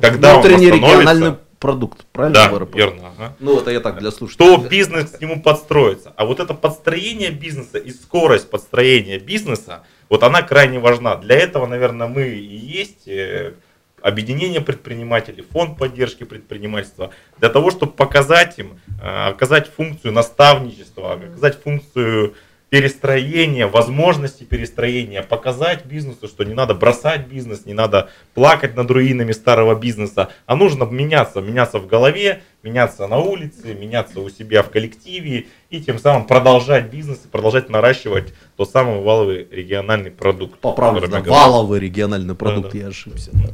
когда 0.01 0.35
Внутренний 0.35 0.71
он 0.71 0.79
региональный 0.79 1.37
продукт, 1.67 2.07
правильно? 2.13 2.35
Да, 2.35 2.49
ВРП? 2.49 2.77
верно. 2.77 3.13
Ага. 3.17 3.37
Ну, 3.41 3.59
это 3.59 3.71
я 3.73 3.81
так 3.81 3.99
для 3.99 4.13
слушателей. 4.13 4.57
То 4.57 4.69
бизнес 4.69 5.11
к 5.11 5.21
нему 5.21 5.43
подстроится. 5.43 6.13
А 6.17 6.25
вот 6.25 6.39
это 6.39 6.55
подстроение 6.55 7.31
бизнеса 7.31 7.79
и 7.79 7.91
скорость 7.91 8.51
подстроения 8.51 9.19
бизнеса, 9.19 9.83
вот 10.09 10.23
она 10.23 10.43
крайне 10.43 10.79
важна. 10.79 11.17
Для 11.17 11.37
этого, 11.37 11.67
наверное, 11.67 12.07
мы 12.07 12.29
и 12.29 12.57
есть 12.57 13.09
э, 13.09 13.55
объединение 14.01 14.61
предпринимателей, 14.61 15.43
фонд 15.43 15.77
поддержки 15.77 16.23
предпринимательства, 16.23 17.11
для 17.39 17.49
того, 17.49 17.73
чтобы 17.73 17.93
показать 17.93 18.57
им, 18.59 18.79
э, 19.03 19.29
оказать 19.29 19.69
функцию 19.69 20.13
наставничества, 20.13 21.15
оказать 21.15 21.61
функцию 21.61 22.35
перестроения, 22.69 23.67
возможности 23.67 24.43
перестроения, 24.43 25.23
показать 25.23 25.87
бизнесу, 25.87 26.27
что 26.27 26.43
не 26.45 26.53
надо 26.53 26.75
бросать 26.75 27.29
бизнес, 27.29 27.65
не 27.65 27.75
надо 27.75 28.11
плакать 28.35 28.75
над 28.75 28.91
руинами 28.91 29.33
старого 29.33 29.79
бизнеса, 29.79 30.31
а 30.47 30.57
нужно 30.57 30.85
меняться, 30.85 31.41
меняться 31.41 31.79
в 31.79 31.87
голове, 31.87 32.43
меняться 32.63 33.07
на 33.07 33.19
улице, 33.19 33.75
меняться 33.75 34.21
у 34.21 34.29
себя 34.31 34.63
в 34.65 34.71
коллективе 34.71 35.47
и 35.71 35.81
тем 35.81 35.99
самым 36.01 36.27
продолжать 36.27 36.91
бизнес 36.91 37.21
и 37.25 37.29
продолжать 37.29 37.69
наращивать 37.69 38.35
тот 38.57 38.71
самый 38.71 39.01
валовый 39.01 39.47
региональный 39.51 40.11
продукт. 40.11 40.59
Поправлю, 40.59 41.09
валовый 41.25 41.79
региональный 41.79 42.35
продукт, 42.35 42.73
да, 42.73 42.73
да. 42.73 42.79
я 42.79 42.89
ошибся. 42.89 43.31
Да. 43.33 43.49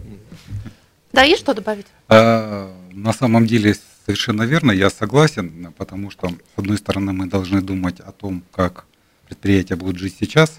Да, 1.13 1.23
есть 1.23 1.43
что 1.43 1.53
добавить? 1.53 1.87
А, 2.09 2.75
на 2.93 3.13
самом 3.13 3.47
деле 3.47 3.75
совершенно 4.07 4.45
верно, 4.45 4.73
я 4.73 4.89
согласен, 4.89 5.75
потому 5.77 6.11
что, 6.11 6.29
с 6.29 6.59
одной 6.59 6.79
стороны, 6.79 7.13
мы 7.13 7.27
должны 7.27 7.61
думать 7.61 8.01
о 8.01 8.13
том, 8.13 8.43
как 8.51 8.87
предприятия 9.33 9.77
будут 9.77 9.97
жить 9.97 10.15
сейчас, 10.21 10.59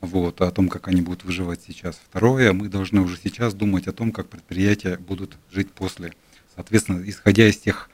вот, 0.00 0.40
о 0.40 0.50
том, 0.50 0.70
как 0.70 0.88
они 0.88 1.02
будут 1.02 1.24
выживать 1.24 1.60
сейчас. 1.66 2.00
Второе, 2.08 2.54
мы 2.54 2.70
должны 2.70 3.02
уже 3.02 3.18
сейчас 3.22 3.52
думать 3.52 3.88
о 3.88 3.92
том, 3.92 4.10
как 4.10 4.26
предприятия 4.26 4.96
будут 4.96 5.36
жить 5.52 5.70
после. 5.70 6.14
Соответственно, 6.54 7.02
исходя 7.06 7.46
из 7.46 7.58
тех 7.58 7.90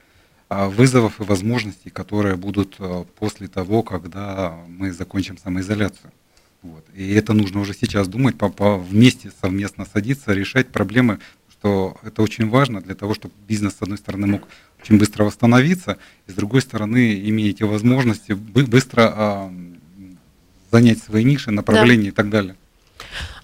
а, 0.49 0.69
вызовов 0.69 1.21
и 1.21 1.25
возможностей, 1.25 1.91
которые 1.91 2.37
будут 2.37 2.77
а, 2.79 3.05
после 3.19 3.49
того, 3.49 3.83
когда 3.83 4.57
мы 4.69 4.93
закончим 4.93 5.39
самоизоляцию. 5.39 6.13
Вот. 6.63 6.85
И 6.95 7.13
это 7.13 7.33
нужно 7.33 7.59
уже 7.59 7.75
сейчас 7.75 8.07
думать, 8.07 8.39
по, 8.39 8.49
по, 8.49 8.79
вместе 8.79 9.33
совместно 9.41 9.87
садиться, 9.93 10.33
решать 10.33 10.69
проблемы 10.69 11.19
что 11.59 11.97
это 12.03 12.23
очень 12.23 12.49
важно 12.49 12.81
для 12.81 12.95
того, 12.95 13.15
чтобы 13.15 13.35
бизнес, 13.49 13.77
с 13.77 13.83
одной 13.83 13.99
стороны, 13.99 14.27
мог 14.27 14.43
очень 14.81 14.99
быстро 14.99 15.25
восстановиться, 15.25 15.99
и 16.27 16.31
с 16.31 16.35
другой 16.35 16.61
стороны, 16.61 17.29
имея 17.29 17.51
эти 17.51 17.63
возможности, 17.63 18.33
быстро 18.33 19.13
а, 19.15 19.53
занять 20.71 21.03
свои 21.03 21.25
ниши, 21.25 21.51
направления 21.51 22.05
да. 22.05 22.09
и 22.09 22.13
так 22.13 22.31
далее. 22.31 22.57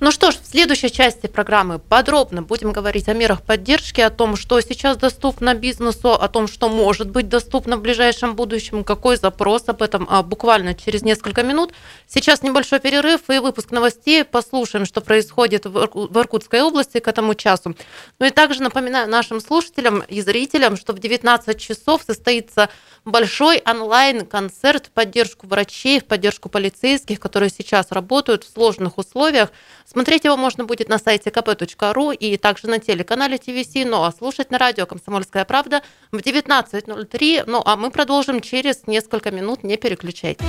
Ну 0.04 0.10
что 0.10 0.32
ж, 0.32 0.34
в 0.34 0.50
следующей 0.50 0.90
части 0.90 1.28
программы 1.28 1.78
подробно 1.78 2.42
будем 2.42 2.72
говорить 2.72 3.08
о 3.08 3.14
мерах 3.14 3.40
поддержки, 3.42 4.00
о 4.00 4.10
том, 4.10 4.34
что 4.34 4.60
сейчас 4.60 4.96
доступно 4.96 5.54
бизнесу, 5.54 6.10
о 6.10 6.26
том, 6.26 6.48
что 6.48 6.68
может 6.68 7.08
быть 7.08 7.28
доступно 7.28 7.76
в 7.76 7.82
ближайшем 7.82 8.34
будущем, 8.34 8.82
какой 8.82 9.16
запрос 9.16 9.68
об 9.68 9.80
этом 9.80 10.08
а, 10.10 10.24
буквально 10.24 10.74
через 10.74 11.02
несколько 11.02 11.44
минут. 11.44 11.72
Сейчас 12.08 12.42
небольшой 12.42 12.80
перерыв 12.80 13.30
и 13.30 13.38
выпуск 13.38 13.70
новостей. 13.70 14.24
Послушаем, 14.24 14.86
что 14.86 15.02
происходит 15.02 15.66
в 15.66 16.18
Иркутской 16.18 16.62
области 16.62 16.98
к 16.98 17.06
этому 17.06 17.36
часу. 17.36 17.76
Ну 18.18 18.26
и 18.26 18.30
также 18.30 18.60
напоминаю 18.60 19.08
нашим 19.08 19.40
слушателям 19.40 20.00
и 20.00 20.20
зрителям, 20.20 20.76
что 20.76 20.94
в 20.94 20.98
19 20.98 21.60
часов 21.60 22.02
состоится 22.04 22.70
большой 23.04 23.62
онлайн-концерт 23.64 24.86
в 24.86 24.90
поддержку 24.90 25.46
врачей, 25.46 26.00
в 26.00 26.06
поддержку 26.06 26.48
полицейских, 26.48 27.20
которые 27.20 27.50
сейчас 27.50 27.92
работают 27.92 28.42
в 28.42 28.52
сложных 28.52 28.98
условиях. 28.98 29.50
Смотреть 29.92 30.24
его 30.24 30.38
можно 30.38 30.64
будет 30.64 30.88
на 30.88 30.98
сайте 30.98 31.28
kp.ru 31.28 32.14
и 32.14 32.38
также 32.38 32.66
на 32.66 32.78
телеканале 32.78 33.36
ТВС, 33.36 33.74
ну 33.84 34.04
а 34.04 34.10
слушать 34.10 34.50
на 34.50 34.56
радио 34.56 34.86
«Комсомольская 34.86 35.44
правда» 35.44 35.82
в 36.10 36.16
19.03. 36.16 37.44
Ну 37.46 37.60
а 37.62 37.76
мы 37.76 37.90
продолжим 37.90 38.40
через 38.40 38.86
несколько 38.86 39.30
минут, 39.30 39.64
не 39.64 39.76
переключайтесь. 39.76 40.46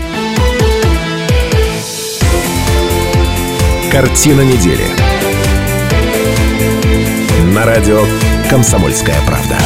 Картина 3.91 4.41
недели. 4.41 4.85
На 7.53 7.65
радио 7.65 8.05
«Комсомольская 8.49 9.19
правда». 9.27 9.57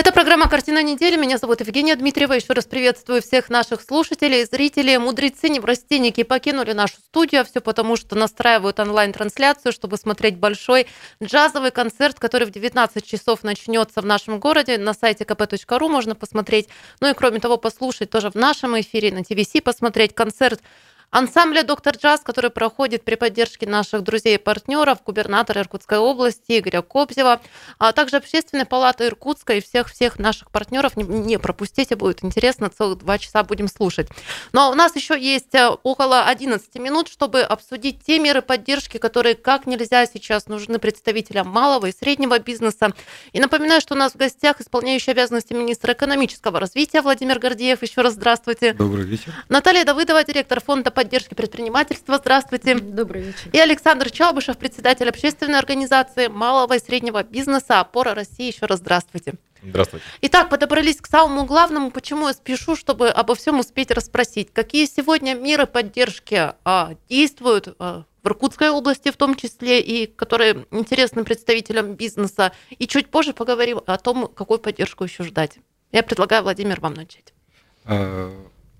Это 0.00 0.12
программа 0.12 0.48
«Картина 0.48 0.82
недели». 0.82 1.16
Меня 1.16 1.36
зовут 1.36 1.60
Евгения 1.60 1.94
Дмитриева. 1.94 2.32
Еще 2.32 2.54
раз 2.54 2.64
приветствую 2.64 3.20
всех 3.20 3.50
наших 3.50 3.82
слушателей, 3.82 4.46
зрителей. 4.46 4.96
Мудрецы, 4.96 5.50
неврастенники 5.50 6.22
покинули 6.22 6.72
нашу 6.72 6.94
студию. 6.94 7.44
Все 7.44 7.60
потому, 7.60 7.96
что 7.96 8.16
настраивают 8.16 8.80
онлайн-трансляцию, 8.80 9.72
чтобы 9.72 9.98
смотреть 9.98 10.38
большой 10.38 10.86
джазовый 11.22 11.70
концерт, 11.70 12.18
который 12.18 12.46
в 12.46 12.50
19 12.50 13.04
часов 13.04 13.42
начнется 13.42 14.00
в 14.00 14.06
нашем 14.06 14.40
городе. 14.40 14.78
На 14.78 14.94
сайте 14.94 15.24
kp.ru 15.24 15.88
можно 15.90 16.14
посмотреть. 16.14 16.70
Ну 17.02 17.10
и 17.10 17.12
кроме 17.12 17.38
того, 17.38 17.58
послушать 17.58 18.08
тоже 18.08 18.30
в 18.30 18.36
нашем 18.36 18.80
эфире, 18.80 19.12
на 19.12 19.22
ТВС 19.22 19.60
посмотреть 19.62 20.14
концерт 20.14 20.62
ансамбля 21.10 21.62
«Доктор 21.62 21.96
Джаз», 21.96 22.20
который 22.20 22.50
проходит 22.50 23.04
при 23.04 23.16
поддержке 23.16 23.66
наших 23.66 24.02
друзей 24.02 24.36
и 24.36 24.38
партнеров, 24.38 24.98
губернатора 25.04 25.60
Иркутской 25.60 25.98
области 25.98 26.58
Игоря 26.58 26.82
Кобзева, 26.82 27.40
а 27.78 27.92
также 27.92 28.16
Общественной 28.16 28.64
палаты 28.64 29.06
Иркутска 29.06 29.54
и 29.54 29.60
всех-всех 29.60 30.18
наших 30.18 30.50
партнеров. 30.50 30.96
Не, 30.96 31.04
не 31.04 31.38
пропустите, 31.38 31.96
будет 31.96 32.24
интересно, 32.24 32.70
целых 32.70 32.98
два 32.98 33.18
часа 33.18 33.42
будем 33.42 33.68
слушать. 33.68 34.08
Но 34.52 34.70
у 34.70 34.74
нас 34.74 34.94
еще 34.94 35.18
есть 35.20 35.54
э, 35.54 35.68
около 35.82 36.24
11 36.24 36.74
минут, 36.76 37.08
чтобы 37.08 37.40
обсудить 37.40 38.04
те 38.04 38.18
меры 38.18 38.42
поддержки, 38.42 38.98
которые 38.98 39.34
как 39.34 39.66
нельзя 39.66 40.06
сейчас 40.06 40.46
нужны 40.46 40.78
представителям 40.78 41.48
малого 41.48 41.86
и 41.86 41.92
среднего 41.92 42.38
бизнеса. 42.38 42.92
И 43.32 43.40
напоминаю, 43.40 43.80
что 43.80 43.94
у 43.94 43.98
нас 43.98 44.12
в 44.12 44.16
гостях 44.16 44.60
исполняющий 44.60 45.10
обязанности 45.10 45.52
министра 45.52 45.92
экономического 45.92 46.60
развития 46.60 47.02
Владимир 47.02 47.38
Гордеев. 47.38 47.82
Еще 47.82 48.00
раз 48.00 48.14
здравствуйте. 48.14 48.74
Добрый 48.74 49.04
вечер. 49.04 49.32
Наталья 49.48 49.84
Давыдова, 49.84 50.22
директор 50.24 50.60
фонда 50.62 50.90
поддержки 51.00 51.32
предпринимательства. 51.32 52.18
Здравствуйте. 52.18 52.74
Добрый 52.74 53.22
вечер. 53.22 53.48
И 53.54 53.58
Александр 53.58 54.10
Чалбышев, 54.10 54.58
председатель 54.58 55.08
общественной 55.08 55.58
организации 55.58 56.26
малого 56.26 56.74
и 56.74 56.78
среднего 56.78 57.22
бизнеса 57.22 57.80
«Опора 57.80 58.14
России». 58.14 58.52
Еще 58.52 58.66
раз 58.66 58.80
здравствуйте. 58.80 59.32
Здравствуйте. 59.62 60.04
Итак, 60.20 60.50
подобрались 60.50 60.98
к 60.98 61.06
самому 61.06 61.46
главному, 61.46 61.90
почему 61.90 62.28
я 62.28 62.34
спешу, 62.34 62.76
чтобы 62.76 63.08
обо 63.08 63.34
всем 63.34 63.60
успеть 63.60 63.90
расспросить. 63.90 64.52
Какие 64.52 64.84
сегодня 64.84 65.32
меры 65.32 65.64
поддержки 65.64 66.52
а, 66.66 66.92
действуют 67.08 67.74
а, 67.78 68.04
в 68.22 68.28
Иркутской 68.28 68.68
области 68.68 69.10
в 69.10 69.16
том 69.16 69.36
числе, 69.36 69.80
и 69.80 70.06
которые 70.06 70.66
интересны 70.70 71.24
представителям 71.24 71.94
бизнеса. 71.94 72.52
И 72.78 72.86
чуть 72.86 73.08
позже 73.08 73.32
поговорим 73.32 73.80
о 73.86 73.96
том, 73.96 74.28
какую 74.28 74.58
поддержку 74.58 75.04
еще 75.04 75.24
ждать. 75.24 75.60
Я 75.92 76.02
предлагаю, 76.02 76.42
Владимир, 76.42 76.78
вам 76.78 76.92
начать. 76.92 77.32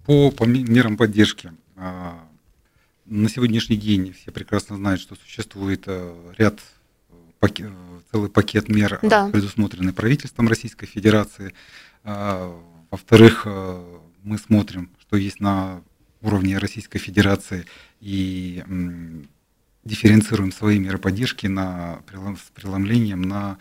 По, 0.07 0.31
по 0.31 0.45
мерам 0.45 0.97
поддержки. 0.97 1.53
На 1.81 3.29
сегодняшний 3.29 3.77
день 3.77 4.13
все 4.13 4.31
прекрасно 4.31 4.77
знают, 4.77 5.01
что 5.01 5.17
существует 5.17 5.89
ряд 6.37 6.61
целый 8.13 8.31
пакет 8.31 8.69
мер, 8.69 8.99
да. 9.03 9.29
предусмотренный 9.29 9.93
правительством 9.93 10.49
Российской 10.49 10.87
Федерации. 10.87 11.55
Во-вторых, 12.05 13.47
мы 14.23 14.39
смотрим, 14.39 14.91
что 15.01 15.17
есть 15.17 15.41
на 15.41 15.83
уровне 16.23 16.59
Российской 16.59 16.99
Федерации 16.99 17.67
и 18.01 18.63
дифференцируем 19.85 20.53
свои 20.53 20.79
меры 20.79 20.99
поддержки 20.99 21.47
на, 21.47 22.01
с 22.11 22.51
преломлением 22.55 23.23
на 23.23 23.57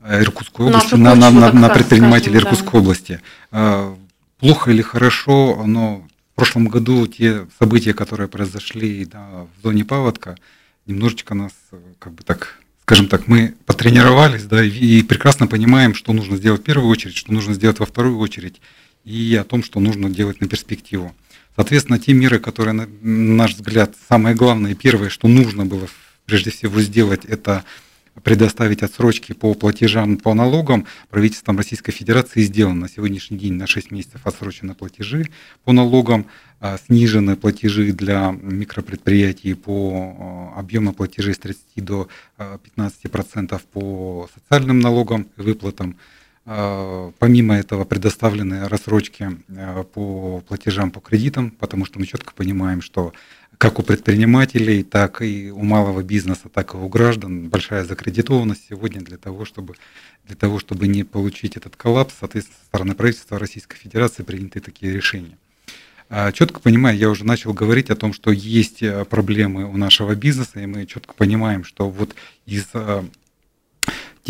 э, 0.00 0.22
Иркутскую 0.22 0.68
область, 0.68 0.92
на, 0.92 1.14
на, 1.14 1.30
на, 1.30 1.52
на 1.52 1.68
предпринимателей 1.68 2.38
скажем, 2.38 2.48
Иркутской 2.48 2.72
да. 2.72 2.78
области. 2.78 3.20
А, 3.50 3.98
плохо 4.38 4.70
или 4.70 4.80
хорошо, 4.80 5.64
но 5.66 6.08
прошлом 6.40 6.68
году 6.68 7.06
те 7.06 7.46
события, 7.58 7.92
которые 7.92 8.26
произошли 8.26 9.04
да, 9.04 9.46
в 9.58 9.62
зоне 9.62 9.84
паводка, 9.84 10.38
немножечко 10.86 11.34
нас, 11.34 11.52
как 11.98 12.14
бы 12.14 12.22
так, 12.22 12.58
скажем 12.80 13.08
так, 13.08 13.28
мы 13.28 13.54
потренировались, 13.66 14.44
да, 14.44 14.64
и 14.64 15.02
прекрасно 15.02 15.46
понимаем, 15.46 15.94
что 15.94 16.14
нужно 16.14 16.38
сделать 16.38 16.62
в 16.62 16.64
первую 16.64 16.88
очередь, 16.88 17.14
что 17.14 17.30
нужно 17.30 17.52
сделать 17.52 17.78
во 17.78 17.84
вторую 17.84 18.16
очередь, 18.16 18.62
и 19.04 19.36
о 19.38 19.44
том, 19.44 19.62
что 19.62 19.80
нужно 19.80 20.08
делать 20.08 20.40
на 20.40 20.48
перспективу. 20.48 21.14
Соответственно, 21.56 21.98
те 21.98 22.14
меры, 22.14 22.38
которые, 22.38 22.72
на 22.72 22.88
наш 23.02 23.56
взгляд, 23.56 23.94
самое 24.08 24.34
главное, 24.34 24.74
первое, 24.74 25.10
что 25.10 25.28
нужно 25.28 25.66
было 25.66 25.88
прежде 26.24 26.50
всего 26.50 26.80
сделать, 26.80 27.26
это 27.26 27.64
предоставить 28.22 28.82
отсрочки 28.82 29.32
по 29.32 29.54
платежам 29.54 30.16
по 30.16 30.34
налогам 30.34 30.86
правительством 31.08 31.56
Российской 31.56 31.92
Федерации 31.92 32.42
сделано. 32.42 32.80
На 32.82 32.88
сегодняшний 32.88 33.38
день 33.38 33.54
на 33.54 33.66
6 33.66 33.90
месяцев 33.90 34.20
отсрочены 34.24 34.74
платежи 34.74 35.26
по 35.64 35.72
налогам, 35.72 36.26
а, 36.60 36.78
снижены 36.78 37.36
платежи 37.36 37.92
для 37.92 38.30
микропредприятий 38.30 39.54
по 39.54 40.52
а, 40.54 40.60
объему 40.60 40.92
платежей 40.92 41.34
с 41.34 41.38
30 41.38 41.62
до 41.76 42.08
15% 42.38 43.52
а, 43.52 43.58
по 43.72 44.28
социальным 44.34 44.80
налогам 44.80 45.28
и 45.36 45.42
выплатам. 45.42 45.96
Помимо 47.18 47.54
этого 47.54 47.84
предоставлены 47.84 48.66
рассрочки 48.66 49.28
по 49.92 50.40
платежам 50.40 50.90
по 50.90 50.98
кредитам, 50.98 51.50
потому 51.50 51.84
что 51.84 51.98
мы 52.00 52.06
четко 52.06 52.32
понимаем, 52.34 52.80
что 52.80 53.12
как 53.60 53.78
у 53.78 53.82
предпринимателей, 53.82 54.82
так 54.82 55.20
и 55.20 55.50
у 55.50 55.62
малого 55.62 56.02
бизнеса, 56.02 56.48
так 56.48 56.72
и 56.72 56.78
у 56.78 56.88
граждан 56.88 57.50
большая 57.50 57.84
закредитованность 57.84 58.62
сегодня 58.70 59.02
для 59.02 59.18
того, 59.18 59.44
чтобы, 59.44 59.74
для 60.24 60.34
того, 60.34 60.58
чтобы 60.58 60.88
не 60.88 61.04
получить 61.04 61.58
этот 61.58 61.76
коллапс, 61.76 62.14
соответственно, 62.18 62.56
со 62.58 62.66
стороны 62.68 62.94
правительства 62.94 63.38
Российской 63.38 63.76
Федерации 63.76 64.22
приняты 64.22 64.60
такие 64.60 64.94
решения. 64.94 65.36
А, 66.08 66.32
четко 66.32 66.60
понимаю, 66.60 66.96
я 66.96 67.10
уже 67.10 67.26
начал 67.26 67.52
говорить 67.52 67.90
о 67.90 67.96
том, 67.96 68.14
что 68.14 68.32
есть 68.32 68.82
проблемы 69.10 69.66
у 69.66 69.76
нашего 69.76 70.14
бизнеса, 70.14 70.60
и 70.60 70.64
мы 70.64 70.86
четко 70.86 71.12
понимаем, 71.12 71.62
что 71.64 71.90
вот 71.90 72.14
из 72.46 72.64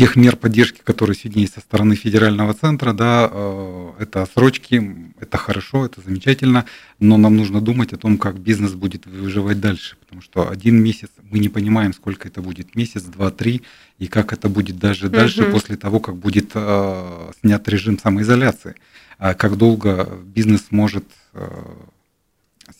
тех 0.01 0.15
мер 0.15 0.35
поддержки, 0.35 0.81
которые 0.83 1.15
сегодня 1.15 1.43
есть 1.43 1.53
со 1.53 1.59
стороны 1.59 1.93
федерального 1.95 2.55
центра, 2.55 2.91
да, 2.91 3.29
э, 3.31 3.91
это 3.99 4.27
срочки, 4.33 5.13
это 5.19 5.37
хорошо, 5.37 5.85
это 5.85 6.01
замечательно, 6.01 6.65
но 6.99 7.17
нам 7.17 7.37
нужно 7.37 7.61
думать 7.61 7.93
о 7.93 7.97
том, 7.97 8.17
как 8.17 8.39
бизнес 8.39 8.73
будет 8.73 9.05
выживать 9.05 9.59
дальше, 9.61 9.97
потому 9.99 10.23
что 10.23 10.49
один 10.49 10.81
месяц 10.83 11.09
мы 11.29 11.37
не 11.37 11.49
понимаем, 11.49 11.93
сколько 11.93 12.27
это 12.27 12.41
будет, 12.41 12.75
месяц, 12.75 13.03
два, 13.03 13.29
три, 13.29 13.61
и 13.99 14.07
как 14.07 14.33
это 14.33 14.49
будет 14.49 14.79
даже 14.79 15.05
угу. 15.05 15.17
дальше 15.17 15.43
после 15.51 15.77
того, 15.77 15.99
как 15.99 16.15
будет 16.15 16.49
э, 16.55 17.31
снят 17.41 17.69
режим 17.69 17.99
самоизоляции, 17.99 18.73
а 19.19 19.35
как 19.35 19.55
долго 19.55 20.09
бизнес 20.25 20.71
может 20.71 21.05
э, 21.33 21.47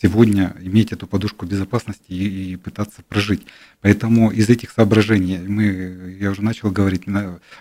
сегодня 0.02 0.56
иметь 0.62 0.92
эту 0.92 1.08
подушку 1.08 1.46
безопасности 1.46 2.06
и, 2.10 2.54
и 2.54 2.56
пытаться 2.56 3.02
прожить. 3.08 3.46
Поэтому 3.82 4.32
из 4.32 4.50
этих 4.50 4.72
соображений 4.72 5.38
мы, 5.40 6.18
я 6.20 6.32
уже 6.32 6.44
начал 6.44 6.72
говорить, 6.72 7.04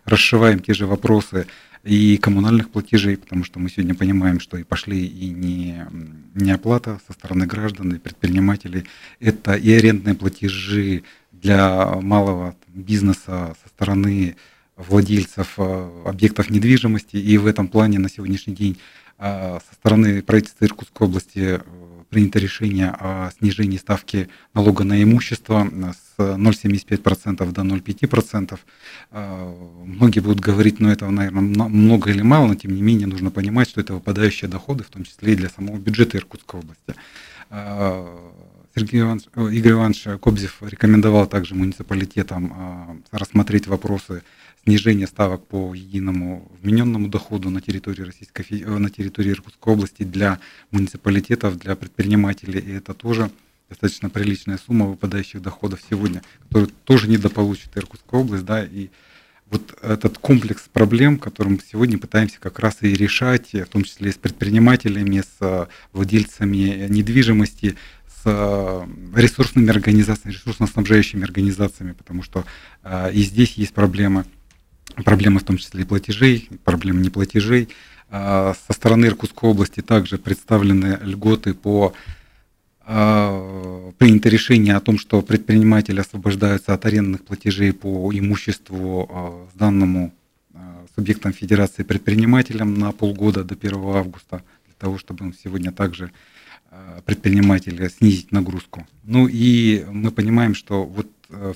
расшиваем 0.05 0.61
те 0.61 0.75
же 0.75 0.87
вопросы 0.87 1.47
и 1.83 2.19
коммунальных 2.19 2.71
платежей, 2.71 3.17
потому 3.17 3.45
что 3.45 3.59
мы 3.59 3.71
сегодня 3.71 3.95
понимаем, 3.95 4.39
что 4.39 4.59
и 4.59 4.65
пошли 4.65 5.07
и 5.07 5.31
не, 5.31 5.87
не 6.35 6.51
оплата 6.51 7.01
со 7.07 7.13
стороны 7.15 7.47
граждан 7.47 7.95
и 7.95 7.99
предпринимателей, 7.99 8.85
это 9.19 9.55
и 9.55 9.73
арендные 9.73 10.15
платежи 10.15 11.05
для 11.33 11.87
малого 12.01 12.55
бизнеса 12.69 13.57
со 13.63 13.69
стороны 13.69 14.37
владельцев 14.77 15.55
э, 15.59 16.03
объектов 16.07 16.51
недвижимости. 16.51 17.17
И 17.17 17.39
в 17.39 17.47
этом 17.47 17.69
плане 17.69 17.99
на 17.99 18.09
сегодняшний 18.09 18.55
день 18.55 18.79
э, 19.19 19.59
со 19.69 19.75
стороны 19.75 20.23
правительства 20.23 20.65
Иркутской 20.65 21.07
области 21.07 21.61
принято 22.11 22.39
решение 22.39 22.91
о 22.91 23.31
снижении 23.39 23.79
ставки 23.79 24.29
налога 24.53 24.85
на 24.85 25.03
имущество 25.03 25.67
с 25.93 26.19
0,75% 26.19 27.53
до 27.53 27.63
0,5%. 27.63 28.59
А, 29.13 29.85
многие 29.85 30.21
будут 30.21 30.41
говорить, 30.41 30.81
ну 30.81 30.91
этого, 30.91 31.11
наверное, 31.11 31.41
много 31.41 32.11
или 32.11 32.23
мало, 32.23 32.49
но 32.49 32.55
тем 32.57 32.75
не 32.75 32.83
менее 32.83 33.07
нужно 33.07 33.31
понимать, 33.31 33.69
что 33.69 33.81
это 33.81 33.95
выпадающие 33.95 34.51
доходы, 34.51 34.85
в 34.85 34.89
том 34.89 35.05
числе 35.05 35.33
и 35.33 35.37
для 35.37 35.49
самого 35.49 35.79
бюджета 35.79 36.19
Иркутской 36.19 36.61
области. 36.61 36.95
А, 37.49 38.07
Сергей 38.75 39.01
Иванович, 39.01 39.25
Игорь 39.35 39.73
Иванович 39.73 40.07
Кобзев 40.21 40.59
рекомендовал 40.63 41.27
также 41.27 41.55
муниципалитетам 41.55 42.53
а, 42.55 42.97
рассмотреть 43.13 43.67
вопросы 43.67 44.23
снижение 44.65 45.07
ставок 45.07 45.47
по 45.47 45.75
единому 45.75 46.51
вмененному 46.63 47.09
доходу 47.09 47.51
на 47.51 47.61
территории 47.61 48.03
Российской 48.03 48.45
э, 48.51 48.79
на 48.79 48.91
территории 48.91 49.31
Иркутской 49.31 49.73
области 49.73 50.03
для 50.03 50.39
муниципалитетов, 50.71 51.59
для 51.59 51.77
предпринимателей, 51.77 52.61
и 52.61 52.73
это 52.73 52.95
тоже 52.95 53.31
достаточно 53.69 54.11
приличная 54.11 54.59
сумма 54.59 54.87
выпадающих 54.87 55.41
доходов 55.41 55.81
сегодня, 55.89 56.23
которую 56.43 56.71
тоже 56.85 57.09
недополучит 57.09 57.77
Иркутская 57.77 58.21
область, 58.21 58.45
да, 58.45 58.65
и 58.65 58.89
вот 59.51 59.77
этот 59.83 60.19
комплекс 60.19 60.69
проблем, 60.73 61.19
который 61.19 61.49
мы 61.49 61.59
сегодня 61.69 61.99
пытаемся 61.99 62.39
как 62.39 62.59
раз 62.61 62.79
и 62.83 62.95
решать, 62.95 63.53
в 63.53 63.67
том 63.67 63.83
числе 63.83 64.13
с 64.13 64.17
предпринимателями, 64.17 65.23
с 65.23 65.37
э, 65.41 65.67
владельцами 65.93 66.87
недвижимости, 66.89 67.77
с 68.07 68.23
э, 68.27 68.87
ресурсными 69.17 69.71
организациями, 69.71 70.35
ресурсно-снабжающими 70.35 71.25
организациями, 71.25 71.93
потому 71.93 72.23
что 72.23 72.45
и 73.13 73.23
здесь 73.23 73.55
есть 73.55 73.75
проблемы 73.75 74.25
проблемы 74.95 75.41
в 75.41 75.45
том 75.45 75.57
числе 75.57 75.83
и 75.83 75.87
платежей, 75.87 76.49
проблемы 76.65 77.01
неплатежей. 77.01 77.69
А, 78.11 78.55
со 78.67 78.73
стороны 78.73 79.07
Иркутской 79.07 79.49
области 79.49 79.81
также 79.81 80.19
представлены 80.19 80.99
льготы 81.03 81.55
по 81.55 81.95
а, 82.81 83.93
принято 83.99 84.29
решение 84.29 84.75
о 84.75 84.81
том, 84.81 84.99
что 84.99 85.23
предприниматели 85.23 86.01
освобождаются 86.01 86.75
от 86.75 86.85
арендных 86.87 87.25
платежей 87.25 87.73
по 87.73 88.11
имуществу 88.13 89.09
а, 89.11 89.49
сданному 89.55 90.13
субъектам 90.97 91.33
Федерации 91.33 91.85
предпринимателям 91.85 92.75
на 92.75 92.91
полгода 92.91 93.45
до 93.45 93.55
1 93.55 93.75
августа, 93.75 94.43
для 94.67 94.75
того, 94.77 94.99
чтобы 94.99 95.33
сегодня 95.43 95.71
также 95.71 96.11
предприниматели 97.05 97.89
снизить 97.89 98.33
нагрузку. 98.33 98.87
Ну 99.05 99.29
и 99.29 99.85
мы 99.91 100.11
понимаем, 100.11 100.55
что 100.55 100.85
вот 100.85 101.07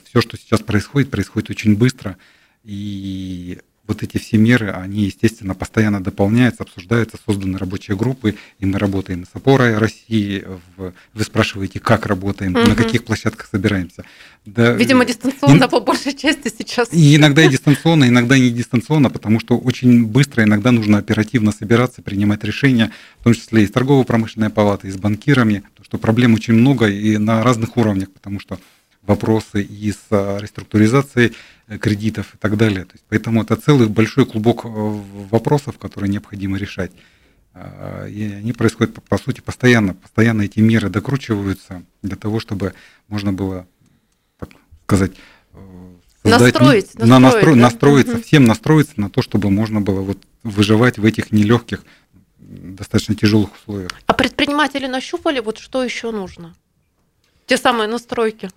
все, 0.04 0.20
что 0.20 0.36
сейчас 0.36 0.60
происходит, 0.60 1.10
происходит 1.10 1.50
очень 1.50 1.76
быстро– 1.76 2.16
и 2.64 3.58
вот 3.86 4.02
эти 4.02 4.16
все 4.16 4.38
меры, 4.38 4.70
они, 4.70 5.04
естественно, 5.04 5.54
постоянно 5.54 6.02
дополняются, 6.02 6.62
обсуждаются, 6.62 7.18
созданы 7.24 7.58
рабочие 7.58 7.96
группы, 7.96 8.34
и 8.58 8.66
мы 8.66 8.78
работаем 8.78 9.26
с 9.26 9.36
опорой 9.36 9.76
России. 9.76 10.44
В... 10.76 10.94
Вы 11.12 11.24
спрашиваете, 11.24 11.80
как 11.80 12.06
работаем, 12.06 12.56
угу. 12.56 12.66
на 12.66 12.76
каких 12.76 13.04
площадках 13.04 13.46
собираемся. 13.50 14.04
Да, 14.46 14.72
Видимо, 14.72 15.04
дистанционно 15.04 15.64
и... 15.64 15.68
по 15.68 15.80
большей 15.80 16.14
части 16.14 16.50
сейчас. 16.56 16.88
И 16.92 17.16
иногда 17.16 17.42
и 17.42 17.48
дистанционно, 17.48 18.08
иногда 18.08 18.38
не 18.38 18.50
дистанционно, 18.50 19.10
потому 19.10 19.38
что 19.38 19.58
очень 19.58 20.06
быстро, 20.06 20.44
иногда 20.44 20.72
нужно 20.72 20.98
оперативно 20.98 21.52
собираться, 21.52 22.00
принимать 22.00 22.42
решения, 22.42 22.90
в 23.20 23.24
том 23.24 23.34
числе 23.34 23.64
и 23.64 23.66
с 23.66 23.70
торгово-промышленной 23.70 24.50
палатой, 24.50 24.90
и 24.90 24.92
с 24.92 24.96
банкирами, 24.96 25.62
потому 25.74 25.84
что 25.84 25.98
проблем 25.98 26.34
очень 26.34 26.54
много 26.54 26.88
и 26.88 27.18
на 27.18 27.42
разных 27.42 27.76
уровнях, 27.76 28.10
потому 28.10 28.40
что 28.40 28.58
вопросы 29.06 29.62
и 29.62 29.92
с 29.92 29.98
а, 30.10 30.38
реструктуризацией 30.38 31.28
э, 31.28 31.32
кредитов 31.80 32.34
и 32.34 32.38
так 32.38 32.56
далее. 32.56 32.84
То 32.84 32.92
есть, 32.92 33.04
поэтому 33.08 33.42
это 33.42 33.56
целый 33.56 33.88
большой 33.88 34.26
клубок 34.26 34.64
э, 34.64 34.68
вопросов, 34.68 35.78
которые 35.78 36.10
необходимо 36.10 36.58
решать. 36.58 36.92
А, 37.54 38.06
и 38.06 38.32
они 38.32 38.52
происходят, 38.52 39.02
по 39.04 39.18
сути, 39.18 39.40
постоянно. 39.40 39.94
Постоянно 39.94 40.42
эти 40.42 40.60
меры 40.60 40.90
докручиваются 40.90 41.82
для 42.02 42.16
того, 42.16 42.40
чтобы 42.40 42.74
можно 43.08 43.32
было, 43.32 43.66
так 44.38 44.50
сказать, 44.84 45.12
э, 45.52 45.94
создать, 46.22 46.54
настроить, 46.54 46.94
на, 46.94 47.18
настроить, 47.18 47.20
настро, 47.20 47.54
да? 47.54 47.60
настроиться, 47.60 48.14
угу. 48.16 48.22
всем 48.22 48.44
настроиться 48.44 48.94
на 48.96 49.08
то, 49.08 49.22
чтобы 49.22 49.50
можно 49.50 49.80
было 49.80 50.00
вот 50.00 50.18
выживать 50.42 50.98
в 50.98 51.04
этих 51.04 51.32
нелегких, 51.32 51.84
достаточно 52.38 53.14
тяжелых 53.14 53.54
условиях. 53.54 53.90
А 54.06 54.12
предприниматели 54.12 54.86
нащупали, 54.86 55.40
вот 55.40 55.58
что 55.58 55.82
еще 55.82 56.10
нужно? 56.10 56.54
Те 57.46 57.56
самые 57.56 57.88
настройки. 57.88 58.50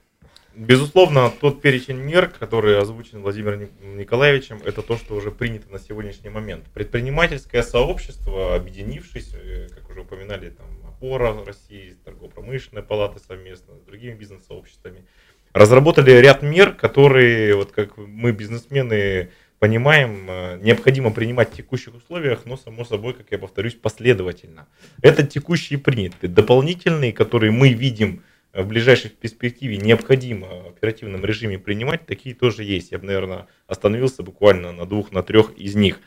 Безусловно, 0.57 1.31
тот 1.39 1.61
перечень 1.61 1.97
мер, 1.97 2.29
который 2.29 2.79
озвучен 2.79 3.21
Владимиром 3.21 3.69
Николаевичем, 3.95 4.59
это 4.65 4.81
то, 4.81 4.97
что 4.97 5.13
уже 5.13 5.29
принято 5.29 5.71
на 5.71 5.77
сегодняшний 5.77 6.31
момент. 6.31 6.65
Предпринимательское 6.73 7.61
сообщество, 7.61 8.55
объединившись, 8.55 9.35
э, 9.35 9.67
как 9.69 9.87
уже 9.91 10.01
упоминали, 10.01 10.49
там, 10.49 10.65
опора 10.87 11.45
России, 11.45 11.95
торгово-промышленная 12.03 12.81
палата 12.81 13.19
совместно 13.19 13.75
с 13.77 13.81
другими 13.81 14.15
бизнес-сообществами, 14.15 15.05
разработали 15.53 16.09
ряд 16.09 16.41
мер, 16.41 16.73
которые, 16.73 17.55
вот 17.55 17.71
как 17.71 17.95
мы, 17.95 18.31
бизнесмены, 18.31 19.29
понимаем, 19.59 20.25
э, 20.27 20.59
необходимо 20.63 21.11
принимать 21.11 21.51
в 21.51 21.55
текущих 21.55 21.93
условиях, 21.93 22.45
но, 22.45 22.57
само 22.57 22.83
собой, 22.83 23.13
как 23.13 23.27
я 23.29 23.37
повторюсь, 23.37 23.75
последовательно. 23.75 24.67
Это 25.03 25.21
текущие 25.21 25.77
приняты. 25.77 26.27
Дополнительные, 26.27 27.13
которые 27.13 27.51
мы 27.51 27.73
видим 27.73 28.23
в 28.63 28.67
ближайшей 28.67 29.11
перспективе 29.11 29.77
необходимо 29.77 30.47
в 30.47 30.67
оперативном 30.69 31.23
режиме 31.23 31.59
принимать, 31.59 32.05
такие 32.05 32.33
тоже 32.33 32.63
есть. 32.63 32.91
Я 32.91 32.97
бы, 32.97 33.05
наверное, 33.05 33.47
остановился 33.67 34.23
буквально 34.23 34.71
на 34.71 34.85
двух, 34.85 35.11
на 35.11 35.23
трех 35.23 35.55
из 35.57 35.75
них, 35.75 35.99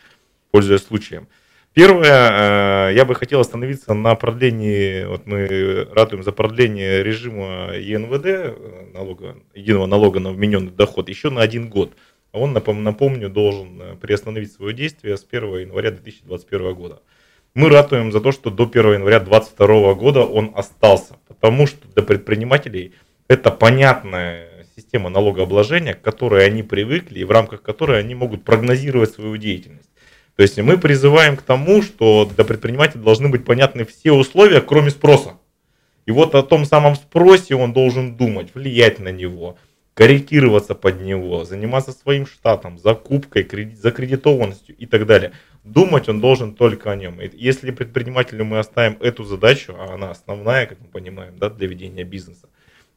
пользуясь 0.51 0.83
случаем. 0.83 1.29
Первое, 1.73 2.91
э, 2.91 2.95
я 2.95 3.05
бы 3.05 3.15
хотел 3.15 3.39
остановиться 3.39 3.95
на 3.95 4.17
продлении, 4.17 5.05
вот 5.05 5.27
мы 5.27 5.87
ратуем 5.93 6.25
за 6.25 6.33
продление 6.33 7.05
режима 7.05 7.77
ЕНВД, 7.77 8.27
э, 8.27 8.91
налога, 8.93 9.37
единого 9.55 9.87
налога 9.87 10.19
на 10.19 10.33
вмененный 10.33 10.73
доход, 10.73 11.09
еще 11.09 11.31
на 11.31 11.43
один 11.43 11.71
год. 11.71 11.93
Он, 12.33 12.53
напомню, 12.53 13.29
должен 13.29 13.81
э, 13.81 13.97
приостановить 14.01 14.53
свое 14.53 14.75
действие 14.75 15.17
с 15.17 15.25
1 15.31 15.59
января 15.59 15.93
2021 15.93 16.75
года. 16.75 17.03
Мы 17.55 17.69
ратуем 17.69 18.13
за 18.13 18.21
то, 18.21 18.31
что 18.31 18.51
до 18.51 18.65
1 18.65 18.95
января 18.95 19.19
2022 19.19 19.95
года 19.95 20.21
он 20.21 20.53
остался, 20.55 21.17
потому 21.27 21.67
что 21.67 21.89
для 21.89 22.05
предпринимателей 22.05 22.95
это 23.27 23.51
понятная 23.51 24.67
система 24.77 25.11
налогообложения, 25.11 25.95
к 25.95 26.01
которой 26.01 26.47
они 26.47 26.63
привыкли 26.63 27.19
и 27.19 27.25
в 27.25 27.31
рамках 27.33 27.63
которой 27.63 27.99
они 27.99 28.15
могут 28.15 28.45
прогнозировать 28.45 29.11
свою 29.11 29.37
деятельность. 29.37 29.91
То 30.37 30.43
есть 30.43 30.59
мы 30.59 30.79
призываем 30.79 31.37
к 31.37 31.43
тому, 31.43 31.83
что 31.83 32.31
для 32.35 32.45
предпринимателя 32.45 33.03
должны 33.03 33.29
быть 33.29 33.45
понятны 33.45 33.85
все 33.85 34.13
условия, 34.13 34.61
кроме 34.61 34.91
спроса. 34.91 35.33
И 36.07 36.13
вот 36.13 36.37
о 36.37 36.45
том 36.45 36.65
самом 36.65 36.95
спросе 36.95 37.57
он 37.57 37.73
должен 37.73 38.17
думать, 38.17 38.55
влиять 38.55 39.01
на 39.01 39.11
него, 39.11 39.59
корректироваться 39.95 40.77
под 40.77 41.03
него, 41.03 41.45
заниматься 41.45 41.91
своим 41.93 42.27
штатом, 42.27 42.79
закупкой, 42.79 43.43
закредитованностью 43.75 44.77
и 44.77 44.87
так 44.87 45.05
далее. 45.05 45.33
Думать 45.65 46.09
он 46.09 46.21
должен 46.21 46.55
только 46.55 46.91
о 46.91 46.97
нем. 46.97 47.21
И 47.21 47.31
если 47.35 47.71
предпринимателю 47.71 48.45
мы 48.45 48.59
оставим 48.59 48.97
эту 49.01 49.25
задачу, 49.25 49.75
а 49.79 49.95
она 49.95 50.11
основная, 50.11 50.67
как 50.67 50.81
мы 50.81 50.89
понимаем, 50.89 51.37
да, 51.39 51.51
для 51.51 51.69
ведения 51.69 52.03
бизнеса, 52.03 52.49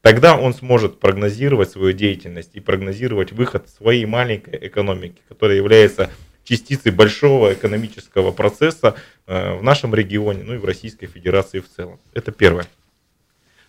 тогда 0.01 0.37
он 0.37 0.53
сможет 0.53 0.99
прогнозировать 0.99 1.71
свою 1.71 1.91
деятельность 1.91 2.51
и 2.53 2.61
прогнозировать 2.61 3.33
выход 3.33 3.67
своей 3.69 4.05
маленькой 4.05 4.57
экономики, 4.67 5.21
которая 5.27 5.57
является 5.57 6.09
частицей 6.45 6.91
большого 6.91 7.53
экономического 7.53 8.31
процесса 8.31 8.95
э, 9.27 9.55
в 9.55 9.63
нашем 9.63 9.93
регионе, 9.93 10.43
ну 10.43 10.55
и 10.55 10.57
в 10.57 10.65
Российской 10.65 11.07
Федерации 11.07 11.59
в 11.59 11.69
целом. 11.69 11.99
Это 12.13 12.31
первое. 12.31 12.65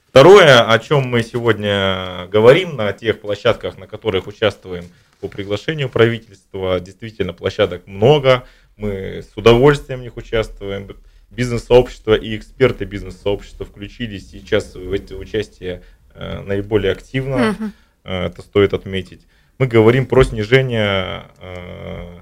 Второе, 0.09 0.71
о 0.71 0.79
чем 0.79 1.03
мы 1.09 1.25
сегодня 1.25 2.29
говорим 2.29 2.77
на 2.77 2.93
тех 2.93 3.21
площадках, 3.21 3.77
на 3.77 3.89
которых 3.89 4.29
участвуем 4.29 4.85
по 5.21 5.27
приглашению 5.27 5.89
правительства, 5.89 6.79
действительно 6.79 7.33
площадок 7.33 7.87
много, 7.87 8.45
мы 8.77 9.23
с 9.23 9.37
удовольствием 9.37 10.01
в 10.01 10.03
них 10.03 10.17
участвуем. 10.17 10.89
Бизнес-сообщество 11.31 12.15
и 12.15 12.37
эксперты 12.37 12.85
бизнес-сообщества 12.85 13.67
включились 13.67 14.31
сейчас 14.31 14.75
в 14.75 14.93
эти 14.93 15.15
участие 15.15 15.83
э, 16.15 16.41
наиболее 16.43 16.93
активно. 16.93 17.57
Uh-huh. 17.59 17.71
Это 18.05 18.43
стоит 18.43 18.75
отметить. 18.75 19.27
Мы 19.59 19.67
говорим 19.67 20.07
про 20.07 20.23
снижение 20.23 21.25
э, 21.41 22.21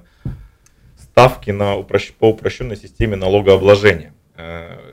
ставки 0.97 1.51
на 1.51 1.77
упрощ... 1.77 2.13
по 2.13 2.31
упрощенной 2.31 2.77
системе 2.77 3.17
налогообложения. 3.17 4.15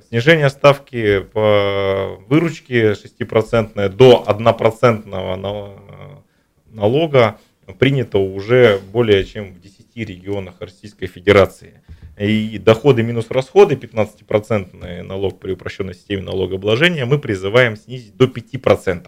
Снижение 0.09 0.49
ставки 0.49 1.19
по 1.19 2.19
выручке 2.27 2.91
6% 2.91 3.89
до 3.89 4.25
1% 4.27 6.23
налога 6.71 7.37
принято 7.77 8.17
уже 8.17 8.79
более 8.91 9.23
чем 9.23 9.53
в 9.53 9.61
10 9.61 9.78
регионах 10.03 10.55
Российской 10.59 11.07
Федерации. 11.07 11.81
И 12.17 12.57
доходы 12.57 13.01
минус 13.03 13.27
расходы, 13.29 13.75
15% 13.75 15.03
налог 15.03 15.39
при 15.39 15.53
упрощенной 15.53 15.93
системе 15.93 16.23
налогообложения, 16.23 17.05
мы 17.05 17.17
призываем 17.17 17.77
снизить 17.77 18.17
до 18.17 18.25
5%. 18.25 19.07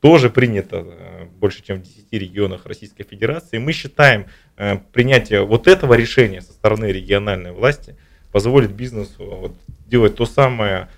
Тоже 0.00 0.28
принято 0.28 0.84
э, 0.86 1.24
больше, 1.40 1.64
чем 1.64 1.78
в 1.78 1.82
10 1.82 2.12
регионах 2.12 2.66
Российской 2.66 3.04
Федерации. 3.04 3.56
Мы 3.56 3.72
считаем, 3.72 4.26
э, 4.58 4.76
принятие 4.92 5.46
вот 5.46 5.66
этого 5.66 5.94
решения 5.94 6.42
со 6.42 6.52
стороны 6.52 6.86
региональной 6.92 7.52
власти 7.52 7.96
позволит 8.30 8.72
бизнесу 8.72 9.24
вот, 9.24 9.54
делать 9.86 10.16
то 10.16 10.26
самое, 10.26 10.88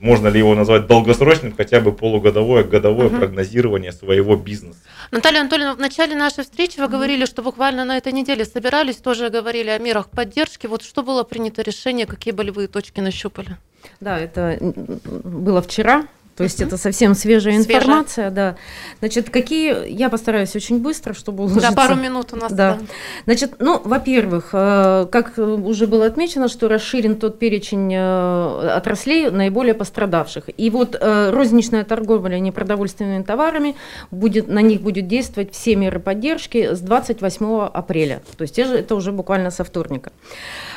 можно 0.00 0.28
ли 0.28 0.38
его 0.38 0.54
назвать 0.54 0.86
долгосрочным, 0.86 1.54
хотя 1.54 1.80
бы 1.80 1.92
полугодовое, 1.92 2.64
годовое 2.64 3.06
угу. 3.06 3.16
прогнозирование 3.18 3.92
своего 3.92 4.34
бизнеса. 4.36 4.78
Наталья 5.10 5.40
Анатольевна, 5.40 5.74
в 5.74 5.78
начале 5.78 6.16
нашей 6.16 6.44
встречи 6.44 6.80
вы 6.80 6.88
говорили, 6.88 7.26
что 7.26 7.42
буквально 7.42 7.84
на 7.84 7.96
этой 7.96 8.12
неделе 8.12 8.44
собирались, 8.44 8.96
тоже 8.96 9.28
говорили 9.28 9.68
о 9.68 9.78
мерах 9.78 10.08
поддержки. 10.08 10.66
Вот 10.66 10.82
что 10.82 11.02
было 11.02 11.22
принято 11.22 11.62
решение, 11.62 12.06
какие 12.06 12.32
болевые 12.32 12.68
точки 12.68 13.00
нащупали? 13.00 13.56
Да, 14.00 14.18
это 14.18 14.58
было 14.60 15.62
вчера, 15.62 16.06
то 16.36 16.44
есть 16.44 16.60
это 16.62 16.76
совсем 16.76 17.14
свежая 17.14 17.56
информация, 17.56 18.30
да. 18.30 18.56
Значит, 19.00 19.30
какие, 19.30 19.90
я 19.90 20.08
постараюсь 20.08 20.56
очень 20.56 20.78
быстро, 20.78 21.12
чтобы 21.12 21.44
уложиться. 21.44 21.70
Да, 21.70 21.76
пару 21.76 21.96
минут 21.96 22.32
у 22.32 22.36
нас. 22.36 22.50
Да. 22.50 22.78
да. 22.80 22.86
Значит, 23.26 23.56
ну, 23.58 23.80
во-первых, 23.84 24.50
э, 24.52 25.06
как 25.10 25.36
уже 25.36 25.86
было 25.86 26.06
отмечено, 26.06 26.48
что 26.48 26.68
расширен 26.68 27.16
тот 27.16 27.38
перечень 27.38 27.92
э, 27.94 28.70
отраслей 28.74 29.30
наиболее 29.30 29.74
пострадавших. 29.74 30.44
И 30.56 30.70
вот 30.70 30.96
э, 30.98 31.30
розничная 31.30 31.84
торговля 31.84 32.38
непродовольственными 32.38 33.22
товарами, 33.22 33.76
будет, 34.10 34.48
на 34.48 34.62
них 34.62 34.80
будет 34.80 35.08
действовать 35.08 35.52
все 35.52 35.76
меры 35.76 36.00
поддержки 36.00 36.74
с 36.74 36.80
28 36.80 37.66
апреля. 37.66 38.22
То 38.38 38.42
есть 38.42 38.58
это 38.58 38.94
уже 38.94 39.12
буквально 39.12 39.50
со 39.50 39.64
вторника. 39.64 40.12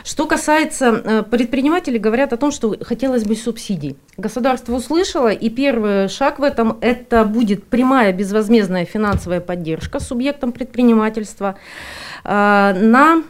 Что 0.04 0.26
касается 0.26 1.24
предпринимателей, 1.32 2.00
говорят 2.00 2.34
о 2.34 2.38
том, 2.38 2.52
что 2.52 2.76
хотелось 2.82 3.24
бы 3.24 3.36
субсидий. 3.36 3.96
Государство 4.18 4.74
услышало 4.74 5.32
и 5.44 5.50
первый 5.50 6.08
шаг 6.08 6.40
в 6.40 6.44
этом– 6.44 6.78
это 6.82 7.26
будет 7.26 7.66
прямая 7.66 8.14
безвозмездная 8.14 8.86
финансовая 8.86 9.42
поддержка 9.42 10.00
субъектам 10.00 10.54
предпринимательства 10.54 11.56
э, 12.24 12.30
на 12.30 13.24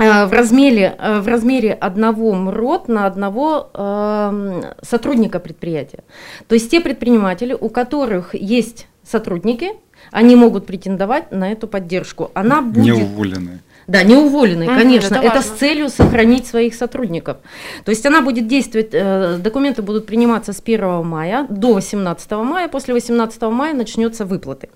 э, 0.00 0.26
в 0.26 0.32
размере, 0.32 0.96
э, 0.98 1.20
в 1.20 1.28
размере 1.28 1.72
одного 1.72 2.34
МРОД 2.34 2.88
на 2.88 3.06
одного 3.06 3.70
э, 3.72 4.72
сотрудника 4.82 5.38
предприятия. 5.38 6.02
То 6.48 6.56
есть 6.56 6.68
те 6.68 6.80
предприниматели, 6.80 7.52
у 7.52 7.68
которых 7.68 8.34
есть 8.34 8.88
сотрудники, 9.04 9.70
они 10.10 10.34
могут 10.34 10.66
претендовать 10.66 11.30
на 11.30 11.52
эту 11.52 11.68
поддержку. 11.68 12.32
Она 12.34 12.60
будет... 12.60 12.96
Не 12.96 13.04
уволенные. 13.04 13.60
Да, 13.86 14.02
не 14.02 14.16
уволенные, 14.16 14.68
mm 14.68 14.76
конечно. 14.76 15.14
Это, 15.14 15.26
это 15.26 15.42
с 15.42 15.50
целью 15.58 15.88
сохранить 15.88 16.46
своих 16.46 16.74
сотрудников. 16.74 17.36
То 17.84 17.90
есть 17.90 18.04
она 18.04 18.20
будет 18.20 18.48
действовать, 18.48 18.90
э, 18.92 19.36
документы 19.38 19.82
будут 19.82 20.06
приниматься 20.06 20.52
с 20.52 20.60
1 20.60 21.04
мая 21.04 21.46
до 21.48 21.74
18 21.74 22.44
мая. 22.44 22.68
После 22.68 22.94
18 22.94 23.42
мая 23.42 23.74
начнется 23.74 24.24
выплаты. 24.24 24.68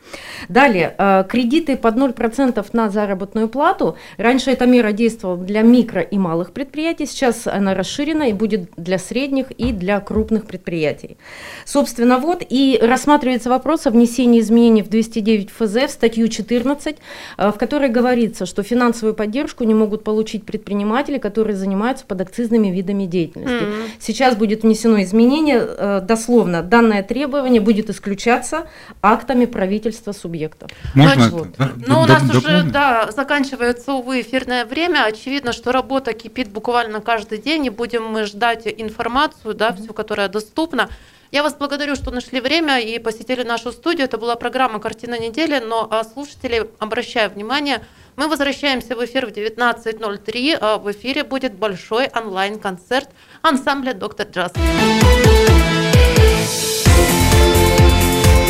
Далее, 0.49 0.95
э, 0.97 1.25
кредиты 1.29 1.77
под 1.77 1.97
0% 1.97 2.73
на 2.73 2.89
заработную 2.89 3.49
плату. 3.49 3.97
Раньше 4.17 4.53
эта 4.53 4.67
мера 4.67 4.93
действовала 4.93 5.37
для 5.39 5.63
микро 5.63 6.01
и 6.01 6.19
малых 6.19 6.53
предприятий. 6.53 7.07
Сейчас 7.07 7.47
она 7.47 7.75
расширена 7.75 8.29
и 8.29 8.33
будет 8.33 8.71
для 8.77 8.99
средних 8.99 9.51
и 9.51 9.73
для 9.73 10.01
крупных 10.01 10.47
предприятий. 10.47 11.17
Собственно, 11.65 12.19
вот 12.19 12.45
и 12.49 12.79
рассматривается 12.81 13.51
вопрос 13.51 13.87
о 13.87 13.91
внесении 13.91 14.41
изменений 14.41 14.83
в 14.83 14.89
209 14.89 15.51
ФЗ 15.51 15.75
в 15.75 15.91
статью 15.91 16.29
14, 16.29 16.97
э, 17.39 17.51
в 17.51 17.59
которой 17.59 17.89
говорится, 17.89 18.47
что 18.47 18.63
финансовые 18.63 19.00
финансовую 19.01 19.15
поддержку 19.15 19.65
не 19.65 19.75
могут 19.75 20.05
получить 20.05 20.45
предприниматели, 20.45 21.19
которые 21.19 21.57
занимаются 21.57 22.05
подакцизными 22.05 22.69
видами 22.69 23.07
деятельности. 23.07 23.65
Mm-hmm. 23.65 23.91
Сейчас 23.99 24.37
будет 24.37 24.63
внесено 24.63 25.03
изменение, 25.03 25.61
э, 25.67 26.01
дословно, 26.03 26.63
данное 26.63 27.03
требование 27.03 27.61
будет 27.61 27.91
исключаться 27.91 28.67
актами 29.03 29.47
правительства 29.47 30.13
субъекта. 30.13 30.67
Можно 30.95 31.29
ну, 31.31 31.39
вот. 31.39 31.49
да, 31.59 31.71
Но 31.87 32.03
у 32.03 32.07
нас 32.07 32.23
да, 32.23 32.39
уже 32.39 32.63
да, 32.65 33.11
заканчивается, 33.11 33.93
увы, 33.93 34.21
эфирное 34.21 34.65
время. 34.65 35.05
Очевидно, 35.05 35.53
что 35.53 35.73
работа 35.73 36.13
кипит 36.13 36.51
буквально 36.51 37.01
каждый 37.01 37.39
день, 37.39 37.67
и 37.67 37.71
будем 37.71 38.05
мы 38.05 38.25
ждать 38.25 38.67
информацию, 38.67 39.55
да, 39.55 39.73
всю, 39.73 39.95
которая 39.95 40.29
доступна. 40.29 40.89
Я 41.33 41.43
вас 41.43 41.55
благодарю, 41.55 41.95
что 41.95 42.11
нашли 42.11 42.41
время 42.41 42.81
и 42.81 42.99
посетили 42.99 43.45
нашу 43.45 43.73
студию. 43.73 44.05
Это 44.05 44.19
была 44.19 44.35
программа 44.35 44.81
«Картина 44.81 45.19
недели», 45.19 45.61
но 45.61 45.87
а, 45.89 46.03
слушатели, 46.03 46.69
обращаю 46.81 47.31
внимание, 47.31 47.83
мы 48.17 48.29
возвращаемся 48.29 48.97
в 48.97 49.05
эфир 49.05 49.27
в 49.27 49.31
19.03. 49.31 50.59
А 50.61 50.79
в 50.79 50.91
эфире 50.93 51.25
будет 51.25 51.55
большой 51.55 52.09
онлайн-концерт 52.09 53.09
ансамбля 53.43 53.95
«Доктор 53.95 54.27
Джаз». 54.29 54.53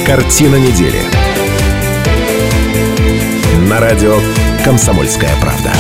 Картина 0.07 0.57
недели. 0.57 1.01
На 3.69 3.79
радио 3.79 4.19
«Комсомольская 4.65 5.35
правда». 5.41 5.73